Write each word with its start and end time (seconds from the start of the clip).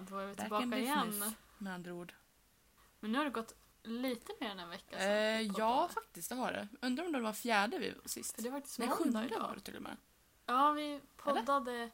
Då 0.00 0.18
är 0.18 0.26
vi 0.26 0.34
back 0.34 0.44
in 0.44 0.60
tillbaka 0.60 0.78
igen. 0.78 1.06
business 1.10 1.34
med 1.58 1.74
andra 1.74 1.92
ord. 1.94 2.14
Men 3.00 3.12
nu 3.12 3.18
har 3.18 3.24
det 3.24 3.30
gått 3.30 3.52
lite 3.82 4.32
mer 4.40 4.50
än 4.50 4.58
en 4.60 4.68
vecka 4.68 4.98
sedan. 4.98 5.10
Eh, 5.12 5.38
vi 5.38 5.52
ja, 5.58 5.88
faktiskt 5.94 6.28
det 6.28 6.34
har 6.34 6.52
det. 6.52 6.68
Undrar 6.82 7.04
om 7.06 7.12
det 7.12 7.20
var 7.20 7.32
fjärde 7.32 7.78
vi 7.78 7.90
var 7.90 8.08
sist. 8.08 8.34
För 8.34 8.42
det 8.42 8.48
är 8.48 8.52
faktiskt 8.52 8.78
Nej, 8.78 8.88
måndag 8.88 9.04
sjunde 9.04 9.24
idag. 9.26 9.40
var 9.48 9.54
det 9.54 9.60
till 9.60 9.76
och 9.76 9.82
med. 9.82 9.96
Ja, 10.46 10.72
vi 10.72 11.00
poddade 11.16 11.90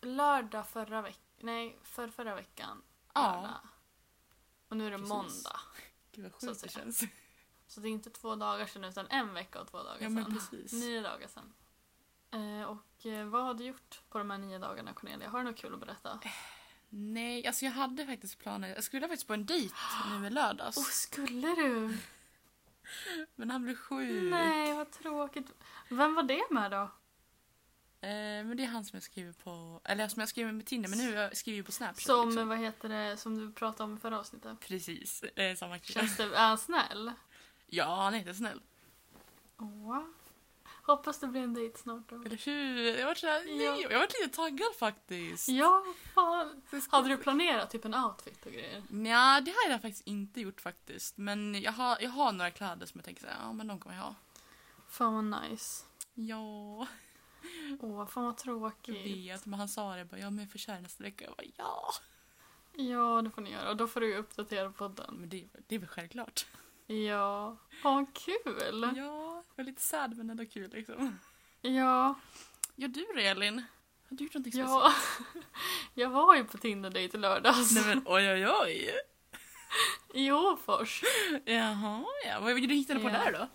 lördag 0.00 0.68
förra 0.68 1.02
veckan. 1.02 1.20
Nej, 1.38 1.78
för 1.82 2.08
förra 2.08 2.34
veckan. 2.34 2.82
Ja, 3.14 3.32
Lördag. 3.36 3.60
Och 4.68 4.76
nu 4.76 4.86
är 4.86 4.90
det 4.90 4.96
Precis. 4.98 5.08
måndag. 5.08 5.60
gud 6.12 6.24
vad 6.32 6.40
Så 6.42 6.50
att 6.50 6.56
sjukt 6.56 6.62
det 6.62 6.68
säga. 6.70 6.84
känns. 6.84 7.02
Så 7.66 7.80
det 7.80 7.88
är 7.88 7.90
inte 7.90 8.10
två 8.10 8.34
dagar 8.34 8.66
sedan 8.66 8.84
utan 8.84 9.06
en 9.10 9.34
vecka 9.34 9.60
och 9.60 9.68
två 9.70 9.78
dagar 9.82 9.96
Ja, 10.00 10.08
men 10.08 10.24
sedan. 10.24 10.34
precis. 10.34 10.72
Nio 10.72 11.00
dagar 11.02 11.28
sedan. 11.28 11.52
Eh, 12.30 12.62
och 12.68 13.06
eh, 13.06 13.26
vad 13.26 13.42
har 13.44 13.54
du 13.54 13.64
gjort 13.64 14.00
på 14.08 14.18
de 14.18 14.30
här 14.30 14.38
nio 14.38 14.58
dagarna 14.58 14.92
Cornelia? 14.92 15.28
Har 15.28 15.38
du 15.38 15.44
något 15.44 15.56
kul 15.56 15.74
att 15.74 15.80
berätta? 15.80 16.20
Nej, 16.96 17.46
alltså 17.46 17.64
jag 17.64 17.72
hade 17.72 18.06
faktiskt 18.06 18.38
planer. 18.38 18.68
Jag 18.68 18.84
skulle 18.84 19.08
faktiskt 19.08 19.26
på 19.26 19.34
en 19.34 19.46
dejt 19.46 19.74
nu 20.10 20.26
i 20.26 20.30
lördags. 20.30 20.76
Oh, 20.76 20.84
skulle 20.84 21.54
du? 21.54 21.98
Men 23.36 23.50
han 23.50 23.62
blev 23.62 23.74
sjuk. 23.74 24.30
Nej, 24.30 24.74
vad 24.74 24.90
tråkigt. 24.90 25.52
Vem 25.88 26.14
var 26.14 26.22
det 26.22 26.42
med 26.50 26.70
då? 26.70 26.90
Eh, 28.00 28.44
men 28.44 28.56
det 28.56 28.62
är 28.62 28.66
han 28.66 28.84
som 28.84 28.96
jag 28.96 29.02
skriver 29.02 29.32
på, 29.32 29.80
eller 29.84 30.08
som 30.08 30.20
jag 30.20 30.28
skriver 30.28 30.52
med 30.52 30.66
Tinder, 30.66 30.88
men 30.88 30.98
nu 30.98 31.10
jag 31.10 31.36
skriver 31.36 31.58
jag 31.58 31.66
på 31.66 31.72
Snapchat. 31.72 32.02
Som, 32.02 32.28
liksom. 32.28 32.48
vad 32.48 32.58
heter 32.58 32.88
det, 32.88 33.16
som 33.16 33.38
du 33.38 33.52
pratade 33.52 33.84
om 33.84 33.96
i 33.96 34.00
förra 34.00 34.18
avsnittet. 34.18 34.60
Precis, 34.60 35.22
eh, 35.22 35.56
samma 35.56 35.78
kille. 35.78 36.00
Känns 36.00 36.16
det, 36.16 36.24
är 36.36 36.48
han 36.48 36.58
snäll? 36.58 37.12
Ja, 37.66 38.02
han 38.02 38.14
är 38.14 38.18
jättesnäll. 38.18 38.60
Åh. 39.58 40.02
Hoppas 40.86 41.18
det 41.20 41.26
blir 41.26 41.40
en 41.42 41.54
dejt 41.54 41.78
snart 41.78 42.08
då. 42.08 42.16
Eller 42.22 42.36
hur? 42.46 42.98
Jag 42.98 43.06
var 43.06 43.14
såhär, 43.14 43.62
Ja. 43.62 43.76
jag 43.90 43.98
var 43.98 44.06
lite 44.22 44.36
taggad 44.36 44.74
faktiskt. 44.78 45.48
Ja, 45.48 45.84
fan. 46.14 46.62
Jag 46.70 46.80
Hade 46.90 47.08
du 47.08 47.16
planerat 47.16 47.70
typ 47.70 47.84
en 47.84 47.94
outfit 47.94 48.46
och 48.46 48.52
grejer? 48.52 48.82
Nja, 48.88 49.40
det 49.44 49.50
har 49.50 49.70
jag 49.70 49.82
faktiskt 49.82 50.06
inte 50.06 50.40
gjort 50.40 50.60
faktiskt. 50.60 51.16
Men 51.16 51.62
jag 51.62 51.72
har, 51.72 51.98
jag 52.00 52.10
har 52.10 52.32
några 52.32 52.50
kläder 52.50 52.86
som 52.86 52.98
jag 52.98 53.04
tänker 53.04 53.20
såhär, 53.22 53.36
ja 53.42 53.52
men 53.52 53.66
de 53.66 53.78
kommer 53.80 53.96
jag 53.96 54.02
ha. 54.02 54.14
Fan 54.88 55.30
vad 55.30 55.42
nice. 55.42 55.84
Ja, 56.14 56.86
Åh, 57.80 58.06
fan 58.06 58.24
vad 58.24 58.32
jag 58.32 58.38
tråkigt. 58.38 59.06
vet. 59.06 59.46
Men 59.46 59.58
han 59.58 59.68
sa 59.68 59.96
det, 59.96 60.04
bara, 60.04 60.20
ja 60.20 60.30
men 60.30 60.38
jag 60.44 60.52
får 60.52 60.58
köra 60.58 60.80
nästa 60.80 61.04
vecka. 61.04 61.24
Jag 61.24 61.34
bara, 61.36 61.46
ja. 61.56 61.92
Ja, 62.76 63.22
det 63.22 63.30
får 63.30 63.42
ni 63.42 63.50
göra. 63.52 63.70
Och 63.70 63.76
då 63.76 63.86
får 63.88 64.00
du 64.00 64.16
uppdatera 64.16 64.70
podden. 64.70 65.14
Men 65.14 65.28
det, 65.28 65.44
det 65.66 65.74
är 65.74 65.78
väl 65.78 65.88
självklart. 65.88 66.46
Ja, 66.86 67.56
vad 67.82 68.14
kul. 68.14 68.92
Ja, 68.96 69.42
det 69.48 69.62
var 69.62 69.64
lite 69.64 69.82
sad 69.82 70.16
men 70.16 70.30
ändå 70.30 70.46
kul 70.46 70.70
liksom. 70.72 71.18
Ja, 71.60 72.14
Ja, 72.76 72.88
du 72.88 73.06
då 73.14 73.20
Elin? 73.20 73.62
Har 74.08 74.16
du 74.16 74.24
gjort 74.24 74.34
någonting 74.34 74.52
speciellt? 74.52 74.70
ja. 74.70 74.92
Jag 75.94 76.10
var 76.10 76.34
ju 76.36 76.44
på 76.44 76.58
Tinder-dejt 76.58 77.16
i 77.16 77.20
lördags. 77.20 77.72
Nej 77.74 77.84
men 77.86 78.02
oj 78.06 78.30
oj 78.32 78.48
oj. 78.48 78.90
I 80.14 80.28
Hofors. 80.28 81.02
Jaha, 81.44 82.04
ja. 82.26 82.40
Vad 82.40 82.54
du 82.68 82.74
hitta 82.74 82.94
på 82.94 83.00
Ja. 83.00 83.08
där 83.08 83.32
då? 83.32 83.48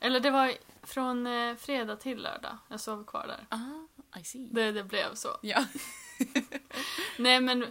Eller 0.00 0.20
det 0.20 0.30
var 0.30 0.52
från 0.82 1.26
eh, 1.26 1.56
fredag 1.56 1.96
till 1.96 2.22
lördag. 2.22 2.58
Jag 2.68 2.80
sov 2.80 3.04
kvar 3.06 3.26
där. 3.26 3.46
Ah, 3.48 4.18
I 4.18 4.24
see. 4.24 4.48
Det, 4.52 4.72
det 4.72 4.84
blev 4.84 5.14
så. 5.14 5.28
Ja. 5.42 5.64
Nej 7.18 7.40
men 7.40 7.66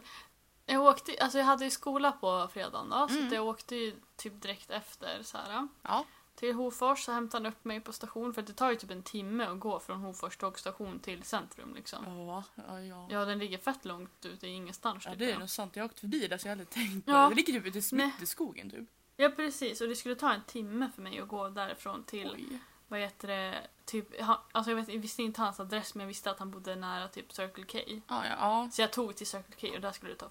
jag 0.72 0.84
åkte, 0.84 1.16
alltså 1.20 1.38
jag 1.38 1.46
hade 1.46 1.64
ju 1.66 1.72
skola 1.72 2.12
på 2.12 2.48
fredagen 2.54 2.90
då, 2.90 3.08
så 3.08 3.14
Mm. 3.14 3.28
att 3.28 3.34
jag 3.34 3.48
åkte 3.48 3.76
ju 3.76 3.96
typ 4.16 4.42
direkt 4.42 4.72
efter 4.72 5.24
så 5.24 5.38
här, 5.38 5.68
Ja. 5.82 6.06
till 6.36 6.54
Hofors 6.54 7.00
så 7.06 7.12
hämtade 7.12 7.44
han 7.46 7.54
upp 7.54 7.66
mig 7.66 7.80
på 7.82 7.94
station 7.94 8.34
för 8.34 8.42
det 8.42 8.54
tar 8.54 8.70
ju 8.70 8.76
typ 8.76 8.92
en 8.92 9.04
timme 9.04 9.46
att 9.46 9.60
gå 9.60 9.80
från 9.80 10.00
Hofors 10.02 10.38
tågstation 10.38 11.00
till 11.00 11.24
centrum 11.24 11.76
liksom. 11.76 12.18
Ja, 12.28 12.44
ja, 12.68 12.80
ja. 12.82 13.08
Ja, 13.10 13.26
den 13.26 13.40
ligger 13.40 13.58
fett 13.58 13.86
långt 13.86 14.26
ute 14.26 14.48
i 14.48 14.50
ingenstans. 14.54 15.06
Ja, 15.06 15.16
det 15.16 15.32
är 15.32 15.40
nog 15.40 15.50
sant. 15.50 15.76
Jag 15.76 15.84
har 15.84 15.90
åkt 15.90 16.00
förbi 16.00 16.28
där 16.28 16.38
så 16.38 16.48
jag 16.48 16.52
hade 16.52 16.66
tänkt 16.66 17.06
på 17.06 17.12
Ja. 17.12 17.24
det. 17.24 17.30
Det 17.30 17.36
ligger 17.36 17.54
typ 17.54 17.66
ute 17.66 17.80
i 17.80 17.82
Nej. 17.92 18.06
mitt 18.06 18.22
i 18.22 18.26
skogen 18.26 18.70
typ. 18.70 18.90
Ja, 19.18 19.30
precis. 19.30 19.82
Och 19.82 19.88
det 19.88 19.96
skulle 19.96 20.16
ta 20.16 20.34
en 20.34 20.44
timme 20.44 20.92
för 20.96 21.02
mig 21.02 21.20
att 21.20 21.28
gå 21.28 21.50
därifrån 21.50 22.04
till, 22.04 22.30
Oj. 22.34 22.60
vad 22.88 23.00
heter 23.00 23.28
det, 23.28 23.68
typ, 23.86 24.22
han- 24.22 24.38
alltså 24.52 24.72
jag, 24.72 24.76
vet, 24.76 24.88
jag 24.90 25.00
visste 25.00 25.24
inte 25.24 25.42
hans 25.42 25.60
adress 25.60 25.96
men 25.96 26.02
jag 26.02 26.08
visste 26.08 26.32
att 26.32 26.40
han 26.40 26.52
bodde 26.52 26.76
nära 26.76 27.08
typ 27.08 27.34
Circle 27.34 27.66
K. 27.66 27.80
Ja, 27.88 28.02
ja, 28.08 28.26
ja. 28.40 28.70
Så 28.72 28.82
jag 28.82 28.94
tog 28.94 29.16
till 29.16 29.28
Circle 29.28 29.56
K 29.70 29.76
och 29.76 29.82
där 29.82 29.92
skulle 29.92 30.12
det 30.12 30.18
ta, 30.18 30.30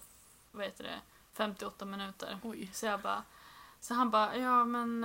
vad 0.51 0.65
heter 0.65 0.83
det, 0.83 1.01
58 1.33 1.85
minuter. 1.85 2.39
Oj. 2.43 2.69
Så 2.73 2.85
jag 2.85 3.01
bara, 3.01 3.23
så 3.79 3.93
han 3.93 4.09
bara, 4.09 4.37
ja 4.37 4.65
men... 4.65 5.03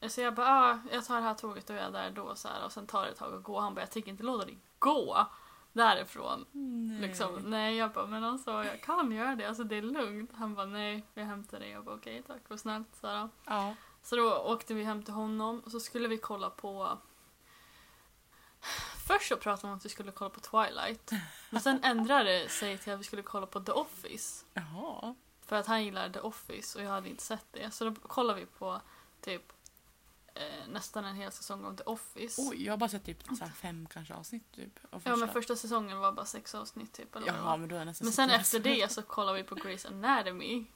Eh, 0.00 0.08
så 0.08 0.20
jag 0.20 0.34
bara, 0.34 0.46
ja, 0.46 0.78
jag 0.92 1.04
tar 1.04 1.16
det 1.16 1.22
här 1.22 1.34
tåget 1.34 1.70
och 1.70 1.76
jag 1.76 1.84
är 1.84 1.90
där 1.90 2.10
då 2.10 2.34
så 2.34 2.48
här, 2.48 2.64
och 2.64 2.72
sen 2.72 2.86
tar 2.86 3.02
det 3.04 3.10
ett 3.10 3.18
tag 3.18 3.34
att 3.34 3.42
gå. 3.42 3.60
Han 3.60 3.74
bara, 3.74 3.80
jag 3.80 3.90
tänker 3.90 4.10
inte 4.10 4.22
låta 4.22 4.44
dig 4.44 4.58
gå 4.78 5.26
därifrån. 5.72 6.46
Nej. 6.52 7.00
Liksom. 7.00 7.34
Nej, 7.44 7.76
jag 7.76 7.92
bara, 7.92 8.06
men 8.06 8.24
alltså 8.24 8.50
jag 8.64 8.82
kan 8.82 9.12
göra 9.12 9.36
det, 9.36 9.46
alltså 9.46 9.64
det 9.64 9.76
är 9.76 9.82
lugnt. 9.82 10.30
Han 10.34 10.54
bara, 10.54 10.66
nej, 10.66 11.06
jag 11.14 11.24
hämtar 11.24 11.60
dig. 11.60 11.70
Jag 11.70 11.84
bara, 11.84 11.94
okej 11.94 12.22
tack, 12.26 12.42
vad 12.48 12.60
snällt. 12.60 12.96
Så, 13.00 13.06
här. 13.06 13.28
Ja. 13.44 13.74
så 14.02 14.16
då 14.16 14.36
åkte 14.36 14.74
vi 14.74 14.84
hem 14.84 15.02
till 15.02 15.14
honom 15.14 15.60
och 15.60 15.70
så 15.70 15.80
skulle 15.80 16.08
vi 16.08 16.18
kolla 16.18 16.50
på 16.50 16.98
Först 19.12 19.28
så 19.28 19.36
pratade 19.36 19.66
vi 19.66 19.72
om 19.72 19.76
att 19.78 19.84
vi 19.84 19.88
skulle 19.88 20.12
kolla 20.12 20.30
på 20.30 20.40
Twilight. 20.40 21.10
Men 21.50 21.60
sen 21.62 21.84
ändrade 21.84 22.38
det 22.38 22.48
sig 22.48 22.78
till 22.78 22.92
att 22.92 23.00
vi 23.00 23.04
skulle 23.04 23.22
kolla 23.22 23.46
på 23.46 23.60
The 23.60 23.72
Office. 23.72 24.44
Jaha. 24.54 25.14
För 25.46 25.56
att 25.56 25.66
han 25.66 25.84
gillar 25.84 26.10
The 26.10 26.20
Office 26.20 26.78
och 26.78 26.84
jag 26.84 26.90
hade 26.90 27.08
inte 27.08 27.22
sett 27.22 27.46
det. 27.52 27.70
Så 27.70 27.84
då 27.84 27.94
kollade 27.94 28.40
vi 28.40 28.46
på 28.46 28.80
typ 29.20 29.52
eh, 30.34 30.68
nästan 30.68 31.04
en 31.04 31.16
hel 31.16 31.32
säsong 31.32 31.64
av 31.64 31.76
The 31.76 31.84
Office. 31.84 32.42
Oj, 32.42 32.64
jag 32.64 32.72
har 32.72 32.76
bara 32.78 32.88
sett 32.88 33.04
typ 33.04 33.22
så 33.38 33.44
här 33.44 33.52
fem 33.52 33.88
kanske 33.92 34.14
avsnitt 34.14 34.52
typ. 34.52 34.78
av 34.90 35.02
ja 35.04 35.16
men 35.16 35.28
första. 35.28 35.56
säsongen 35.56 35.98
var 35.98 36.12
bara 36.12 36.26
sex 36.26 36.54
avsnitt 36.54 36.92
typ. 36.92 37.16
Eller 37.16 37.26
vad 37.26 37.34
det 37.34 37.40
Jaha, 37.40 37.56
men 37.56 37.68
då 37.68 37.74
har 37.74 37.80
jag 37.80 37.86
nästan 37.86 38.04
men 38.06 38.12
sett 38.12 38.30
sen 38.30 38.40
efter 38.40 38.60
det 38.60 38.92
så 38.92 39.02
kollade 39.16 39.38
vi 39.38 39.44
på 39.44 39.54
Grey's 39.54 39.86
Anatomy. 39.86 40.66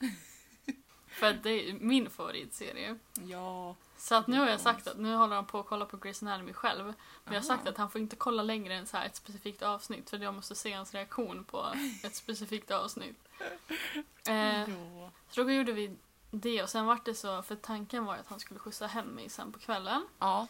För 1.21 1.27
att 1.31 1.43
det 1.43 1.51
är 1.71 1.73
min 1.73 2.11
favoritserie. 2.11 2.99
Ja. 3.15 3.75
Så 3.99 4.15
att 4.15 4.27
nu 4.27 4.39
har 4.39 4.49
jag 4.49 4.61
sagt 4.61 4.87
att 4.87 4.99
nu 4.99 5.15
håller 5.15 5.37
han 5.37 5.47
på 5.47 5.61
att 5.61 5.67
kolla 5.67 5.87
på 5.87 5.97
Grey's 5.97 6.23
Anatomy 6.27 6.53
själv. 6.53 6.85
Men 7.25 7.35
jag 7.35 7.41
har 7.41 7.47
sagt 7.47 7.69
att 7.69 7.77
han 7.77 7.91
får 7.91 8.01
inte 8.01 8.17
kolla 8.17 8.43
längre 8.43 8.75
än 8.75 8.87
så 8.87 8.97
ett 8.97 9.17
specifikt 9.17 9.63
avsnitt 9.63 10.11
för 10.11 10.19
jag 10.19 10.35
måste 10.35 10.55
se 10.55 10.73
hans 10.73 10.95
reaktion 10.95 11.45
på 11.45 11.67
ett 12.05 12.15
specifikt 12.15 12.71
avsnitt. 12.71 13.17
Eh, 14.29 14.61
Ja. 14.71 15.11
så 15.31 15.43
då 15.45 15.51
gjorde 15.51 15.73
vi 15.73 15.97
det 16.31 16.63
och 16.63 16.69
sen 16.69 16.87
var 16.87 16.99
det 17.05 17.15
så, 17.15 17.43
för 17.43 17.57
tanken 17.57 18.05
var 18.05 18.17
att 18.17 18.27
han 18.29 18.41
skulle 18.41 18.61
skjutsa 18.61 18.87
hem 18.87 19.07
mig 19.07 19.29
sen 19.29 19.53
på 19.53 19.59
kvällen. 19.59 20.07
Ja. 20.19 20.47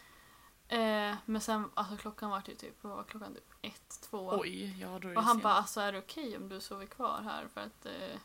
Eh, 0.69 1.15
men 1.25 1.41
sen, 1.41 1.71
alltså 1.75 1.97
klockan 1.97 2.31
var 2.31 2.43
ju 2.47 2.55
typ, 2.55 2.75
vad 2.81 2.97
var 2.97 3.05
klockan? 3.05 3.35
Typ 3.35 3.45
ett, 3.63 4.01
två. 4.11 4.39
Oj, 4.41 4.81
ja 4.81 4.89
då 4.89 5.09
är 5.09 5.13
det 5.13 5.17
och 5.17 5.23
han 5.23 5.35
sent. 5.35 5.43
bara, 5.43 5.55
alltså 5.55 5.81
är 5.81 5.93
det 5.93 5.99
okej 5.99 6.37
om 6.37 6.49
du 6.49 6.61
sover 6.61 6.87
kvar 6.87 7.21
här? 7.25 7.47
För 7.55 7.61
att 7.61 7.87
eh, 7.87 8.19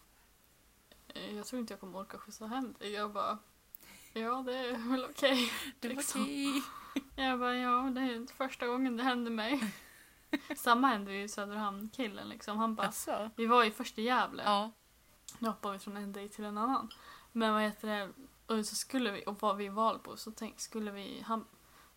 jag 1.16 1.46
tror 1.46 1.60
inte 1.60 1.74
jag 1.74 1.80
kommer 1.80 2.00
orka 2.00 2.18
skjutsa 2.18 2.48
hem 2.48 2.74
dig. 2.80 2.92
Jag 2.92 3.12
bara, 3.12 3.38
ja 4.14 4.44
det 4.46 4.56
är 4.58 4.92
väl 4.92 5.06
okej. 5.10 5.52
Det 5.80 5.88
var 5.88 5.96
liksom. 5.96 6.22
okej. 6.22 6.64
Jag 7.16 7.40
bara, 7.40 7.56
ja 7.56 7.92
det 7.96 8.02
är 8.02 8.16
inte 8.16 8.34
första 8.34 8.68
gången 8.68 8.98
det 8.98 9.04
hände 9.04 9.30
mig. 9.32 9.74
Samma 10.58 10.88
hände 10.88 11.14
ju 11.14 11.28
Söderhamn-killen 11.28 12.30
liksom. 12.30 12.58
Han 12.58 12.76
bara, 12.76 12.88
Alltså. 12.88 13.30
vi 13.36 13.46
var 13.46 13.64
ju 13.64 13.72
först 13.72 14.00
i 14.00 14.02
Gävle. 14.02 14.44
Ja. 14.44 14.72
Nu 15.40 15.48
hoppar 15.48 15.72
vi 15.72 15.80
från 15.80 15.98
en 15.98 16.14
dejt 16.14 16.36
till 16.36 16.46
en 16.46 16.58
annan. 16.58 16.90
Men 17.32 17.54
vad 17.54 17.62
heter 17.62 17.88
det, 17.88 18.10
och 18.54 18.66
så 18.66 18.76
skulle 18.76 19.12
vi, 19.12 19.24
och 19.28 19.42
var 19.42 19.54
vi 19.54 19.66
i 19.66 19.70
Valbo 19.70 20.18
så 20.18 20.32
tänk, 20.32 20.60
skulle 20.60 20.92
vi, 20.92 21.24
han, 21.28 21.46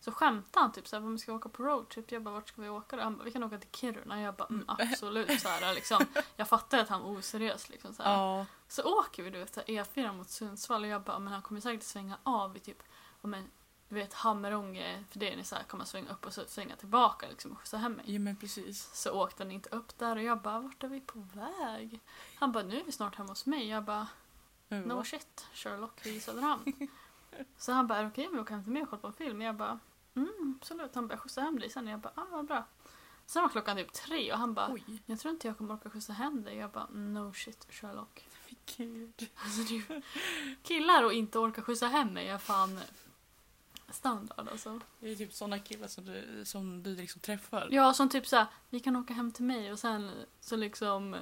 så 0.05 0.11
skämtade 0.11 0.63
han 0.63 0.71
typ 0.71 0.87
såhär, 0.87 1.09
vi 1.09 1.17
ska 1.17 1.33
åka 1.33 1.49
på 1.49 1.63
roadtrip, 1.63 2.11
jag 2.11 2.23
bara 2.23 2.33
vart 2.33 2.49
ska 2.49 2.61
vi 2.61 2.69
åka 2.69 2.95
då? 2.95 3.03
Han 3.03 3.17
bara, 3.17 3.23
vi 3.23 3.31
kan 3.31 3.43
åka 3.43 3.57
till 3.57 3.69
Kiruna. 3.71 4.21
Jag 4.21 4.35
bara, 4.35 4.47
mm, 4.49 4.65
absolut 4.67 5.41
så 5.41 5.47
här, 5.47 5.75
liksom. 5.75 6.05
Jag 6.35 6.47
fattar 6.47 6.79
att 6.79 6.89
han 6.89 7.01
var 7.01 7.09
oseriös 7.09 7.69
liksom 7.69 7.93
så. 7.93 8.03
Ja. 8.03 8.45
Så 8.67 8.99
åker 8.99 9.23
vi 9.23 9.29
du 9.29 9.39
vet 9.39 9.57
E4 9.57 10.13
mot 10.13 10.29
Sundsvall 10.29 10.83
och 10.83 10.87
jag 10.87 11.01
bara, 11.01 11.19
men 11.19 11.33
han 11.33 11.41
kommer 11.41 11.61
säkert 11.61 11.83
svänga 11.83 12.17
av 12.23 12.57
i 12.57 12.59
typ, 12.59 12.83
men, 13.21 13.51
du 13.89 13.95
vet 13.95 14.13
Hammerånge, 14.13 15.03
för 15.11 15.19
det 15.19 15.33
är 15.33 15.37
ni 15.37 15.43
så 15.43 15.55
här, 15.55 15.63
kommer 15.63 15.85
svänga 15.85 16.09
upp 16.09 16.25
och 16.25 16.33
så 16.33 16.41
svänga 16.47 16.75
tillbaka 16.75 17.27
liksom 17.27 17.51
och 17.51 17.57
skjutsa 17.57 17.77
hem 17.77 17.93
mig. 17.93 18.13
ja, 18.13 18.19
men 18.19 18.35
precis. 18.35 18.89
Så 18.93 19.11
åkte 19.11 19.43
han 19.43 19.51
inte 19.51 19.69
upp 19.69 19.97
där 19.97 20.15
och 20.15 20.23
jag 20.23 20.41
bara, 20.41 20.59
vart 20.59 20.83
är 20.83 20.87
vi 20.87 21.01
på 21.01 21.19
väg? 21.33 21.99
Han 22.35 22.51
bara, 22.51 22.63
nu 22.63 22.79
är 22.79 22.83
vi 22.83 22.91
snart 22.91 23.15
hemma 23.15 23.29
hos 23.29 23.45
mig. 23.45 23.67
Jag 23.67 23.83
bara, 23.83 24.07
no 24.67 25.03
shit, 25.03 25.47
Sherlock 25.53 26.05
vi 26.05 26.09
är 26.09 26.13
i 26.13 26.19
Söderhamn. 26.19 26.73
så 27.57 27.71
han 27.71 27.87
bara, 27.87 28.07
okej 28.07 28.27
om 28.27 28.33
vi 28.33 28.39
åker 28.39 28.53
hem 28.53 28.63
till 28.63 28.73
mig 28.73 28.81
och 28.81 28.89
kollar 28.89 29.01
på 29.01 29.07
en 29.07 29.13
film? 29.13 29.41
Jag 29.41 29.55
bara, 29.55 29.79
mm 30.15 30.59
absolut. 30.61 30.95
Han 30.95 31.07
bara, 31.07 31.17
skjutsa 31.17 31.41
hem 31.41 31.59
dig 31.59 31.69
sen. 31.69 31.87
Jag 31.87 31.99
bara, 31.99 32.13
ah 32.15 32.25
vad 32.31 32.45
bra. 32.45 32.65
Sen 33.25 33.41
var 33.41 33.49
klockan 33.49 33.77
typ 33.77 33.93
tre 33.93 34.33
och 34.33 34.39
han 34.39 34.53
bara, 34.53 34.73
Oj, 34.73 34.83
jag 35.05 35.19
tror 35.19 35.33
inte 35.33 35.47
jag 35.47 35.57
kommer 35.57 35.73
orka 35.73 35.89
skjutsa 35.89 36.13
hem 36.13 36.43
dig. 36.43 36.55
Jag 36.55 36.71
bara, 36.71 36.87
no 36.87 37.33
shit 37.33 37.67
Sherlock. 37.69 38.25
gud. 38.77 39.29
Alltså, 39.35 39.61
det, 39.61 40.01
killar 40.63 41.03
och 41.03 41.13
inte 41.13 41.39
orka 41.39 41.61
skjutsa 41.61 41.87
hem 41.87 42.13
mig 42.13 42.27
är 42.27 42.37
fan 42.37 42.79
standard 43.89 44.47
alltså. 44.49 44.79
Det 44.99 45.11
är 45.11 45.15
typ 45.15 45.33
såna 45.33 45.59
killar 45.59 45.87
som 45.87 46.05
du, 46.05 46.45
som 46.45 46.83
du 46.83 46.95
liksom 46.95 47.21
träffar. 47.21 47.67
Ja, 47.71 47.93
som 47.93 48.09
typ 48.09 48.27
såhär, 48.27 48.47
vi 48.69 48.79
kan 48.79 48.95
åka 48.95 49.13
hem 49.13 49.31
till 49.31 49.45
mig 49.45 49.71
och 49.71 49.79
sen 49.79 50.11
så 50.39 50.55
liksom 50.55 51.17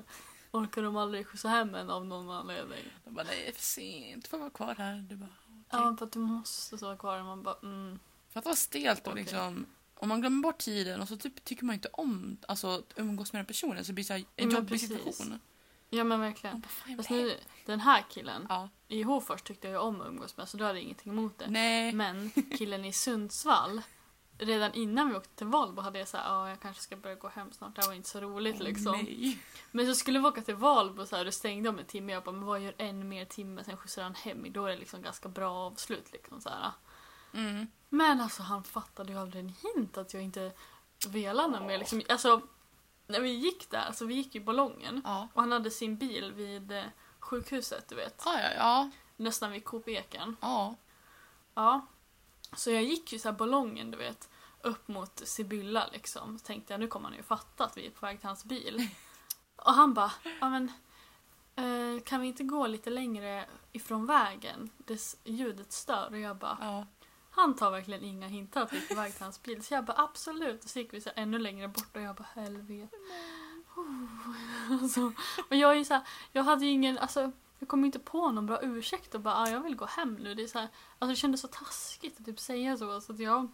orkar 0.52 0.84
de 0.84 0.98
aldrig 0.98 1.28
skjutsa 1.28 1.48
hem 1.48 1.76
en 1.76 1.90
av 1.90 2.06
någon 2.06 2.30
anledning. 2.30 2.84
De 3.04 3.14
bara, 3.14 3.26
nej, 3.26 3.42
det 3.42 3.50
är 3.50 3.54
för 3.54 3.62
sent. 3.62 4.28
Får 4.28 4.38
vara 4.38 4.50
kvar 4.50 4.76
här. 4.76 5.06
Du 5.10 5.16
bara, 5.16 5.30
Ja, 5.70 5.96
för 5.98 6.06
att 6.06 6.12
du 6.12 6.20
måste 6.20 6.78
stå 6.78 6.98
kvar 6.98 7.20
och 7.20 7.26
man 7.26 7.44
bara 7.44 7.56
mm. 7.64 8.00
För 8.34 8.40
att 8.40 8.46
vara 8.46 8.56
stelt 8.56 9.08
och 9.08 9.16
liksom... 9.16 9.66
Om 9.96 10.10
man 10.10 10.22
glömmer 10.22 10.42
bort 10.44 10.58
tiden 10.58 11.02
och 11.02 11.08
så 11.08 11.18
typ, 11.18 11.44
tycker 11.44 11.66
man 11.66 11.74
inte 11.74 11.88
om 11.94 12.38
alltså, 12.48 12.68
att 12.68 12.94
umgås 12.96 13.34
med 13.34 13.40
den 13.40 13.46
personen 13.46 13.84
så 13.84 13.88
det 13.90 13.94
blir 13.94 14.04
så 14.06 14.14
här 14.14 14.20
en 14.36 14.48
Men 14.48 14.56
jobbig 14.56 14.70
precis. 14.70 14.90
situation. 14.90 15.40
Ja 15.90 16.04
men 16.04 16.20
verkligen. 16.20 16.60
bara, 16.88 16.96
Fast 16.98 17.10
nu, 17.10 17.38
den 17.66 17.80
här 17.80 18.06
killen 18.10 18.46
Ja. 18.50 18.70
i 18.88 19.04
Hofors 19.04 19.42
tyckte 19.42 19.68
jag 19.68 19.84
om 19.84 20.02
att 20.02 20.08
umgås 20.08 20.38
med 20.38 20.50
så 20.50 20.58
då 20.58 20.66
hade 20.66 20.78
jag 20.80 20.84
ingenting 20.84 21.12
emot 21.12 21.38
det. 21.40 21.50
Nej. 21.50 21.94
Men 21.94 22.32
killen 22.58 22.86
i 22.86 22.94
Sundsvall, 22.94 23.82
redan 24.38 24.74
innan 24.74 25.10
vi 25.10 25.16
åkte 25.16 25.36
till 25.36 25.48
Valbo 25.48 25.82
hade 25.82 26.00
jag 26.00 26.08
såhär, 26.08 26.26
ja 26.30 26.50
jag 26.50 26.60
kanske 26.60 26.82
ska 26.84 26.96
börja 26.96 27.16
gå 27.16 27.28
hem 27.28 27.52
snart, 27.52 27.76
det 27.76 27.82
här 27.82 27.88
var 27.90 27.96
inte 27.96 28.10
så 28.10 28.20
roligt 28.20 28.56
Åh, 28.58 28.64
liksom. 28.64 28.92
Nej. 28.98 29.38
Men 29.72 29.86
så 29.88 29.96
skulle 29.96 30.20
vi 30.20 30.26
åka 30.26 30.42
till 30.42 30.56
Valbo 30.56 31.06
så 31.06 31.16
här, 31.16 31.22
och 31.22 31.26
det 31.26 31.32
stängde 31.32 31.70
om 31.70 31.80
en 31.80 31.86
timme, 31.86 32.12
jag 32.14 32.24
bara, 32.24 32.32
men 32.32 32.46
vad 32.46 32.62
gör 32.62 32.76
en 32.78 33.10
mer 33.10 33.26
timme, 33.26 33.64
sen 33.64 33.78
skjutsar 33.78 34.04
han 34.04 34.16
hem, 34.16 34.46
då 34.54 34.66
är 34.66 34.72
det 34.72 34.78
liksom 34.78 35.02
ganska 35.02 35.30
bra 35.30 35.52
avslut 35.54 36.12
liksom 36.14 36.42
så 36.42 36.50
här. 36.50 36.72
Mm. 37.34 37.68
Men 37.90 38.22
alltså 38.22 38.44
han 38.44 38.64
fattade 38.64 39.12
ju 39.12 39.20
aldrig 39.20 39.44
en 39.44 39.54
hint 39.76 39.98
att 39.98 40.14
jag 40.14 40.24
inte 40.24 40.52
velade 41.08 41.60
mer 41.60 41.78
liksom. 41.78 42.02
Alltså, 42.10 42.42
när 43.08 43.20
vi 43.20 43.30
gick 43.30 43.70
där, 43.72 43.92
så 43.92 44.06
vi 44.06 44.14
gick 44.14 44.36
ju 44.36 44.42
ballongen 44.44 45.02
Ja. 45.06 45.28
och 45.34 45.42
han 45.42 45.52
hade 45.52 45.72
sin 45.72 45.98
bil 45.98 46.32
vid 46.32 46.72
eh, 46.72 46.84
sjukhuset, 47.20 47.90
du 47.90 47.96
vet. 47.96 48.22
Ja, 48.26 48.40
ja, 48.40 48.50
ja. 48.58 48.90
Nästan 49.18 49.52
vid 49.52 49.66
Coop 49.66 49.88
Eken. 49.88 50.36
ja. 50.42 50.76
Ja. 51.56 51.86
Så 52.56 52.72
jag 52.72 52.84
gick 52.84 53.14
ju 53.14 53.20
så 53.20 53.30
här 53.30 53.38
ballongen, 53.38 53.92
du 53.92 53.98
vet, 53.98 54.30
upp 54.62 54.88
mot 54.88 55.22
Sibylla 55.28 55.88
liksom. 55.92 56.40
Så 56.40 56.46
tänkte 56.46 56.74
jag, 56.74 56.80
nu 56.80 56.88
kommer 56.88 57.10
han 57.10 57.18
ju 57.18 57.24
fatta 57.24 57.64
att 57.66 57.78
vi 57.78 57.86
är 57.88 57.92
på 57.92 58.06
väg 58.06 58.20
till 58.20 58.28
hans 58.28 58.46
bil. 58.46 58.90
Och 59.56 59.74
han 59.74 59.94
bara, 59.94 60.12
ja 60.42 60.50
men 60.50 60.72
eh, 61.56 62.04
kan 62.04 62.22
vi 62.22 62.28
inte 62.28 62.44
gå 62.44 62.68
lite 62.68 62.90
längre 62.90 63.46
ifrån 63.72 64.06
vägen? 64.06 64.70
Det, 64.78 65.16
ljudet 65.24 65.72
stör. 65.72 66.08
Och 66.12 66.20
jag 66.20 66.36
bara, 66.38 66.58
ja. 66.62 66.86
Han 67.36 67.56
tar 67.56 67.72
verkligen 67.72 68.04
inga 68.04 68.28
hintar 68.28 68.62
att 68.62 68.74
vi 68.74 68.78
är 68.78 68.88
på 68.88 68.96
väg 68.96 69.14
till 69.14 69.24
hans 69.24 69.44
bil. 69.44 69.64
Så 69.64 69.74
jag 69.74 69.86
bara, 69.86 69.98
absolut. 69.98 70.64
Och 70.64 70.70
så 70.70 70.80
gick 70.80 70.94
vi 70.94 71.02
så 71.02 71.10
ännu 71.16 71.40
längre 71.40 71.68
bort 71.68 71.96
och 71.96 72.02
jag 72.02 72.16
bara, 72.16 72.28
helvete. 72.34 72.98
Oh. 73.76 74.04
Alltså, 74.82 75.14
och 75.50 75.56
jag 75.56 75.72
är 75.72 75.76
ju 75.76 75.86
så 75.86 75.94
här, 75.94 76.04
jag 76.32 76.44
hade 76.44 76.66
ju 76.66 76.72
ingen, 76.72 76.98
alltså 76.98 77.32
jag 77.60 77.70
kom 77.70 77.86
inte 77.86 78.00
på 78.00 78.32
någon 78.32 78.46
bra 78.46 78.60
ursäkt 78.62 79.16
och 79.16 79.22
bara, 79.22 79.36
ah, 79.36 79.50
jag 79.50 79.62
vill 79.62 79.76
gå 79.76 79.86
hem 79.86 80.16
nu. 80.16 80.34
Det 80.34 80.44
är 80.44 80.48
så 80.48 80.60
här, 80.60 80.68
alltså 81.00 81.12
det 81.12 81.16
kändes 81.16 81.42
så 81.42 81.48
taskigt 81.48 82.20
att 82.20 82.26
typ 82.26 82.40
säga 82.40 82.78
så. 82.78 83.02
så 83.02 83.14
att 83.14 83.20
jag, 83.20 83.48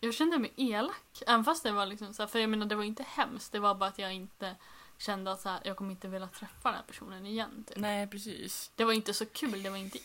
jag 0.00 0.14
kände 0.14 0.38
mig 0.38 0.52
elak. 0.56 1.22
Även 1.26 1.44
fast 1.44 1.62
det 1.62 1.72
var 1.72 1.86
liksom 1.86 2.14
så 2.14 2.22
här, 2.22 2.28
för 2.28 2.38
jag 2.38 2.50
menar 2.50 2.66
det 2.66 2.74
var 2.76 2.84
inte 2.84 3.02
hemskt. 3.02 3.52
Det 3.52 3.58
var 3.58 3.74
bara 3.74 3.88
att 3.88 3.98
jag 3.98 4.14
inte 4.14 4.56
kände 4.98 5.32
att 5.32 5.40
så 5.40 5.48
här, 5.48 5.60
jag 5.64 5.76
kommer 5.76 5.90
inte 5.90 6.08
vilja 6.08 6.28
träffa 6.28 6.68
den 6.68 6.74
här 6.74 6.84
personen 6.86 7.26
igen. 7.26 7.64
Typ. 7.68 7.76
Nej, 7.76 8.06
precis. 8.06 8.70
Det 8.76 8.84
var 8.84 8.92
inte 8.92 9.14
så 9.14 9.26
kul, 9.26 9.62
det 9.62 9.70
var 9.70 9.76
inte, 9.76 9.98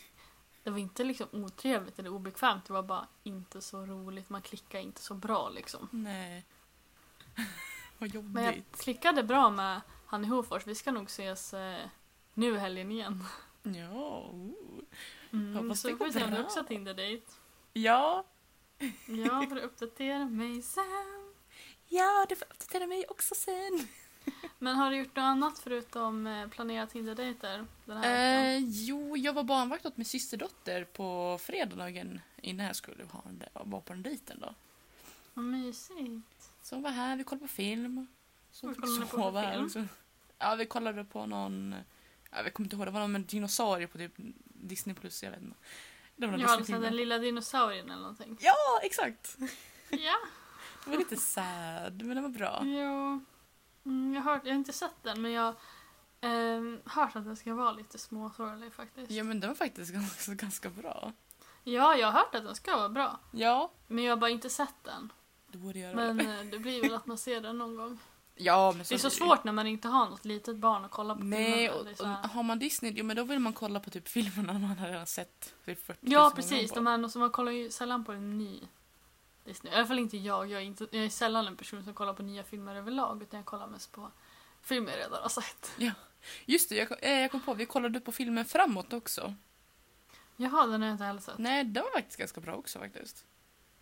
det 0.66 0.70
var 0.72 0.78
inte 0.78 1.04
liksom 1.04 1.28
otrevligt 1.32 1.98
eller 1.98 2.10
obekvämt. 2.10 2.64
Det 2.64 2.72
var 2.72 2.82
bara 2.82 3.06
inte 3.22 3.60
så 3.60 3.86
roligt. 3.86 4.28
Man 4.30 4.42
klickade 4.42 4.82
inte 4.84 5.02
så 5.02 5.14
bra 5.14 5.48
liksom. 5.48 5.88
Nej. 5.92 6.44
Vad 7.98 8.08
jobbigt. 8.14 8.32
Men 8.32 8.44
jag 8.44 8.62
klickade 8.78 9.22
bra 9.22 9.50
med 9.50 9.80
han 10.06 10.24
i 10.24 10.28
Hofors. 10.28 10.66
Vi 10.66 10.74
ska 10.74 10.92
nog 10.92 11.04
ses 11.06 11.54
eh, 11.54 11.86
nu 12.34 12.58
helgen 12.58 12.90
igen. 12.90 13.24
Ja. 13.62 14.30
Mm, 15.32 15.56
Hoppas 15.56 15.80
så 15.80 15.88
det 15.88 15.96
får 15.96 16.04
vi 16.04 16.10
går 16.12 16.18
se 16.18 16.24
om 16.24 16.30
du 16.30 16.36
bra. 16.36 16.44
också 16.44 16.58
har 16.60 16.64
Tinder-dejt. 16.64 17.26
Ja. 17.72 18.24
Ja, 19.06 19.46
för 19.48 19.56
att 19.56 19.62
uppdatera 19.62 20.24
mig 20.24 20.62
sen. 20.62 21.32
Ja, 21.88 22.26
du 22.28 22.36
får 22.36 22.46
uppdatera 22.50 22.86
mig 22.86 23.04
också 23.08 23.34
sen. 23.34 23.88
Men 24.58 24.76
har 24.76 24.90
du 24.90 24.96
gjort 24.96 25.16
något 25.16 25.22
annat 25.22 25.58
förutom 25.58 26.26
eh, 26.26 26.48
planera 26.48 26.86
Tinder-dejter 26.86 27.66
den 27.84 27.96
här? 27.96 28.54
Eh, 28.54 28.58
jo, 28.58 29.16
jag 29.16 29.32
var 29.32 29.44
barnvakt 29.44 29.86
åt 29.86 29.96
min 29.96 30.04
systerdotter 30.04 30.84
på 30.84 31.38
fredagen 31.40 32.20
innan 32.36 32.66
jag 32.66 32.76
skulle 32.76 33.04
ha 33.04 33.22
en, 33.28 33.42
vara 33.70 33.82
på 33.82 33.92
den 33.92 34.02
dejten 34.02 34.40
då. 34.40 34.54
Vad 35.34 35.44
mysigt. 35.44 36.50
Så 36.62 36.74
hon 36.74 36.82
var 36.82 36.90
här, 36.90 37.16
vi 37.16 37.24
kollade 37.24 37.46
på 37.48 37.52
film. 37.52 38.06
Så 38.50 38.68
fick 38.68 38.80
kollade 38.80 39.06
på 39.06 39.30
här 39.30 39.52
film? 39.52 39.64
också. 39.64 39.84
Ja, 40.38 40.54
vi 40.54 40.66
kollade 40.66 41.04
på 41.04 41.26
någon... 41.26 41.74
Jag 42.30 42.54
kommer 42.54 42.66
inte 42.66 42.76
ihåg, 42.76 42.86
det 42.86 42.90
var 42.90 43.00
någon 43.00 43.12
med 43.12 43.20
dinosaurier 43.20 43.86
på 43.86 43.98
typ 43.98 44.12
Disney 44.44 44.94
plus, 44.96 45.22
jag 45.22 45.30
vet 45.30 45.42
inte. 45.42 45.56
Det 46.16 46.26
var 46.26 46.32
Disney-film. 46.32 46.58
alltså 46.58 46.80
den 46.80 46.96
lilla 46.96 47.18
dinosaurien 47.18 47.90
eller 47.90 48.02
någonting. 48.02 48.38
Ja, 48.40 48.80
exakt! 48.82 49.36
Ja. 49.90 50.16
Det 50.84 50.90
var 50.90 50.98
lite 50.98 51.16
sad, 51.16 52.02
men 52.02 52.16
det 52.16 52.22
var 52.22 52.28
bra. 52.28 52.62
Jo. 52.64 53.20
Mm, 53.86 54.14
jag, 54.14 54.22
har 54.22 54.40
jag 54.44 54.50
har 54.52 54.58
inte 54.58 54.72
sett 54.72 55.02
den 55.02 55.22
men 55.22 55.32
jag 55.32 55.42
har 55.42 55.54
ehm, 56.20 56.80
hört 56.84 57.16
att 57.16 57.24
den 57.24 57.36
ska 57.36 57.54
vara 57.54 57.72
lite 57.72 57.98
småsorglig 57.98 58.72
faktiskt. 58.72 59.10
Ja, 59.10 59.24
men 59.24 59.40
den 59.40 59.50
var 59.50 59.54
faktiskt 59.54 59.92
ganska, 59.94 60.34
ganska 60.34 60.70
bra. 60.70 61.12
Ja, 61.64 61.94
jag 61.96 62.06
har 62.06 62.12
hört 62.12 62.34
att 62.34 62.44
den 62.44 62.54
ska 62.54 62.76
vara 62.76 62.88
bra. 62.88 63.20
Ja, 63.32 63.70
Men 63.86 64.04
jag 64.04 64.12
har 64.12 64.16
bara 64.16 64.30
inte 64.30 64.50
sett 64.50 64.74
den. 64.82 65.12
du 65.52 65.58
borde 65.58 65.78
göra 65.78 65.94
Men 65.96 66.16
det. 66.16 66.40
eh, 66.40 66.44
det 66.46 66.58
blir 66.58 66.82
väl 66.82 66.94
att 66.94 67.06
man 67.06 67.18
ser 67.18 67.40
den 67.40 67.58
någon 67.58 67.76
gång. 67.76 67.98
Ja, 68.38 68.72
men 68.72 68.78
Det 68.88 68.94
är 68.94 68.98
så 68.98 69.08
blir 69.08 69.26
svårt 69.28 69.44
när 69.44 69.52
man 69.52 69.66
inte 69.66 69.88
har 69.88 70.10
något 70.10 70.24
litet 70.24 70.56
barn 70.56 70.84
att 70.84 70.90
kolla 70.90 71.14
på 71.14 71.22
Nej, 71.24 71.70
och. 71.70 71.84
Det 71.84 71.96
så 71.96 72.04
och 72.04 72.08
har 72.10 72.42
man 72.42 72.58
Disney, 72.58 72.92
ja, 72.92 73.04
men 73.04 73.16
då 73.16 73.24
vill 73.24 73.38
man 73.38 73.52
kolla 73.52 73.80
på 73.80 73.90
typ 73.90 74.08
filmerna 74.08 74.52
man 74.58 74.78
har 74.78 74.88
redan 74.88 75.06
sett. 75.06 75.54
Typ 75.64 75.86
40 75.86 75.98
Ja, 76.02 76.32
precis. 76.36 76.72
De 76.72 76.86
här, 76.86 77.08
så 77.08 77.18
man 77.18 77.30
kollar 77.30 77.52
ju 77.52 77.70
sällan 77.70 78.04
på 78.04 78.12
en 78.12 78.38
ny 78.38 78.60
Disney. 79.46 79.72
I 79.72 79.76
alla 79.76 79.86
fall 79.86 79.98
inte 79.98 80.16
jag. 80.16 80.50
Jag 80.50 80.60
är, 80.62 80.64
inte, 80.66 80.86
jag 80.90 81.04
är 81.04 81.08
sällan 81.10 81.46
en 81.46 81.56
person 81.56 81.84
som 81.84 81.94
kollar 81.94 82.14
på 82.14 82.22
nya 82.22 82.44
filmer 82.44 82.74
överlag. 82.76 83.22
Utan 83.22 83.38
jag 83.38 83.44
kollar 83.46 83.66
mest 83.66 83.92
på 83.92 84.10
filmer 84.62 84.92
jag 84.92 84.98
redan 84.98 85.22
har 85.22 85.28
sett. 85.28 85.72
Just 86.46 86.68
det, 86.68 86.74
jag, 86.76 87.04
eh, 87.04 87.20
jag 87.20 87.30
kom 87.30 87.40
på, 87.40 87.54
vi 87.54 87.66
kollade 87.66 88.00
på 88.00 88.12
filmen 88.12 88.44
Framåt 88.44 88.92
också. 88.92 89.34
Jaha, 90.36 90.66
den 90.66 90.80
har 90.82 90.88
jag 90.88 90.94
inte 90.94 91.04
heller 91.04 91.20
sett. 91.20 91.38
Nej, 91.38 91.64
den 91.64 91.82
var 91.84 91.90
faktiskt 91.90 92.18
ganska 92.18 92.40
bra 92.40 92.54
också 92.54 92.78
faktiskt. 92.78 93.24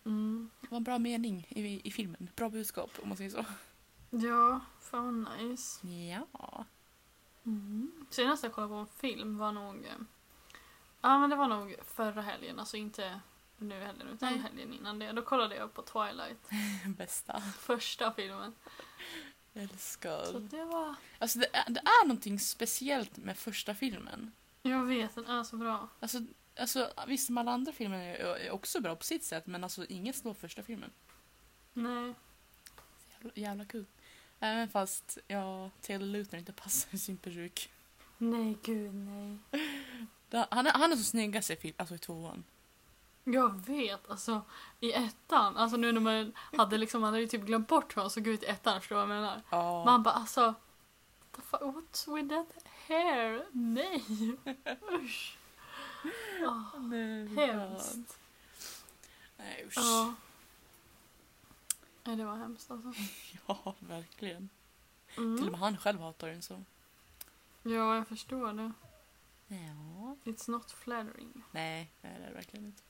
Mm. 0.05 0.49
Det 0.61 0.67
var 0.69 0.77
en 0.77 0.83
bra 0.83 0.99
mening 0.99 1.47
i, 1.49 1.87
i 1.87 1.91
filmen. 1.91 2.29
Bra 2.35 2.49
budskap 2.49 2.91
om 3.01 3.07
man 3.09 3.17
säger 3.17 3.29
så. 3.29 3.45
Ja, 4.09 4.59
fan 4.81 5.29
nice. 5.37 5.87
Ja. 5.87 6.65
Mm. 7.45 8.05
Senast 8.09 8.43
jag 8.43 8.53
kollade 8.53 8.73
på 8.73 8.79
en 8.79 8.87
film 8.87 9.37
var 9.37 9.51
nog... 9.51 9.75
eh, 9.85 9.91
Ja, 11.01 11.19
men 11.19 11.29
det 11.29 11.35
var 11.35 11.47
nog 11.47 11.75
förra 11.85 12.21
helgen. 12.21 12.59
Alltså 12.59 12.77
inte 12.77 13.19
nu 13.57 13.79
heller, 13.79 14.05
utan 14.05 14.33
Nej. 14.33 14.41
helgen 14.41 14.73
innan 14.73 14.99
det. 14.99 15.11
Då 15.11 15.21
kollade 15.21 15.55
jag 15.55 15.73
på 15.73 15.81
Twilight. 15.81 16.49
Bästa. 16.97 17.41
Första 17.41 18.13
filmen. 18.13 18.55
Så 19.53 19.59
Älskar. 19.59 20.39
det 20.39 20.65
var... 20.65 20.95
Alltså 21.19 21.39
det 21.39 21.55
är, 21.55 21.69
det 21.69 21.79
är 21.79 22.07
någonting 22.07 22.39
speciellt 22.39 23.17
med 23.17 23.37
första 23.37 23.75
filmen. 23.75 24.31
Jag 24.61 24.83
vet, 24.83 25.15
den 25.15 25.27
är 25.27 25.43
så 25.43 25.57
bra. 25.57 25.89
Alltså, 25.99 26.19
alltså 26.59 26.93
visst, 27.07 27.27
de 27.27 27.37
alla 27.37 27.51
andra 27.51 27.71
filmerna 27.71 28.03
är, 28.03 28.51
också 28.51 28.81
bra 28.81 28.95
på 28.95 29.03
sitt 29.03 29.23
sätt 29.23 29.47
men 29.47 29.63
alltså 29.63 29.85
inget 29.85 30.15
slår 30.15 30.33
första 30.33 30.63
filmen. 30.63 30.91
Nej. 31.73 32.13
Jävla, 33.11 33.31
jävla 33.33 33.65
kul. 33.65 33.85
Även 34.39 34.69
fast, 34.69 35.17
ja, 35.27 35.69
Taylor 35.81 36.05
Lautner 36.05 36.39
inte 36.39 36.53
passar 36.53 36.95
i 36.95 36.97
sin 36.97 37.17
peruk. 37.17 37.69
Nej, 38.17 38.57
gud 38.63 38.95
nej. 38.95 39.37
Han 40.49 40.67
är, 40.67 40.71
han 40.71 40.91
är 40.91 40.95
så 40.95 41.03
snyggast 41.03 41.51
i, 41.51 41.55
film, 41.55 41.75
alltså 41.77 41.95
i 41.95 41.97
tvåan. 41.97 42.43
Jag 43.27 43.65
vet, 43.65 44.09
alltså 44.09 44.41
i 44.79 44.91
ettan, 44.93 45.57
alltså 45.57 45.77
nu 45.77 45.91
när 45.91 46.01
man 46.01 46.33
hade 46.57 46.77
liksom, 46.77 47.01
man 47.01 47.07
hade 47.13 47.21
ju 47.21 47.27
typ 47.27 47.41
glömt 47.41 47.67
bort 47.67 47.97
hur 47.97 48.01
han 48.01 48.09
såg 48.11 48.27
ut 48.27 48.43
i 48.43 48.45
ettan, 48.45 48.79
förstår 48.81 48.95
du 48.95 49.07
vad 49.07 49.15
jag 49.15 49.21
menar? 49.21 49.41
Ja. 49.49 49.85
Man 49.85 50.03
bara 50.03 50.13
alltså, 50.13 50.53
the 51.31 51.41
fuck, 51.41 51.61
what's 51.61 52.15
with 52.15 52.29
that 52.29 52.63
hair? 52.87 53.45
Nej! 53.51 54.03
Usch! 54.91 55.37
Åh, 56.41 56.79
Nej, 56.79 57.27
hemskt. 57.35 58.17
Nej 59.37 59.63
usch. 59.67 59.77
Ja. 59.77 60.13
Nej, 62.03 62.15
det 62.15 62.25
var 62.25 62.35
hemskt 62.35 62.71
alltså. 62.71 62.93
Ja, 63.47 63.75
verkligen. 63.79 64.49
Till 65.15 65.23
och 65.23 65.37
Mm. 65.37 65.51
med 65.51 65.59
han 65.59 65.77
själv 65.77 65.99
hatar 66.01 66.27
den 66.27 66.41
så. 66.41 66.63
Ja, 67.63 67.95
jag 67.95 68.07
förstår 68.07 68.53
det. 68.53 68.71
Ja. 69.47 70.15
It's 70.23 70.51
not 70.51 70.71
flattering. 70.71 71.43
Nej, 71.51 71.91
nej 72.01 72.17
det 72.19 72.23
är 72.25 72.27
det 72.29 72.35
verkligen 72.35 72.65
inte. 72.65 72.81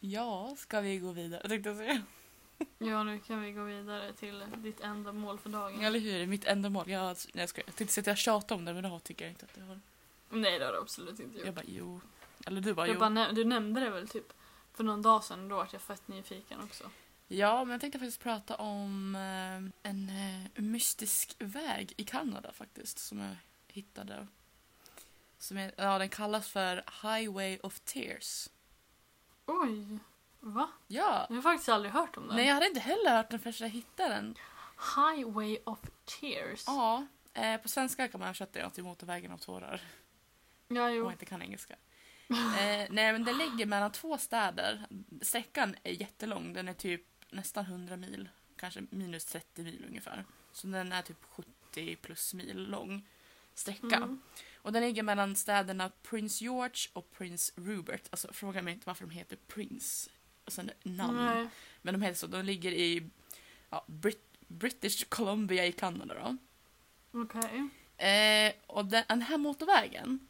Ja, 0.00 0.54
ska 0.58 0.80
vi 0.80 0.98
gå 0.98 1.12
vidare 1.12 1.48
tänkte 1.48 1.68
jag 1.68 1.78
säga. 1.78 2.02
Ja, 2.78 3.02
nu 3.02 3.18
kan 3.18 3.42
vi 3.42 3.52
gå 3.52 3.64
vidare 3.64 4.12
till 4.12 4.44
ditt 4.56 4.80
enda 4.80 5.12
mål 5.12 5.38
för 5.38 5.50
dagen. 5.50 5.80
Eller 5.80 5.98
hur? 5.98 6.26
Mitt 6.26 6.44
enda 6.44 6.70
mål. 6.70 6.90
Jag, 6.90 7.06
nej, 7.06 7.16
jag, 7.32 7.48
ska, 7.48 7.62
jag 7.66 7.76
tänkte 7.76 7.94
säga 7.94 8.02
att 8.02 8.06
jag 8.06 8.18
tjatar 8.18 8.56
om 8.56 8.64
det 8.64 8.74
men 8.74 8.82
det 8.82 9.00
tycker 9.00 9.24
jag 9.24 9.32
inte 9.32 9.44
att 9.44 9.56
jag 9.56 9.64
har. 9.64 9.80
Nej, 10.30 10.58
det 10.58 10.64
har 10.64 10.72
du 10.72 10.78
absolut 10.78 11.20
inte 11.20 11.36
gjort. 11.36 11.46
Jag 11.46 11.54
bara 11.54 11.64
jo. 11.66 12.00
Eller 12.46 12.60
du 12.60 12.74
bara 12.74 12.86
Jag 12.86 12.94
jo. 12.94 13.00
bara, 13.00 13.32
du 13.32 13.44
nämnde 13.44 13.80
det 13.80 13.90
väl 13.90 14.08
typ 14.08 14.32
för 14.74 14.84
någon 14.84 15.02
dag 15.02 15.24
sedan, 15.24 15.48
då 15.48 15.56
vart 15.56 15.72
jag 15.72 15.82
fett 15.82 16.08
nyfiken 16.08 16.60
också. 16.60 16.90
Ja, 17.28 17.64
men 17.64 17.72
jag 17.72 17.80
tänkte 17.80 17.98
faktiskt 17.98 18.20
prata 18.22 18.56
om 18.56 19.14
eh, 19.14 19.90
en 19.90 20.08
eh, 20.08 20.62
mystisk 20.62 21.34
väg 21.38 21.92
i 21.96 22.04
Kanada 22.04 22.52
faktiskt 22.52 22.98
som 22.98 23.18
jag 23.18 23.36
hittade. 23.68 24.26
Som 25.38 25.56
är, 25.56 25.72
ja, 25.76 25.98
den 25.98 26.08
kallas 26.08 26.48
för 26.48 26.84
Highway 27.02 27.58
of 27.62 27.80
Tears. 27.80 28.48
Oj! 29.62 29.98
Va? 30.40 30.68
Ja. 30.86 31.26
Jag 31.28 31.34
har 31.36 31.42
faktiskt 31.42 31.68
aldrig 31.68 31.92
hört 31.92 32.16
om 32.16 32.26
den. 32.26 32.36
Nej, 32.36 32.46
jag 32.46 32.54
hade 32.54 32.66
inte 32.66 32.80
heller 32.80 33.16
hört 33.16 33.30
den 33.30 33.40
förrän 33.40 33.54
jag 33.58 33.68
hittade 33.68 34.14
den. 34.14 34.34
Highway 34.96 35.58
of 35.64 35.78
Tears. 36.04 36.64
Ja, 36.66 37.06
eh, 37.34 37.56
på 37.60 37.68
svenska 37.68 38.08
kan 38.08 38.18
man 38.20 38.28
översätta 38.28 38.62
det 38.62 38.70
till 38.70 38.84
Motorvägen 38.84 39.32
av 39.32 39.38
tårar. 39.38 39.80
Ja, 40.68 40.86
Om 40.88 40.94
jo. 40.94 41.04
man 41.04 41.12
inte 41.12 41.24
kan 41.24 41.42
engelska. 41.42 41.74
Eh, 42.28 42.86
nej, 42.90 43.12
men 43.12 43.24
den 43.24 43.38
ligger 43.38 43.66
mellan 43.66 43.92
två 43.92 44.18
städer. 44.18 44.86
Sträckan 45.22 45.76
är 45.82 45.92
jättelång. 45.92 46.52
Den 46.52 46.68
är 46.68 46.74
typ 46.74 47.06
nästan 47.30 47.64
100 47.64 47.96
mil. 47.96 48.28
Kanske 48.56 48.82
minus 48.90 49.24
30 49.24 49.62
mil 49.62 49.84
ungefär. 49.88 50.24
Så 50.52 50.66
den 50.66 50.92
är 50.92 51.02
typ 51.02 51.24
70 51.30 51.96
plus 51.96 52.34
mil 52.34 52.66
lång 52.70 53.08
sträcka. 53.54 53.96
Mm. 53.96 54.20
Och 54.62 54.72
den 54.72 54.82
ligger 54.82 55.02
mellan 55.02 55.36
städerna 55.36 55.90
Prince 56.02 56.44
George 56.44 56.88
och 56.92 57.10
Prince 57.12 57.52
Rupert. 57.56 58.08
Alltså 58.10 58.32
fråga 58.32 58.62
mig 58.62 58.74
inte 58.74 58.86
varför 58.86 59.06
de 59.06 59.10
heter 59.10 59.36
Prince. 59.46 60.10
Alltså 60.44 60.62
namn. 60.82 61.16
Nej. 61.16 61.48
Men 61.82 61.94
de 61.94 62.02
heter 62.02 62.14
så. 62.18 62.26
De 62.26 62.42
ligger 62.42 62.72
i 62.72 63.10
ja, 63.70 63.84
Brit- 63.88 64.36
British 64.48 65.04
Columbia 65.08 65.66
i 65.66 65.72
Kanada 65.72 66.14
då. 66.14 66.36
Okej. 67.20 67.68
Eh, 68.08 68.52
och 68.66 68.84
den, 68.84 69.04
den 69.08 69.22
här 69.22 69.38
motorvägen 69.38 70.28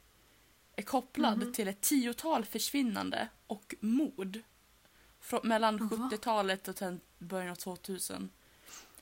är 0.77 0.83
kopplad 0.83 1.39
Mhm. 1.39 1.53
till 1.53 1.69
ett 1.69 1.81
tiotal 1.81 2.45
försvinnande 2.45 3.29
och 3.47 3.75
mord. 3.81 4.41
Frå, 5.21 5.41
mellan 5.43 5.89
Va? 5.89 5.97
70-talet 6.13 6.69
och 6.69 6.77
början 7.19 7.51
av 7.51 7.55
2000. 7.57 8.31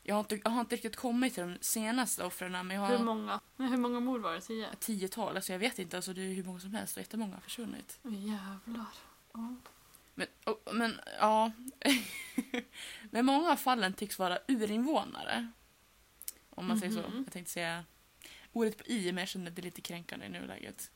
Jag 0.02 0.14
har, 0.14 0.20
inte, 0.20 0.40
jag 0.44 0.50
har 0.50 0.60
inte 0.60 0.74
riktigt 0.74 0.96
kommit 0.96 1.34
till 1.34 1.42
de 1.42 1.58
senaste 1.60 2.24
offren 2.24 2.52
men 2.52 2.70
jag 2.70 2.80
har 2.80 2.98
Hur 2.98 3.04
många? 3.04 3.40
Hur 3.56 3.76
många 3.76 4.00
mord 4.00 4.20
var 4.20 4.32
det? 4.32 4.40
Tio? 4.40 4.68
tiotal. 4.80 5.36
Alltså 5.36 5.52
jag 5.52 5.58
vet 5.58 5.78
inte, 5.78 5.96
alltså 5.96 6.12
det 6.12 6.20
är 6.20 6.34
hur 6.34 6.44
många 6.44 6.60
som 6.60 6.74
helst 6.74 6.96
och 6.96 7.02
jättemånga 7.02 7.34
har 7.34 7.40
försvunnit. 7.40 7.98
Jävlar. 8.02 8.86
Ja. 9.32 9.56
Men, 10.14 10.26
och, 10.44 10.74
men 10.74 11.00
ja. 11.18 11.52
men 13.10 13.26
många 13.26 13.50
av 13.50 13.56
fallen 13.56 13.94
tycks 13.94 14.18
vara 14.18 14.38
urinvånare. 14.48 15.50
Om 16.50 16.66
man 16.66 16.78
säger 16.78 16.92
så. 16.92 17.08
Mhm. 17.08 17.22
Jag 17.24 17.32
tänkte 17.32 17.52
säga 17.52 17.84
ordet 18.52 18.78
på 18.78 18.84
i, 18.86 19.12
men 19.12 19.22
jag 19.22 19.28
känner 19.28 19.50
att 19.50 19.56
det 19.56 19.62
är 19.62 19.64
lite 19.64 19.80
kränkande 19.80 20.26
i 20.26 20.28
nuläget. 20.28 20.90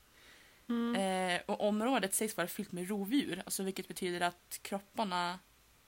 Mm. 0.69 0.95
Eh, 0.95 1.41
och 1.45 1.67
området 1.67 2.13
sägs 2.13 2.37
vara 2.37 2.47
fyllt 2.47 2.71
med 2.71 2.89
rovdjur, 2.89 3.41
alltså 3.45 3.63
vilket 3.63 3.87
betyder 3.87 4.21
att 4.21 4.59
kropparna... 4.61 5.39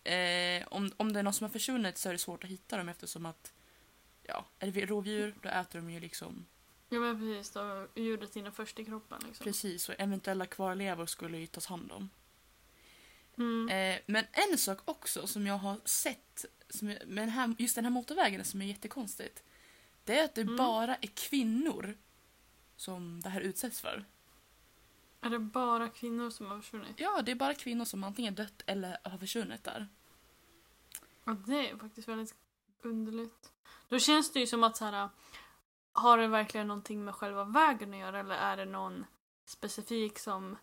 Eh, 0.08 0.68
om, 0.68 0.92
om 0.98 1.14
det 1.14 1.20
är 1.20 1.24
någon 1.24 1.34
som 1.34 1.44
har 1.44 1.50
försvunnit 1.52 1.98
så 1.98 2.10
är 2.10 2.14
det 2.14 2.20
svårt 2.20 2.44
att 2.44 2.50
hitta 2.50 2.78
dem 2.78 2.90
eftersom 2.90 3.26
att... 3.26 3.54
Ja, 4.24 4.46
är 4.60 4.72
det 4.72 4.86
rovdjur 4.86 5.36
då 5.42 5.50
äter 5.50 5.80
de 5.80 5.90
ju 5.90 6.00
liksom... 6.00 6.46
Ja 6.90 7.00
men 7.00 7.20
precis, 7.20 7.54
då 7.54 7.88
djuret 7.96 8.36
inne 8.36 8.52
först 8.52 8.80
i 8.80 8.86
kroppen 8.86 9.22
liksom. 9.28 9.44
Precis, 9.44 9.90
och 9.90 9.96
eventuella 9.98 10.46
kvarlevor 10.46 11.06
skulle 11.06 11.38
ju 11.38 11.48
tas 11.48 11.66
hand 11.66 11.92
om. 11.92 12.10
Mm. 13.38 13.70
Eh, 13.70 14.02
men 14.06 14.26
en 14.32 14.58
sak 14.58 14.80
också 14.86 15.28
som 15.28 15.48
jag 15.48 15.58
har 15.58 15.78
sett 15.86 16.46
som 16.70 16.90
är, 16.90 17.06
med 17.06 17.22
den 17.22 17.30
här, 17.30 17.56
just 17.58 17.76
den 17.76 17.86
här 17.86 17.92
motorvägen 17.92 18.46
som 18.46 18.62
är 18.62 18.66
jättekonstigt. 18.66 19.44
Det 20.04 20.20
är 20.20 20.26
att 20.26 20.36
det 20.36 20.42
Mm. 20.42 20.58
bara 20.58 20.96
är 20.96 21.08
kvinnor 21.08 21.98
som 22.76 23.22
det 23.22 23.30
här 23.30 23.42
utsätts 23.42 23.82
för. 23.82 24.06
Är 25.22 25.30
det 25.30 25.40
bara 25.40 25.90
kvinnor 25.90 26.30
som 26.30 26.46
har 26.46 26.62
försvunnit? 26.62 26.94
Ja, 27.00 27.22
det 27.22 27.32
är 27.32 27.36
bara 27.36 27.54
kvinnor 27.54 27.86
som 27.86 28.04
antingen 28.04 28.36
dött 28.36 28.62
eller 28.66 28.98
har 29.04 29.18
försvunnit 29.18 29.64
där. 29.64 29.88
Ja, 31.28 31.36
det 31.48 31.70
är 31.70 31.78
faktiskt 31.78 32.08
väldigt 32.08 32.36
underligt. 32.82 33.52
Då 33.90 34.00
känns 34.00 34.34
det 34.34 34.40
ju 34.40 34.48
som 34.48 34.64
att 34.64 34.78
så 34.78 34.86
här, 34.86 35.10
har 35.92 36.18
det 36.18 36.28
verkligen 36.28 36.68
någonting 36.68 37.06
med 37.06 37.16
själva 37.16 37.44
vägen 37.44 37.94
att 37.94 38.00
göra 38.00 38.20
eller 38.20 38.36
är 38.36 38.58
det 38.58 38.66
någon 38.66 39.06
specifik 39.46 40.20
som 40.20 40.58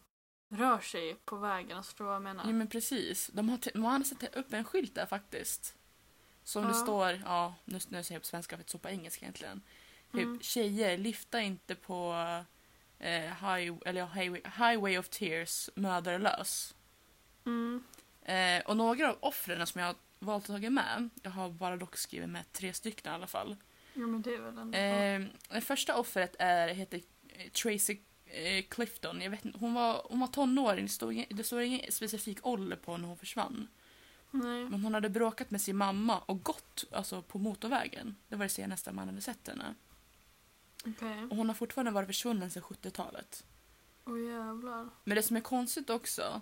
rör 0.49 0.81
sig 0.81 1.15
på 1.25 1.37
vägen? 1.37 1.77
Alltså, 1.77 1.91
förstår 1.91 2.05
du 2.05 2.07
vad 2.09 2.15
jag 2.15 2.23
menar? 2.23 2.45
Ja, 2.45 2.53
men 2.53 2.69
precis. 2.69 3.31
De 3.33 3.49
har, 3.49 3.59
de 3.75 3.85
har 3.85 4.03
satt 4.03 4.37
upp 4.37 4.53
en 4.53 4.65
skylt 4.65 4.95
där 4.95 5.07
faktiskt. 5.07 5.77
Som 6.45 6.63
det 6.63 6.69
Ja. 6.69 6.75
står, 6.75 7.11
ja, 7.25 7.55
nu, 7.65 7.79
nu 7.89 8.03
säger 8.03 8.15
jag 8.15 8.23
på 8.23 8.27
svenska 8.27 8.57
för 8.57 8.61
att 8.65 8.69
det 8.73 8.79
på 8.79 8.89
engelska 8.89 9.25
egentligen. 9.25 9.63
Typ, 10.13 10.23
Mm. 10.25 10.41
tjejer, 10.41 10.99
lyfta 10.99 11.41
inte 11.41 11.75
på 11.75 12.13
eh, 12.99 13.11
high, 13.23 13.75
eller, 13.87 14.07
highway, 14.07 14.43
highway 14.45 14.99
of 14.99 15.09
tears, 15.09 15.71
möderlös. 15.75 16.75
Mm. 17.47 17.85
Eh, 18.23 18.63
och 18.67 18.77
några 18.77 19.11
av 19.11 19.19
offren 19.21 19.67
som 19.67 19.81
jag 19.81 19.95
valt 20.25 20.51
att 20.51 20.63
ta 20.63 20.71
med, 20.71 21.09
jag 21.23 21.31
har 21.31 21.51
bara 21.51 21.77
dock 21.77 21.97
skrivit 21.97 22.29
med 22.29 22.53
tre 22.53 22.73
stycken 22.73 23.13
i 23.13 23.15
alla 23.15 23.27
fall. 23.27 23.57
Jo 23.95 24.07
men 24.09 24.23
det 24.23 24.35
är 24.35 24.41
väl 24.41 24.59
ändå 24.59 24.79
Eh, 24.79 25.23
det 25.55 25.61
första 25.61 25.97
offret 25.97 26.37
är, 26.39 26.69
heter 26.69 27.01
eh, 27.29 27.51
Tracy 27.51 27.99
eh, 28.27 28.65
Clifton. 28.69 29.21
Jag 29.21 29.31
vet, 29.31 29.45
inte, 29.45 29.59
hon, 29.59 29.75
var, 29.75 30.07
hon 30.11 30.21
var 30.21 30.27
tonåring, 30.27 30.89
det 31.01 31.13
ingen- 31.15 31.27
det 31.37 31.45
står 31.45 31.61
ingen 31.63 31.93
specifik 31.93 32.47
ålder 32.47 32.77
på 32.77 32.97
när 32.97 33.09
hon 33.09 33.17
försvann. 33.19 33.69
Nej. 34.31 34.65
Men 34.65 34.83
hon 34.83 34.95
hade 34.95 35.09
bråkat 35.09 35.51
med 35.51 35.61
sin 35.61 35.77
mamma 35.77 36.19
och 36.19 36.43
gått 36.43 36.85
alltså, 36.93 37.23
på 37.23 37.39
motorvägen. 37.39 38.17
Det 38.29 38.37
var 38.37 38.45
det 38.45 38.49
senaste 38.49 38.93
man 38.93 39.09
hade 39.09 39.21
sett 39.21 39.49
henne. 39.49 39.75
Okej. 40.87 41.25
Och 41.31 41.37
hon 41.37 41.49
har 41.49 41.55
fortfarande 41.55 41.91
varit 41.93 42.07
försvunnen 42.07 42.51
sedan 42.51 42.63
70-talet. 42.63 43.45
Åh 44.07 44.21
jävlar. 44.21 44.89
Men 45.05 45.17
det 45.17 45.23
som 45.23 45.37
är 45.37 45.41
konstigt 45.41 45.91
också, 45.91 46.41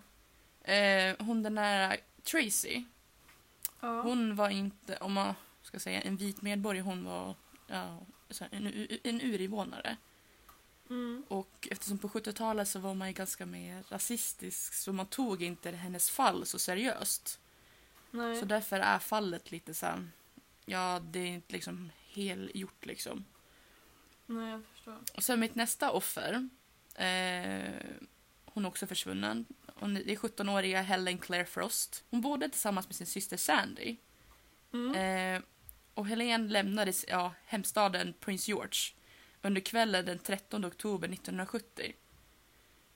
eh, 0.60 1.16
hon 1.18 1.42
den 1.42 1.54
där 1.54 1.96
Tracy, 2.22 2.84
Ja. 3.82 4.02
hon 4.02 4.36
var 4.36 4.48
inte, 4.48 4.96
om 4.96 5.12
man 5.12 5.34
ska 5.62 5.78
säga 5.78 6.00
en 6.00 6.16
vit 6.16 6.42
medborgare, 6.42 6.84
hon 6.84 7.04
var 7.04 7.34
ja, 7.66 7.98
en, 8.50 8.88
en 9.02 9.20
urinvånare. 9.20 9.96
Mm. 10.90 11.24
Och 11.28 11.68
eftersom 11.70 11.98
på 11.98 12.08
70-talet 12.08 12.68
så 12.68 12.78
var 12.78 12.94
man 12.94 13.08
ju 13.08 13.14
ganska 13.14 13.46
mer 13.46 13.84
rasistisk 13.88 14.74
så 14.74 14.92
man 14.92 15.06
tog 15.06 15.42
inte 15.42 15.70
hennes 15.70 16.10
fall 16.10 16.46
så 16.46 16.58
seriöst. 16.58 17.40
Nej. 18.10 18.40
Så 18.40 18.44
därför 18.44 18.80
är 18.80 18.98
fallet 18.98 19.50
lite 19.50 19.74
så 19.74 19.86
här, 19.86 20.08
ja 20.64 21.00
det 21.10 21.18
är 21.18 21.26
inte 21.26 21.52
liksom 21.52 21.90
helgjort 22.08 22.86
liksom. 22.86 23.24
Nej 24.26 24.50
jag 24.50 24.62
förstår. 24.64 24.98
Och 25.14 25.22
sen 25.22 25.40
mitt 25.40 25.54
nästa 25.54 25.90
offer, 25.90 26.48
eh, 26.94 27.72
hon 28.44 28.64
är 28.64 28.68
också 28.68 28.86
försvunnen. 28.86 29.46
Hon, 29.82 29.94
det 29.94 30.12
är 30.12 30.16
17-åriga 30.16 30.82
Helen 30.82 31.18
Claire 31.18 31.44
Frost. 31.44 32.04
Hon 32.10 32.20
bodde 32.20 32.48
tillsammans 32.48 32.86
med 32.88 32.96
sin 32.96 33.06
syster 33.06 33.36
Sandy. 33.36 33.96
Mm. 34.72 34.94
Eh, 34.94 35.42
och 35.94 36.06
Helen 36.06 36.48
lämnade 36.48 36.92
ja, 37.08 37.34
hemstaden 37.44 38.14
Prince 38.20 38.50
George 38.50 38.78
under 39.42 39.60
kvällen 39.60 40.04
den 40.04 40.18
13 40.18 40.64
oktober 40.64 41.08
1970. 41.08 41.92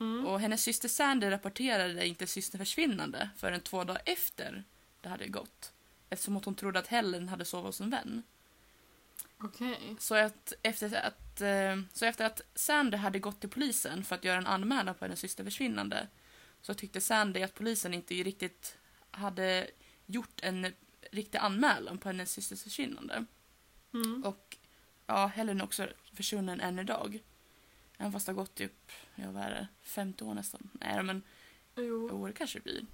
Mm. 0.00 0.26
Och 0.26 0.40
hennes 0.40 0.62
syster 0.62 0.88
Sandy 0.88 1.30
rapporterade 1.30 2.06
inte 2.06 2.26
syster 2.26 2.58
försvinnande 2.58 3.30
förrän 3.36 3.60
två 3.60 3.84
dagar 3.84 4.02
efter 4.04 4.64
det 5.00 5.08
hade 5.08 5.28
gått. 5.28 5.72
Eftersom 6.10 6.36
att 6.36 6.44
hon 6.44 6.54
trodde 6.54 6.78
att 6.78 6.86
Helen 6.86 7.28
hade 7.28 7.44
sovit 7.44 7.66
hos 7.66 7.80
en 7.80 7.90
vän. 7.90 8.22
Okej. 9.38 9.96
Så, 9.98 10.14
att 10.14 10.52
efter 10.62 10.94
att, 10.94 11.40
eh, 11.40 11.82
så 11.92 12.04
efter 12.04 12.24
att 12.24 12.40
Sandy 12.54 12.96
hade 12.96 13.18
gått 13.18 13.40
till 13.40 13.50
polisen 13.50 14.04
för 14.04 14.14
att 14.14 14.24
göra 14.24 14.38
en 14.38 14.46
anmälan 14.46 14.94
på 14.94 15.04
hennes 15.04 15.20
syster 15.20 15.44
försvinnande 15.44 16.08
så 16.66 16.74
tyckte 16.74 17.00
Sandy 17.00 17.42
att 17.42 17.54
polisen 17.54 17.94
inte 17.94 18.14
riktigt 18.14 18.78
hade 19.10 19.70
gjort 20.06 20.40
en 20.42 20.72
riktig 21.10 21.38
anmälan 21.38 21.98
på 21.98 22.08
hennes 22.08 22.32
systers 22.32 22.62
försvinnande. 22.62 23.24
Mm. 23.94 24.24
Och 24.24 24.56
ja, 25.06 25.26
Helen 25.26 25.60
är 25.60 25.64
också 25.64 25.88
försvunnen 26.12 26.60
än 26.60 26.78
idag. 26.78 27.22
Även 27.98 28.12
fast 28.12 28.26
det 28.26 28.32
har 28.32 28.36
gått 28.36 28.54
typ, 28.54 28.92
ja 29.14 29.30
vad 29.30 29.42
är 29.42 29.50
det, 29.50 29.68
50 29.82 30.24
år 30.24 30.34
nästan. 30.34 30.70
Nej 30.72 31.02
men, 31.02 31.22
Jo. 31.76 32.26
det 32.26 32.32
kanske 32.32 32.58
det 32.58 32.62
blir. 32.62 32.86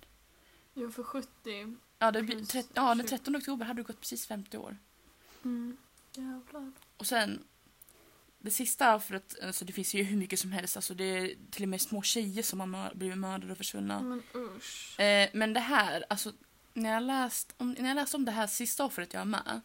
jo, 0.74 0.90
för 0.90 1.02
70. 1.02 1.76
Ja, 1.98 2.10
det 2.10 2.22
blir 2.22 2.36
ja, 2.74 2.94
den 2.94 2.98
20. 2.98 3.08
13 3.08 3.36
oktober 3.36 3.66
hade 3.66 3.82
det 3.82 3.86
gått 3.86 4.00
precis 4.00 4.26
50 4.26 4.56
år. 4.56 4.78
Mm. 5.44 5.76
Jävlar. 6.14 6.72
Och 6.96 7.06
sen, 7.06 7.44
det 8.42 8.50
sista 8.50 8.94
offret, 8.94 9.34
alltså 9.42 9.64
det 9.64 9.72
finns 9.72 9.94
ju 9.94 10.02
hur 10.02 10.16
mycket 10.16 10.38
som 10.38 10.52
helst. 10.52 10.76
Alltså 10.76 10.94
det 10.94 11.04
är 11.04 11.36
till 11.50 11.62
och 11.62 11.68
med 11.68 11.80
små 11.80 12.02
tjejer 12.02 12.42
som 12.42 12.60
har 12.60 12.66
mör- 12.66 12.94
blivit 12.94 13.18
mördade 13.18 13.52
och 13.52 13.58
försvunna. 13.58 14.00
Men 14.02 14.22
usch. 14.34 15.00
Eh, 15.00 15.28
men 15.32 15.52
det 15.52 15.60
här, 15.60 16.04
alltså 16.08 16.32
när 16.74 16.92
jag, 16.92 17.02
läst 17.02 17.54
om, 17.56 17.72
när 17.78 17.88
jag 17.88 17.94
läste 17.94 18.16
om 18.16 18.24
det 18.24 18.32
här 18.32 18.46
sista 18.46 18.84
offret 18.84 19.12
jag 19.12 19.20
har 19.20 19.24
med. 19.24 19.60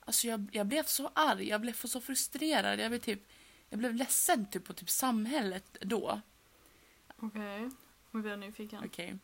Alltså 0.00 0.26
jag, 0.26 0.48
jag 0.52 0.66
blev 0.66 0.82
så 0.84 1.10
arg, 1.14 1.48
jag 1.48 1.60
blev 1.60 1.72
så 1.72 2.00
frustrerad. 2.00 2.80
Jag 2.80 2.90
blev 2.90 2.98
typ, 3.00 3.22
jag 3.70 3.78
blev 3.78 3.94
ledsen 3.94 4.46
typ 4.50 4.64
på 4.64 4.72
typ 4.72 4.90
samhället 4.90 5.76
då. 5.80 6.20
Okej. 7.16 7.70
Nu 8.10 8.20
blir 8.20 8.30
jag 8.30 8.40
nyfiken. 8.40 8.84
Okej. 8.84 9.18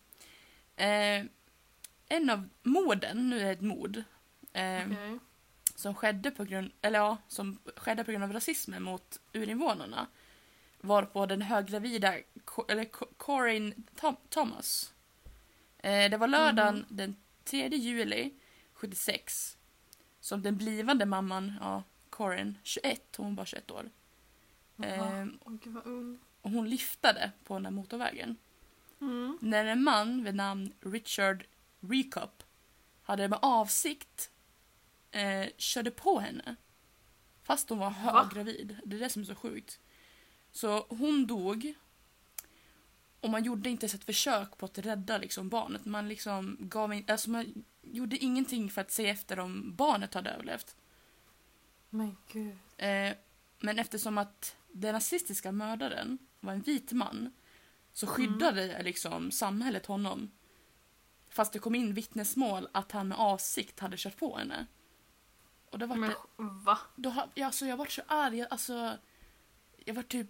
Eh, 0.76 1.25
en 2.09 2.30
av 2.30 2.49
morden, 2.62 3.30
nu 3.30 3.40
är 3.40 3.45
det 3.45 3.50
ett 3.50 3.61
mord. 3.61 3.97
Eh, 4.52 4.83
Okej. 4.87 5.19
Som 5.81 5.95
skedde 5.95 6.31
på 6.31 6.45
grund, 6.45 6.71
eller 6.83 6.99
ja, 6.99 7.17
som 7.29 7.59
skedde 7.77 8.05
på 8.05 8.11
grund 8.11 8.25
av 8.25 8.33
rasismen 8.33 8.83
mot 8.83 9.21
urinvånarna 9.33 10.07
var 10.81 11.03
på 11.03 11.27
den 11.27 11.43
höggravida 11.43 12.15
eller 12.69 12.85
Co- 12.85 13.09
Corin 13.17 13.85
Thomas. 14.29 14.95
Eh, 15.79 16.11
det 16.11 16.17
var 16.17 16.27
lördagen 16.29 16.75
Mhm. 16.77 16.85
den 16.97 17.17
3 17.45 17.69
juli 17.77 18.31
76 18.75 19.57
som 20.21 20.43
den 20.43 20.57
blivande 20.57 21.07
mamman, 21.07 21.53
ja, 21.61 21.83
Corin, 22.11 22.59
21, 22.63 23.17
hon 23.17 23.35
var 23.35 23.45
21 23.45 23.71
år, 23.71 23.91
ung. 25.85 26.19
och 26.43 26.51
hon 26.51 26.69
liftade 26.71 27.31
på 27.45 27.55
den 27.55 27.63
där 27.63 27.71
motorvägen. 27.71 28.37
Mm. 29.01 29.39
När 29.41 29.65
en 29.65 29.83
man 29.83 30.25
vid 30.25 30.35
namn 30.35 30.73
Richard 30.81 31.45
Recop 31.81 32.43
hade 33.03 33.29
med 33.29 33.39
avsikt 33.43 34.31
eh, 35.11 35.49
körde 35.57 35.90
på 35.90 36.21
henne. 36.21 36.57
Fast 37.43 37.69
hon 37.69 37.79
var 37.79 37.90
Va? 37.90 38.23
höggravid. 38.23 38.76
Det 38.85 38.97
är 38.97 39.00
det 39.00 39.11
som 39.11 39.23
är 39.23 39.26
så 39.26 39.35
sjukt. 39.35 39.81
Så 40.52 40.87
hon 40.88 41.26
dog. 41.26 41.75
Och 43.21 43.31
man 43.31 43.45
gjorde 43.45 43.71
inte 43.71 43.85
ens 43.85 43.95
ett 43.95 44.05
försök 44.05 44.59
på 44.59 44.67
att 44.67 44.79
rädda 44.79 45.19
liksom, 45.19 45.49
barnet. 45.49 45.85
Man, 45.85 46.09
liksom 46.09 46.57
gav 46.61 46.95
in, 46.95 47.05
alltså, 47.09 47.31
man 47.31 47.64
gjorde 47.83 48.17
ingenting 48.17 48.71
för 48.71 48.81
att 48.81 48.90
se 48.90 49.09
efter 49.09 49.38
om 49.38 49.75
barnet 49.76 50.14
hade 50.14 50.31
överlevt. 50.31 50.76
Men 51.90 52.17
gud. 52.33 52.59
Eh, 52.76 53.12
men 53.59 53.79
eftersom 53.79 54.19
att 54.19 54.57
den 54.73 54.95
nazistiska 54.95 55.52
mördaren 55.52 56.19
var 56.40 56.52
en 56.52 56.61
vit 56.61 56.93
man 56.93 57.33
så 57.93 58.07
skyddade 58.07 58.83
liksom 58.83 59.31
samhället 59.31 59.87
honom. 59.87 60.31
Fast 61.29 61.52
det 61.52 61.59
kom 61.59 61.75
in 61.75 61.95
vittnesmål 61.95 62.69
att 62.73 62.93
han 62.93 63.09
med 63.09 63.19
avsikt 63.19 63.81
hade 63.81 63.97
kört 63.97 64.17
på 64.17 64.37
henne. 64.37 64.67
Och 65.71 65.79
då 65.79 65.87
var 65.87 65.97
Men 65.97 66.11
det, 66.11 66.17
va? 66.37 66.79
då, 66.97 67.11
har- 67.11 67.29
ja, 67.35 67.47
alltså, 67.47 67.67
jag 67.67 67.77
var 67.77 67.87
så 67.87 68.03
arg. 68.07 68.39
Jag- 68.39 68.49
Alltså, 68.50 68.99
jag 69.85 69.95
var 69.95 70.03
typ... 70.03 70.29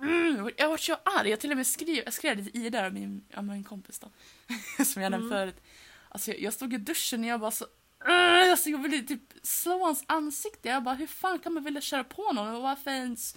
Mm, 0.00 0.50
jag 0.56 0.68
var 0.68 0.76
så 0.76 0.96
arg. 1.04 1.28
Jag 1.30 1.40
till 1.40 1.50
och 1.50 1.56
med 1.56 1.66
skrev, 1.66 2.04
jag 2.04 2.12
skrev 2.12 2.36
det 2.36 2.44
till 2.50 2.62
Ida, 2.66 2.90
min, 2.90 3.24
ja, 3.28 3.42
min 3.42 3.64
kompis 3.64 3.98
då. 3.98 4.10
Som 4.84 5.02
jag 5.02 5.10
nämnde 5.10 5.36
Mm. 5.36 5.38
förut. 5.52 5.62
Alltså, 6.08 6.30
jag, 6.30 6.40
jag 6.40 6.52
stod 6.52 6.74
i 6.74 6.76
duschen 6.78 7.20
och 7.20 7.26
jag 7.26 7.40
bara 7.40 7.50
så... 7.50 7.66
Mm, 8.04 8.50
alltså, 8.50 8.70
jag 8.70 8.78
ville 8.78 9.02
typ 9.02 9.22
slå 9.42 9.84
hans 9.84 10.04
ansikte. 10.08 10.68
Jag 10.68 10.82
bara, 10.82 10.94
hur 10.94 11.06
fan 11.06 11.38
kan 11.38 11.52
man 11.54 11.64
vilja 11.64 11.80
köra 11.80 12.04
på 12.04 12.32
någon? 12.32 12.54
Och 12.54 12.62
varför 12.62 12.90
ens... 12.90 13.36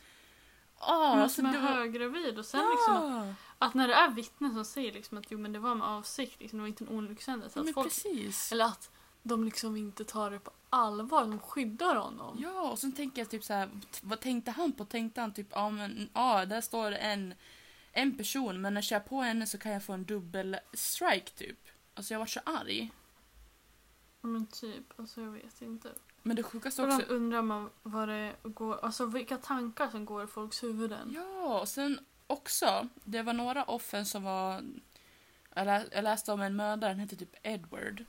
Åh, 0.82 1.10
Men 1.16 1.20
alltså, 1.24 1.36
som 1.42 1.46
är 1.46 1.60
var- 1.62 1.70
höggravid 1.74 2.40
och 2.40 2.46
sen 2.46 2.66
liksom 2.72 2.96
att, 2.96 3.04
Ja, 3.28 3.34
att 3.58 3.74
när 3.74 3.88
det 3.88 3.94
är 3.94 4.10
vittnen 4.10 4.54
som 4.54 4.66
säger 4.66 4.94
liksom 4.94 5.18
att 5.18 5.26
jo 5.32 5.38
men 5.40 5.54
det 5.54 5.60
var 5.60 5.76
med 5.76 5.88
avsikt, 5.88 6.40
liksom, 6.42 6.58
det 6.60 6.62
var 6.62 6.68
inte 6.68 6.84
en 6.84 6.90
olyckshändelse. 6.90 7.60
ja, 7.60 7.68
Att 7.70 7.74
folk, 7.74 7.88
precis. 7.88 8.52
eller 8.52 8.66
att 8.66 8.92
de 9.24 9.44
liksom 9.44 9.78
inte 9.78 10.06
tar 10.06 10.32
det 10.32 10.40
på 10.40 10.52
allvar, 10.70 11.22
de 11.22 11.40
skyddar 11.40 11.96
honom. 11.96 12.38
Ja, 12.42 12.72
och 12.72 12.80
sen 12.80 12.92
tänker 12.92 13.22
jag 13.22 13.30
typ 13.30 13.44
så 13.44 13.54
här, 13.54 13.70
vad 14.02 14.20
tänkte 14.20 14.52
han 14.52 14.72
på? 14.72 14.86
Tänkte 14.86 15.22
han 15.22 15.34
typ, 15.34 15.48
ja 15.52 15.70
men, 15.70 16.10
ja, 16.14 16.46
där 16.46 16.62
står 16.62 16.92
en, 16.92 17.34
en 17.92 18.18
person, 18.18 18.62
men 18.62 18.74
när 18.74 18.82
jag 18.82 18.86
kör 18.86 19.00
på 19.00 19.22
henne 19.22 19.46
så 19.48 19.58
kan 19.58 19.72
jag 19.72 19.84
få 19.84 19.94
en 19.94 20.06
dubbel 20.06 20.58
strike 20.74 21.32
typ. 21.32 21.60
Alltså 21.94 22.14
jag 22.14 22.20
var 22.20 22.26
så 22.26 22.40
arg. 22.46 22.92
Men 24.22 24.48
typ, 24.48 25.00
alltså 25.00 25.22
jag 25.22 25.32
vet 25.32 25.62
inte. 25.62 25.90
Men 26.24 26.36
det 26.36 26.44
sjukaste 26.44 26.82
Ibland 26.82 27.02
också, 27.02 27.14
undrar 27.14 27.42
man 27.42 27.70
vad 27.84 28.08
det 28.10 28.36
går, 28.44 28.86
alltså 28.86 29.06
vilka 29.06 29.38
tankar 29.38 29.90
som 29.90 30.06
går 30.06 30.24
i 30.24 30.28
folks 30.28 30.64
huvuden. 30.64 31.12
ja, 31.16 31.60
och 31.60 31.68
sen 31.68 32.00
också, 32.28 32.88
det 33.04 33.22
var 33.22 33.34
några 33.34 33.64
offer 33.64 34.04
som 34.04 34.24
var, 34.24 34.64
jag 35.56 36.04
läste 36.04 36.32
om 36.32 36.42
en 36.42 36.56
mördare, 36.56 36.90
han 36.90 37.00
hette 37.00 37.16
typ 37.16 37.36
Edward. 37.44 38.06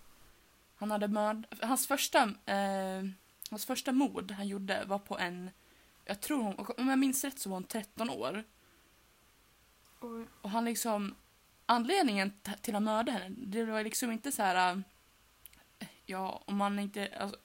Han 0.80 0.90
hade 0.90 1.08
mörd, 1.08 1.46
hans 1.62 1.86
första, 1.86 2.22
eh, 2.46 3.04
hans 3.50 3.66
första 3.66 3.92
mord 3.92 4.30
han 4.30 4.48
gjorde 4.48 4.84
var 4.84 4.98
på 4.98 5.18
en, 5.18 5.50
jag 6.04 6.20
tror 6.20 6.42
hon, 6.42 6.66
om 6.78 6.88
jag 6.88 6.98
minns 6.98 7.24
rätt 7.24 7.38
så 7.38 7.48
var 7.48 7.56
hon 7.56 7.64
13 7.64 8.10
år. 8.10 8.44
Oj. 10.00 10.26
Och 10.42 10.50
han 10.50 10.64
liksom... 10.64 11.14
Anledningen 11.66 12.32
till 12.62 12.76
att 12.76 12.82
mörda 12.82 13.12
henne, 13.12 13.36
det 13.38 13.64
var 13.64 13.84
liksom 13.84 14.12
inte 14.12 14.32
så 14.32 14.42
här... 14.42 14.82
äh, 15.78 15.86
Ja, 16.06 16.42
om 16.44 16.56
man 16.56 16.78
inte... 16.78 17.16
Alltså, 17.20 17.38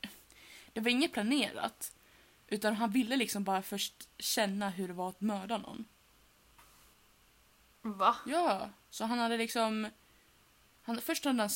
det 0.74 0.82
var 0.82 0.90
inget 0.92 1.14
planerat. 1.14 1.94
Utan 2.48 2.76
han 2.76 2.92
ville 2.92 3.16
liksom 3.16 3.44
bara 3.44 3.62
först 3.62 4.10
känna 4.18 4.70
hur 4.70 4.88
det 4.88 4.94
var 4.94 5.10
att 5.10 5.22
mörda 5.22 5.58
någon. 5.58 5.86
Va? 7.82 8.16
Ja, 8.26 8.70
så 8.90 9.06
han 9.06 9.20
hade 9.20 9.38
liksom... 9.38 9.88
Han, 10.86 11.02
först 11.02 11.26
hade 11.26 11.42
han... 11.42 11.50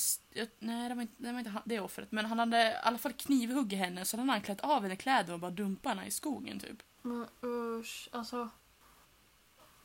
Nej, 0.60 0.90
det 0.90 0.96
var 0.96 1.02
inte, 1.02 1.14
det, 1.18 1.32
var 1.32 1.40
inte 1.40 1.52
han- 1.52 1.62
det 1.66 1.80
offret. 1.80 2.12
Men 2.12 2.26
han 2.26 2.40
hade 2.40 2.58
i 2.72 2.76
alla 2.84 2.98
fall 2.98 3.14
knivhuggit 3.14 3.80
henne. 3.80 4.06
Så 4.06 4.18
hade 4.18 4.32
han 4.32 4.42
klätt 4.42 4.62
av 4.62 4.82
henne 4.82 4.96
kläder 4.96 5.34
och 5.34 5.40
bara 5.40 5.52
dumpat 5.52 5.96
henne 5.96 6.08
i 6.08 6.12
skogen 6.12 6.60
typ. 6.60 6.84
Men 7.02 7.28
usch, 7.44 8.10
alltså. 8.12 8.50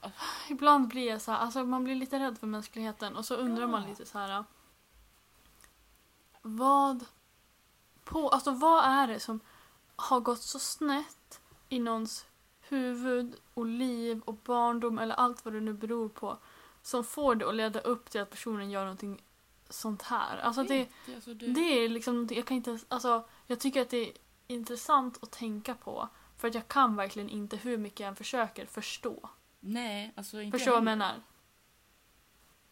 Ah. 0.01 0.11
Ibland 0.51 0.89
blir 0.89 1.09
jag 1.09 1.21
så 1.23 1.33
här, 1.33 1.39
alltså 1.39 1.65
man 1.65 1.85
blir 1.85 1.95
lite 1.95 2.19
rädd 2.19 2.39
för 2.39 2.47
mänskligheten 2.47 3.17
och 3.17 3.25
så 3.25 3.35
undrar 3.35 3.63
Ja. 3.63 3.69
man 3.69 3.89
lite 3.89 4.07
så 4.07 4.19
här. 4.19 4.45
Vad 6.43 7.05
på, 8.05 8.29
alltså 8.29 8.51
vad 8.51 8.85
är 8.85 9.07
det 9.07 9.21
som 9.21 9.41
har 9.97 10.21
gått 10.21 10.43
så 10.43 10.59
snett 10.59 11.41
i 11.69 11.79
någons 11.79 12.27
huvud 12.69 13.37
och 13.55 13.67
liv 13.67 14.21
och 14.25 14.35
barndom 14.35 14.99
eller 14.99 15.15
allt 15.15 15.45
vad 15.45 15.55
det 15.55 15.61
nu 15.61 15.73
beror 15.73 16.09
på 16.09 16.39
som 16.83 17.05
får 17.05 17.35
det 17.35 17.49
att 17.49 17.55
leda 17.55 17.81
upp 17.81 18.11
till 18.11 18.21
att 18.21 18.31
personen 18.31 18.71
gör 18.71 18.83
någonting 18.83 19.23
sånt 19.75 20.03
här. 20.03 20.39
Alltså 20.39 20.63
det, 20.63 20.89
det, 21.07 21.15
alltså, 21.15 21.35
det, 21.35 21.47
det 21.47 21.85
är 21.85 21.89
liksom 21.89 22.29
jag 22.31 22.47
kan 22.47 22.57
inte, 22.57 22.79
alltså 22.89 23.25
jag 23.47 23.61
tycker 23.61 23.83
att 23.83 23.91
det 23.91 24.09
är 24.09 24.13
intressant 24.47 25.23
att 25.23 25.31
tänka 25.31 25.75
på 25.75 26.09
för 26.37 26.49
att 26.49 26.55
jag 26.55 26.69
kan 26.69 26.97
verkligen 26.97 27.29
inte 27.29 27.57
hur 27.57 27.79
mycket 27.79 28.01
jag 28.01 28.09
än 28.09 28.17
försöker 28.17 28.67
förstå. 28.67 29.31
Nej, 29.61 30.13
alltså 30.17 30.41
inte 30.41 30.59
Förstår 30.59 30.73
vad 30.73 30.79
jag 30.79 30.85
menar? 30.85 31.23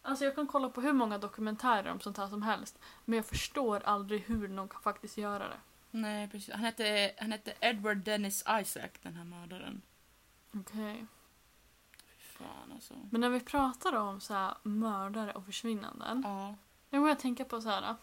Alltså 0.01 0.25
jag 0.25 0.35
kan 0.35 0.47
kolla 0.47 0.69
på 0.69 0.81
hur 0.81 0.93
många 0.93 1.17
dokumentärer 1.17 1.91
om 1.91 1.99
sånt 1.99 2.17
här 2.17 2.27
som 2.27 2.41
helst 2.41 2.79
men 3.05 3.17
jag 3.17 3.25
förstår 3.25 3.83
aldrig 3.83 4.21
hur 4.21 4.47
någon 4.47 4.67
kan 4.67 4.81
faktiskt 4.81 5.17
göra 5.17 5.47
det. 5.47 5.59
Nej, 5.91 6.29
precis. 6.29 6.53
Han 6.53 6.63
hette, 6.63 7.13
han 7.17 7.31
hette 7.31 7.53
Edward 7.59 7.97
Dennis 7.97 8.43
Isaac, 8.61 8.89
den 9.01 9.15
här 9.15 9.23
mördaren. 9.23 9.81
Okej. 10.53 11.05
Fy 12.07 12.19
Fan 12.19 12.71
alltså. 12.73 12.93
Men 13.11 13.21
när 13.21 13.29
vi 13.29 13.39
pratar 13.39 13.93
om 13.93 14.21
så 14.21 14.33
här 14.33 14.55
mördare 14.63 15.31
och 15.31 15.45
försvinnanden. 15.45 16.21
Ja. 16.25 16.55
Jag 16.93 17.01
börjar 17.01 17.15
tänka 17.15 17.45
på 17.45 17.61
så 17.61 17.69
här. 17.69 17.95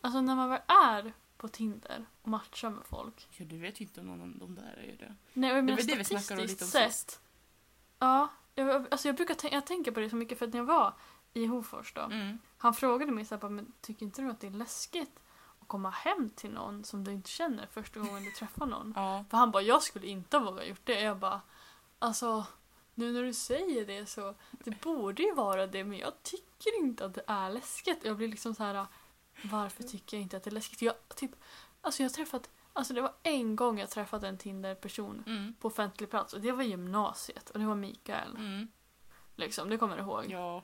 Alltså 0.00 0.20
när 0.20 0.34
man 0.36 0.48
väl 0.50 0.60
är 0.66 1.12
på 1.36 1.48
Tinder 1.48 2.06
och 2.22 2.28
matchar 2.28 2.70
med 2.70 2.84
folk. 2.86 3.28
ja, 3.30 3.44
du 3.44 3.58
vet 3.58 3.80
ju 3.80 3.84
inte 3.84 4.00
om 4.00 4.06
någon 4.06 4.20
av 4.32 4.38
de 4.38 4.54
där 4.54 4.76
är 4.92 4.96
det. 4.98 5.14
Nej, 5.32 5.50
jag 5.50 5.66
Det 5.66 5.72
var 5.72 5.82
det 5.82 5.94
vi 5.96 6.04
snackade 6.04 6.42
lite 6.46 6.64
om. 6.64 6.70
Ja, 7.98 8.28
jag, 8.54 8.86
alltså 8.90 9.08
jag 9.08 9.16
brukar 9.16 9.34
tän- 9.34 9.52
jag 9.52 9.66
tänker 9.66 9.92
på 9.92 10.00
det 10.00 10.10
så 10.10 10.16
mycket 10.16 10.38
för 10.38 10.46
att 10.46 10.52
när 10.52 10.58
jag 10.60 10.64
var 10.66 10.94
i 11.32 11.46
Hofors 11.46 11.92
då. 11.92 12.00
Mm. 12.00 12.38
Han 12.58 12.74
frågade 12.74 13.12
mig 13.12 13.24
så 13.24 13.34
här, 13.34 13.40
bara, 13.40 13.50
men 13.50 13.72
tycker 13.80 14.06
inte 14.06 14.22
du 14.22 14.30
att 14.30 14.40
det 14.40 14.46
är 14.46 14.50
läskigt 14.50 15.20
att 15.60 15.68
komma 15.68 15.90
hem 15.90 16.30
till 16.30 16.50
någon 16.50 16.84
som 16.84 17.04
du 17.04 17.12
inte 17.12 17.30
känner 17.30 17.66
första 17.66 18.00
gången 18.00 18.24
du 18.24 18.30
träffar 18.30 18.66
någon? 18.66 18.92
Ja. 18.96 19.24
För 19.30 19.36
han 19.36 19.50
bara, 19.50 19.62
jag 19.62 19.82
skulle 19.82 20.06
inte 20.06 20.38
våga 20.38 20.64
gjort 20.64 20.80
det. 20.86 21.00
Jag 21.00 21.16
bara, 21.18 21.40
alltså 21.98 22.46
nu 22.96 23.12
när 23.12 23.22
du 23.22 23.34
säger 23.34 23.86
det 23.86 24.06
så, 24.06 24.34
det 24.50 24.80
borde 24.80 25.22
ju 25.22 25.34
vara 25.34 25.66
det 25.66 25.84
men 25.84 25.98
jag 25.98 26.22
tycker 26.22 26.78
inte 26.78 27.04
att 27.04 27.14
det 27.14 27.24
är 27.26 27.50
läskigt. 27.50 28.04
Jag 28.04 28.16
blir 28.16 28.28
liksom 28.28 28.54
så 28.54 28.62
här, 28.62 28.86
varför 29.44 29.82
tycker 29.82 30.16
jag 30.16 30.22
inte 30.22 30.36
att 30.36 30.42
det 30.42 30.50
är 30.50 30.52
läskigt? 30.52 30.82
Jag, 30.82 30.94
typ, 31.16 31.30
alltså 31.80 32.02
jag 32.02 32.10
har 32.10 32.14
träffat, 32.14 32.50
alltså 32.72 32.94
det 32.94 33.00
var 33.00 33.14
en 33.22 33.56
gång 33.56 33.78
jag 33.78 33.90
träffade 33.90 34.28
en 34.28 34.38
Tinder-person 34.38 35.22
Mm. 35.26 35.54
på 35.60 35.68
offentlig 35.68 36.10
plats 36.10 36.32
och 36.34 36.40
det 36.40 36.52
var 36.52 36.62
gymnasiet 36.62 37.50
och 37.50 37.58
det 37.58 37.66
var 37.66 37.74
Mikael. 37.74 38.36
Mm. 38.36 38.68
Liksom, 39.34 39.68
det 39.68 39.78
kommer 39.78 39.96
jag 39.96 40.06
ihåg. 40.06 40.24
Ja. 40.28 40.62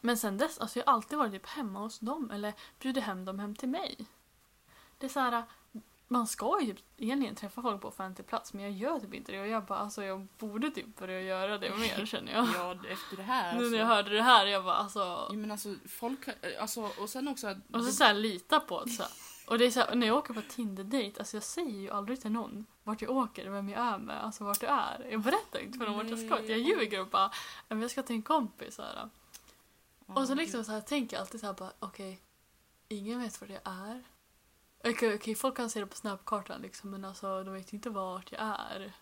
Men 0.00 0.16
sen 0.16 0.38
dess, 0.38 0.58
alltså 0.58 0.78
jag 0.78 0.86
har 0.86 0.92
alltid 0.92 1.18
varit 1.18 1.32
typ 1.32 1.46
hemma 1.46 1.78
hos 1.80 1.98
dem 1.98 2.30
eller 2.30 2.54
bjudit 2.78 3.04
hem 3.04 3.24
dem 3.24 3.38
hem 3.38 3.54
till 3.54 3.68
mig. 3.68 4.06
Det 4.98 5.06
är 5.06 5.10
så 5.10 5.20
här, 5.20 5.42
man 6.08 6.26
ska 6.26 6.60
ju 6.60 6.66
typ 6.74 6.84
egentligen 6.96 7.34
träffa 7.34 7.62
folk 7.62 7.80
på 7.82 7.88
offentlig 7.88 8.26
plats 8.26 8.52
men 8.52 8.62
jag 8.64 8.72
gör 8.72 9.00
typ 9.00 9.14
inte 9.14 9.32
det 9.32 9.40
och 9.40 9.48
jag 9.48 9.64
bara 9.64 9.78
alltså 9.78 10.04
jag 10.04 10.26
borde 10.38 10.70
typ 10.70 10.96
börja 10.96 11.20
göra 11.20 11.58
det 11.58 11.76
mer 11.76 12.06
känner 12.06 12.32
jag. 12.32 12.48
Ja, 12.54 12.72
efter 12.90 13.16
det 13.16 13.22
här. 13.22 13.52
Nu 13.52 13.58
alltså. 13.58 13.70
när 13.70 13.78
jag 13.78 13.86
hörde 13.86 14.10
det 14.10 14.22
här 14.22 14.46
jag 14.46 14.64
bara 14.64 14.74
alltså 14.74 14.98
Ja, 15.00 15.32
men 15.32 15.50
alltså 15.50 15.74
folk, 15.88 16.28
alltså 16.60 16.90
och 16.98 17.08
sen 17.08 17.28
också 17.28 17.46
att... 17.46 17.56
och 17.72 17.84
så, 17.84 17.92
så 17.92 18.04
här, 18.04 18.14
lita 18.14 18.60
på 18.60 18.84
det 18.84 18.90
så 18.90 19.02
här. 19.02 19.12
Och 19.46 19.58
det 19.58 19.66
är 19.66 19.70
så 19.70 19.80
här, 19.80 19.94
när 19.94 20.06
jag 20.06 20.16
åker 20.16 20.34
på 20.34 20.42
Tinder-dejt, 20.42 21.18
alltså 21.20 21.36
jag 21.36 21.44
säger 21.44 21.80
ju 21.80 21.90
aldrig 21.90 22.20
till 22.20 22.30
någon 22.30 22.66
vart 22.82 23.02
jag 23.02 23.10
åker, 23.10 23.50
vem 23.50 23.68
jag 23.68 23.80
är 23.80 23.98
med, 23.98 24.24
alltså 24.24 24.44
vart 24.44 24.62
jag 24.62 24.72
är. 24.72 25.06
Jag 25.10 25.20
berättar 25.20 25.58
inte 25.58 25.78
för 25.78 25.86
dem 25.86 25.96
vart 25.96 26.08
jag 26.08 26.18
ska. 26.18 26.44
Jag 26.44 26.58
ljuger 26.58 27.00
och 27.00 27.06
bara, 27.08 27.30
"Ja, 27.68 27.74
men 27.74 27.80
jag 27.82 27.90
ska 27.90 28.02
till 28.02 28.16
en 28.16 28.22
kompis 28.22 28.74
så 28.74 28.82
här. 28.82 29.08
Och 30.06 30.26
så 30.26 30.34
liksom 30.34 30.64
så 30.64 30.72
här, 30.72 30.80
tänker 30.80 31.16
jag 31.16 31.20
alltid 31.20 31.40
så 31.40 31.46
här 31.46 31.52
bara, 31.52 31.72
okej, 31.78 32.20
ingen 32.88 33.20
vet 33.20 33.40
var 33.40 33.48
jag 33.48 33.60
är. 33.64 34.04
Okej, 34.84 35.14
okej, 35.14 35.34
folk 35.34 35.56
kan 35.56 35.70
se 35.70 35.80
det 35.80 35.86
på 35.86 35.96
snapkartan 35.96 36.62
liksom, 36.62 36.90
men 36.90 37.04
alltså 37.04 37.44
de 37.44 37.54
vet 37.54 37.72
inte 37.72 37.90
vart 37.90 38.32
jag 38.32 38.40
är. 38.40 38.92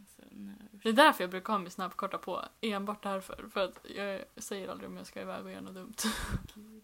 Alltså. 0.00 0.22
Det 0.70 0.88
är 0.88 0.92
därför 0.92 1.24
jag 1.24 1.30
brukar 1.30 1.52
ha 1.52 1.58
min 1.58 1.70
snapkarta 1.70 2.18
på, 2.18 2.44
enbart 2.60 3.02
därför. 3.02 3.48
För 3.52 3.64
att 3.64 3.80
jag 3.96 4.24
säger 4.36 4.68
aldrig 4.68 4.90
om 4.90 4.96
jag 4.96 5.06
ska 5.06 5.20
iväg 5.20 5.44
och 5.44 5.50
göra 5.50 5.60
något 5.60 5.74
dumt. 5.74 5.96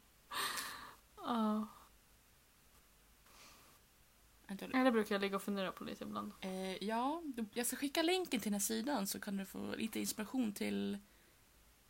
Ja. 1.17 1.67
Ja, 4.73 4.85
det 4.85 4.93
brukar 4.93 5.15
jag 5.15 5.21
ligga 5.21 5.37
och 5.37 5.43
fundera 5.43 5.73
på 5.73 5.85
lite 5.85 6.05
ibland. 6.05 6.33
Eh, 6.41 6.85
ja, 6.85 7.23
jag 7.53 7.67
ska 7.67 7.77
skicka 7.77 8.03
länken 8.03 8.41
till 8.41 8.53
den 8.53 8.61
här 8.61 8.67
sidan 8.67 9.07
så 9.07 9.21
kan 9.21 9.37
du 9.37 9.45
få 9.47 9.75
lite 9.77 10.01
inspiration 10.01 10.53
till 10.53 10.99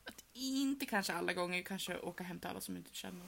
att 0.05 0.25
inte 0.33 0.87
kanske 0.87 1.13
alla 1.13 1.33
gånger 1.33 1.63
kanske 1.63 1.99
åka 1.99 2.25
hem 2.25 2.41
till 2.41 2.51
alla 2.51 2.61
som 2.61 2.77
inte 2.77 2.95
känner. 2.95 3.27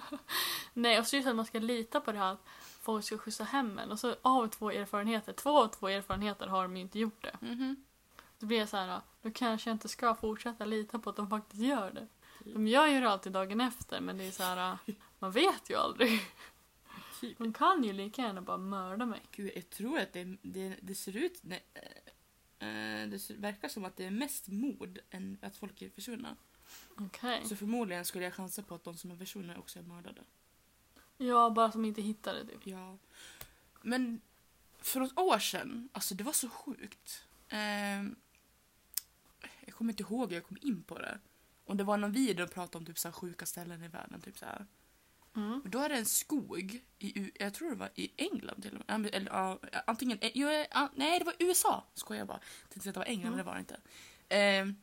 Nej, 0.76 0.98
och 0.98 1.06
så 1.06 1.16
just 1.16 1.28
att 1.28 1.36
man 1.36 1.46
ska 1.46 1.58
lita 1.58 2.00
på 2.00 2.12
det 2.12 2.18
här 2.18 2.32
att 2.32 2.44
folk 2.80 3.04
ska 3.04 3.18
skjutsa 3.18 3.44
hem 3.44 3.78
en. 3.78 3.90
Och 3.90 3.98
så 3.98 4.16
av 4.22 4.48
två 4.48 4.70
erfarenheter, 4.70 5.32
två 5.32 5.58
av 5.58 5.68
två 5.68 5.88
erfarenheter 5.88 6.46
har 6.46 6.62
de 6.62 6.76
inte 6.76 6.98
gjort 6.98 7.22
det. 7.22 7.38
Mhm. 7.40 7.84
Då 8.38 8.46
blir 8.46 8.58
jag 8.58 8.68
så 8.68 8.76
här, 8.76 9.00
då 9.22 9.30
kanske 9.30 9.70
jag 9.70 9.74
inte 9.74 9.88
ska 9.88 10.14
fortsätta 10.14 10.64
lita 10.64 10.98
på 10.98 11.10
att 11.10 11.16
de 11.16 11.30
faktiskt 11.30 11.62
gör 11.62 11.90
det. 11.90 12.06
Typ. 12.44 12.54
De 12.54 12.68
gör 12.68 12.86
ju 12.86 13.00
det 13.00 13.10
alltid 13.10 13.32
dagen 13.32 13.60
efter 13.60 14.00
men 14.00 14.18
det 14.18 14.24
är 14.24 14.30
så 14.30 14.42
här, 14.42 14.78
man 15.18 15.32
vet 15.32 15.70
ju 15.70 15.76
aldrig. 15.76 16.20
Typ. 17.20 17.38
De 17.38 17.52
kan 17.52 17.84
ju 17.84 17.92
lika 17.92 18.22
gärna 18.22 18.42
bara 18.42 18.58
mörda 18.58 19.06
mig. 19.06 19.20
Gud, 19.30 19.52
jag 19.54 19.70
tror 19.70 19.98
att 19.98 20.12
det, 20.12 20.36
det, 20.42 20.76
det 20.82 20.94
ser 20.94 21.16
ut... 21.16 21.40
Nej, 21.42 21.64
Eh, 22.58 23.08
det 23.08 23.30
verkar 23.30 23.68
som 23.68 23.84
att 23.84 23.96
det 23.96 24.04
är 24.04 24.10
mest 24.10 24.48
mord 24.48 24.98
än 25.10 25.38
att 25.42 25.56
folk 25.56 25.82
är 25.82 25.90
försvunna. 25.90 26.36
Okej. 26.96 27.42
Så 27.44 27.56
förmodligen 27.56 28.04
skulle 28.04 28.24
jag 28.24 28.34
chansa 28.34 28.62
på 28.62 28.74
att 28.74 28.84
de 28.84 28.96
som 28.96 29.10
är 29.10 29.16
försvunna 29.16 29.58
också 29.58 29.78
är 29.78 29.82
mördade. 29.82 30.20
Ja, 31.18 31.50
bara 31.50 31.68
de 31.68 31.84
inte 31.84 32.02
hittade 32.02 32.42
det. 32.44 32.70
Ja. 32.70 32.98
Men 33.82 34.20
för 34.78 35.00
något 35.00 35.18
år 35.18 35.38
sedan, 35.38 35.88
alltså 35.92 36.14
det 36.14 36.24
var 36.24 36.32
så 36.32 36.48
sjukt. 36.48 37.24
Ehm, 37.48 38.16
jag 39.66 39.74
kommer 39.74 39.92
inte 39.92 40.02
ihåg 40.02 40.28
hur 40.28 40.36
jag 40.36 40.46
kom 40.46 40.58
in 40.60 40.82
på 40.82 40.98
det. 40.98 41.18
Och 41.64 41.76
det 41.76 41.84
var 41.84 41.96
någon 41.96 42.12
video 42.12 42.44
och 42.44 42.50
pratade 42.52 42.78
om 42.78 42.86
typ 42.86 42.98
så 42.98 43.12
sjuka 43.12 43.46
ställen 43.46 43.82
i 43.84 43.88
världen. 43.88 44.20
Typ 44.20 44.38
så 44.38 44.44
här. 44.44 44.66
Mm. 45.36 45.60
Men 45.62 45.70
Då 45.70 45.78
är 45.78 45.88
det 45.88 45.94
en 45.96 46.06
skog 46.06 46.80
i, 46.98 47.30
jag 47.34 47.54
tror 47.54 47.70
det 47.70 47.76
var 47.76 47.90
i 47.94 48.10
England 48.16 48.62
till 48.62 48.76
och 48.88 49.00
med. 49.00 49.14
Eller, 49.14 49.30
ja, 49.32 49.58
antingen, 49.86 50.18
eh, 50.20 50.30
ja, 50.34 50.90
nej 50.94 51.18
det 51.18 51.24
var 51.24 51.34
USA. 51.38 51.84
Skojar 51.94 52.18
jag 52.18 52.28
bara. 52.28 52.40
Jag 52.62 52.70
tänkte 52.70 52.88
att 52.88 52.94
det 52.94 53.00
var 53.00 53.06
England, 53.06 53.26
Mm. 53.34 53.36
men 53.36 53.38
det 53.38 53.50
var 53.50 53.54
det 53.54 53.60
inte. 53.60 53.80
Ehm, 54.28 54.76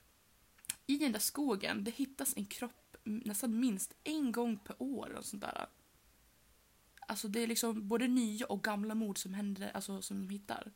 I 0.88 0.98
den 0.98 1.12
där 1.12 1.20
skogen, 1.20 1.84
det 1.84 1.92
hittas 1.92 2.38
en 2.38 2.46
kropp 2.46 2.98
nästan 3.04 3.60
minst 3.60 3.94
en 4.04 4.32
gång 4.32 4.58
per 4.58 4.76
år. 4.80 5.14
Och 5.18 5.26
sånt 5.26 5.42
där. 5.42 5.68
Alltså 7.08 7.28
det 7.28 7.40
är 7.40 7.48
liksom 7.48 7.88
både 7.88 8.08
nya 8.08 8.46
och 8.46 8.64
gamla 8.64 8.96
mord 8.96 9.18
som 9.18 9.34
händer, 9.34 9.72
alltså 9.74 10.02
som 10.02 10.22
de 10.22 10.30
hittar. 10.30 10.72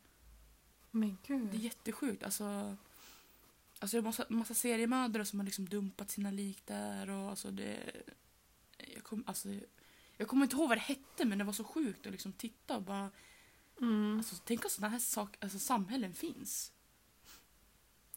Men 0.90 1.18
Det 1.26 1.34
är 1.34 1.38
gud. 1.38 1.54
jättesjukt. 1.54 2.22
Alltså, 2.22 2.76
alltså 3.78 3.96
det 3.96 4.00
är 4.00 4.02
massa, 4.02 4.24
massa 4.28 4.54
seriemördare 4.54 5.24
som 5.24 5.38
har 5.38 5.44
liksom 5.44 5.68
dumpat 5.68 6.10
sina 6.10 6.30
lik 6.30 6.66
där. 6.66 7.10
Och 7.10 7.30
alltså 7.30 7.50
det, 7.50 7.78
jag, 8.94 9.04
kom, 9.04 9.24
alltså, 9.26 9.48
jag 10.16 10.28
kommer 10.28 10.42
inte 10.42 10.56
ihåg 10.56 10.68
vad 10.68 10.76
det 10.78 10.82
hette 10.82 11.24
men 11.24 11.38
det 11.38 11.44
var 11.44 11.52
så 11.52 11.64
sjukt 11.64 12.06
att 12.06 12.12
liksom 12.12 12.32
titta 12.32 12.76
och 12.76 12.82
bara... 12.82 13.10
Mm. 13.80 14.16
Alltså, 14.18 14.36
tänk 14.44 14.64
att 14.64 14.72
sådana 14.72 14.92
här 14.92 14.98
sak, 14.98 15.36
alltså, 15.40 15.58
samhällen 15.58 16.14
finns. 16.14 16.72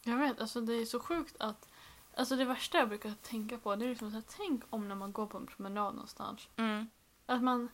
Jag 0.04 0.16
vet, 0.18 0.40
alltså 0.40 0.60
det 0.60 0.72
är 0.74 0.84
så 0.86 1.00
sjukt 1.00 1.36
att... 1.38 1.68
Alltså 2.16 2.36
det 2.36 2.44
värsta 2.44 2.78
jag 2.78 2.88
brukar 2.88 3.14
tänka 3.22 3.58
på 3.58 3.76
det 3.76 3.84
är 3.84 3.88
liksom 3.88 4.10
så 4.10 4.14
här, 4.16 4.24
tänk 4.36 4.62
om 4.70 4.88
när 4.88 4.94
man 4.94 5.12
går 5.12 5.26
på 5.26 5.36
en 5.38 5.46
promenad 5.46 5.94
någonstans. 5.94 6.48
Att 7.32 7.42
man 7.42 7.68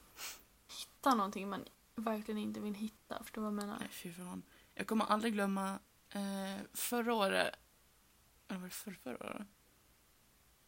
hittar 0.69 1.17
någonting 1.17 1.49
man 1.49 1.65
verkligen 1.95 2.39
inte 2.39 2.61
vill 2.61 2.75
hitta. 2.75 3.23
Förstår 3.23 3.43
du 3.43 3.45
vad 3.45 3.53
jag 3.53 3.67
menar? 3.67 3.79
Nej, 3.79 3.89
fy 3.91 4.13
fan. 4.13 4.43
Jag 4.75 4.87
kommer 4.87 5.05
aldrig 5.05 5.33
glömma 5.33 5.79
eh, 6.11 6.65
förra 6.73 7.15
året... 7.15 7.55
Eller 8.49 8.61
var 8.61 8.69
det 8.69 8.75
förra, 8.75 8.95
förra 8.95 9.17
året? 9.17 9.47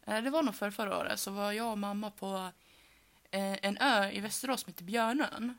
Eh, 0.02 0.22
det 0.22 0.30
var 0.30 0.42
nog 0.42 0.54
förra, 0.54 0.70
förra 0.70 0.98
året 0.98 1.20
så 1.20 1.30
var 1.30 1.52
jag 1.52 1.70
och 1.70 1.78
mamma 1.78 2.10
på 2.10 2.50
eh, 3.30 3.64
en 3.64 3.78
ö 3.78 4.10
i 4.10 4.20
Västerås 4.20 4.60
som 4.60 4.70
heter 4.72 4.84
Björnön. 4.84 5.58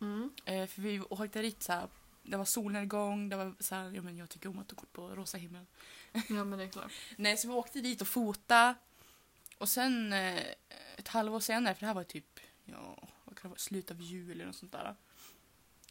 Mm. 0.00 0.30
Eh, 0.44 0.66
för 0.66 0.82
vi 0.82 1.00
åkte 1.00 1.42
dit 1.42 1.62
så 1.62 1.72
här, 1.72 1.88
det 2.22 2.36
var 2.36 2.44
solnedgång, 2.44 3.28
det 3.28 3.36
var 3.36 3.54
så 3.60 3.74
här, 3.74 3.90
ja, 3.90 4.02
men 4.02 4.16
jag 4.16 4.28
tycker 4.28 4.48
om 4.48 4.58
att 4.58 4.72
åka 4.72 4.86
på 4.92 5.08
rosa 5.08 5.38
himmel. 5.38 5.66
Ja 6.12 6.44
men 6.44 6.58
det 6.58 6.64
är 6.64 6.68
klart. 6.68 6.92
Nej, 7.16 7.36
så 7.36 7.48
vi 7.48 7.54
åkte 7.54 7.80
dit 7.80 8.00
och 8.00 8.08
fota. 8.08 8.74
Och 9.58 9.68
sen 9.68 10.12
eh, 10.12 10.42
ett 10.96 11.08
halvår 11.08 11.40
senare, 11.40 11.74
för 11.74 11.80
det 11.80 11.86
här 11.86 11.94
var 11.94 12.04
typ, 12.04 12.37
ja, 12.72 13.08
vad 13.24 13.36
kan 13.36 13.42
det 13.42 13.48
vara, 13.48 13.58
slutet 13.58 13.90
av 13.90 14.02
juli 14.02 14.32
eller 14.32 14.46
något 14.46 14.56
sånt 14.56 14.72
där. 14.72 14.96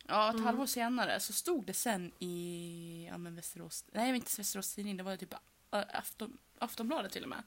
Ja, 0.06 0.28
ett 0.30 0.34
Mm. 0.34 0.46
halvår 0.46 0.66
senare 0.66 1.20
så 1.20 1.34
stod 1.34 1.66
det 1.66 1.74
sen 1.74 2.12
i, 2.20 3.08
ja 3.12 3.18
men 3.18 3.36
Västerås, 3.36 3.86
nej 3.92 4.16
inte 4.16 4.32
Västerås 4.38 4.74
Tidning, 4.76 4.98
det 4.98 5.04
var 5.04 5.18
typ 5.18 5.34
äh, 5.34 5.40
Afton, 5.72 6.38
Aftonbladet 6.60 7.12
till 7.12 7.24
och 7.24 7.30
med. 7.30 7.44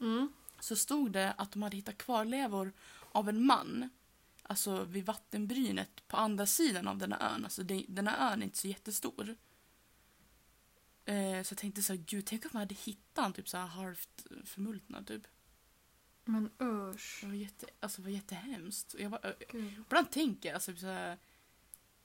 Mm. 0.00 0.32
Så 0.60 0.76
stod 0.76 1.12
det 1.12 1.32
att 1.32 1.52
de 1.52 1.62
hade 1.62 1.76
hittat 1.76 1.98
kvarlevor 1.98 2.72
av 3.12 3.28
en 3.28 3.46
man. 3.46 3.90
Alltså 4.42 4.84
vid 4.84 5.06
vattenbrynet 5.06 6.08
på 6.08 6.16
andra 6.16 6.46
sidan 6.46 6.88
av 6.88 6.98
den 6.98 7.12
här 7.12 7.34
ön. 7.34 7.44
Alltså 7.44 7.62
det, 7.62 7.84
den 7.88 8.08
här 8.08 8.32
ön 8.32 8.42
är 8.42 8.44
inte 8.46 8.58
så 8.58 8.68
jättestor. 8.68 9.36
Eh, 11.04 11.42
så 11.42 11.52
jag 11.52 11.58
tänkte 11.58 11.82
så 11.82 11.92
här, 11.92 12.00
gud 12.06 12.26
tänk 12.26 12.44
om 12.44 12.50
man 12.52 12.60
hade 12.60 12.74
hittat 12.74 13.22
han 13.24 13.32
typ 13.32 13.48
så 13.48 13.56
här 13.56 13.66
halvt 13.66 14.26
förmultnad 14.44 15.06
typ. 15.06 15.26
Men 16.24 16.50
usch. 16.62 17.18
Det 17.20 17.26
var, 17.26 17.34
jätte, 17.34 17.66
alltså, 17.80 18.02
det 18.02 18.08
var 18.08 18.12
jättehemskt. 18.14 18.94
Jag 18.98 19.10
bara, 19.10 19.32
ibland 19.86 20.10
tänker 20.10 20.48
jag 20.48 20.54
alltså, 20.54 20.76
så 20.76 20.86
här, 20.86 21.18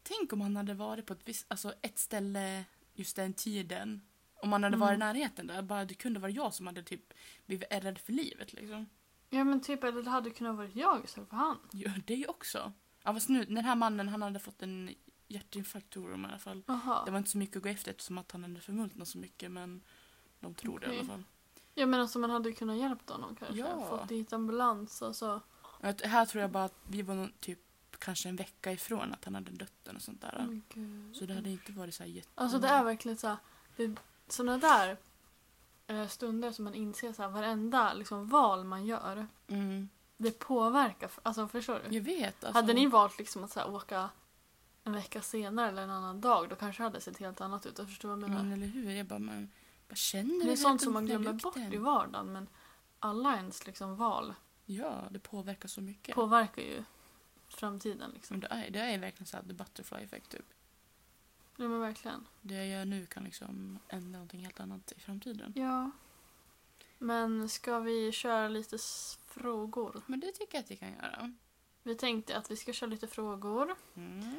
tänk 0.03 0.33
om 0.33 0.41
han 0.41 0.55
hade 0.55 0.73
varit 0.73 1.05
på 1.05 1.13
ett, 1.13 1.21
visst, 1.25 1.45
alltså, 1.47 1.73
ett 1.81 1.99
ställe 1.99 2.65
just 2.93 3.15
den 3.15 3.33
tiden. 3.33 4.01
Om 4.41 4.49
man 4.49 4.63
hade 4.63 4.75
Mm. 4.75 4.87
varit 4.87 4.95
i 4.95 4.99
närheten 4.99 5.47
där. 5.47 5.61
Bara, 5.61 5.85
det 5.85 5.93
kunde 5.93 6.19
vara 6.19 6.31
jag 6.31 6.53
som 6.53 6.67
hade 6.67 6.83
typ 6.83 7.13
blivit 7.45 7.67
rädd 7.73 7.97
för 7.99 8.13
livet 8.13 8.53
liksom. 8.53 8.85
Ja 9.29 9.43
men 9.43 9.61
typ, 9.61 9.83
eller 9.83 10.03
det 10.03 10.09
hade 10.09 10.29
kunnat 10.29 10.55
vara 10.55 10.67
jag 10.73 11.03
istället 11.05 11.29
för 11.29 11.37
han. 11.37 11.57
Ja, 11.71 11.91
det 12.05 12.27
också. 12.27 12.73
Ja, 13.03 13.13
fast 13.13 13.29
nu, 13.29 13.45
den 13.45 13.57
här 13.65 13.75
mannen 13.75 14.07
han 14.07 14.21
hade 14.21 14.39
fått 14.39 14.61
en 14.61 14.95
hjärtinfarkt 15.27 15.89
tror 15.89 16.11
de 16.11 16.25
i 16.25 16.27
alla 16.27 16.39
fall. 16.39 16.63
Jaha. 16.67 17.05
Det 17.05 17.11
var 17.11 17.17
inte 17.17 17.29
så 17.29 17.37
mycket 17.37 17.57
att 17.57 17.63
gå 17.63 17.69
efter 17.69 17.91
eftersom 17.91 18.17
att 18.17 18.31
han 18.31 18.43
hade 18.43 18.61
förmultnat 18.61 19.07
så 19.07 19.17
mycket 19.17 19.51
men 19.51 19.81
de 20.39 20.53
tror 20.53 20.79
det 20.79 20.85
i 20.93 20.97
alla 20.99 21.07
fall. 21.07 21.23
Ja 21.79 21.85
men 21.85 21.99
alltså 22.01 22.19
man 22.19 22.29
hade 22.29 22.49
ju 22.49 22.55
kunnat 22.55 22.77
hjälpt 22.77 23.09
honom 23.09 23.35
kanske. 23.35 23.57
Ja. 23.59 23.85
Fått 23.89 24.07
dit 24.09 24.33
ambulans 24.33 25.01
alltså. 25.01 25.41
Att 25.79 26.01
Här 26.01 26.25
tror 26.25 26.41
jag 26.41 26.51
bara 26.51 26.63
att 26.63 26.75
vi 26.87 27.01
var 27.01 27.15
nog 27.15 27.29
typ 27.39 27.59
kanske 27.99 28.29
en 28.29 28.35
vecka 28.35 28.71
ifrån 28.71 29.13
att 29.13 29.25
han 29.25 29.35
hade 29.35 29.51
dött 29.51 29.87
och 29.95 30.01
sånt 30.01 30.21
där. 30.21 30.33
Men 30.37 30.63
gud. 30.69 31.15
Så 31.15 31.25
det 31.25 31.33
hade 31.33 31.49
inte 31.49 31.71
varit 31.71 31.95
så 31.95 32.03
här 32.03 32.09
jätte... 32.09 32.29
Alltså 32.35 32.59
det 32.59 32.67
är 32.67 32.83
verkligen 32.83 33.17
så 33.17 33.27
här, 33.27 33.37
det, 33.75 33.95
sådana 34.27 34.57
där 34.57 34.97
eh, 35.87 36.07
stunder 36.07 36.51
som 36.51 36.65
man 36.65 36.73
inser 36.75 37.13
så 37.13 37.21
här, 37.21 37.29
varenda 37.29 37.93
liksom, 37.93 38.27
val 38.29 38.63
man 38.63 38.85
gör, 38.85 39.27
Mm. 39.47 39.89
det 40.17 40.39
påverkar. 40.39 41.11
Alltså 41.23 41.47
förstår 41.47 41.81
du? 41.89 41.95
Jag 41.95 42.03
vet. 42.03 42.43
Alltså, 42.43 42.57
Hade 42.59 42.73
ni 42.73 42.87
valt 42.87 43.19
liksom 43.19 43.43
att 43.43 43.51
så 43.51 43.59
här, 43.59 43.69
åka 43.75 44.09
en 44.83 44.93
vecka 44.93 45.21
senare 45.21 45.67
eller 45.69 45.81
en 45.81 45.89
annan 45.89 46.21
dag, 46.21 46.49
då 46.49 46.55
kanske 46.55 46.83
det 46.83 46.85
hade 46.85 47.01
sett 47.01 47.17
helt 47.17 47.41
annat 47.41 47.65
ut. 47.65 47.77
Jag 47.77 47.87
förstår 47.87 48.09
vad 48.09 48.17
jag 48.23 48.29
menar. 48.29 48.43
Men 48.43 48.53
eller 48.53 48.67
hur? 48.67 48.91
Jag 48.91 49.05
bara, 49.05 49.19
man, 49.19 49.49
bara 49.89 49.95
känner 49.95 50.39
det 50.45 50.49
är 50.51 50.51
du 50.51 50.57
sånt 50.57 50.81
som 50.81 50.93
man 50.93 51.05
glömmer 51.05 51.33
bort 51.33 51.57
i 51.57 51.77
vardagen, 51.77 52.31
men 52.33 52.47
alla 52.99 53.35
ens 53.35 53.65
liksom, 53.65 53.95
val 53.95 54.33
Ja, 54.65 55.07
det 55.11 55.19
påverkar 55.19 55.67
så 55.69 55.81
mycket. 55.81 56.15
påverkar 56.15 56.61
ju 56.61 56.83
framtiden. 57.47 58.11
Liksom. 58.11 58.33
Men 58.33 58.39
det, 58.39 58.47
är, 58.47 58.69
det 58.71 58.79
är 58.79 58.99
verkligen 58.99 59.25
så 59.27 59.37
här 59.37 59.43
the 59.43 59.53
butterfly 59.53 59.97
effect 59.97 60.29
typ. 60.29 60.45
Ja 61.57 61.67
men 61.67 61.79
verkligen. 61.79 62.25
Det 62.41 62.53
jag 62.55 62.67
gör 62.67 62.85
nu 62.85 63.05
kan 63.05 63.23
liksom 63.23 63.79
ändra 63.87 64.11
någonting 64.11 64.39
helt 64.43 64.59
annat 64.59 64.91
i 64.91 64.99
framtiden. 64.99 65.53
Ja. 65.55 65.91
Men 66.97 67.49
ska 67.49 67.79
vi 67.79 68.11
köra 68.11 68.47
lite 68.47 68.75
s- 68.75 69.19
frågor? 69.27 70.01
Men 70.05 70.19
det 70.19 70.31
tycker 70.31 70.57
jag 70.57 70.63
att 70.63 70.71
vi 70.71 70.75
kan 70.77 70.91
göra. 70.93 71.33
Vi 71.83 71.95
tänkte 71.95 72.37
att 72.37 72.51
vi 72.51 72.55
ska 72.55 72.73
köra 72.73 72.89
lite 72.89 73.07
frågor. 73.07 73.75
Mm. 73.95 74.35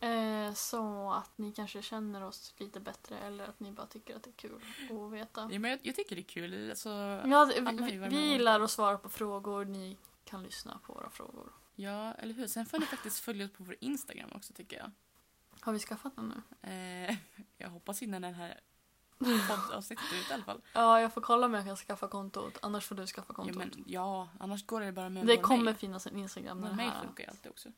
Eh, 0.00 0.52
så 0.54 1.10
att 1.12 1.38
ni 1.38 1.52
kanske 1.52 1.82
känner 1.82 2.22
oss 2.24 2.54
lite 2.56 2.80
bättre 2.80 3.18
eller 3.18 3.44
att 3.44 3.60
ni 3.60 3.72
bara 3.72 3.86
tycker 3.86 4.16
att 4.16 4.22
det 4.22 4.30
är 4.30 4.34
kul 4.36 4.60
att 4.90 5.12
veta. 5.12 5.48
Ja, 5.52 5.58
men 5.58 5.70
jag, 5.70 5.80
jag 5.82 5.94
tycker 5.94 6.16
det 6.16 6.22
är 6.22 6.28
kul. 6.28 6.70
Alltså, 6.70 6.88
Ja, 7.26 7.50
vi, 7.88 7.98
vi 8.08 8.30
gillar 8.30 8.60
att 8.60 8.70
svara 8.70 8.98
på 8.98 9.08
frågor, 9.08 9.64
ni 9.64 9.96
kan 10.24 10.42
lyssna 10.42 10.80
på 10.86 10.92
våra 10.92 11.10
frågor. 11.10 11.52
Ja, 11.74 12.12
eller 12.12 12.34
hur? 12.34 12.46
Sen 12.46 12.66
får 12.66 12.78
ni 12.78 12.86
faktiskt 12.86 13.20
följa 13.20 13.44
oss 13.46 13.52
på 13.52 13.64
vår 13.64 13.76
Instagram 13.80 14.30
också 14.34 14.52
tycker 14.52 14.76
jag. 14.76 14.90
Har 15.60 15.72
vi 15.72 15.78
skaffat 15.78 16.16
den 16.16 16.28
nu? 16.60 16.70
Eh, 17.08 17.16
jag 17.58 17.68
hoppas 17.70 18.02
innan 18.02 18.22
den 18.22 18.34
här 18.34 18.60
poddavsnittet 19.48 20.04
ute 20.12 20.30
i 20.30 20.34
alla 20.34 20.44
fall. 20.44 20.60
Ja, 20.72 21.00
jag 21.00 21.14
får 21.14 21.20
kolla 21.20 21.46
om 21.46 21.54
jag 21.54 21.64
kan 21.64 21.76
skaffa 21.76 22.08
kontot. 22.08 22.58
Annars 22.62 22.86
får 22.86 22.94
du 22.94 23.06
skaffa 23.06 23.26
Ja, 23.28 23.34
kontot. 23.34 23.56
men, 23.56 23.84
ja, 23.86 24.28
annars 24.40 24.66
går 24.66 24.80
det 24.80 24.92
bara 24.92 25.08
med 25.08 25.26
det 25.26 25.36
kommer 25.36 25.64
mail. 25.64 25.74
finnas 25.74 26.06
en 26.06 26.16
Instagram 26.16 26.60
mail 26.60 26.74
här, 26.74 27.00
funkar 27.04 27.24
ju 27.24 27.30
alltid 27.30 27.50
också. 27.50 27.68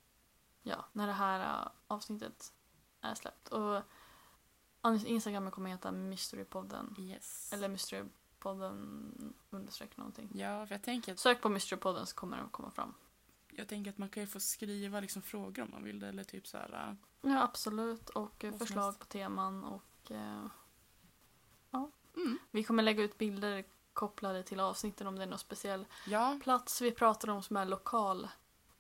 Ja, 0.63 0.85
när 0.93 1.07
det 1.07 1.13
här 1.13 1.63
uh, 1.65 1.69
avsnittet 1.87 2.53
är 3.01 3.15
släppt. 3.15 3.49
Och 3.49 3.83
Instagram 5.07 5.51
kommer 5.51 5.71
heta 5.71 5.93
Mysterypodden. 5.93 6.95
Yes. 6.99 7.53
Eller 7.53 7.69
Mysterypodden 7.69 9.35
understreck 9.51 9.97
någonting. 9.97 10.31
Ja, 10.35 10.67
för 10.67 10.75
jag 10.75 10.83
tänker, 10.83 11.13
att, 11.13 11.19
Sök 11.19 11.43
på 11.43 11.49
Mysterypodden 11.49 12.07
så 12.07 12.15
kommer 12.17 12.37
den 12.37 12.49
komma 12.49 12.71
fram. 12.71 12.95
jag 13.51 13.69
tänker 13.69 13.91
att 13.91 13.99
man 13.99 14.09
kan 14.09 14.23
ju 14.23 14.27
få 14.27 14.41
skriva 14.41 15.01
liksom 15.01 15.23
frågor 15.23 15.63
om 15.63 15.71
man 15.71 15.85
vill 15.85 16.01
det. 16.01 16.09
Eller 16.09 16.25
typ 16.25 16.47
så 16.47 16.57
här. 16.59 16.97
Ja, 17.23 17.43
absolut. 17.43 18.09
Och 18.11 18.45
förslag 18.59 18.99
på 18.99 19.05
teman 19.05 19.65
och 19.65 20.11
eh, 20.11 20.47
Mm. 22.17 22.39
vi 22.51 22.65
kommer 22.65 22.83
lägga 22.83 23.03
ut 23.03 23.19
bilder 23.19 23.65
kopplade 23.93 24.43
till 24.43 24.61
avsnitten 24.61 25.07
om 25.07 25.17
det 25.17 25.23
är 25.23 25.27
någon 25.27 25.39
speciell 25.39 25.87
Ja. 26.07 26.39
plats 26.43 26.81
vi 26.83 26.93
pratar 26.93 27.31
om 27.31 27.43
som 27.43 27.57
är 27.57 27.65
lokal 27.65 28.29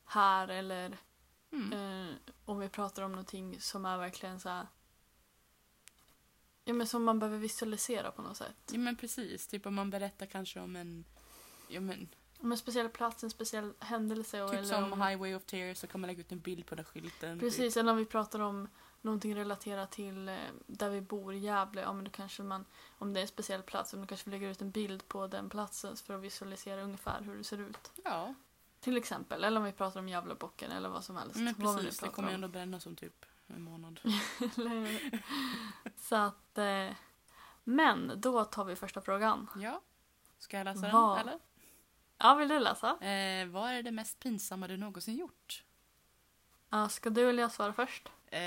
här 0.05 0.49
eller 0.49 0.99
Mm. 1.53 1.73
eh, 1.73 2.15
om 2.45 2.59
vi 2.59 2.69
pratar 2.69 3.03
om 3.03 3.11
någonting 3.11 3.61
som 3.61 3.85
är 3.85 3.99
verkligen 3.99 4.41
så 4.41 4.49
här 4.49 4.67
Ja 6.69 6.75
men 6.75 6.87
som 6.87 7.05
man 7.05 7.19
behöver 7.19 7.39
visualisera 7.39 8.11
på 8.11 8.23
något 8.23 8.37
sätt. 8.37 8.57
Ja 8.73 8.79
men 8.79 8.97
precis, 8.97 9.47
typ 9.47 9.67
om 9.67 9.75
man 9.75 9.91
berättar 9.91 10.27
kanske 10.27 10.61
om 10.61 10.77
en, 10.77 11.05
ja 11.69 11.81
men, 11.81 12.09
Om 12.41 12.53
en 12.53 12.59
speciell 12.59 12.89
plats, 12.89 13.25
en 13.25 13.31
speciell 13.31 13.73
händelse. 13.79 14.43
Och 14.43 14.51
typ 14.51 14.59
eller 14.59 14.69
som 14.69 14.93
om, 14.93 15.03
Highway 15.03 15.35
of 15.35 15.45
Tears 15.45 15.79
så 15.79 15.87
kan 15.87 16.01
man 16.01 16.09
lägga 16.09 16.21
ut 16.21 16.33
en 16.33 16.41
bild 16.41 16.67
på 16.67 16.75
den 16.75 16.85
skylten. 16.85 17.39
Precis, 17.39 17.77
eller 17.77 17.93
om 17.93 17.99
vi 17.99 18.05
pratar 18.05 18.41
om 18.41 18.69
någonting 19.01 19.37
relaterat 19.37 19.91
till 19.91 20.29
eh, 20.29 20.37
där 20.67 20.91
vi 20.91 21.01
bor 21.01 21.35
i 21.35 21.39
Gävle. 21.39 21.81
Ja 21.81 21.93
men 21.93 22.05
då 22.05 22.11
kanske 22.11 22.43
man, 22.43 22.65
om 22.99 23.13
det 23.13 23.21
är 23.21 23.23
en 23.23 23.29
speciell 23.29 23.63
plats, 23.63 23.91
då 23.91 24.07
kanske 24.07 24.31
vi 24.31 24.37
lägger 24.37 24.51
ut 24.51 24.63
en 24.63 24.71
bild 24.71 25.09
på 25.09 25.27
den 25.27 25.49
platsen 25.51 25.97
för 25.97 26.15
att 26.15 26.23
visualisera 26.23 26.83
ungefär 26.83 27.23
hur 27.23 27.37
det 27.37 27.45
ser 27.45 27.61
ut. 27.61 27.83
Typ. 27.83 28.05
Ja, 28.05 28.35
Till 28.81 28.97
exempel, 28.97 29.45
eller 29.45 29.61
om 29.61 29.64
vi 29.64 29.73
pratar 29.73 30.01
om 30.01 30.09
Gävlebocken 30.09 30.71
eller 30.71 30.88
vad 30.88 31.05
som 31.05 31.17
helst. 31.17 31.37
men 31.37 31.55
precis. 31.55 31.99
Det 31.99 32.09
kommer 32.09 32.29
ju 32.29 32.35
ändå 32.35 32.49
brännas 32.49 32.87
om 32.87 32.97
typ 32.97 33.25
en 33.47 33.62
månad. 33.62 34.01
Så 35.97 36.17
att... 36.17 36.59
Eh, 36.59 36.91
men 37.64 38.12
då 38.21 38.45
tar 38.45 38.64
vi 38.64 38.77
första 38.77 39.01
frågan. 39.01 39.51
Ja. 39.57 39.81
Ska 40.38 40.57
jag 40.57 40.64
läsa 40.64 40.91
Vad? 40.93 41.19
den 41.19 41.29
eller? 41.29 41.41
Ja, 42.19 42.35
vill 42.35 42.49
du 42.49 42.59
läsa? 42.59 42.88
Eh, 42.88 43.47
vad 43.47 43.71
är 43.71 43.83
det 43.83 43.91
mest 43.91 44.19
pinsamma 44.19 44.69
du 44.69 44.77
någonsin 44.77 45.17
gjort? 45.17 45.64
Ja, 46.71 46.88
ska 46.88 47.11
du 47.11 47.31
eller 47.31 47.43
jag 47.43 47.53
svara 47.53 47.73
först? 47.73 48.09
Eh, 48.27 48.41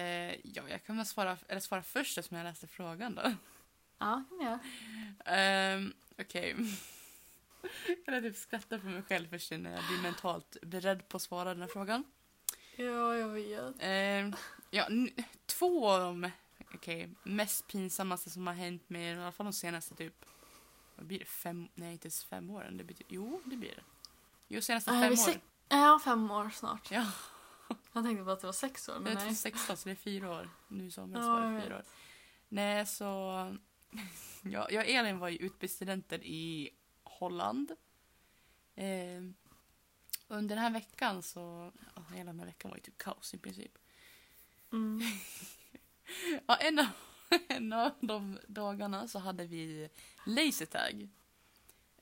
ja, 0.48 0.64
jag 0.70 0.86
kan 0.86 0.98
väl 0.98 1.06
svara, 1.06 1.38
eller 1.48 1.62
svara 1.62 1.84
först 1.84 2.18
eftersom 2.18 2.38
jag 2.38 2.44
läste 2.44 2.68
frågan 2.68 3.16
då. 3.16 3.22
Ja, 3.98 4.24
kan 4.30 4.42
göra. 4.42 4.60
Ehm, 5.26 5.94
Okej. 6.20 6.56
Jag 8.06 8.24
typ 8.24 8.36
skrattar 8.36 8.80
för 8.80 8.88
mig 8.88 9.04
själv 9.04 9.30
först 9.30 9.52
när 9.52 9.72
jag 9.72 9.84
blir 9.88 10.02
mentalt 10.04 10.58
beredd 10.62 11.08
på 11.10 11.18
att 11.18 11.24
svara 11.24 11.50
den 11.50 11.62
här 11.62 11.70
frågan. 11.70 12.04
Ja, 12.76 13.16
jag 13.16 13.30
vet. 13.30 13.76
Ehm, 13.80 14.36
ja, 14.70 14.88
två 15.46 15.90
av 15.90 16.00
de 16.00 16.32
okej, 16.74 17.10
mest 17.24 17.68
pinsammaste 17.68 18.30
som 18.30 18.48
har 18.48 18.54
hänt 18.54 18.90
mig, 18.90 19.04
i 19.04 19.14
alla 19.14 19.32
fall 19.32 19.46
de 19.46 19.54
senaste 19.54 19.96
typ, 19.96 20.26
vad 20.96 21.06
blir 21.06 21.20
det, 21.20 21.26
fem, 21.26 21.68
nej 21.76 21.92
inte 21.92 22.06
ens 22.06 22.24
fem 22.24 22.50
åren, 22.50 22.78
det 22.78 22.84
betyder, 22.84 23.14
jo 23.16 23.42
det 23.46 23.58
blir 23.58 23.76
det. 23.76 23.84
Jo, 24.48 24.62
senaste 24.62 24.92
Nej, 24.92 25.16
fem 25.18 25.34
år. 25.34 25.42
Ja, 25.70 26.00
fem 26.04 26.32
år 26.32 26.50
snart. 26.50 26.92
Ja, 26.92 27.12
Jag 27.94 28.04
tänkte 28.04 28.24
bara 28.24 28.34
att 28.34 28.42
det 28.42 28.48
var 28.48 28.54
sex 28.54 28.90
år, 28.90 28.96
jag 28.96 29.04
men 29.04 29.18
är 29.18 29.26
nej. 29.26 29.36
16 29.36 29.78
så 29.78 29.90
det 29.90 29.94
är 29.94 29.96
fyra 29.96 30.32
år. 30.32 30.50
Nu 30.68 30.86
i 30.86 30.92
somras 30.92 31.26
Ja, 31.26 31.34
var 31.34 31.44
jag 31.44 31.54
det 31.54 31.62
fyra 31.62 31.76
år. 31.78 31.84
Nej, 32.50 32.86
så... 32.86 33.06
Ja, 34.44 34.68
jag 34.70 34.84
och 34.84 34.90
Elin 34.90 35.20
var 35.20 35.30
ju 35.30 35.38
utbytesstudenter 35.38 36.24
i 36.24 36.70
Holland. 37.22 37.72
Eh, 38.76 39.22
under 40.28 40.56
den 40.56 40.64
här 40.64 40.70
veckan 40.70 41.24
så... 41.24 41.72
Ja, 41.96 42.04
hela 42.16 42.32
den 42.32 42.40
här 42.40 42.48
veckan 42.48 42.70
var 42.72 42.78
ju 42.78 42.82
typ 42.82 42.98
kaos 42.98 43.34
i 43.34 43.38
princip. 43.38 43.78
Mm. 44.72 45.02
Ja, 46.48 46.56
en 46.56 46.80
av, 46.80 46.86
en 47.48 47.74
av 47.74 47.92
de 48.00 48.40
dagarna 48.48 49.08
så 49.08 49.20
hade 49.20 49.46
vi 49.46 49.90
lasertag. 50.26 51.10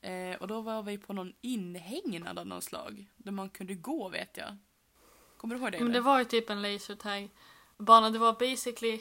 Eh, 0.00 0.36
och 0.36 0.48
då 0.48 0.60
var 0.60 0.82
vi 0.82 0.98
på 0.98 1.12
någon 1.12 1.32
inhägnad 1.40 2.38
av 2.38 2.46
någon 2.46 2.62
slag. 2.62 3.06
Där 3.16 3.32
man 3.32 3.50
kunde 3.50 3.74
gå 3.74 4.08
vet 4.08 4.36
jag. 4.36 4.56
Kommer 5.36 5.54
du 5.54 5.60
ihåg 5.60 5.72
det? 5.72 5.78
Men 5.78 5.86
det 5.86 5.92
eller? 5.92 6.00
var 6.00 6.18
ju 6.18 6.24
typ 6.24 6.50
en 6.50 6.62
lasertag-bana. 6.62 8.10
Det 8.10 8.18
var 8.18 8.32
basically 8.32 9.00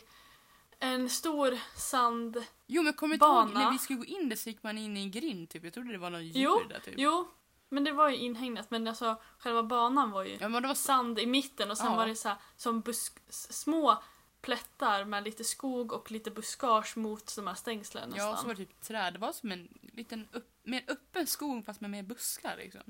en 0.80 1.10
stor 1.10 1.60
sand... 1.76 2.44
Jo 2.68 2.82
men 2.84 2.94
kommer 2.94 3.18
du 3.18 3.26
ihåg 3.26 3.54
när 3.54 3.72
vi 3.72 3.78
skulle 3.78 4.00
gå 4.00 4.06
in 4.06 4.30
där 4.30 4.36
så 4.36 4.50
gick 4.50 4.63
man 4.63 4.78
in 4.78 4.98
i 4.98 5.00
en 5.02 5.12
grind 5.12 5.50
typ. 5.50 5.63
Jag 5.63 5.74
trodde 5.74 5.92
det 5.92 5.98
var 5.98 6.10
någon 6.10 6.26
djur 6.26 6.42
Jo, 6.44 6.62
där 6.70 6.80
typ. 6.80 6.94
Jo, 6.98 7.28
men 7.70 7.84
det 7.84 7.92
var 7.92 8.10
ju 8.10 8.15
inhägnat. 8.18 8.72
Men 8.72 8.88
alltså 8.88 9.22
själva 9.39 9.63
banan 9.63 10.12
var 10.12 10.24
ju 10.24 10.38
Ja 10.39 10.50
men 10.50 10.62
det 10.62 10.68
var 10.68 10.76
sand 10.76 11.20
i 11.20 11.26
mitten 11.26 11.72
och 11.72 11.78
sen 11.78 11.86
Ja. 11.92 11.96
var 11.96 12.08
det 12.08 12.15
så 12.15 12.28
här, 12.30 12.38
som 12.58 12.82
busk, 12.82 13.20
små 13.30 14.04
plättar 14.42 15.06
med 15.06 15.24
lite 15.24 15.44
skog 15.44 15.94
och 15.94 16.12
lite 16.12 16.32
buskage 16.32 16.98
mot 16.98 17.36
de 17.36 17.48
här 17.48 17.56
stängslen 17.56 18.13
Ja, 18.15 18.15
och 18.15 18.22
så 18.22 18.32
nästan. 18.32 18.48
var 18.48 18.56
det 18.56 18.65
typ 18.65 18.82
träd. 18.82 19.13
Det 19.13 19.20
var 19.20 19.32
som 19.32 19.52
en 19.52 19.68
liten 19.94 20.28
upp, 20.32 20.50
mer 20.63 20.84
öppen 20.88 21.28
skog 21.28 21.65
fast 21.65 21.82
med 21.82 21.89
mer 21.89 22.04
buskar 22.04 22.58
liksom. 22.58 22.82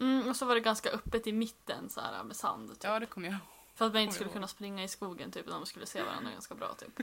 Mm, 0.00 0.28
och 0.28 0.36
så 0.36 0.46
var 0.46 0.54
det 0.54 0.60
ganska 0.60 0.90
öppet 0.90 1.26
i 1.26 1.32
mitten 1.32 1.90
så 1.90 2.00
här 2.00 2.24
med 2.24 2.36
sand. 2.36 2.68
Typ. 2.70 2.84
Ja, 2.84 3.00
det 3.00 3.06
kommer 3.06 3.26
jag 3.28 3.34
ihåg. 3.34 3.59
För 3.80 3.86
att 3.86 3.92
man 3.92 4.02
inte 4.02 4.14
skulle 4.14 4.30
kunna 4.30 4.48
springa 4.48 4.84
i 4.84 4.88
skogen 4.88 5.30
typ, 5.30 5.46
när 5.46 5.52
man 5.52 5.66
skulle 5.66 5.86
se 5.86 6.02
varandra 6.02 6.30
ganska 6.30 6.54
bra 6.54 6.74
typ. 6.74 7.00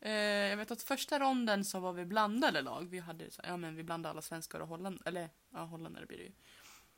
Eh, 0.00 0.12
jag 0.12 0.56
vet 0.56 0.70
att 0.70 0.82
första 0.82 1.18
ronden 1.20 1.64
så 1.64 1.80
var 1.80 1.92
vi 1.92 2.04
blandade 2.04 2.62
lag. 2.62 2.88
Vi 2.88 2.98
hade 2.98 3.30
så, 3.30 3.42
ja 3.44 3.56
men 3.56 3.76
vi 3.76 3.82
blandade 3.82 4.10
alla 4.10 4.22
svenskar 4.22 4.60
och 4.60 4.68
holländare. 4.68 5.08
Eller 5.08 5.30
ja, 5.50 5.64
holländare 5.64 6.06
blir 6.06 6.18
det 6.18 6.24
ju. 6.24 6.32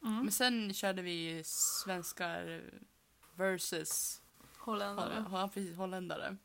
Mm. 0.03 0.23
Men 0.23 0.33
sen 0.33 0.75
körde 0.75 1.03
vi 1.03 1.43
svenskar 1.45 2.63
versus 3.35 4.23
Holländare. 4.59 5.15
Holl- 5.21 5.41
ja, 5.41 5.51
precis, 5.55 5.77
holländare. 5.77 6.37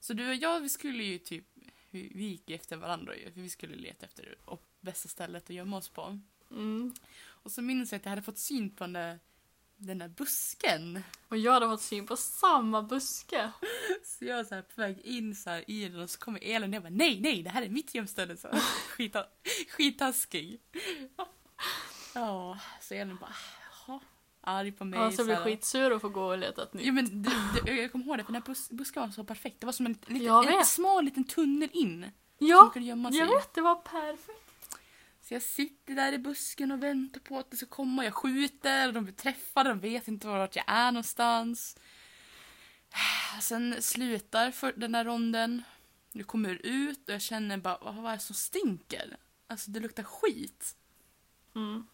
Så 0.00 0.12
du 0.12 0.28
och 0.28 0.34
jag, 0.34 0.60
vi 0.60 0.68
skulle 0.68 1.02
ju 1.02 1.18
typ, 1.18 1.44
vi 1.90 2.12
vi 2.14 2.24
gick 2.24 2.50
efter 2.50 2.76
varandra 2.76 3.16
ju. 3.16 3.32
För 3.32 3.40
vi 3.40 3.50
skulle 3.50 3.76
leta 3.76 4.06
efter 4.06 4.38
och 4.44 4.62
bästa 4.80 5.08
stället 5.08 5.44
att 5.44 5.56
gömma 5.56 5.76
oss 5.76 5.88
på. 5.88 6.20
Mm. 6.50 6.94
Och 7.26 7.52
så 7.52 7.62
minns 7.62 7.92
jag 7.92 7.98
att 7.98 8.04
jag 8.04 8.10
hade 8.10 8.22
fått 8.22 8.38
syn 8.38 8.70
på 8.70 8.84
den 8.84 8.92
där, 8.92 9.18
den 9.76 9.98
där 9.98 10.08
busken. 10.08 11.02
Och 11.28 11.36
jag 11.36 11.52
hade 11.52 11.66
fått 11.66 11.82
syn 11.82 12.06
på 12.06 12.16
samma 12.16 12.82
buske. 12.82 13.50
Så 14.04 14.24
jag 14.24 14.36
var 14.36 14.44
så 14.44 14.54
här 14.54 14.62
på 14.62 14.80
väg 14.80 15.00
in 15.00 15.34
så 15.34 15.50
här 15.50 15.70
i 15.70 15.88
den 15.88 16.00
och 16.00 16.10
så 16.10 16.18
kommer 16.18 16.40
Elin 16.42 16.70
och 16.70 16.76
jag 16.76 16.82
bara 16.82 16.90
nej, 16.90 17.20
nej, 17.20 17.42
det 17.42 17.50
här 17.50 17.62
är 17.62 17.68
mitt 17.68 17.94
gömställe. 17.94 18.36
Så. 18.36 18.48
Skita, 18.88 19.26
skittaskig. 19.68 20.60
Ja, 22.14 22.58
så 22.80 22.94
Elin 22.94 23.16
bara 23.16 23.34
jaha, 23.86 24.00
arg 24.40 24.72
på 24.72 24.84
mig. 24.84 25.00
Ja, 25.00 25.12
så 25.12 25.22
jag 25.22 25.36
här. 25.36 25.44
skitsur 25.44 25.90
och 25.92 26.00
får 26.00 26.10
gå 26.10 26.24
och 26.24 26.38
leta 26.38 26.62
ett 26.62 26.74
nytt. 26.74 26.86
Jo 26.86 26.92
men 26.92 27.22
det, 27.22 27.30
det, 27.64 27.72
jag 27.72 27.92
kommer 27.92 28.04
ihåg 28.04 28.18
det 28.18 28.24
för 28.24 28.32
den 28.32 28.42
här 28.42 28.46
bus, 28.46 28.70
busken 28.70 29.02
var 29.02 29.10
så 29.10 29.24
perfekt. 29.24 29.60
Det 29.60 29.66
var 29.66 29.72
som 29.72 29.86
en, 29.86 29.98
liten, 30.06 30.48
en 30.48 30.64
smal 30.64 31.04
liten 31.04 31.24
tunnel 31.24 31.68
in. 31.72 32.10
Ja, 32.38 32.72
jag 32.74 33.26
vet, 33.26 33.54
det 33.54 33.60
var 33.60 33.74
perfekt. 33.74 34.43
Så 35.24 35.34
jag 35.34 35.42
sitter 35.42 35.94
där 35.94 36.12
i 36.12 36.18
busken 36.18 36.70
och 36.72 36.82
väntar 36.82 37.20
på 37.20 37.38
att 37.38 37.50
det 37.50 37.56
ska 37.56 37.66
komma. 37.66 38.04
Jag 38.04 38.14
skjuter 38.14 38.86
och 38.88 38.94
de 38.94 39.04
blir 39.04 39.14
träffade. 39.14 39.68
De 39.68 39.80
vet 39.80 40.08
inte 40.08 40.26
vart 40.26 40.56
jag 40.56 40.64
är 40.68 40.92
någonstans. 40.92 41.76
Sen 43.40 43.82
slutar 43.82 44.50
för 44.50 44.72
den 44.76 44.94
här 44.94 45.04
ronden. 45.04 45.62
Du 46.12 46.24
kommer 46.24 46.60
ut 46.66 47.08
och 47.08 47.14
jag 47.14 47.22
känner 47.22 47.56
bara, 47.56 47.92
vad 47.92 48.12
är 48.12 48.16
det 48.16 48.22
som 48.22 48.34
stinker? 48.34 49.16
Alltså 49.46 49.70
det 49.70 49.80
luktar 49.80 50.02
skit. 50.02 50.76
Mm. 51.54 51.86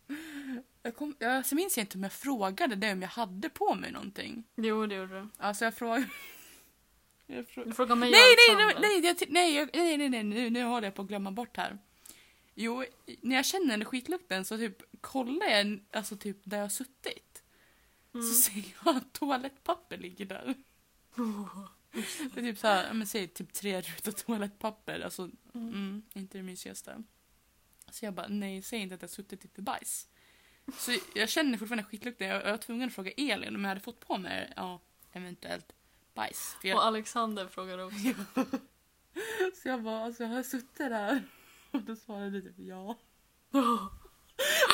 Jag, 0.82 0.96
kom, 0.96 1.16
jag 1.18 1.46
så 1.46 1.54
minns 1.54 1.76
jag 1.76 1.82
inte 1.84 1.98
om 1.98 2.02
jag 2.02 2.12
frågade 2.12 2.76
det 2.76 2.92
om 2.92 3.02
jag 3.02 3.08
hade 3.08 3.48
på 3.48 3.74
mig 3.74 3.92
någonting. 3.92 4.44
Jo, 4.56 4.86
det 4.86 4.94
gjorde 4.94 5.20
du. 5.20 5.28
Alltså 5.38 5.64
jag 5.64 5.74
frågade... 5.74 6.08
Jag 7.26 7.48
frågade... 7.48 7.70
Du 7.70 7.74
frågar 7.74 7.96
mig 7.96 8.10
Nej, 8.10 8.20
nej, 8.48 8.56
nej, 8.56 8.74
nej, 9.02 9.26
nej, 9.28 9.54
jag- 9.56 9.70
nej, 9.74 9.96
nej, 9.98 10.08
nej, 10.08 10.22
nu, 10.24 10.50
nu 10.50 10.64
håller 10.64 10.86
jag 10.86 10.94
på 10.94 11.02
att 11.02 11.08
glömma 11.08 11.30
bort 11.30 11.56
här. 11.56 11.78
Jo, 12.54 12.84
när 13.22 13.36
jag 13.36 13.46
känner 13.46 13.66
den 13.76 13.84
skitlukten 13.84 14.44
så 14.44 14.56
typ 14.56 14.82
kollar 15.00 15.46
jag 15.46 15.80
alltså 15.92 16.16
typ 16.16 16.36
där 16.44 16.56
jag 16.56 16.64
har 16.64 16.68
suttit. 16.68 17.42
Mm. 18.14 18.26
Så 18.26 18.34
ser 18.34 18.64
jag 18.84 18.96
att 18.96 19.12
toalettpapper 19.12 19.96
ligger 19.98 20.24
där. 20.24 20.54
Det 22.34 22.40
är 22.40 22.42
typ 22.42 22.58
så 22.58 22.66
här, 22.66 22.92
men 22.92 23.06
säg 23.06 23.28
typ 23.28 23.52
tre 23.52 23.80
rutor 23.80 24.12
toalettpapper. 24.12 25.00
Alltså, 25.00 25.30
Mm. 25.54 25.68
mm, 25.68 26.02
inte 26.14 26.38
det 26.38 26.42
mysigaste. 26.42 27.02
Så 27.90 28.04
jag 28.04 28.14
bara, 28.14 28.28
nej, 28.28 28.62
säg 28.62 28.78
inte 28.78 28.94
att 28.94 29.02
jag 29.02 29.08
har 29.08 29.12
suttit 29.14 29.40
typ 29.40 29.58
i 29.58 29.62
bajs. 29.62 30.08
Så 30.78 30.96
jag 31.14 31.28
känner 31.28 31.58
fortfarande 31.58 31.84
skitlukten. 31.84 32.28
Jag, 32.28 32.42
jag 32.44 32.50
var 32.50 32.58
tvungen 32.58 32.88
att 32.88 32.94
fråga 32.94 33.10
Elin 33.10 33.54
om 33.56 33.60
jag 33.64 33.68
hade 33.68 33.80
fått 33.80 34.00
på 34.00 34.18
mig, 34.18 34.52
ja, 34.56 34.80
eventuellt 35.12 35.72
bajs. 36.14 36.56
Jag, 36.62 36.76
Och 36.76 36.84
Alexander 36.84 37.48
frågar 37.48 37.78
också. 37.78 37.96
så 39.62 39.68
jag 39.68 39.82
bara, 39.82 40.04
alltså 40.04 40.22
jag 40.22 40.30
har 40.30 40.42
suttit 40.42 40.76
där. 40.76 41.22
Och 41.70 41.82
då 41.86 41.96
svarade 41.96 42.30
du 42.30 42.40
typ 42.42 42.54
ja. 42.58 42.96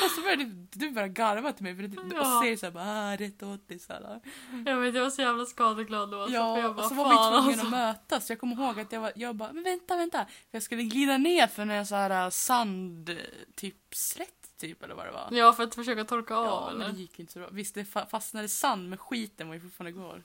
Och 0.03 0.11
så 0.11 0.21
började 0.21 0.43
du, 0.71 0.91
bara 0.91 1.07
garva 1.07 1.51
till 1.53 1.63
mig 1.63 1.75
för 1.75 1.83
det, 1.83 1.97
och 1.97 2.07
Ja. 2.13 2.23
så 2.23 2.41
säger 2.41 2.57
såhär 2.57 2.71
bara, 2.73 2.83
ah, 3.11 3.15
rätt 3.15 3.43
åt 3.43 3.67
dig 3.67 3.79
såhär. 3.79 4.19
Jag 4.65 4.77
vet, 4.77 4.95
jag 4.95 5.03
var 5.03 5.09
så 5.09 5.21
jävla 5.21 5.45
skadeglad 5.45 6.11
då. 6.11 6.27
Ja, 6.29 6.55
för 6.55 6.61
jag 6.61 6.69
och 6.69 6.75
bara, 6.75 6.89
så 6.89 6.95
var 6.95 7.09
vi 7.09 7.15
tvungna 7.15 7.47
alltså. 7.51 7.65
att 7.65 7.71
mötas. 7.71 8.29
Jag 8.29 8.39
kommer 8.39 8.55
ihåg 8.55 8.79
att 8.79 8.91
jag, 8.91 9.01
var, 9.01 9.11
jag 9.15 9.35
bara, 9.35 9.53
men 9.53 9.63
vänta, 9.63 9.97
vänta. 9.97 10.25
För 10.25 10.33
jag 10.51 10.63
skulle 10.63 10.83
glida 10.83 11.17
ner 11.17 11.47
för 11.47 11.61
en 11.67 11.85
sån 11.85 11.97
här 11.97 12.29
sand, 12.29 13.17
typ 13.55 13.75
slätt 13.91 14.57
typ 14.57 14.83
eller 14.83 14.95
vad 14.95 15.05
det 15.05 15.11
var. 15.11 15.27
Ja, 15.31 15.53
för 15.53 15.63
att 15.63 15.75
försöka 15.75 16.03
torka 16.05 16.35
av 16.35 16.45
Ja, 16.45 16.69
eller? 16.69 16.79
men 16.79 16.95
det 16.95 17.01
gick 17.01 17.19
inte 17.19 17.33
så 17.33 17.39
bra. 17.39 17.49
Visst, 17.51 17.75
det 17.75 17.83
fa- 17.83 18.07
fastnade 18.09 18.49
sand, 18.49 18.89
men 18.89 18.97
skiten 18.97 19.47
var 19.47 19.53
ju 19.55 19.61
fortfarande 19.61 19.93
kvar. 19.99 20.23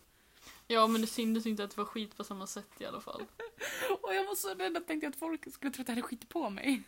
Ja, 0.73 0.87
men 0.87 1.01
det 1.01 1.07
syntes 1.07 1.47
inte 1.47 1.65
att 1.65 1.71
det 1.71 1.77
var 1.77 1.85
skit 1.85 2.17
på 2.17 2.25
samma 2.25 2.47
sätt 2.47 2.69
i 2.79 2.85
alla 2.85 3.01
fall. 3.01 3.23
Och 4.03 4.15
jag 4.15 4.25
var 4.25 4.35
så 4.35 4.55
rädd 4.55 4.77
att 4.77 4.87
tänkte 4.87 5.09
att 5.09 5.17
folk 5.17 5.53
skulle 5.55 5.73
tro 5.73 5.83
att 5.83 5.89
jag 5.89 5.95
hade 5.95 6.07
skitit 6.09 6.29
på 6.29 6.51
mig. 6.51 6.83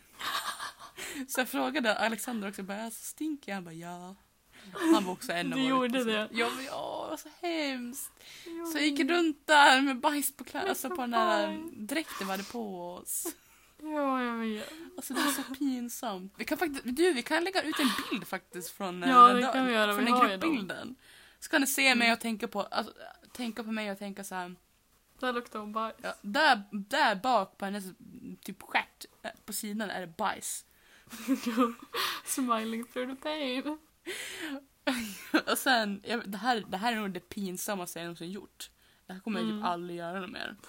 Så 1.27 1.39
jag 1.39 1.49
frågade 1.49 1.97
Alexander 1.97 2.49
också, 2.49 2.63
bara, 2.63 2.83
alltså, 2.83 3.03
stinker 3.03 3.51
jag? 3.51 3.55
Han 3.55 3.63
bara 3.63 3.73
ja. 3.73 4.15
Han 4.93 5.05
var 5.05 5.13
också 5.13 5.31
en 5.31 5.53
av 5.53 5.59
Du 5.59 5.65
gjorde 5.65 6.03
det. 6.03 6.29
Ja, 6.31 6.49
men 6.55 6.65
ja, 6.65 7.01
det 7.05 7.09
var 7.09 7.17
så 7.17 7.29
hemskt. 7.47 8.11
Så 8.71 8.77
jag 8.77 8.87
gick 8.87 9.09
runt 9.09 9.47
där 9.47 9.81
med 9.81 9.99
bajs 9.99 10.35
på 10.37 10.43
kläderna, 10.43 10.69
alltså 10.69 10.89
på 10.89 10.95
den 11.01 11.11
där 11.11 11.63
dräkten 11.73 12.27
vi 12.27 12.31
hade 12.31 12.43
på 12.43 12.91
oss. 12.93 13.35
Ja, 13.81 14.23
jag 14.23 14.37
vet. 14.37 14.73
Alltså 14.97 15.13
det 15.13 15.19
var 15.21 15.31
så 15.31 15.43
pinsamt. 15.43 16.33
Vi 16.37 16.45
kan 16.45 16.57
faktiskt, 16.57 16.81
du, 16.83 17.13
vi 17.13 17.23
kan 17.23 17.43
lägga 17.43 17.61
ut 17.61 17.79
en 17.79 17.89
bild 18.11 18.27
faktiskt 18.27 18.69
från, 18.69 19.03
eh, 19.03 19.09
Ja, 19.09 19.27
den 19.27 19.35
det 19.35 19.51
kan 19.53 19.65
vi 19.65 19.73
göra. 19.73 19.93
från 19.95 20.05
Vi 20.05 20.11
den 20.11 20.19
gruppbilden. 20.19 20.95
Så 21.45 21.49
kan 21.51 21.61
ni 21.61 21.67
se 21.67 21.95
mig 21.95 22.13
och 22.13 22.19
tänka 22.19 22.47
på, 22.47 22.61
alltså, 22.61 22.93
tänka 23.31 23.63
på 23.63 23.71
mig 23.71 23.91
och 23.91 23.99
tänka 23.99 24.23
så 24.23 24.35
här. 24.35 24.55
Där 25.19 25.33
luktar 25.33 25.59
hon 25.59 25.71
bajs. 25.71 25.95
Ja, 26.01 26.13
där, 26.21 26.63
där 26.71 27.15
bak 27.15 27.57
på 27.57 27.65
hennes 27.65 27.83
typ 28.41 28.61
stjärt 28.61 29.05
eh, 29.23 29.31
på 29.45 29.53
sidan 29.53 29.89
är 29.89 30.01
det 30.01 30.07
bajs. 30.07 30.65
Smiling 32.25 32.85
through 32.85 33.15
the 33.15 33.21
pain. 33.21 33.77
Och 35.51 35.57
sen, 35.57 36.01
jag, 36.03 36.29
det, 36.29 36.37
här, 36.37 36.63
det 36.67 36.77
här 36.77 36.93
är 36.93 36.97
nog 36.97 37.11
det 37.11 37.29
pinsammaste 37.29 37.99
jag 37.99 38.05
någonsin 38.05 38.31
gjort. 38.31 38.69
Det 39.05 39.13
här 39.13 39.19
kommer 39.19 39.39
jag 39.39 39.49
Mm. 39.49 39.61
typ 39.61 39.67
aldrig 39.67 39.99
göra 39.99 40.19
något 40.19 40.31
mer. 40.31 40.55